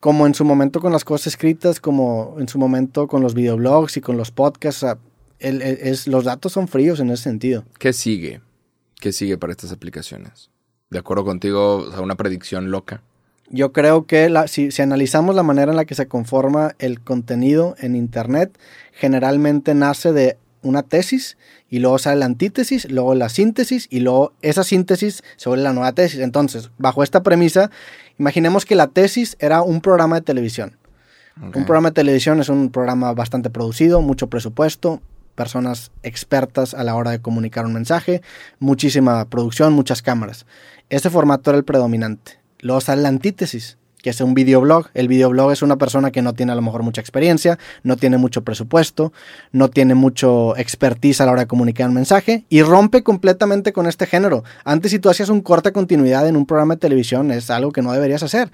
Como 0.00 0.26
en 0.26 0.34
su 0.34 0.44
momento 0.44 0.80
con 0.80 0.92
las 0.92 1.04
cosas 1.04 1.28
escritas, 1.28 1.80
como 1.80 2.36
en 2.38 2.48
su 2.48 2.58
momento 2.58 3.06
con 3.08 3.22
los 3.22 3.34
videoblogs 3.34 3.96
y 3.96 4.00
con 4.00 4.16
los 4.16 4.30
podcasts, 4.30 4.82
o 4.82 4.86
sea, 4.86 4.98
el- 5.38 5.62
el- 5.62 5.78
es, 5.80 6.06
los 6.06 6.24
datos 6.24 6.52
son 6.52 6.68
fríos 6.68 7.00
en 7.00 7.10
ese 7.10 7.22
sentido. 7.24 7.64
¿Qué 7.78 7.92
sigue? 7.92 8.40
¿Qué 9.00 9.12
sigue 9.12 9.36
para 9.38 9.52
estas 9.52 9.72
aplicaciones? 9.72 10.50
De 10.90 10.98
acuerdo 10.98 11.24
contigo, 11.24 11.76
o 11.78 11.90
sea, 11.90 12.00
una 12.00 12.14
predicción 12.16 12.70
loca. 12.70 13.02
Yo 13.50 13.72
creo 13.72 14.06
que 14.06 14.28
la- 14.30 14.46
si, 14.48 14.70
si 14.70 14.80
analizamos 14.82 15.34
la 15.34 15.42
manera 15.42 15.72
en 15.72 15.76
la 15.76 15.84
que 15.84 15.94
se 15.94 16.06
conforma 16.06 16.74
el 16.78 17.00
contenido 17.00 17.74
en 17.78 17.96
Internet, 17.96 18.58
generalmente 18.92 19.74
nace 19.74 20.12
de 20.12 20.38
una 20.62 20.82
tesis 20.82 21.36
y 21.74 21.80
luego 21.80 21.98
sale 21.98 22.20
la 22.20 22.26
antítesis, 22.26 22.88
luego 22.88 23.16
la 23.16 23.28
síntesis 23.28 23.88
y 23.90 23.98
luego 23.98 24.32
esa 24.42 24.62
síntesis 24.62 25.24
se 25.34 25.48
vuelve 25.48 25.64
la 25.64 25.72
nueva 25.72 25.90
tesis. 25.90 26.20
Entonces, 26.20 26.70
bajo 26.78 27.02
esta 27.02 27.24
premisa, 27.24 27.68
imaginemos 28.16 28.64
que 28.64 28.76
la 28.76 28.86
tesis 28.86 29.36
era 29.40 29.60
un 29.60 29.80
programa 29.80 30.14
de 30.14 30.22
televisión. 30.22 30.76
Un 31.36 31.64
programa 31.64 31.88
de 31.88 31.94
televisión 31.94 32.38
es 32.38 32.48
un 32.48 32.70
programa 32.70 33.12
bastante 33.12 33.50
producido, 33.50 34.02
mucho 34.02 34.28
presupuesto, 34.28 35.02
personas 35.34 35.90
expertas 36.04 36.74
a 36.74 36.84
la 36.84 36.94
hora 36.94 37.10
de 37.10 37.20
comunicar 37.20 37.66
un 37.66 37.72
mensaje, 37.72 38.22
muchísima 38.60 39.24
producción, 39.24 39.72
muchas 39.72 40.00
cámaras. 40.00 40.46
Ese 40.90 41.10
formato 41.10 41.50
era 41.50 41.58
el 41.58 41.64
predominante. 41.64 42.38
Luego 42.60 42.82
sale 42.82 43.02
la 43.02 43.08
antítesis, 43.08 43.78
que 44.04 44.10
es 44.10 44.20
un 44.20 44.34
videoblog. 44.34 44.88
El 44.92 45.08
videoblog 45.08 45.50
es 45.50 45.62
una 45.62 45.78
persona 45.78 46.10
que 46.10 46.20
no 46.20 46.34
tiene 46.34 46.52
a 46.52 46.54
lo 46.54 46.60
mejor 46.60 46.82
mucha 46.82 47.00
experiencia, 47.00 47.58
no 47.82 47.96
tiene 47.96 48.18
mucho 48.18 48.44
presupuesto, 48.44 49.14
no 49.50 49.70
tiene 49.70 49.94
mucho 49.94 50.54
expertise 50.58 51.22
a 51.22 51.24
la 51.24 51.32
hora 51.32 51.40
de 51.40 51.46
comunicar 51.46 51.88
un 51.88 51.94
mensaje 51.94 52.44
y 52.50 52.60
rompe 52.60 53.02
completamente 53.02 53.72
con 53.72 53.86
este 53.86 54.04
género. 54.04 54.44
Antes 54.62 54.90
si 54.90 54.98
tú 54.98 55.08
hacías 55.08 55.30
un 55.30 55.40
corte 55.40 55.70
de 55.70 55.72
continuidad 55.72 56.28
en 56.28 56.36
un 56.36 56.44
programa 56.44 56.74
de 56.74 56.80
televisión 56.80 57.30
es 57.30 57.48
algo 57.48 57.72
que 57.72 57.80
no 57.80 57.92
deberías 57.92 58.22
hacer. 58.22 58.50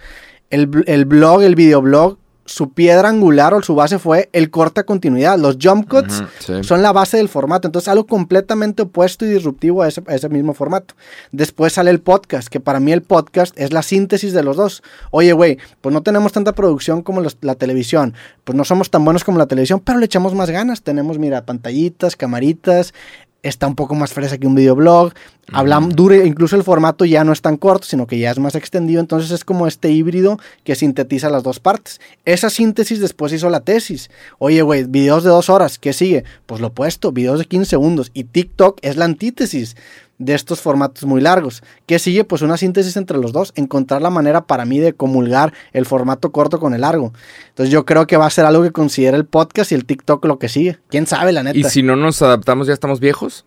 El, 0.51 0.71
el 0.87 1.05
blog, 1.05 1.43
el 1.43 1.57
videoblog 1.57 2.19
su 2.45 2.73
piedra 2.73 3.09
angular 3.09 3.55
o 3.55 3.63
su 3.63 3.75
base 3.75 3.99
fue 3.99 4.29
el 4.33 4.51
corta 4.51 4.83
continuidad. 4.85 5.39
Los 5.39 5.57
jump 5.63 5.89
cuts 5.89 6.25
sí. 6.41 6.65
son 6.65 6.83
la 6.83 6.91
base 6.93 7.17
del 7.19 7.29
formato. 7.29 7.69
Entonces, 7.69 7.89
algo 7.89 8.07
completamente 8.07 8.83
opuesto 8.83 9.25
y 9.25 9.29
disruptivo 9.29 9.83
a 9.83 9.89
ese, 9.89 10.03
a 10.09 10.15
ese 10.15 10.29
mismo 10.29 10.53
formato. 10.55 10.95
Después 11.31 11.75
sale 11.75 11.91
el 11.91 12.01
podcast, 12.01 12.49
que 12.49 12.59
para 12.59 12.81
mí 12.81 12.93
el 12.93 13.03
podcast 13.03 13.57
es 13.59 13.73
la 13.73 13.83
síntesis 13.83 14.33
de 14.33 14.43
los 14.43 14.57
dos. 14.57 14.83
Oye, 15.13 15.33
güey, 15.33 15.59
pues 15.81 15.93
no 15.93 16.03
tenemos 16.03 16.33
tanta 16.33 16.53
producción 16.55 17.03
como 17.03 17.21
los- 17.21 17.39
la 17.41 17.55
televisión. 17.55 18.15
Pues 18.45 18.57
no 18.57 18.65
somos 18.65 18.91
tan 18.91 19.05
buenos 19.05 19.23
como 19.23 19.39
la 19.39 19.47
televisión, 19.47 19.81
pero 19.85 19.99
le 19.99 20.07
echamos 20.07 20.35
más 20.35 20.51
ganas. 20.51 20.83
Tenemos, 20.83 21.19
mira, 21.19 21.45
pantallitas, 21.47 22.17
camaritas. 22.17 22.95
Está 23.43 23.67
un 23.67 23.75
poco 23.75 23.95
más 23.95 24.13
fresa 24.13 24.37
que 24.37 24.47
un 24.47 24.55
videoblog. 24.55 25.13
Hablamos, 25.53 25.97
dure, 25.97 26.27
incluso 26.27 26.57
el 26.57 26.63
formato 26.63 27.05
ya 27.05 27.25
no 27.25 27.33
es 27.33 27.41
tan 27.41 27.57
corto, 27.57 27.87
sino 27.87 28.07
que 28.07 28.19
ya 28.19 28.31
es 28.31 28.39
más 28.39 28.55
extendido. 28.55 29.01
Entonces 29.01 29.31
es 29.31 29.45
como 29.45 29.67
este 29.67 29.91
híbrido 29.91 30.39
que 30.63 30.75
sintetiza 30.75 31.31
las 31.31 31.43
dos 31.43 31.59
partes. 31.59 32.01
Esa 32.25 32.51
síntesis 32.51 33.01
después 33.01 33.33
hizo 33.33 33.49
la 33.49 33.61
tesis. 33.61 34.11
Oye, 34.39 34.63
güey, 34.63 34.85
videos 34.85 35.25
de 35.25 35.31
dos 35.31 35.49
horas, 35.49 35.79
¿qué 35.79 35.93
sigue? 35.93 36.25
Pues 36.47 36.61
lo 36.61 36.69
opuesto, 36.69 37.13
videos 37.13 37.39
de 37.39 37.47
15 37.47 37.71
segundos. 37.71 38.11
Y 38.15 38.25
TikTok 38.25 38.79
es 38.83 38.97
la 38.97 39.07
antítesis 39.07 39.77
de 40.21 40.35
estos 40.35 40.61
formatos 40.61 41.05
muy 41.07 41.21
largos. 41.23 41.63
¿Qué 41.87 41.99
sigue? 41.99 42.25
Pues 42.25 42.43
una 42.43 42.57
síntesis 42.59 42.97
entre 42.97 43.17
los 43.17 43.33
dos. 43.33 43.53
Encontrar 43.57 44.03
la 44.03 44.11
manera 44.11 44.43
para 44.47 44.67
mí 44.67 44.79
de 44.79 44.93
comulgar 44.93 45.53
el 45.73 45.87
formato 45.87 46.31
corto 46.31 46.61
con 46.61 46.75
el 46.75 46.83
largo. 46.83 47.13
Entonces 47.49 47.73
yo 47.73 47.85
creo 47.87 48.07
que 48.07 48.19
va 48.19 48.27
a 48.27 48.31
ser 48.31 48.45
algo 48.45 48.63
que 48.63 48.71
considere 48.71 49.17
el 49.17 49.25
podcast 49.25 49.73
y 49.73 49.75
el 49.75 49.87
TikTok 49.87 50.25
lo 50.27 50.39
que 50.39 50.49
sigue. 50.51 50.79
¿Quién 50.91 51.07
sabe, 51.07 51.33
la 51.33 51.43
neta? 51.43 51.59
Y 51.59 51.65
si 51.65 51.83
no 51.83 51.97
nos 51.97 52.21
adaptamos, 52.21 52.67
ya 52.67 52.75
estamos 52.75 53.01
viejos. 53.01 53.47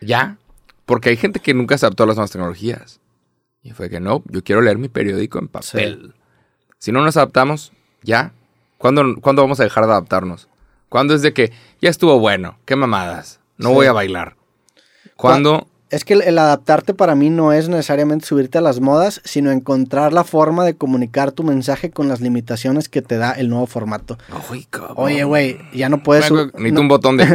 Ya. 0.00 0.36
Porque 0.84 1.10
hay 1.10 1.16
gente 1.16 1.38
que 1.38 1.54
nunca 1.54 1.78
se 1.78 1.86
adaptó 1.86 2.02
a 2.02 2.06
las 2.08 2.16
nuevas 2.16 2.32
tecnologías. 2.32 3.00
Y 3.62 3.70
fue 3.70 3.88
que 3.88 4.00
no, 4.00 4.24
yo 4.26 4.42
quiero 4.42 4.62
leer 4.62 4.78
mi 4.78 4.88
periódico 4.88 5.38
en 5.38 5.46
papel. 5.46 6.14
Si 6.78 6.90
no 6.90 7.04
nos 7.04 7.16
adaptamos, 7.16 7.72
ya. 8.02 8.32
¿Cuándo, 8.78 9.04
¿Cuándo 9.20 9.42
vamos 9.42 9.60
a 9.60 9.64
dejar 9.64 9.84
de 9.86 9.92
adaptarnos? 9.92 10.48
¿Cuándo 10.88 11.14
es 11.14 11.22
de 11.22 11.32
que 11.32 11.52
ya 11.80 11.88
estuvo 11.88 12.18
bueno? 12.18 12.58
¿Qué 12.64 12.74
mamadas? 12.74 13.38
No 13.58 13.68
Sí. 13.68 13.74
voy 13.76 13.86
a 13.86 13.92
bailar. 13.92 14.34
¿Cuándo? 15.14 15.68
Es 15.90 16.04
que 16.04 16.14
el, 16.14 16.22
el 16.22 16.38
adaptarte 16.38 16.94
para 16.94 17.14
mí 17.14 17.30
no 17.30 17.52
es 17.52 17.68
necesariamente 17.68 18.24
subirte 18.26 18.58
a 18.58 18.60
las 18.60 18.78
modas, 18.80 19.20
sino 19.24 19.50
encontrar 19.50 20.12
la 20.12 20.22
forma 20.24 20.64
de 20.64 20.74
comunicar 20.76 21.32
tu 21.32 21.42
mensaje 21.42 21.90
con 21.90 22.08
las 22.08 22.20
limitaciones 22.20 22.88
que 22.88 23.02
te 23.02 23.18
da 23.18 23.32
el 23.32 23.48
nuevo 23.48 23.66
formato. 23.66 24.16
Uy, 24.50 24.66
cabrón. 24.70 24.94
Oye, 24.98 25.24
güey, 25.24 25.58
ya 25.74 25.88
no 25.88 26.02
puedes... 26.02 26.24
Necesito 26.54 26.74
no- 26.74 26.80
un 26.82 26.88
botón 26.88 27.16
de. 27.16 27.26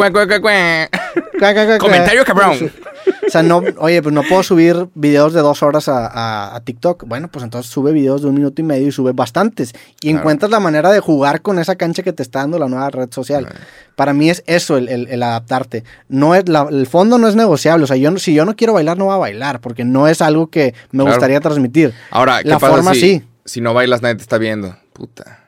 Comentario, 1.79 2.23
cabrón. 2.25 2.71
O 3.27 3.29
sea, 3.31 3.41
no, 3.43 3.61
oye, 3.79 4.01
pues 4.01 4.13
no 4.13 4.21
puedo 4.23 4.43
subir 4.43 4.87
videos 4.93 5.33
de 5.33 5.41
dos 5.41 5.63
horas 5.63 5.87
a, 5.89 6.05
a- 6.07 6.55
a 6.55 6.59
TikTok. 6.61 7.05
Bueno, 7.07 7.27
pues 7.29 7.43
entonces 7.43 7.71
sube 7.71 7.91
videos 7.91 8.21
de 8.21 8.27
un 8.27 8.35
minuto 8.35 8.61
y 8.61 8.65
medio 8.65 8.87
y 8.87 8.91
sube 8.91 9.13
bastantes. 9.13 9.73
Y 10.01 10.09
Claro. 10.09 10.19
encuentras 10.19 10.51
la 10.51 10.59
manera 10.59 10.91
de 10.91 10.99
jugar 10.99 11.41
con 11.41 11.57
esa 11.59 11.75
cancha 11.75 12.03
que 12.03 12.13
te 12.13 12.21
está 12.23 12.39
dando 12.39 12.59
la 12.59 12.67
nueva 12.67 12.89
red 12.89 13.09
social. 13.11 13.47
Para 13.95 14.13
mí 14.13 14.29
es 14.29 14.43
eso, 14.45 14.77
el, 14.77 14.89
el- 14.89 15.07
el 15.07 15.23
adaptarte. 15.23 15.83
No 16.07 16.35
es 16.35 16.47
la- 16.47 16.67
el 16.69 16.87
fondo 16.87 17.17
no 17.17 17.27
es 17.27 17.35
negociable. 17.35 17.83
O 17.83 17.87
sea, 17.87 17.97
yo, 17.97 18.15
si 18.17 18.33
yo 18.33 18.45
no 18.45 18.55
quiero 18.55 18.73
bailar, 18.73 18.97
no 18.97 19.05
voy 19.05 19.15
a 19.15 19.17
bailar, 19.17 19.59
porque 19.61 19.85
no 19.85 20.07
es 20.07 20.21
algo 20.21 20.47
que 20.47 20.73
me 20.91 20.99
Claro. 21.03 21.11
gustaría 21.15 21.39
transmitir. 21.39 21.93
Ahora, 22.11 22.43
¿qué 22.43 22.49
La 22.49 22.59
pasa 22.59 22.73
forma 22.73 22.93
si, 22.93 22.99
sí. 22.99 23.23
si 23.45 23.61
no 23.61 23.73
bailas, 23.73 24.01
nadie 24.01 24.15
te 24.15 24.21
está 24.21 24.37
viendo? 24.37 24.75
Puta. 24.93 25.44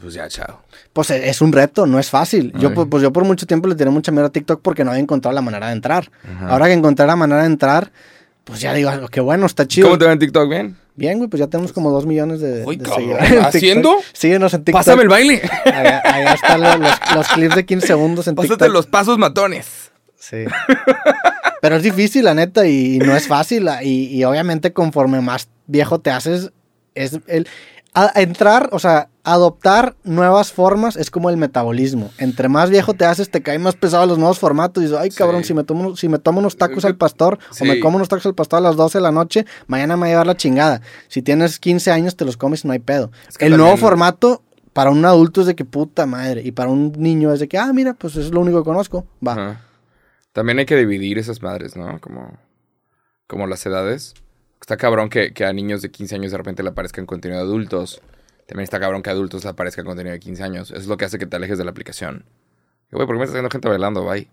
Pues 0.00 0.14
ya, 0.14 0.28
chao. 0.28 0.62
Pues 0.92 1.10
e- 1.10 1.28
es 1.28 1.40
un 1.42 1.52
reto, 1.52 1.86
no 1.86 1.98
es 1.98 2.08
fácil. 2.08 2.52
Yo, 2.58 2.68
Ay. 2.70 2.74
pues, 2.74 2.88
pues 2.90 3.02
yo 3.02 3.12
por 3.12 3.24
mucho 3.24 3.46
tiempo 3.46 3.68
le 3.68 3.74
tiré 3.74 3.90
mucha 3.90 4.10
mierda 4.12 4.28
a 4.28 4.32
TikTok 4.32 4.60
porque 4.62 4.82
no 4.84 4.90
había 4.90 5.02
encontrado 5.02 5.34
la 5.34 5.42
manera 5.42 5.66
de 5.68 5.72
entrar. 5.74 6.10
Ajá. 6.36 6.48
Ahora 6.48 6.66
que 6.66 6.72
encontré 6.72 7.06
la 7.06 7.16
manera 7.16 7.40
de 7.42 7.46
entrar, 7.48 7.92
pues 8.44 8.60
ya 8.60 8.72
digo, 8.72 8.88
"Ah, 8.90 9.00
qué 9.10 9.20
bueno, 9.20 9.44
está 9.46 9.66
chido. 9.68 9.88
¿Cómo 9.88 9.98
te 9.98 10.06
va 10.06 10.12
en 10.12 10.18
TikTok? 10.18 10.48
¿Bien? 10.48 10.76
Bien, 10.96 11.18
güey, 11.18 11.28
pues 11.30 11.40
ya 11.40 11.46
tenemos 11.46 11.72
como 11.72 11.90
dos 11.90 12.04
millones 12.06 12.40
de, 12.40 12.64
Uy, 12.64 12.76
de 12.76 12.84
cabrón, 12.84 13.00
seguidores. 13.18 13.44
¿haciendo? 13.46 13.96
Síguenos 14.12 14.52
en 14.54 14.64
TikTok. 14.64 14.80
Pásame 14.80 15.02
el 15.02 15.08
baile. 15.08 15.42
Allá, 15.66 16.00
allá 16.04 16.32
están 16.34 16.60
los, 16.62 16.78
los- 16.80 17.14
los 17.14 17.28
clips 17.28 17.54
de 17.56 17.64
15 17.66 17.86
segundos 17.86 18.26
en 18.28 18.34
Pásate 18.34 18.54
TikTok. 18.56 18.72
los 18.72 18.86
pasos 18.86 19.18
matones. 19.18 19.92
Sí. 20.18 20.44
Pero 21.62 21.76
es 21.76 21.82
difícil, 21.82 22.24
la 22.24 22.34
neta, 22.34 22.66
y 22.66 22.98
no 22.98 23.14
es 23.16 23.26
fácil. 23.26 23.68
Y, 23.82 24.06
y 24.16 24.24
obviamente 24.24 24.72
conforme 24.72 25.20
más 25.20 25.48
viejo 25.66 25.98
te 26.00 26.10
haces, 26.10 26.52
es 26.94 27.18
el... 27.26 27.46
a- 27.94 28.12
entrar, 28.20 28.68
o 28.72 28.78
sea, 28.78 29.08
adoptar 29.22 29.96
nuevas 30.04 30.52
formas 30.52 30.96
es 30.96 31.10
como 31.10 31.30
el 31.30 31.36
metabolismo. 31.36 32.10
Entre 32.18 32.48
más 32.48 32.70
viejo 32.70 32.94
te 32.94 33.04
haces, 33.04 33.30
te 33.30 33.42
caen 33.42 33.62
más 33.62 33.76
pesados 33.76 34.08
los 34.08 34.18
nuevos 34.18 34.38
formatos. 34.38 34.82
Y 34.82 34.86
dices, 34.86 34.98
ay, 35.00 35.10
cabrón, 35.10 35.42
Sí. 35.42 35.48
si 35.48 35.54
me 35.54 35.64
tomo, 35.64 35.96
si 35.96 36.08
me 36.08 36.18
tomo 36.18 36.38
unos 36.40 36.56
tacos 36.56 36.84
al 36.84 36.96
pastor 36.96 37.38
o 37.60 37.64
me 37.64 37.80
como 37.80 37.96
unos 37.96 38.08
tacos 38.08 38.26
al 38.26 38.34
pastor 38.34 38.58
a 38.58 38.60
las 38.62 38.76
12 38.76 38.98
de 38.98 39.02
la 39.02 39.12
noche, 39.12 39.46
mañana 39.66 39.96
me 39.96 40.00
va 40.02 40.06
a 40.06 40.10
llevar 40.10 40.26
la 40.26 40.36
chingada. 40.36 40.80
Si 41.08 41.22
tienes 41.22 41.58
15 41.58 41.90
años, 41.90 42.16
te 42.16 42.24
los 42.24 42.36
comes 42.36 42.64
y 42.64 42.68
no 42.68 42.72
hay 42.72 42.78
pedo. 42.78 43.10
Es 43.28 43.36
que 43.38 43.46
el 43.46 43.56
nuevo 43.56 43.76
formato 43.76 44.42
para 44.72 44.90
un 44.90 45.04
adulto 45.04 45.40
es 45.42 45.46
de 45.46 45.54
que 45.56 45.64
puta 45.64 46.06
madre. 46.06 46.42
Y 46.44 46.52
para 46.52 46.70
un 46.70 46.92
niño 46.96 47.32
es 47.32 47.40
de 47.40 47.48
que, 47.48 47.58
ah, 47.58 47.72
mira, 47.72 47.94
pues 47.94 48.16
es 48.16 48.30
lo 48.30 48.40
único 48.40 48.58
que 48.58 48.64
conozco. 48.64 49.06
Va. 49.26 49.32
Ajá. 49.32 49.60
También 50.32 50.58
hay 50.60 50.66
que 50.66 50.76
dividir 50.76 51.18
esas 51.18 51.42
madres, 51.42 51.76
¿no? 51.76 52.00
Como, 52.00 52.38
como 53.26 53.46
las 53.46 53.66
edades. 53.66 54.14
Está 54.60 54.76
cabrón 54.76 55.08
que, 55.10 55.32
que 55.32 55.44
a 55.44 55.52
niños 55.52 55.82
de 55.82 55.90
15 55.90 56.14
años 56.14 56.30
de 56.30 56.38
repente 56.38 56.62
le 56.62 56.68
aparezcan 56.70 57.04
contenido 57.06 57.40
de 57.40 57.46
adultos. 57.46 58.00
También 58.50 58.64
está 58.64 58.80
cabrón 58.80 59.02
que 59.02 59.10
a 59.10 59.12
adultos 59.12 59.44
le 59.44 59.50
aparezca 59.50 59.84
contenido 59.84 60.12
de 60.12 60.18
15 60.20 60.42
años. 60.42 60.70
Eso 60.72 60.80
es 60.80 60.86
lo 60.88 60.96
que 60.96 61.04
hace 61.04 61.18
que 61.18 61.26
te 61.26 61.36
alejes 61.36 61.56
de 61.56 61.64
la 61.64 61.70
aplicación. 61.70 62.24
Güey, 62.90 63.06
¿por 63.06 63.14
qué 63.14 63.18
me 63.20 63.24
estás 63.24 63.34
haciendo 63.36 63.50
gente 63.50 63.68
bailando? 63.68 64.04
Bye. 64.04 64.28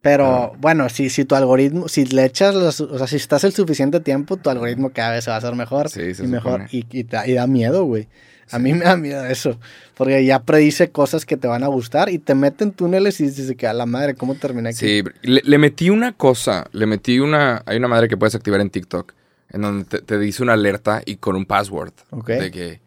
Pero 0.00 0.52
bueno, 0.58 0.88
si, 0.90 1.08
si 1.08 1.24
tu 1.24 1.34
algoritmo, 1.34 1.88
si 1.88 2.04
le 2.04 2.26
echas, 2.26 2.54
los- 2.54 2.80
o 2.80 2.98
sea, 2.98 3.06
si 3.06 3.16
estás 3.16 3.42
el 3.44 3.52
suficiente 3.54 4.00
tiempo, 4.00 4.36
tu 4.36 4.50
algoritmo 4.50 4.90
cada 4.90 5.12
vez 5.12 5.24
se 5.24 5.30
va 5.30 5.36
a 5.36 5.38
hacer 5.38 5.54
mejor 5.54 5.88
Sí, 5.88 6.02
y 6.18 6.26
mejor. 6.26 6.66
Y, 6.70 6.86
y 6.90 7.04
da, 7.04 7.26
y 7.26 7.32
da 7.32 7.46
miedo, 7.46 7.84
güey. 7.84 8.06
A 8.50 8.58
mí 8.58 8.74
me 8.74 8.84
da 8.84 8.96
miedo 8.98 9.24
eso. 9.24 9.58
Porque 9.94 10.22
ya 10.26 10.42
predice 10.42 10.90
cosas 10.90 11.24
que 11.24 11.38
te 11.38 11.48
van 11.48 11.64
a 11.64 11.68
gustar 11.68 12.10
y 12.10 12.18
te 12.18 12.34
mete 12.34 12.64
en 12.64 12.72
túneles 12.72 13.18
y 13.20 13.24
dices 13.24 13.56
que 13.56 13.66
a 13.66 13.72
la 13.72 13.86
madre, 13.86 14.14
¿cómo 14.14 14.34
terminé 14.34 14.68
aquí? 14.68 14.78
Sí, 14.78 15.02
le, 15.22 15.40
le 15.42 15.58
metí 15.58 15.88
una 15.88 16.12
cosa. 16.12 16.66
Le 16.72 16.84
metí 16.84 17.18
una... 17.18 17.62
Hay 17.64 17.78
una 17.78 17.88
madre 17.88 18.06
que 18.06 18.18
puedes 18.18 18.34
activar 18.34 18.60
en 18.60 18.68
TikTok. 18.68 19.14
En 19.48 19.62
donde 19.62 19.84
te, 19.86 19.98
te 20.02 20.18
dice 20.18 20.42
una 20.42 20.52
alerta 20.52 21.00
y 21.06 21.16
con 21.16 21.34
un 21.36 21.46
password. 21.46 21.92
Ok. 22.10 22.26
De 22.28 22.50
que 22.50 22.80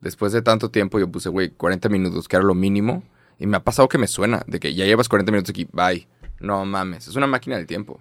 después 0.00 0.32
de 0.32 0.42
tanto 0.42 0.70
tiempo 0.70 0.98
yo 0.98 1.08
puse, 1.10 1.28
güey, 1.28 1.50
40 1.50 1.88
minutos, 1.88 2.28
que 2.28 2.36
era 2.36 2.44
lo 2.44 2.54
mínimo. 2.54 3.02
Y 3.38 3.46
me 3.46 3.56
ha 3.56 3.64
pasado 3.64 3.88
que 3.88 3.98
me 3.98 4.06
suena. 4.08 4.42
De 4.46 4.58
que 4.60 4.74
ya 4.74 4.84
llevas 4.84 5.08
40 5.08 5.30
minutos 5.32 5.50
aquí. 5.50 5.68
Bye. 5.72 6.08
No 6.40 6.64
mames. 6.64 7.06
Es 7.08 7.16
una 7.16 7.26
máquina 7.26 7.56
del 7.56 7.66
tiempo. 7.66 8.00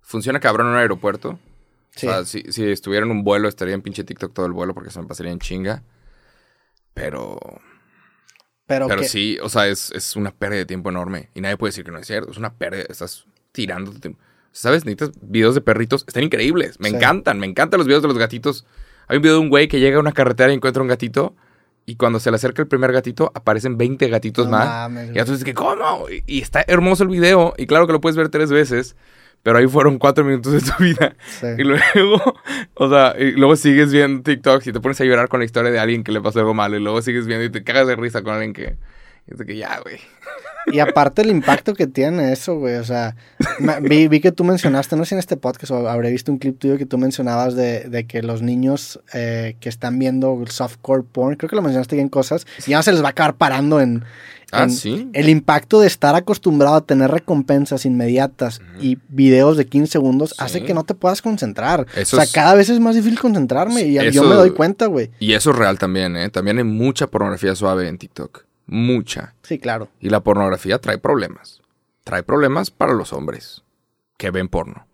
Funciona 0.00 0.40
cabrón 0.40 0.66
en 0.68 0.72
un 0.72 0.78
aeropuerto. 0.78 1.38
Sí. 1.90 2.06
O 2.08 2.10
sea, 2.10 2.24
si, 2.24 2.42
si 2.50 2.64
estuviera 2.70 3.04
en 3.06 3.12
un 3.12 3.22
vuelo, 3.22 3.48
estaría 3.48 3.74
en 3.74 3.82
pinche 3.82 4.02
TikTok 4.02 4.32
todo 4.32 4.46
el 4.46 4.52
vuelo 4.52 4.74
porque 4.74 4.90
se 4.90 5.00
me 5.00 5.06
pasaría 5.06 5.30
en 5.32 5.38
chinga. 5.38 5.82
Pero... 6.94 7.38
pero 8.66 8.88
Pero 8.88 9.00
que, 9.02 9.08
sí, 9.08 9.38
o 9.42 9.48
sea, 9.48 9.68
es, 9.68 9.90
es 9.92 10.16
una 10.16 10.30
pérdida 10.32 10.58
de 10.60 10.66
tiempo 10.66 10.90
enorme. 10.90 11.30
Y 11.34 11.40
nadie 11.40 11.56
puede 11.56 11.68
decir 11.70 11.84
que 11.84 11.90
no 11.90 11.98
es 11.98 12.06
cierto. 12.06 12.30
Es 12.30 12.38
una 12.38 12.54
pérdida. 12.54 12.84
Estás 12.88 13.26
tirando 13.52 13.92
tu 13.92 14.00
tiempo. 14.00 14.18
¿Sabes? 14.52 14.84
Necesitas 14.84 15.12
videos 15.22 15.54
de 15.54 15.60
perritos. 15.60 16.04
Están 16.06 16.24
increíbles. 16.24 16.78
Me 16.80 16.90
Sí. 16.90 16.96
encantan. 16.96 17.38
Me 17.38 17.46
encantan 17.46 17.78
los 17.78 17.86
videos 17.86 18.02
de 18.02 18.08
los 18.08 18.18
gatitos. 18.18 18.66
Hay 19.08 19.16
un 19.18 19.22
video 19.22 19.34
de 19.36 19.40
un 19.40 19.48
güey 19.48 19.68
que 19.68 19.80
llega 19.80 19.96
a 19.96 20.00
una 20.00 20.12
carretera 20.12 20.50
y 20.52 20.54
encuentra 20.56 20.82
un 20.82 20.88
gatito. 20.88 21.34
Y 21.84 21.96
cuando 21.96 22.20
se 22.20 22.30
le 22.30 22.36
acerca 22.36 22.62
el 22.62 22.68
primer 22.68 22.92
gatito, 22.92 23.32
aparecen 23.34 23.76
20 23.76 24.08
gatitos 24.08 24.46
No 24.46 24.52
más. 24.52 24.66
mames, 24.66 25.14
y 25.14 25.18
entonces, 25.18 25.44
que 25.44 25.52
¿cómo? 25.52 26.08
Y, 26.08 26.22
y 26.26 26.40
está 26.40 26.64
hermoso 26.68 27.02
el 27.02 27.08
video. 27.08 27.54
Y 27.58 27.66
claro 27.66 27.86
que 27.88 27.92
lo 27.92 28.00
puedes 28.00 28.16
ver 28.16 28.28
tres 28.28 28.50
veces. 28.52 28.94
Pero 29.42 29.58
ahí 29.58 29.66
fueron 29.66 29.98
cuatro 29.98 30.22
minutos 30.24 30.52
de 30.52 30.60
tu 30.60 30.80
vida. 30.82 31.16
Sí. 31.26 31.46
Y 31.58 31.64
luego, 31.64 32.34
o 32.74 32.88
sea, 32.88 33.16
y 33.18 33.32
luego 33.32 33.56
sigues 33.56 33.92
viendo 33.92 34.22
TikToks 34.22 34.68
y 34.68 34.72
te 34.72 34.78
pones 34.78 35.00
a 35.00 35.04
llorar 35.04 35.28
con 35.28 35.40
la 35.40 35.44
historia 35.46 35.72
de 35.72 35.80
alguien 35.80 36.04
que 36.04 36.12
le 36.12 36.20
pasó 36.20 36.38
algo 36.38 36.54
malo. 36.54 36.76
Y 36.76 36.80
luego 36.80 37.02
sigues 37.02 37.26
viendo 37.26 37.44
y 37.44 37.50
te 37.50 37.64
cagas 37.64 37.88
de 37.88 37.96
risa 37.96 38.22
con 38.22 38.34
alguien 38.34 38.52
que. 38.52 38.76
y 39.26 39.34
es 39.34 39.44
que 39.44 39.56
ya, 39.56 39.80
güey. 39.80 39.98
Y 40.66 40.78
aparte 40.78 41.22
el 41.22 41.30
impacto 41.30 41.74
que 41.74 41.86
tiene 41.86 42.32
eso, 42.32 42.56
güey. 42.58 42.76
O 42.76 42.84
sea, 42.84 43.16
me- 43.58 43.80
vi, 43.80 44.06
vi 44.08 44.20
que 44.20 44.32
tú 44.32 44.44
mencionaste, 44.44 44.96
no 44.96 45.04
sé 45.04 45.10
si 45.10 45.14
en 45.16 45.18
este 45.18 45.36
podcast 45.36 45.70
o 45.72 45.88
habré 45.88 46.10
visto 46.10 46.30
un 46.30 46.38
clip 46.38 46.58
tuyo 46.58 46.78
que 46.78 46.86
tú 46.86 46.98
mencionabas 46.98 47.54
de, 47.54 47.80
de 47.88 48.06
que 48.06 48.22
los 48.22 48.42
niños 48.42 49.00
eh, 49.12 49.56
que 49.60 49.68
están 49.68 49.98
viendo 49.98 50.38
el 50.40 50.48
softcore 50.50 51.02
porn, 51.02 51.36
creo 51.36 51.48
que 51.50 51.56
lo 51.56 51.62
mencionaste 51.62 51.96
bien 51.96 52.08
cosas, 52.08 52.46
ya 52.66 52.82
se 52.82 52.92
les 52.92 53.02
va 53.02 53.08
a 53.08 53.10
acabar 53.10 53.34
parando 53.36 53.80
en... 53.80 54.04
Ah, 54.54 54.68
sí. 54.68 55.08
El 55.14 55.30
impacto 55.30 55.80
de 55.80 55.86
estar 55.86 56.14
acostumbrado 56.14 56.74
a 56.76 56.84
tener 56.84 57.10
recompensas 57.10 57.86
inmediatas 57.86 58.60
y 58.78 58.98
videos 59.08 59.56
de 59.56 59.64
15 59.66 59.90
segundos 59.90 60.34
hace 60.36 60.62
que 60.62 60.74
no 60.74 60.84
te 60.84 60.92
puedas 60.94 61.22
concentrar. 61.22 61.86
Eso 61.96 62.16
o 62.16 62.18
sea, 62.18 62.24
es- 62.24 62.32
cada 62.32 62.54
vez 62.54 62.68
es 62.68 62.78
más 62.78 62.94
difícil 62.94 63.18
concentrarme 63.18 63.80
y 63.84 63.96
yo 64.12 64.22
me 64.24 64.34
doy 64.34 64.50
cuenta, 64.50 64.86
güey. 64.86 65.10
Y 65.18 65.32
eso 65.32 65.52
es 65.52 65.56
real 65.56 65.78
también, 65.78 66.16
¿eh? 66.18 66.28
También 66.28 66.58
hay 66.58 66.64
mucha 66.64 67.06
pornografía 67.06 67.54
suave 67.54 67.88
en 67.88 67.96
TikTok. 67.96 68.44
Mucha. 68.66 69.34
Sí, 69.42 69.58
claro. 69.58 69.88
Y 70.00 70.10
la 70.10 70.20
pornografía 70.20 70.78
trae 70.78 70.98
problemas. 70.98 71.60
Trae 72.04 72.22
problemas 72.22 72.70
para 72.70 72.94
los 72.94 73.12
hombres 73.12 73.62
que 74.16 74.30
ven 74.30 74.48
porno. 74.48 74.86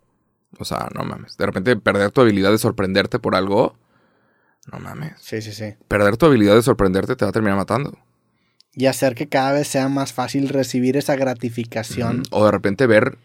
O 0.57 0.65
sea, 0.65 0.89
no 0.95 1.03
mames. 1.03 1.37
De 1.37 1.45
repente 1.45 1.75
perder 1.75 2.11
tu 2.11 2.21
habilidad 2.21 2.51
de 2.51 2.57
sorprenderte 2.57 3.19
por 3.19 3.35
algo. 3.35 3.75
No 4.71 4.79
mames. 4.79 5.13
Sí, 5.19 5.41
sí, 5.41 5.51
sí. 5.51 5.75
Perder 5.87 6.17
tu 6.17 6.25
habilidad 6.25 6.55
de 6.55 6.63
sorprenderte 6.63 7.15
te 7.15 7.25
va 7.25 7.29
a 7.29 7.33
terminar 7.33 7.57
matando. 7.57 7.97
Y 8.73 8.85
hacer 8.85 9.15
que 9.15 9.27
cada 9.27 9.53
vez 9.53 9.67
sea 9.67 9.89
más 9.89 10.13
fácil 10.13 10.49
recibir 10.49 10.97
esa 10.97 11.15
gratificación. 11.15 12.23
O 12.31 12.45
de 12.45 12.51
repente 12.51 12.87
ver 12.87 13.17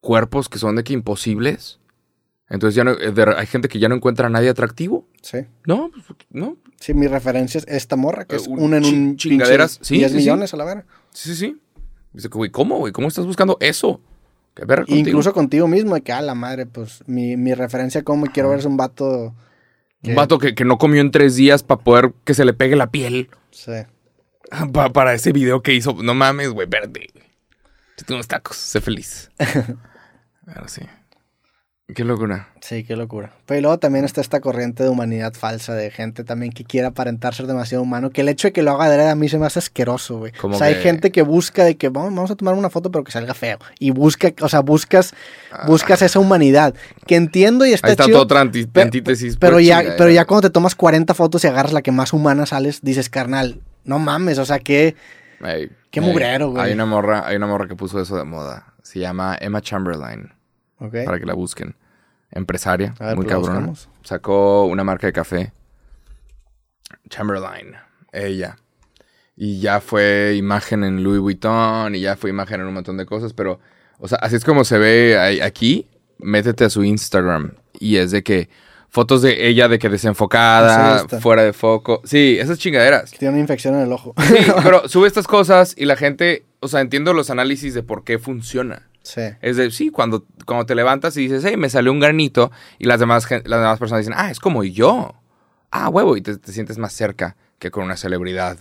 cuerpos 0.00 0.48
que 0.48 0.58
son 0.58 0.76
de 0.76 0.84
que 0.84 0.92
imposibles. 0.92 1.78
Entonces 2.48 2.74
ya 2.74 2.84
no, 2.84 2.92
eh, 2.92 3.10
de- 3.12 3.34
hay 3.36 3.46
gente 3.46 3.68
que 3.68 3.78
ya 3.78 3.88
no 3.88 3.94
encuentra 3.94 4.26
a 4.26 4.30
nadie 4.30 4.50
atractivo. 4.50 5.08
Sí. 5.22 5.38
No, 5.66 5.90
pues, 5.90 6.04
no. 6.30 6.56
Sí, 6.78 6.92
mi 6.94 7.06
referencia 7.06 7.58
es 7.58 7.66
esta 7.68 7.96
morra, 7.96 8.26
que 8.26 8.36
Eh, 8.36 8.38
es 8.38 8.46
un 8.46 8.60
una 8.62 8.76
en 8.76 8.84
un 8.84 9.16
chingaderas. 9.16 9.78
Sí, 9.82 9.96
10 9.96 10.10
sí, 10.12 10.18
sí. 10.18 10.22
millones 10.24 10.52
a 10.52 10.56
la 10.58 10.64
vera. 10.64 10.84
Sí, 11.12 11.30
sí, 11.30 11.36
sí. 11.36 11.60
Dice, 12.12 12.28
güey, 12.28 12.50
¿cómo, 12.50 12.78
güey? 12.78 12.92
¿Cómo 12.92 13.08
estás 13.08 13.24
buscando 13.26 13.56
eso? 13.60 14.00
¿Qué 14.54 14.64
verga 14.66 14.84
contigo? 14.84 15.08
Incluso 15.08 15.32
contigo 15.32 15.66
mismo, 15.66 15.94
de 15.94 16.02
que, 16.02 16.12
a 16.12 16.20
la 16.22 16.34
madre, 16.34 16.66
pues 16.66 17.02
mi, 17.06 17.36
mi 17.36 17.54
referencia 17.54 18.02
como 18.04 18.26
quiero 18.26 18.50
ver 18.50 18.58
es 18.60 18.66
un 18.66 18.76
vato. 18.76 19.34
que- 20.02 20.10
Un 20.10 20.16
vato 20.16 20.38
que, 20.38 20.54
que 20.54 20.64
no 20.66 20.76
comió 20.78 21.00
en 21.00 21.10
tres 21.10 21.34
días 21.36 21.62
para 21.62 21.80
poder 21.82 22.12
que 22.24 22.34
se 22.34 22.44
le 22.44 22.52
pegue 22.52 22.76
la 22.76 22.90
piel. 22.90 23.30
Sí. 23.50 23.72
Pa- 24.72 24.92
para 24.92 25.14
ese 25.14 25.32
video 25.32 25.62
que 25.62 25.72
hizo. 25.74 25.94
No 26.02 26.12
mames, 26.14 26.50
güey, 26.50 26.68
verde. 26.68 27.08
Yo 27.14 28.04
tengo 28.04 28.16
unos 28.16 28.28
tacos, 28.28 28.56
sé 28.58 28.80
feliz. 28.82 29.30
Ahora 30.46 30.68
sí. 30.68 30.82
Qué 31.92 32.02
locura. 32.02 32.48
Sí, 32.62 32.82
qué 32.82 32.96
locura. 32.96 33.34
Pero 33.44 33.60
luego 33.60 33.78
también 33.78 34.06
está 34.06 34.22
esta 34.22 34.40
corriente 34.40 34.82
de 34.82 34.88
humanidad 34.88 35.34
falsa, 35.34 35.74
de 35.74 35.90
gente 35.90 36.24
también 36.24 36.50
que 36.50 36.64
quiere 36.64 36.86
aparentar 36.86 37.34
ser 37.34 37.46
demasiado 37.46 37.82
humano, 37.82 38.08
que 38.08 38.22
el 38.22 38.30
hecho 38.30 38.48
de 38.48 38.52
que 38.54 38.62
lo 38.62 38.70
haga 38.70 38.88
de 38.88 39.10
a 39.10 39.14
mí 39.14 39.28
se 39.28 39.38
me 39.38 39.44
hace 39.44 39.58
asqueroso, 39.58 40.16
güey. 40.16 40.32
O 40.42 40.54
sea, 40.54 40.68
hay 40.68 40.76
que- 40.76 40.80
gente 40.80 41.12
que 41.12 41.20
busca 41.20 41.62
de 41.62 41.76
que 41.76 41.90
vamos, 41.90 42.14
vamos 42.14 42.30
a 42.30 42.36
tomar 42.36 42.54
una 42.54 42.70
foto 42.70 42.90
pero 42.90 43.04
que 43.04 43.12
salga 43.12 43.34
feo. 43.34 43.58
Y 43.78 43.90
busca, 43.90 44.32
o 44.40 44.48
sea, 44.48 44.60
buscas, 44.60 45.12
buscas 45.66 46.00
esa 46.00 46.18
humanidad. 46.20 46.74
Que 47.06 47.16
entiendo 47.16 47.66
y 47.66 47.74
está, 47.74 47.88
Ahí 47.88 47.92
está 47.92 48.04
chido. 48.06 48.14
toda 48.14 48.24
otra 48.24 48.40
antítesis. 48.40 49.36
Pero 49.36 49.56
pura 49.56 49.62
ya, 49.62 49.94
pero 49.98 50.08
ya 50.08 50.24
cuando 50.24 50.48
te 50.48 50.52
tomas 50.52 50.74
40 50.74 51.12
fotos 51.12 51.44
y 51.44 51.48
agarras 51.48 51.74
la 51.74 51.82
que 51.82 51.92
más 51.92 52.14
humana 52.14 52.46
sales, 52.46 52.80
dices, 52.80 53.10
carnal, 53.10 53.60
no 53.84 53.98
mames, 53.98 54.38
o 54.38 54.46
sea, 54.46 54.58
que... 54.58 54.96
Qué 55.90 56.00
mugrero, 56.00 56.50
güey. 56.52 56.64
Hay 56.64 56.72
una 56.72 56.86
morra, 56.86 57.26
hay 57.26 57.36
una 57.36 57.46
morra 57.46 57.68
que 57.68 57.76
puso 57.76 58.00
eso 58.00 58.16
de 58.16 58.24
moda. 58.24 58.72
Se 58.82 59.00
llama 59.00 59.36
Emma 59.38 59.60
Chamberlain. 59.60 60.30
Ok. 60.78 60.96
Para 61.04 61.18
que 61.18 61.26
la 61.26 61.34
busquen. 61.34 61.76
Empresaria, 62.30 62.94
ver, 62.98 63.16
muy 63.16 63.26
pues 63.26 63.34
cabrona. 63.34 63.60
buscamos. 63.60 63.88
Sacó 64.02 64.64
una 64.64 64.82
marca 64.82 65.06
de 65.06 65.12
café. 65.12 65.52
Chamberlain, 67.08 67.74
ella. 68.12 68.56
Y 69.36 69.60
ya 69.60 69.80
fue 69.80 70.34
imagen 70.36 70.84
en 70.84 71.02
Louis 71.02 71.20
Vuitton 71.20 71.94
y 71.94 72.00
ya 72.00 72.16
fue 72.16 72.30
imagen 72.30 72.60
en 72.60 72.66
un 72.66 72.74
montón 72.74 72.96
de 72.96 73.06
cosas, 73.06 73.32
pero, 73.32 73.60
o 73.98 74.08
sea, 74.08 74.18
así 74.20 74.36
es 74.36 74.44
como 74.44 74.64
se 74.64 74.78
ve 74.78 75.40
aquí. 75.42 75.88
Métete 76.18 76.64
a 76.64 76.70
su 76.70 76.84
Instagram 76.84 77.54
y 77.78 77.96
es 77.96 78.12
de 78.12 78.22
que 78.22 78.48
fotos 78.88 79.22
de 79.22 79.48
ella 79.48 79.66
de 79.66 79.80
que 79.80 79.88
desenfocada, 79.88 81.08
fuera 81.20 81.42
de 81.42 81.52
foco. 81.52 82.00
Sí, 82.04 82.36
esas 82.38 82.58
chingaderas. 82.58 83.10
Que 83.10 83.18
tiene 83.18 83.32
una 83.32 83.40
infección 83.40 83.74
en 83.74 83.82
el 83.82 83.92
ojo. 83.92 84.14
Sí, 84.28 84.36
pero 84.62 84.88
sube 84.88 85.08
estas 85.08 85.26
cosas 85.26 85.74
y 85.76 85.84
la 85.84 85.96
gente, 85.96 86.44
o 86.60 86.68
sea, 86.68 86.80
entiendo 86.80 87.12
los 87.12 87.28
análisis 87.28 87.74
de 87.74 87.82
por 87.82 88.04
qué 88.04 88.20
funciona. 88.20 88.88
Sí. 89.04 89.20
Es 89.40 89.56
de, 89.56 89.70
sí, 89.70 89.90
cuando, 89.90 90.26
cuando 90.44 90.66
te 90.66 90.74
levantas 90.74 91.16
y 91.16 91.28
dices, 91.28 91.44
hey, 91.46 91.56
me 91.56 91.70
salió 91.70 91.92
un 91.92 92.00
granito, 92.00 92.50
y 92.80 92.86
las 92.86 92.98
demás, 92.98 93.30
las 93.30 93.44
demás 93.44 93.78
personas 93.78 94.04
dicen, 94.04 94.18
ah, 94.18 94.32
es 94.32 94.40
como 94.40 94.64
yo. 94.64 95.14
Ah, 95.70 95.88
huevo, 95.88 96.16
y 96.16 96.22
te, 96.22 96.36
te 96.36 96.52
sientes 96.52 96.78
más 96.78 96.92
cerca 96.92 97.36
que 97.58 97.70
con 97.70 97.84
una 97.84 97.96
celebridad 97.96 98.58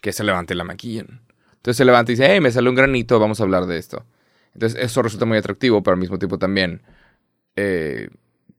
que 0.00 0.12
se 0.12 0.24
levante 0.24 0.54
y 0.54 0.56
la 0.56 0.64
maquillen. 0.64 1.20
Entonces 1.56 1.78
se 1.78 1.84
levanta 1.84 2.12
y 2.12 2.14
dice, 2.14 2.26
hey, 2.30 2.40
me 2.40 2.50
salió 2.50 2.70
un 2.70 2.76
granito, 2.76 3.18
vamos 3.18 3.40
a 3.40 3.42
hablar 3.42 3.66
de 3.66 3.78
esto. 3.78 4.04
Entonces 4.52 4.78
eso 4.82 5.02
resulta 5.02 5.24
muy 5.24 5.38
atractivo, 5.38 5.82
pero 5.82 5.94
al 5.94 6.00
mismo 6.00 6.18
tiempo 6.18 6.38
también, 6.38 6.82
eh, 7.56 8.08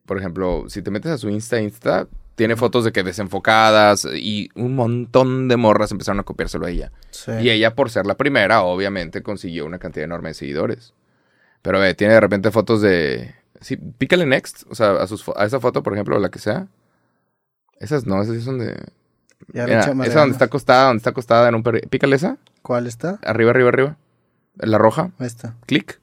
por 0.06 0.18
ejemplo, 0.18 0.66
si 0.68 0.82
te 0.82 0.92
metes 0.92 1.12
a 1.12 1.18
su 1.18 1.30
Insta, 1.30 1.62
Insta, 1.62 2.08
tiene 2.36 2.56
fotos 2.56 2.84
de 2.84 2.92
que 2.92 3.04
desenfocadas 3.04 4.08
y 4.14 4.50
un 4.56 4.76
montón 4.76 5.48
de 5.48 5.56
morras 5.56 5.92
empezaron 5.92 6.20
a 6.20 6.24
copiárselo 6.24 6.66
a 6.66 6.70
ella. 6.70 6.92
sí. 7.12 7.32
Y 7.42 7.50
ella, 7.50 7.76
por 7.76 7.90
ser 7.90 8.06
la 8.06 8.16
primera, 8.16 8.64
obviamente 8.64 9.22
consiguió 9.22 9.66
una 9.66 9.80
cantidad 9.80 10.06
enorme 10.06 10.30
de 10.30 10.34
seguidores. 10.34 10.94
Pero 11.66 11.80
ve, 11.80 11.96
tiene 11.96 12.14
de 12.14 12.20
repente 12.20 12.52
fotos 12.52 12.80
de. 12.82 13.34
Sí, 13.60 13.76
pícale 13.76 14.28
next. 14.28 14.64
O 14.70 14.76
sea, 14.76 14.92
a, 14.92 15.08
sus 15.08 15.26
a 15.36 15.46
esa 15.46 15.60
foto, 15.60 15.82
por 15.82 15.94
ejemplo, 15.94 16.20
la 16.20 16.30
que 16.30 16.38
sea. 16.38 16.68
Esas 17.80 18.06
no, 18.06 18.22
esas 18.22 18.36
sí 18.36 18.42
son 18.44 18.60
de. 18.60 18.76
Ya 19.52 19.66
Mira, 19.66 19.80
esa 20.06 20.20
donde 20.20 20.34
está 20.34 20.46
acostada, 20.46 20.86
donde 20.88 21.00
está 21.00 21.10
acostada 21.10 21.50
en 21.50 21.56
un 21.56 21.64
perri- 21.64 21.90
Pícale 21.90 22.16
esa. 22.18 22.38
¿Cuál 22.62 22.86
está? 22.86 23.20
Arriba, 23.24 23.50
arriba, 23.50 23.70
arriba. 23.70 23.98
La 24.58 24.78
roja. 24.78 25.10
Esta. 25.20 25.56
Clic. 25.66 26.00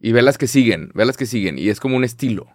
Y 0.00 0.12
ve 0.12 0.22
las 0.22 0.38
que 0.38 0.46
siguen. 0.46 0.90
Ve 0.94 1.04
las 1.04 1.16
que 1.18 1.26
siguen. 1.26 1.58
Y 1.58 1.68
es 1.68 1.80
como 1.80 1.96
un 1.96 2.04
estilo. 2.04 2.46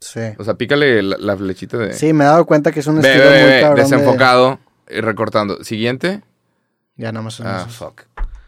Sí. 0.00 0.20
O 0.38 0.44
sea, 0.44 0.54
pícale 0.54 1.02
la, 1.02 1.16
la 1.18 1.36
flechita 1.36 1.76
de. 1.76 1.92
Sí, 1.92 2.14
me 2.14 2.24
he 2.24 2.26
dado 2.26 2.46
cuenta 2.46 2.72
que 2.72 2.80
es 2.80 2.86
un 2.86 3.00
ve, 3.02 3.08
estilo 3.08 3.30
ve, 3.30 3.40
muy 3.42 3.50
ve, 3.50 3.60
cabrón 3.60 3.76
de- 3.76 3.82
Desenfocado. 3.96 4.58
Y 4.88 5.00
recortando. 5.02 5.62
Siguiente. 5.64 6.22
Ya 6.96 7.12
nada 7.12 7.22
más 7.22 7.38
Ah, 7.42 7.66
fuck. 7.68 8.04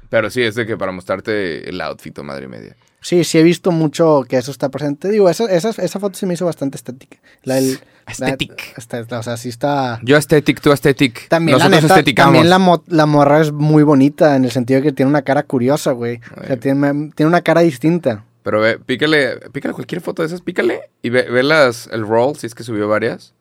Pero 0.08 0.30
sí, 0.30 0.42
es 0.42 0.54
de 0.54 0.64
que 0.66 0.78
para 0.78 0.90
mostrarte 0.90 1.68
el 1.68 1.80
outfit 1.82 2.18
o 2.18 2.24
madre 2.24 2.48
media. 2.48 2.74
Sí, 3.00 3.24
sí 3.24 3.38
he 3.38 3.42
visto 3.42 3.70
mucho 3.70 4.24
que 4.28 4.36
eso 4.36 4.50
está 4.50 4.68
presente. 4.68 5.08
Digo, 5.08 5.28
esa, 5.30 5.44
esa, 5.50 5.70
esa 5.70 5.98
foto 6.00 6.18
se 6.18 6.26
me 6.26 6.34
hizo 6.34 6.44
bastante 6.46 6.76
estética. 6.76 7.18
La 7.44 7.54
del, 7.56 7.78
Aesthetic. 8.06 8.74
la- 8.76 8.98
está- 9.00 9.18
o 9.18 9.22
sea, 9.22 9.36
sí 9.36 9.48
está... 9.48 10.00
Yo 10.02 10.16
aesthetic, 10.16 10.60
tú 10.60 10.70
aesthetic. 10.70 11.28
También 11.28 11.58
la 11.58 11.68
neta, 11.68 11.86
esteticamos. 11.86 12.26
también 12.34 12.50
la, 12.50 12.58
mo- 12.58 12.82
la 12.88 13.06
morra 13.06 13.40
es 13.40 13.52
muy 13.52 13.82
bonita 13.84 14.36
en 14.36 14.44
el 14.44 14.50
sentido 14.50 14.80
de 14.80 14.86
que 14.88 14.92
tiene 14.92 15.08
una 15.08 15.22
cara 15.22 15.44
curiosa, 15.44 15.92
güey. 15.92 16.20
O 16.42 16.44
sea, 16.46 16.56
tiene, 16.58 17.10
tiene 17.14 17.28
una 17.28 17.40
cara 17.42 17.60
distinta. 17.62 18.24
Pero 18.42 18.60
ve, 18.60 18.78
pícale, 18.78 19.36
pícale 19.52 19.74
cualquier 19.74 20.00
foto 20.00 20.22
de 20.22 20.26
esas, 20.28 20.40
pícale 20.40 20.80
y 21.02 21.10
ve, 21.10 21.22
ve 21.30 21.42
las, 21.42 21.88
el 21.92 22.06
roll, 22.06 22.36
si 22.36 22.46
es 22.46 22.54
que 22.54 22.62
subió 22.64 22.88
varias. 22.88 23.34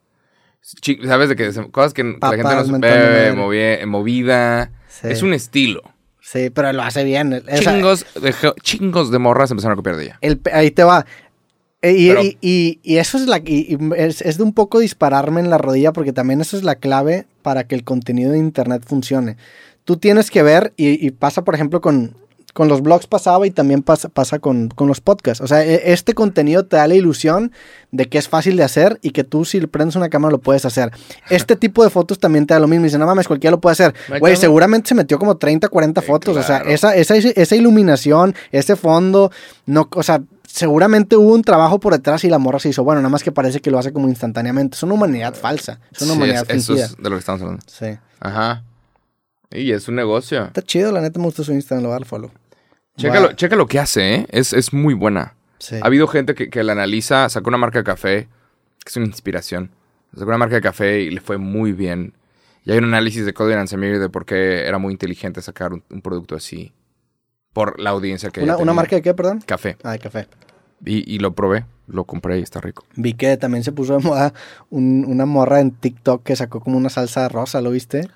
¿Sabes 1.07 1.29
de 1.29 1.35
que 1.35 1.51
Cosas 1.71 1.93
que, 1.93 2.03
la 2.03 2.29
gente 2.31 2.43
no 2.43 2.65
mentando 2.67 3.47
ve, 3.49 3.85
movida. 3.85 4.71
Sí. 4.89 5.07
Es 5.07 5.21
un 5.23 5.33
estilo. 5.33 5.81
Sí, 6.31 6.49
pero 6.51 6.71
lo 6.73 6.83
hace 6.83 7.03
bien. 7.03 7.41
Chingos, 7.59 8.05
de, 8.21 8.33
chingos 8.61 9.09
de 9.09 9.17
morras 9.17 9.49
empezaron 9.49 9.73
a 9.73 9.75
copiar 9.77 9.95
de 9.95 10.03
ella. 10.05 10.17
El 10.21 10.39
ahí 10.53 10.69
te 10.69 10.83
va. 10.83 11.05
E- 11.81 11.93
Y, 11.93 12.07
Pero- 12.09 12.21
y- 12.23 12.37
y- 12.41 12.79
y 12.83 12.97
eso 12.97 13.17
es 13.17 13.25
la 13.25 13.37
es, 13.45 14.21
es 14.21 14.37
de 14.37 14.43
un 14.43 14.53
poco 14.53 14.79
dispararme 14.79 15.39
en 15.39 15.49
la 15.49 15.57
rodilla 15.57 15.91
porque 15.93 16.13
también 16.13 16.41
eso 16.41 16.55
es 16.57 16.63
la 16.63 16.75
clave 16.75 17.25
para 17.41 17.63
que 17.63 17.73
el 17.73 17.83
contenido 17.83 18.31
de 18.33 18.37
internet 18.37 18.83
funcione. 18.85 19.37
Tú 19.85 19.97
tienes 19.97 20.29
que 20.29 20.43
ver, 20.43 20.73
y 20.77 21.09
pasa 21.11 21.43
por 21.43 21.55
ejemplo 21.55 21.81
con, 21.81 22.15
con 22.59 22.67
los 22.67 22.81
blogs 22.81 23.07
pasaba 23.07 23.47
y 23.47 23.51
también 23.51 23.81
pasa, 23.83 24.09
pasa 24.09 24.39
con, 24.39 24.67
con 24.67 24.89
los 24.89 24.99
podcasts. 24.99 25.41
O 25.41 25.47
sea, 25.47 25.63
e- 25.63 25.93
este 25.93 26.13
contenido 26.13 26.65
te 26.65 26.75
da 26.75 26.87
la 26.89 26.95
ilusión 26.95 27.53
de 27.93 28.09
que 28.09 28.17
es 28.17 28.27
fácil 28.27 28.57
de 28.57 28.63
hacer 28.63 28.99
y 29.01 29.11
que 29.11 29.23
tú 29.23 29.45
si 29.45 29.61
prendes 29.67 29.95
una 29.95 30.09
cámara 30.09 30.33
lo 30.33 30.39
puedes 30.39 30.65
hacer. 30.65 30.91
Este 31.29 31.55
tipo 31.55 31.85
de 31.85 31.89
fotos 31.89 32.19
también 32.19 32.45
te 32.45 32.53
da 32.53 32.59
lo 32.59 32.67
mismo. 32.67 32.83
Y 32.83 32.89
dice, 32.89 32.97
no 32.97 33.05
mames, 33.05 33.27
cualquiera 33.29 33.51
lo 33.51 33.61
puede 33.61 33.71
hacer. 33.71 33.95
Güey, 34.19 34.35
seguramente 34.35 34.89
se 34.89 34.95
metió 34.95 35.17
como 35.17 35.37
30, 35.37 35.69
40 35.69 36.01
Sí, 36.01 36.07
fotos. 36.07 36.35
O 36.35 36.43
sea, 36.43 36.57
esa, 36.57 36.93
esa, 36.97 37.15
esa 37.15 37.55
iluminación, 37.55 38.35
ese 38.51 38.75
fondo, 38.75 39.31
no, 39.65 39.87
o 39.95 40.03
sea, 40.03 40.21
seguramente 40.45 41.15
hubo 41.15 41.33
un 41.33 41.43
trabajo 41.43 41.79
por 41.79 41.93
detrás 41.93 42.25
y 42.25 42.29
la 42.29 42.39
morra 42.39 42.59
se 42.59 42.67
hizo. 42.67 42.83
Bueno, 42.83 42.99
nada 42.99 43.09
más 43.09 43.23
que 43.23 43.31
parece 43.31 43.61
que 43.61 43.71
lo 43.71 43.79
hace 43.79 43.93
como 43.93 44.09
instantáneamente. 44.09 44.75
Es 44.75 44.83
una 44.83 44.95
humanidad 44.95 45.33
falsa. 45.33 45.79
Es 45.93 46.01
una 46.01 46.11
Sí, 46.11 46.17
humanidad 46.17 46.45
es- 46.49 46.57
eso 46.57 46.73
es 46.73 46.97
de 46.97 47.03
lo 47.09 47.11
que 47.15 47.19
estamos 47.19 47.41
hablando. 47.41 47.63
Sí. 47.67 47.85
Ajá. 48.19 48.63
Y 49.51 49.71
es 49.71 49.87
un 49.87 49.95
negocio. 49.95 50.43
Está 50.45 50.61
chido, 50.61 50.91
la 50.91 51.01
neta 51.01 51.17
me 51.19 51.25
gusta 51.25 51.43
su 51.43 51.51
Instagram, 51.53 51.81
lo 51.83 51.89
voy 51.89 51.95
a 51.95 51.99
dar 51.99 52.05
follow. 52.05 52.29
Checa 52.99 53.19
lo, 53.19 53.33
checa 53.33 53.55
lo 53.55 53.65
que 53.67 53.79
hace, 53.79 54.15
¿eh? 54.15 54.25
Es, 54.29 54.53
es 54.53 54.73
muy 54.73 54.93
buena. 54.93 55.35
Sí. 55.59 55.75
Ha 55.81 55.85
habido 55.85 56.07
gente 56.07 56.35
que, 56.35 56.49
que 56.49 56.63
la 56.63 56.71
analiza, 56.73 57.27
sacó 57.29 57.49
una 57.49 57.57
marca 57.57 57.79
de 57.79 57.83
café, 57.83 58.27
que 58.83 58.89
es 58.89 58.95
una 58.97 59.05
inspiración. 59.07 59.71
Sacó 60.13 60.27
una 60.29 60.37
marca 60.37 60.55
de 60.55 60.61
café 60.61 61.01
y 61.01 61.09
le 61.09 61.21
fue 61.21 61.37
muy 61.37 61.71
bien. 61.73 62.13
Y 62.65 62.71
hay 62.71 62.77
un 62.77 62.85
análisis 62.85 63.25
de 63.25 63.33
Cody 63.33 63.53
Samir 63.67 63.99
de 63.99 64.09
por 64.09 64.25
qué 64.25 64.67
era 64.67 64.77
muy 64.77 64.91
inteligente 64.93 65.41
sacar 65.41 65.73
un, 65.73 65.83
un 65.89 66.01
producto 66.01 66.35
así. 66.35 66.71
Por 67.53 67.79
la 67.79 67.89
audiencia 67.89 68.29
que 68.29 68.41
¿Una, 68.43 68.57
una 68.57 68.73
marca 68.73 68.95
de 68.95 69.01
qué, 69.01 69.13
perdón? 69.13 69.41
Café. 69.45 69.75
Ah, 69.83 69.91
de 69.93 69.99
café. 69.99 70.27
Y, 70.85 71.13
y 71.13 71.19
lo 71.19 71.33
probé, 71.33 71.65
lo 71.87 72.05
compré 72.05 72.39
y 72.39 72.41
está 72.41 72.61
rico. 72.61 72.85
Vi 72.95 73.13
que 73.13 73.35
también 73.37 73.63
se 73.63 73.71
puso 73.71 73.97
de 73.97 74.03
moda 74.03 74.33
un- 74.69 75.03
una 75.07 75.25
morra 75.25 75.59
en 75.59 75.71
TikTok 75.71 76.23
que 76.23 76.35
sacó 76.35 76.61
como 76.61 76.77
una 76.77 76.89
salsa 76.89 77.27
rosa, 77.27 77.59
¿lo 77.61 77.71
viste? 77.71 78.07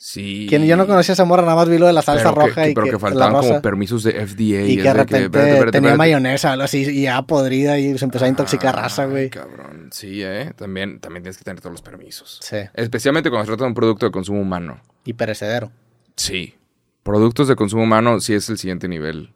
Sí. 0.00 0.46
Quien 0.48 0.64
yo 0.64 0.76
no 0.76 0.86
conocía 0.86 1.12
a 1.12 1.14
esa 1.14 1.24
morra, 1.24 1.42
nada 1.42 1.56
más 1.56 1.68
vi 1.68 1.76
lo 1.76 1.86
de 1.88 1.92
la 1.92 2.02
salsa 2.02 2.32
pero 2.32 2.46
roja 2.46 2.62
que- 2.62 2.70
y 2.70 2.74
pero 2.74 2.84
que, 2.84 2.90
que, 2.92 2.98
faltaban 3.00 3.42
como 3.42 3.60
permisos 3.60 4.04
de 4.04 4.12
FDA. 4.12 4.62
y 4.62 4.70
es 4.70 4.76
que 4.76 4.82
de 4.84 4.92
repente 4.94 5.24
espérate, 5.24 5.50
espérate, 5.54 5.72
tenía 5.78 5.96
mayonesa, 5.96 6.52
algo 6.52 6.62
así, 6.64 6.82
y 6.88 7.02
ya 7.02 7.20
podrida 7.22 7.78
y 7.80 7.98
se 7.98 8.04
empezó 8.04 8.24
a 8.24 8.28
intoxicar 8.28 8.76
raza, 8.76 9.06
güey. 9.06 9.28
cabrón. 9.28 9.88
Sí, 9.92 10.22
¿eh? 10.22 10.52
También, 10.56 11.00
también 11.00 11.24
tienes 11.24 11.36
que 11.36 11.42
tener 11.44 11.60
todos 11.60 11.72
los 11.72 11.82
permisos. 11.82 12.38
Sí, 12.42 12.58
Especialmente 12.74 13.28
cuando 13.28 13.44
se 13.46 13.48
trata 13.50 13.64
de 13.64 13.68
un 13.68 13.74
producto 13.74 14.06
de 14.06 14.12
consumo 14.12 14.40
humano. 14.40 14.80
y 15.04 15.14
perecedero. 15.14 15.72
Sí. 16.16 16.54
Productos 17.02 17.48
de 17.48 17.56
consumo 17.56 17.82
humano 17.82 18.20
sí 18.20 18.34
es 18.34 18.48
el 18.50 18.58
siguiente 18.58 18.86
nivel. 18.88 19.32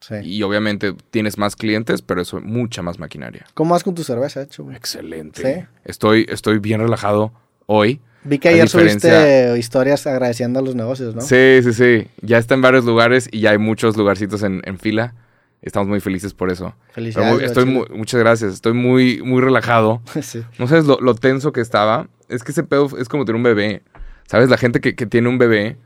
Sí. 0.00 0.14
Y 0.22 0.42
obviamente 0.44 0.94
tienes 1.10 1.36
más 1.38 1.56
clientes, 1.56 2.02
pero 2.02 2.20
eso 2.20 2.40
mucha 2.40 2.82
más 2.82 2.98
maquinaria. 3.00 3.46
¿Cómo 3.54 3.72
vas 3.72 3.82
con 3.82 3.94
tu 3.94 4.04
cerveza, 4.04 4.42
hecho, 4.42 4.62
güey? 4.64 4.76
Excelente. 4.76 5.42
Sí. 5.42 5.66
Estoy, 5.84 6.26
estoy 6.28 6.58
bien 6.60 6.80
relajado 6.80 7.32
hoy. 7.66 8.00
Vi 8.26 8.38
que 8.38 8.48
ayer 8.48 8.68
subiste 8.68 9.56
historias 9.58 10.06
agradeciendo 10.06 10.58
a 10.58 10.62
los 10.62 10.74
negocios, 10.74 11.14
¿no? 11.14 11.20
Sí, 11.20 11.60
sí, 11.62 11.72
sí. 11.72 12.08
Ya 12.22 12.38
está 12.38 12.54
en 12.54 12.62
varios 12.62 12.84
lugares 12.84 13.28
y 13.30 13.40
ya 13.40 13.50
hay 13.50 13.58
muchos 13.58 13.96
lugarcitos 13.96 14.42
en, 14.42 14.62
en 14.64 14.78
fila. 14.78 15.14
Estamos 15.62 15.88
muy 15.88 16.00
felices 16.00 16.34
por 16.34 16.50
eso. 16.50 16.74
Felicidades. 16.92 17.34
muy- 17.34 17.44
estoy 17.44 17.64
muy- 17.64 17.86
muchas 17.94 18.20
gracias. 18.20 18.52
Estoy 18.54 18.72
muy, 18.74 19.22
muy 19.22 19.40
relajado. 19.40 20.02
sí. 20.22 20.42
No 20.58 20.66
sabes 20.68 20.84
lo, 20.86 20.98
lo 21.00 21.14
tenso 21.14 21.52
que 21.52 21.60
estaba. 21.60 22.08
Es 22.28 22.42
que 22.44 22.52
ese 22.52 22.62
pedo 22.62 22.88
es 22.98 23.08
como 23.08 23.24
tener 23.24 23.36
un 23.36 23.42
bebé. 23.42 23.82
¿Sabes? 24.28 24.48
La 24.50 24.58
gente 24.58 24.80
que, 24.80 24.94
que 24.96 25.06
tiene 25.06 25.28
un 25.28 25.38
bebé 25.38 25.76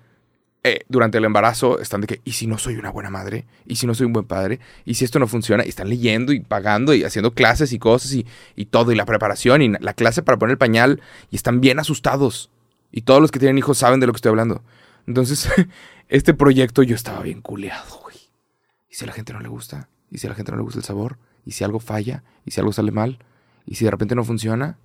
eh, 0.62 0.80
durante 0.88 1.16
el 1.16 1.24
embarazo 1.24 1.80
están 1.80 2.02
de 2.02 2.06
que, 2.06 2.20
¿y 2.22 2.32
si 2.32 2.46
no 2.46 2.58
soy 2.58 2.76
una 2.76 2.90
buena 2.90 3.08
madre? 3.08 3.46
¿Y 3.66 3.76
si 3.76 3.86
no 3.86 3.94
soy 3.94 4.06
un 4.06 4.12
buen 4.12 4.26
padre? 4.26 4.60
¿Y 4.84 4.94
si 4.94 5.06
esto 5.06 5.18
no 5.18 5.26
funciona? 5.26 5.64
Y 5.64 5.70
están 5.70 5.88
leyendo 5.88 6.32
y 6.32 6.40
pagando 6.40 6.92
y 6.92 7.02
haciendo 7.02 7.32
clases 7.32 7.72
y 7.72 7.78
cosas 7.78 8.12
y, 8.12 8.26
y 8.56 8.66
todo, 8.66 8.92
y 8.92 8.94
la 8.94 9.06
preparación 9.06 9.62
y 9.62 9.68
la 9.70 9.94
clase 9.94 10.22
para 10.22 10.38
poner 10.38 10.52
el 10.52 10.58
pañal, 10.58 11.00
y 11.30 11.36
están 11.36 11.62
bien 11.62 11.78
asustados. 11.78 12.50
Y 12.92 13.02
todos 13.02 13.22
los 13.22 13.30
que 13.30 13.38
tienen 13.38 13.56
hijos 13.56 13.78
saben 13.78 14.00
de 14.00 14.06
lo 14.06 14.12
que 14.12 14.18
estoy 14.18 14.30
hablando. 14.30 14.62
Entonces, 15.06 15.48
este 16.08 16.34
proyecto 16.34 16.82
yo 16.82 16.94
estaba 16.94 17.22
bien 17.22 17.40
culeado, 17.40 18.00
güey. 18.02 18.16
¿Y 18.90 18.96
si 18.96 19.04
a 19.04 19.06
la 19.06 19.14
gente 19.14 19.32
no 19.32 19.40
le 19.40 19.48
gusta? 19.48 19.88
¿Y 20.10 20.18
si 20.18 20.26
a 20.26 20.30
la 20.30 20.36
gente 20.36 20.52
no 20.52 20.58
le 20.58 20.64
gusta 20.64 20.80
el 20.80 20.84
sabor? 20.84 21.16
¿Y 21.46 21.52
si 21.52 21.64
algo 21.64 21.80
falla? 21.80 22.22
¿Y 22.44 22.50
si 22.50 22.60
algo 22.60 22.72
sale 22.72 22.90
mal? 22.90 23.18
¿Y 23.64 23.76
si 23.76 23.86
de 23.86 23.92
repente 23.92 24.14
no 24.14 24.24
funciona? 24.24 24.76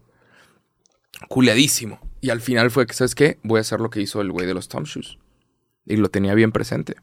Culeadísimo. 1.27 1.99
Y 2.21 2.29
al 2.29 2.39
final 2.39 2.71
fue 2.71 2.85
que, 2.87 2.93
¿sabes 2.93 3.13
qué? 3.13 3.39
Voy 3.43 3.57
a 3.57 3.61
hacer 3.61 3.81
lo 3.81 3.89
que 3.89 4.01
hizo 4.01 4.21
el 4.21 4.31
güey 4.31 4.47
de 4.47 4.53
los 4.53 4.69
Tom 4.69 4.83
Shoes. 4.83 5.17
Y 5.85 5.97
lo 5.97 6.09
tenía 6.09 6.33
bien 6.33 6.51
presente. 6.51 6.95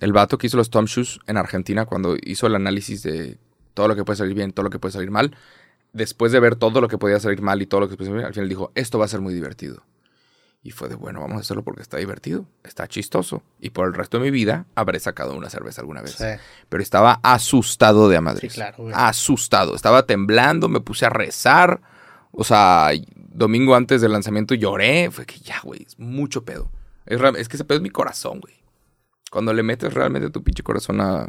El 0.00 0.12
vato 0.12 0.38
que 0.38 0.46
hizo 0.46 0.56
los 0.56 0.70
Tom 0.70 0.86
Shoes 0.86 1.20
en 1.26 1.36
Argentina, 1.36 1.86
cuando 1.86 2.16
hizo 2.22 2.46
el 2.46 2.54
análisis 2.54 3.02
de 3.02 3.38
todo 3.74 3.88
lo 3.88 3.96
que 3.96 4.04
puede 4.04 4.16
salir 4.16 4.34
bien, 4.34 4.52
todo 4.52 4.64
lo 4.64 4.70
que 4.70 4.78
puede 4.78 4.92
salir 4.92 5.10
mal, 5.10 5.36
después 5.92 6.32
de 6.32 6.40
ver 6.40 6.56
todo 6.56 6.80
lo 6.80 6.88
que 6.88 6.98
podía 6.98 7.20
salir 7.20 7.42
mal 7.42 7.60
y 7.62 7.66
todo 7.66 7.80
lo 7.80 7.88
que 7.88 7.96
puede 7.96 8.08
salir 8.08 8.18
bien, 8.18 8.26
al 8.26 8.34
final 8.34 8.48
dijo, 8.48 8.72
esto 8.74 8.98
va 8.98 9.04
a 9.04 9.08
ser 9.08 9.20
muy 9.20 9.34
divertido. 9.34 9.82
Y 10.62 10.72
fue 10.72 10.90
de, 10.90 10.94
bueno, 10.94 11.20
vamos 11.20 11.38
a 11.38 11.40
hacerlo 11.40 11.64
porque 11.64 11.80
está 11.80 11.96
divertido, 11.96 12.44
está 12.64 12.86
chistoso. 12.86 13.42
Y 13.60 13.70
por 13.70 13.86
el 13.86 13.94
resto 13.94 14.18
de 14.18 14.24
mi 14.24 14.30
vida 14.30 14.66
habré 14.74 15.00
sacado 15.00 15.34
una 15.34 15.48
cerveza 15.48 15.80
alguna 15.80 16.02
vez. 16.02 16.12
Sí. 16.12 16.26
Pero 16.68 16.82
estaba 16.82 17.18
asustado 17.22 18.10
de 18.10 18.18
a 18.18 18.20
madres. 18.20 18.52
Sí, 18.52 18.56
claro, 18.56 18.76
güey. 18.84 18.94
Asustado. 18.94 19.74
Estaba 19.74 20.04
temblando, 20.04 20.68
me 20.68 20.80
puse 20.80 21.06
a 21.06 21.08
rezar. 21.08 21.80
O 22.30 22.44
sea, 22.44 22.90
domingo 23.16 23.74
antes 23.74 24.02
del 24.02 24.12
lanzamiento 24.12 24.54
lloré. 24.54 25.10
Fue 25.10 25.24
que 25.24 25.38
ya, 25.38 25.60
güey, 25.62 25.82
es 25.86 25.98
mucho 25.98 26.44
pedo. 26.44 26.70
Es, 27.06 27.20
es 27.38 27.48
que 27.48 27.56
ese 27.56 27.64
pedo 27.64 27.76
es 27.78 27.82
mi 27.82 27.90
corazón, 27.90 28.40
güey. 28.40 28.54
Cuando 29.30 29.52
le 29.52 29.62
metes 29.62 29.92
realmente 29.94 30.30
tu 30.30 30.42
pinche 30.42 30.62
corazón 30.62 31.00
a, 31.00 31.22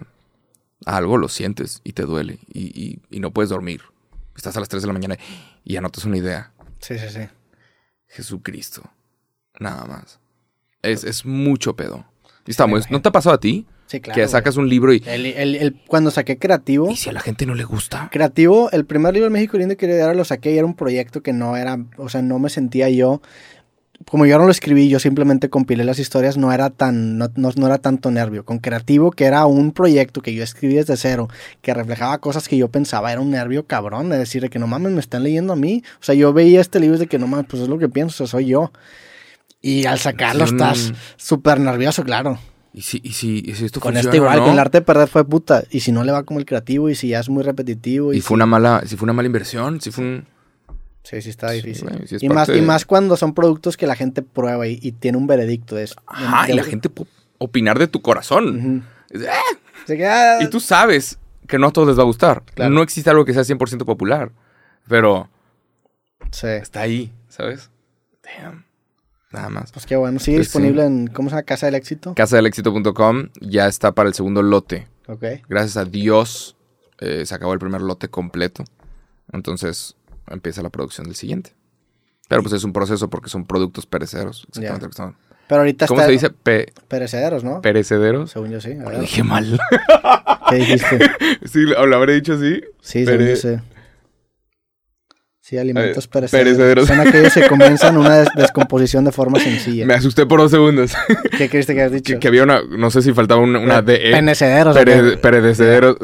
a 0.86 0.98
algo, 0.98 1.18
lo 1.18 1.28
sientes 1.30 1.82
y 1.84 1.94
te 1.94 2.04
duele. 2.04 2.40
Y, 2.52 2.62
y- 2.80 3.00
y 3.10 3.20
no 3.20 3.32
puedes 3.32 3.50
dormir. 3.50 3.82
Estás 4.36 4.58
a 4.58 4.60
las 4.60 4.70
3 4.70 4.82
de 4.84 4.88
la 4.88 4.94
mañana 4.94 5.18
y 5.64 5.76
anotas 5.76 6.06
una 6.06 6.18
idea. 6.18 6.52
Sí, 6.80 6.98
sí, 6.98 7.10
sí. 7.10 7.22
Jesucristo. 8.08 8.84
Nada 9.60 9.86
más. 9.86 10.20
Es, 10.82 11.04
es 11.04 11.26
mucho 11.26 11.76
pedo. 11.76 12.06
Y 12.48 12.54
imagino. 12.54 12.98
¿No 12.98 13.02
te 13.02 13.10
ha 13.10 13.12
pasado 13.12 13.36
a 13.36 13.40
ti? 13.40 13.68
Sí, 13.86 14.00
claro. 14.00 14.16
que 14.16 14.22
güey. 14.22 14.32
sacas 14.32 14.56
un 14.56 14.70
libro 14.70 14.94
y... 14.94 15.04
El, 15.06 15.26
el- 15.26 15.56
el- 15.56 15.82
cuando 15.86 16.12
saqué 16.12 16.38
Creativo, 16.40 16.90
¿Y 16.90 16.96
si 16.96 17.10
a 17.10 17.14
la 17.14 17.20
gente 17.20 17.46
no 17.46 17.56
le 17.56 17.66
gusta? 17.66 18.10
Creativo, 18.12 18.72
el 18.72 18.86
primer 18.86 19.14
libro 19.14 19.26
de 19.26 19.34
México 19.34 19.58
lindo 19.58 19.76
que 19.76 19.86
dar 19.88 20.16
lo 20.16 20.24
saqué 20.26 20.54
y 20.54 20.58
era 20.58 20.66
un 20.66 20.76
proyecto 20.76 21.22
que 21.22 21.34
no 21.34 21.58
era, 21.58 21.78
o 21.98 22.08
sea, 22.08 22.22
no 22.22 22.40
me 22.40 22.50
sentía 22.50 22.90
yo, 22.90 23.22
como 24.10 24.26
yo 24.26 24.38
no 24.38 24.46
lo 24.46 24.52
escribí, 24.52 24.90
yo 24.90 25.00
simplemente 25.00 25.50
compilé 25.50 25.84
las 25.84 26.00
historias, 26.00 26.38
no 26.38 26.52
era 26.52 26.70
tan, 26.70 27.18
no, 27.18 27.30
no- 27.36 27.52
no 27.56 27.66
era 27.68 27.78
tanto 27.78 28.12
nervio. 28.12 28.46
Con 28.46 28.60
Creativo, 28.60 29.12
que 29.12 29.26
era 29.26 29.46
un 29.46 29.72
proyecto 29.72 30.22
que 30.22 30.34
yo 30.34 30.44
escribí 30.44 30.76
desde 30.76 30.98
cero, 30.98 31.28
que 31.62 31.74
reflejaba 31.74 32.18
cosas 32.20 32.48
que 32.48 32.58
yo 32.58 32.70
pensaba, 32.70 33.12
era 33.12 33.22
un 33.22 33.32
nervio 33.32 33.66
cabrón 33.68 34.10
de 34.10 34.18
decir 34.18 34.42
de 34.42 34.50
que 34.50 34.60
no 34.60 34.68
mames, 34.68 34.92
me 34.92 35.00
están 35.00 35.24
leyendo 35.24 35.54
a 35.54 35.56
mí. 35.56 35.84
O 36.00 36.04
sea, 36.04 36.16
yo 36.16 36.34
veía 36.34 36.62
este 36.62 36.80
libro 36.80 36.98
de 36.98 37.08
que 37.08 37.20
no 37.20 37.28
mames, 37.28 37.46
pues 37.50 37.62
es 37.64 37.70
lo 37.70 37.78
que 37.78 37.90
pienso, 37.90 38.24
o 38.24 38.28
sea, 38.28 38.32
soy 38.40 38.48
yo. 38.48 38.72
Y 39.62 39.86
al 39.86 40.00
sacarlo 40.00 40.46
Sí, 40.48 40.54
estás 40.54 40.94
súper 41.18 41.60
nervioso, 41.60 42.04
claro. 42.04 42.40
¿Y 42.74 42.82
si, 42.84 43.02
y 43.04 43.12
si, 43.12 43.44
y 43.46 43.54
si 43.54 43.66
esto 43.66 43.80
Con 43.82 43.94
funciona 43.94 44.10
este 44.12 44.18
igual, 44.18 44.38
no? 44.40 44.44
con 44.46 44.54
el 44.54 44.60
arte 44.60 44.78
de 44.80 44.82
perder 44.84 45.08
fue 45.10 45.26
puta. 45.28 45.64
Y 45.70 45.82
si 45.82 45.92
no 45.92 46.04
le 46.04 46.12
va 46.14 46.24
como 46.24 46.40
el 46.40 46.46
creativo, 46.46 46.90
y 46.90 46.96
si 46.96 47.10
ya 47.10 47.20
es 47.20 47.30
muy 47.30 47.44
repetitivo. 47.44 48.14
Y, 48.14 48.18
Y 48.18 48.22
fue 48.22 48.36
una 48.36 48.46
mala, 48.46 48.82
si 48.86 48.96
fue 48.96 49.06
una 49.06 49.14
mala 49.14 49.26
inversión, 49.28 49.82
si 49.82 49.92
fue 49.92 50.04
un... 50.06 50.26
Sí, 51.04 51.22
sí 51.22 51.30
está 51.32 51.52
difícil. 51.52 51.90
güey, 51.90 52.08
sí 52.08 52.16
es 52.18 52.24
y, 52.24 52.30
más, 52.30 52.48
y 52.50 52.54
de- 52.54 52.62
más 52.62 52.86
cuando 52.86 53.18
son 53.18 53.34
productos 53.34 53.76
que 53.78 53.88
la 53.88 53.96
gente 53.96 54.22
prueba 54.22 54.68
y, 54.68 54.80
y 54.82 54.92
tiene 54.92 55.18
un 55.18 55.28
veredicto. 55.28 55.78
Es, 55.78 55.96
Ajá, 56.06 56.46
y 56.46 56.52
de- 56.52 56.56
la 56.58 56.64
gente 56.64 56.90
puede 56.90 57.10
opinar 57.40 57.80
de 57.80 57.88
tu 57.88 58.02
corazón. 58.02 58.86
De, 59.10 59.28
"Ah", 59.30 59.40
queda- 59.88 60.42
Y 60.44 60.50
tú 60.50 60.60
sabes 60.60 61.18
que 61.48 61.58
no 61.58 61.68
a 61.68 61.72
todos 61.72 61.88
les 61.88 61.98
va 61.98 62.04
a 62.04 62.06
gustar. 62.06 62.44
Claro. 62.54 62.72
No 62.72 62.82
existe 62.84 63.10
algo 63.10 63.26
que 63.26 63.34
sea 63.34 63.44
100% 63.44 63.84
popular. 63.86 64.32
Pero 64.88 65.28
Sí. 66.32 66.48
está 66.48 66.82
ahí, 66.82 67.12
¿sabes? 67.28 67.70
Damn. 68.24 68.66
Nada 69.32 69.50
más. 69.50 69.72
Pues 69.72 69.86
qué 69.86 69.96
bueno. 69.96 70.20
Sigue 70.20 70.38
Pues 70.38 70.48
disponible 70.48 70.86
en, 70.86 71.08
¿cómo 71.08 71.30
se 71.30 71.36
llama? 71.36 71.44
Casa 71.44 71.66
del 71.66 71.76
Éxito. 71.76 72.14
Casadelexito.com 72.16 73.30
ya 73.42 73.68
está 73.68 73.94
para 73.94 74.08
el 74.10 74.14
segundo 74.16 74.42
lote. 74.44 74.88
Ok. 75.08 75.24
Gracias 75.50 75.78
a 75.78 75.86
Dios 75.86 76.56
eh, 77.00 77.26
se 77.26 77.34
acabó 77.34 77.54
el 77.54 77.60
primer 77.60 77.82
lote 77.82 78.08
completo. 78.10 78.64
Entonces 79.34 79.96
empieza 80.32 80.62
la 80.62 80.70
producción 80.70 81.06
del 81.06 81.16
siguiente. 81.16 81.54
Pero 82.28 82.42
pues 82.44 82.54
es 82.54 82.64
un 82.64 82.72
proceso 82.74 83.10
porque 83.10 83.30
son 83.30 83.46
productos 83.46 83.86
perecederos. 83.86 84.46
Exactamente 84.48 84.86
lo 84.86 84.90
que 84.90 84.96
son. 84.98 85.16
Pero 85.48 85.62
ahorita 85.62 85.86
¿Cómo 85.88 86.00
está 86.00 86.08
se 86.08 86.12
dice? 86.14 86.30
Pe- 86.30 86.72
perecederos, 86.88 87.44
¿no? 87.44 87.60
perecederos. 87.62 88.32
según 88.32 88.52
yo 88.52 88.62
sí. 88.62 88.74
Lo 88.76 88.90
ver, 88.90 89.02
dije 89.02 89.22
mal. 89.24 89.60
¿Qué 90.50 90.56
dijiste? 90.56 91.00
sí, 91.46 91.60
lo 91.64 91.96
habré 91.96 92.14
dicho 92.14 92.34
así. 92.36 92.62
Sí, 92.82 93.06
según 93.06 93.20
Pere- 93.26 93.30
yo 93.32 93.36
sí. 93.36 93.56
Sí, 95.42 95.58
alimentos 95.58 96.06
Eh, 96.06 96.10
perecederos. 96.10 96.56
perecederos. 96.58 96.88
Son 96.88 97.00
aquellos 97.02 97.34
que 97.34 97.48
comienzan 97.50 97.98
una 97.98 98.20
des- 98.20 98.30
descomposición 98.38 99.04
de 99.04 99.12
forma 99.12 99.38
sencilla. 99.42 99.86
Me 99.86 99.96
asusté 99.96 100.26
por 100.26 100.40
dos 100.40 100.52
segundos. 100.52 100.94
¿Qué 101.38 101.50
creíste 101.50 101.76
que 101.76 101.82
has 101.82 101.92
dicho? 101.92 102.14
que, 102.14 102.20
que 102.20 102.28
había 102.30 102.44
una, 102.44 102.62
no 102.64 102.90
sé 102.90 103.02
si 103.02 103.12
faltaba 103.12 103.42
una, 103.42 103.60
una 103.60 103.82
DE. 103.82 104.12
Penecederos. 104.12 104.78
Pere- 104.78 105.18
perecederos. 105.18 105.98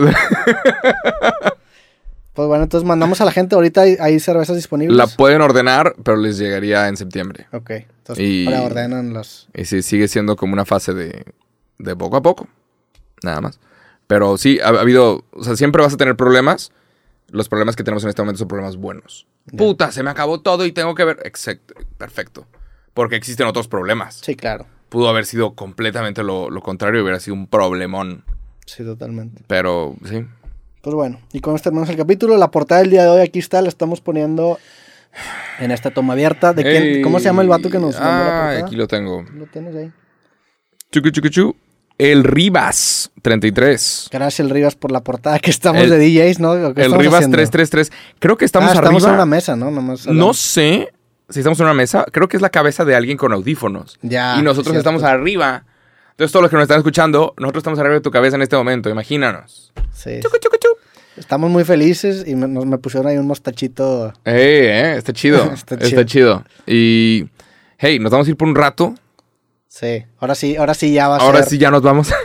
Pues 2.38 2.48
bueno, 2.48 2.66
entonces 2.66 2.88
mandamos 2.88 3.20
a 3.20 3.26
la 3.26 3.32
gente. 3.32 3.56
Ahorita 3.56 3.82
hay, 3.82 3.98
hay 4.00 4.20
cervezas 4.20 4.56
disponibles. 4.56 4.96
La 4.96 5.08
pueden 5.08 5.42
ordenar, 5.42 5.96
pero 6.04 6.18
les 6.18 6.38
llegaría 6.38 6.88
en 6.88 6.96
septiembre. 6.96 7.48
Ok. 7.52 7.72
Entonces 7.72 8.24
Y- 8.24 8.46
preordenan 8.46 9.12
los. 9.12 9.50
Y 9.56 9.66
sí, 9.66 9.82
sigue 9.82 10.08
siendo 10.08 10.36
como 10.36 10.54
una 10.54 10.64
fase 10.64 10.94
de, 10.94 11.26
de 11.80 11.96
poco 11.96 12.16
a 12.18 12.22
poco. 12.22 12.48
Nada 13.24 13.42
más. 13.42 13.60
Pero 14.06 14.38
sí, 14.38 14.60
ha, 14.64 14.68
ha 14.68 14.82
habido. 14.82 15.26
O 15.32 15.44
sea, 15.44 15.56
siempre 15.56 15.82
vas 15.82 15.96
a 15.96 15.98
tener 15.98 16.16
problemas. 16.16 16.72
Los 17.32 17.50
problemas 17.50 17.76
que 17.76 17.84
tenemos 17.84 18.04
en 18.04 18.10
este 18.10 18.22
momento 18.22 18.38
son 18.38 18.48
problemas 18.48 18.78
buenos. 18.78 19.26
Puta, 19.58 19.92
se 19.92 20.04
me 20.04 20.12
acabó 20.12 20.40
todo 20.40 20.64
y 20.68 20.72
tengo 20.72 20.94
que 20.94 21.06
ver. 21.06 21.18
Exacto, 21.26 21.74
perfecto. 21.98 22.46
Porque 22.94 23.16
existen 23.16 23.48
otros 23.48 23.68
problemas. 23.68 24.22
Sí, 24.24 24.36
claro. 24.36 24.68
Pudo 24.90 25.10
haber 25.10 25.26
sido 25.26 25.56
completamente 25.56 26.22
lo, 26.22 26.52
lo 26.52 26.62
contrario, 26.62 27.02
hubiera 27.02 27.20
sido 27.20 27.34
un 27.34 27.48
problemón. 27.48 28.24
Sí, 28.68 28.84
totalmente. 28.84 29.42
Pero 29.48 29.96
sí. 30.06 30.24
Pues 30.88 30.96
bueno, 30.96 31.20
y 31.34 31.42
con 31.42 31.54
esto 31.54 31.64
terminamos 31.66 31.90
el 31.90 31.98
capítulo. 31.98 32.38
La 32.38 32.50
portada 32.50 32.80
del 32.80 32.90
día 32.90 33.04
de 33.04 33.10
hoy 33.10 33.20
aquí 33.20 33.40
está, 33.40 33.62
la 33.62 33.68
estamos 33.68 34.00
poniendo 34.00 34.58
en 35.60 35.72
esta 35.72 35.92
toma 35.92 36.14
abierta. 36.14 36.54
¿De 36.54 36.64
quién- 36.64 36.82
Ey, 36.84 37.02
¿Cómo 37.02 37.20
se 37.20 37.26
llama 37.26 37.42
el 37.42 37.50
vato 37.50 37.70
que 37.70 37.78
nos 37.78 38.00
mandó 38.00 38.08
la 38.08 38.28
Ah, 38.30 38.42
portada? 38.52 38.66
aquí 38.66 38.76
lo 38.78 38.88
tengo. 38.88 39.26
Lo 39.34 39.48
tienes 39.48 39.76
ahí. 39.76 39.92
Chucu, 40.90 41.10
chucu, 41.10 41.28
chu. 41.28 41.56
El 41.98 42.24
Rivas 42.24 43.12
33. 43.22 44.08
Gracias, 44.14 44.40
el 44.40 44.50
Rivas, 44.50 44.76
por 44.76 44.94
la 44.94 45.02
portada 45.02 45.40
que 45.40 45.50
estamos 45.52 45.82
El- 45.84 45.90
de 45.90 45.98
DJs, 46.00 46.40
¿no? 46.40 46.52
¿O 46.52 46.56
qué 46.74 46.80
El 46.80 46.86
estamos 46.86 47.00
Rivas 47.00 47.16
haciendo? 47.16 47.36
333. 47.36 47.92
Creo 48.20 48.38
que 48.38 48.46
estamos 48.46 48.70
ah, 48.70 48.76
estamos 48.76 49.04
arriba. 49.04 49.10
en 49.10 49.16
una 49.16 49.26
mesa, 49.26 49.58
¿no? 49.58 49.70
Nomás 49.70 50.08
No 50.08 50.34
sé 50.34 50.94
si 51.28 51.40
estamos 51.42 51.60
en 51.60 51.66
una 51.66 51.74
mesa. 51.74 52.06
Creo 52.14 52.30
que 52.30 52.38
es 52.38 52.42
la 52.42 52.50
cabeza 52.50 52.86
de 52.86 52.96
alguien 52.96 53.18
con 53.18 53.34
audífonos. 53.34 54.00
Ya, 54.04 54.38
y 54.40 54.42
nosotros 54.42 54.68
cierto. 54.72 54.80
estamos 54.80 55.04
arriba. 55.04 55.66
Entonces, 56.12 56.32
todos 56.32 56.42
los 56.44 56.50
que 56.50 56.56
nos 56.56 56.64
están 56.64 56.78
escuchando, 56.80 57.36
nosotros 57.38 57.60
estamos 57.62 57.78
arriba 57.78 57.94
de 57.96 58.02
tu 58.02 58.10
cabeza 58.10 58.38
en 58.38 58.42
este 58.42 58.56
momento. 58.56 58.90
Imagínanos. 58.90 59.72
Sí. 59.94 60.20
Chucu, 60.20 60.38
chucu, 60.40 60.57
chu. 60.57 60.57
Estamos 61.18 61.50
muy 61.50 61.64
felices 61.64 62.24
y 62.28 62.36
me, 62.36 62.48
nos, 62.48 62.66
me 62.66 62.78
pusieron 62.78 63.08
ahí 63.08 63.18
un 63.18 63.28
mostachito. 63.28 64.14
Ey, 64.24 64.36
eh, 64.36 64.98
está 64.98 65.14
chido. 65.14 65.44
Está 65.54 65.76
está, 65.76 66.06
chido. 66.06 66.44
Y, 66.66 67.28
hey, 67.78 68.00
nos 68.00 68.12
vamos 68.12 68.28
a 68.28 68.30
ir 68.32 68.38
por 68.38 68.48
un 68.48 68.56
rato. 68.56 68.94
Sí. 69.68 70.06
Ahora 70.20 70.36
sí, 70.36 70.56
ahora 70.56 70.74
sí 70.74 70.94
ya 70.94 71.08
va 71.08 71.18
a 71.18 71.20
Ahora 71.20 71.40
ser. 71.40 71.50
sí 71.50 71.58
ya 71.58 71.72
nos 71.72 71.82
vamos. 71.82 72.12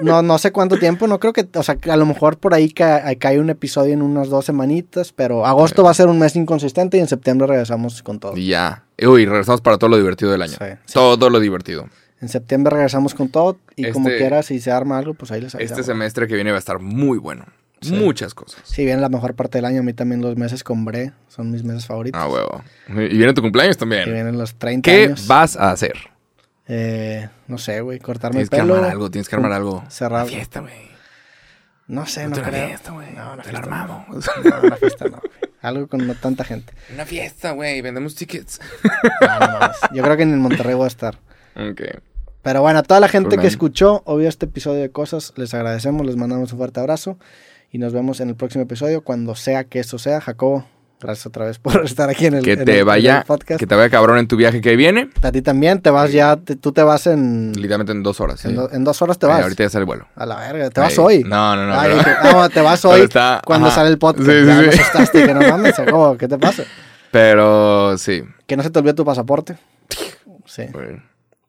No, 0.00 0.20
no 0.20 0.36
sé 0.36 0.50
cuánto 0.52 0.76
tiempo, 0.76 1.06
no 1.06 1.18
creo 1.18 1.32
que, 1.32 1.48
o 1.54 1.62
sea, 1.62 1.78
a 1.90 1.96
lo 1.96 2.04
mejor 2.04 2.36
por 2.36 2.52
ahí 2.52 2.68
ca- 2.70 3.02
cae 3.18 3.38
un 3.38 3.48
episodio 3.48 3.94
en 3.94 4.02
unas 4.02 4.28
dos 4.28 4.44
semanitas, 4.44 5.12
pero 5.12 5.46
agosto 5.46 5.82
va 5.82 5.92
a 5.92 5.94
ser 5.94 6.08
un 6.08 6.18
mes 6.18 6.36
inconsistente 6.36 6.98
y 6.98 7.00
en 7.00 7.06
septiembre 7.06 7.46
regresamos 7.46 8.02
con 8.02 8.18
todo. 8.18 8.36
y 8.36 8.48
ya. 8.48 8.84
Uy, 9.02 9.24
regresamos 9.24 9.62
para 9.62 9.78
todo 9.78 9.88
lo 9.88 9.96
divertido 9.96 10.30
del 10.30 10.42
año. 10.42 10.52
Sí, 10.58 10.66
sí. 10.84 10.92
Todo 10.94 11.30
lo 11.30 11.40
divertido. 11.40 11.88
En 12.20 12.28
septiembre 12.28 12.74
regresamos 12.74 13.14
con 13.14 13.28
todo 13.30 13.56
y 13.76 13.90
como 13.92 14.08
Este- 14.08 14.18
quiera, 14.18 14.42
si 14.42 14.60
se 14.60 14.70
arma 14.72 14.98
algo, 14.98 15.14
pues 15.14 15.30
ahí 15.30 15.40
les 15.40 15.54
Este 15.54 15.62
avisamos. 15.62 15.86
semestre 15.86 16.26
que 16.26 16.34
viene 16.34 16.50
va 16.50 16.56
a 16.56 16.58
estar 16.58 16.80
muy 16.80 17.16
bueno. 17.16 17.46
Sí. 17.84 17.92
Muchas 17.94 18.34
cosas. 18.34 18.60
Si 18.64 18.84
viene 18.84 19.00
la 19.00 19.08
mejor 19.08 19.34
parte 19.34 19.58
del 19.58 19.64
año, 19.64 19.80
a 19.80 19.82
mí 19.82 19.92
también 19.92 20.20
los 20.20 20.36
meses 20.36 20.64
con 20.64 20.84
Bre 20.84 21.12
son 21.28 21.50
mis 21.50 21.62
meses 21.64 21.86
favoritos. 21.86 22.20
Ah, 22.20 22.28
huevo. 22.28 22.62
Y 22.88 23.16
viene 23.16 23.32
tu 23.34 23.42
cumpleaños 23.42 23.76
Y 23.76 23.78
también. 23.78 24.04
vienen 24.12 24.38
los 24.38 24.54
30 24.56 24.90
¿Qué 24.90 25.04
años. 25.04 25.26
vas 25.26 25.56
a 25.56 25.70
hacer? 25.70 25.94
Eh, 26.66 27.28
no 27.46 27.58
sé, 27.58 27.80
güey, 27.80 27.98
cortarme 27.98 28.36
Tienes 28.36 28.46
el 28.46 28.50
que 28.50 28.56
pelo. 28.62 28.74
armar 28.76 28.90
algo, 28.90 29.10
tienes 29.10 29.28
que 29.28 29.36
armar 29.36 29.52
algo. 29.52 29.84
Cerrar. 29.88 30.22
Una 30.22 30.30
fiesta, 30.32 30.60
güey. 30.60 30.72
No 31.86 32.06
sé, 32.06 32.26
no 32.28 32.36
una 32.36 32.42
creo. 32.48 32.66
fiesta, 32.68 32.92
güey. 32.92 33.12
No, 33.12 33.32
una 33.34 33.42
Te 33.42 33.50
fiesta 33.50 33.68
no. 33.68 33.76
armamos. 33.76 34.26
No, 34.44 34.60
una 34.62 34.76
fiesta 34.76 35.04
no. 35.04 35.10
güey. 35.18 35.30
Algo 35.60 35.86
con 35.88 36.06
no 36.06 36.14
tanta 36.14 36.44
gente. 36.44 36.72
Una 36.92 37.04
fiesta, 37.04 37.50
güey. 37.52 37.80
Vendemos 37.82 38.14
tickets. 38.14 38.60
No, 39.20 39.38
no. 39.38 39.70
Yo 39.94 40.02
creo 40.02 40.16
que 40.16 40.22
en 40.22 40.38
Monterrey 40.38 40.74
voy 40.74 40.84
a 40.84 40.88
estar. 40.88 41.18
Ok. 41.56 41.82
Pero 42.42 42.60
bueno, 42.60 42.78
a 42.80 42.82
toda 42.82 43.00
la 43.00 43.08
gente 43.08 43.28
Cool, 43.30 43.36
que 43.38 43.44
man. 43.44 43.46
escuchó 43.46 44.02
o 44.04 44.16
vio 44.16 44.28
este 44.28 44.44
episodio 44.46 44.80
de 44.82 44.90
cosas, 44.90 45.32
les 45.36 45.54
agradecemos, 45.54 46.04
les 46.06 46.16
mandamos 46.16 46.52
un 46.52 46.58
fuerte 46.58 46.80
abrazo 46.80 47.18
y 47.74 47.78
nos 47.78 47.92
vemos 47.92 48.20
en 48.20 48.28
el 48.28 48.36
próximo 48.36 48.62
episodio, 48.62 49.02
cuando 49.02 49.34
sea 49.34 49.64
que 49.64 49.80
eso 49.80 49.98
sea. 49.98 50.20
Jacobo, 50.20 50.64
Gracias 51.00 51.26
otra 51.26 51.44
vez 51.46 51.58
por 51.64 51.84
estar 51.84 52.08
aquí 52.08 52.26
en 52.26 52.34
el, 52.34 52.44
Que 52.44 52.52
en 52.52 52.64
te 52.64 52.72
el- 52.74 52.78
en 52.78 52.86
vaya, 52.86 53.18
el 53.18 53.24
podcast. 53.24 53.58
que 53.58 53.66
te 53.66 53.74
vaya 53.74 53.90
cabrón 53.90 54.16
en 54.18 54.28
tu 54.28 54.36
viaje 54.36 54.60
que 54.60 54.76
viene. 54.76 55.10
A 55.22 55.32
ti 55.32 55.42
también, 55.42 55.82
te 55.82 55.90
vas 55.90 56.12
ya, 56.12 56.36
te- 56.36 56.54
tú 56.54 56.70
te 56.72 56.82
vas 56.84 57.08
en, 57.08 57.52
Literalmente 57.52 57.90
en 57.92 58.04
dos 58.04 58.20
horas. 58.20 58.42
en, 58.44 58.52
sí. 58.52 58.56
do- 58.56 58.70
en 58.72 58.84
dos 58.84 59.02
horas 59.02 59.18
te 59.18 59.26
Ay, 59.26 59.32
vas. 59.32 59.42
ahorita 59.42 59.64
ya 59.64 59.70
sale 59.70 59.80
el 59.82 59.86
vuelo. 59.86 60.06
A 60.14 60.24
la 60.24 60.36
verga, 60.36 60.70
te 60.70 60.80
vas 60.80 60.92
Ay, 60.96 61.04
hoy. 61.04 61.24
No, 61.24 61.56
no, 61.56 61.66
no. 61.66 61.74
Ay, 61.78 61.90
pero- 62.02 62.04
que- 62.22 62.32
no, 62.32 62.48
te 62.48 62.60
vas 62.62 62.84
hoy 62.84 63.00
está- 63.02 63.42
cuando 63.44 63.66
ajá. 63.66 63.74
sale 63.74 63.90
el 63.90 63.98
podcast. 63.98 64.28
Sí, 64.30 64.40
sí, 64.40 64.46
ya 64.46 64.62
sí. 64.72 64.80
asustaste, 64.80 65.26
que 65.26 65.34
no 65.34 65.40
mames, 65.50 65.74
¿cómo? 65.90 66.16
¿qué 66.16 66.28
te 66.28 66.38
pasa? 66.38 66.62
Pero 67.10 67.98
sí. 67.98 68.22
Que 68.46 68.56
no 68.56 68.62
se 68.62 68.70
te 68.70 68.78
olvide 68.78 68.94
tu 68.94 69.04
pasaporte. 69.04 69.56
Sí, 70.46 70.62
Bueno, 70.72 71.02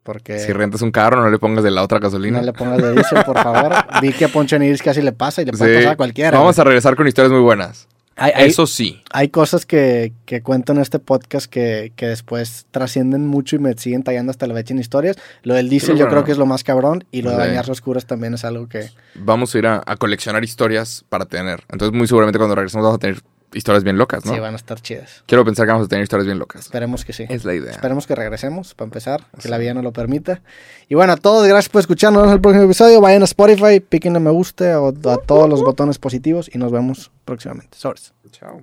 porque 0.06 0.38
Si 0.38 0.52
rentas 0.52 0.80
un 0.80 0.90
carro, 0.92 1.20
no 1.20 1.28
le 1.28 1.38
pongas 1.38 1.62
de 1.64 1.70
la 1.72 1.82
otra 1.82 1.98
gasolina. 1.98 2.38
no 2.38 2.46
le 2.46 2.52
pongas 2.54 2.78
de 2.78 2.92
diésel, 2.92 3.24
por 3.24 3.36
favor. 3.42 3.74
Vi 4.00 4.12
que 4.12 4.24
a 4.24 4.28
Poncho 4.28 4.58
Niris 4.58 4.80
casi 4.82 5.02
le 5.02 5.12
pasa 5.12 5.42
y 5.42 5.44
le 5.44 5.52
puede 5.52 5.72
Sí. 5.72 5.76
pasar 5.80 5.92
a 5.92 5.96
cualquiera. 5.96 6.38
Vamos 6.38 6.58
a 6.58 6.64
regresar 6.64 6.96
con 6.96 7.06
historias 7.08 7.32
muy 7.32 7.42
buenas. 7.42 7.88
Hay, 8.18 8.32
Eso 8.46 8.66
sí. 8.66 9.02
hay 9.12 9.28
cosas 9.28 9.66
que, 9.66 10.14
que 10.24 10.40
cuento 10.40 10.72
en 10.72 10.78
este 10.78 10.98
podcast 10.98 11.44
que, 11.52 11.92
que 11.96 12.06
después 12.06 12.64
trascienden 12.70 13.26
mucho 13.26 13.56
y 13.56 13.58
me 13.58 13.74
siguen 13.74 14.04
tallando 14.04 14.30
hasta 14.30 14.46
la 14.46 14.54
fecha 14.54 14.72
en 14.72 14.80
historias. 14.80 15.16
Lo 15.42 15.52
del 15.52 15.68
diésel 15.68 15.98
yo 15.98 16.08
creo 16.08 16.24
que 16.24 16.32
es 16.32 16.38
lo 16.38 16.46
más 16.46 16.64
cabrón 16.64 17.04
y 17.12 17.20
lo 17.20 17.28
de 17.32 17.36
Sí. 17.36 17.42
bañarse 17.48 17.72
oscuras 17.72 18.06
también 18.06 18.32
es 18.32 18.46
algo 18.46 18.70
que... 18.70 18.88
Vamos 19.16 19.54
a 19.54 19.58
ir 19.58 19.66
a, 19.66 19.82
a 19.84 19.96
coleccionar 19.98 20.42
historias 20.44 21.04
para 21.10 21.26
tener. 21.26 21.64
Entonces, 21.70 21.94
muy 21.94 22.06
seguramente 22.06 22.38
cuando 22.38 22.54
regresemos 22.54 22.84
vamos 22.84 22.96
a 22.96 23.00
tener 23.00 23.20
historias 23.56 23.84
bien 23.84 23.98
locas, 23.98 24.24
¿no? 24.24 24.34
Sí, 24.34 24.40
van 24.40 24.54
a 24.54 24.56
estar 24.56 24.80
chidas. 24.80 25.24
Quiero 25.26 25.44
pensar 25.44 25.66
que 25.66 25.72
vamos 25.72 25.86
a 25.86 25.88
tener 25.88 26.02
historias 26.02 26.26
bien 26.26 26.38
locas. 26.38 26.62
Esperemos 26.62 27.04
que 27.04 27.12
sí. 27.12 27.26
Es 27.28 27.44
la 27.44 27.54
idea. 27.54 27.72
Esperemos 27.72 28.06
que 28.06 28.14
regresemos, 28.14 28.74
para 28.74 28.86
empezar, 28.86 29.26
que 29.40 29.48
la 29.48 29.58
vida 29.58 29.74
nos 29.74 29.84
lo 29.84 29.92
permita. 29.92 30.42
Y 30.88 30.94
bueno, 30.94 31.14
a 31.14 31.16
todos, 31.16 31.46
gracias 31.46 31.68
por 31.70 31.80
escucharnos. 31.80 32.22
Nos 32.22 32.22
vemos 32.22 32.32
en 32.32 32.36
el 32.36 32.42
próximo 32.42 32.64
episodio. 32.64 33.00
Vayan 33.00 33.22
a 33.22 33.24
Spotify, 33.24 33.80
píquenle 33.80 34.20
me 34.20 34.30
gusta 34.30 34.80
o 34.80 34.88
a 34.88 35.16
todos 35.18 35.48
los 35.48 35.62
botones 35.62 35.98
positivos 35.98 36.50
y 36.52 36.58
nos 36.58 36.70
vemos 36.70 37.10
próximamente. 37.24 37.76
Sobres. 37.78 38.12
Chao. 38.30 38.60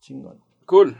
Chingón. 0.00 0.38
Cool. 0.66 0.96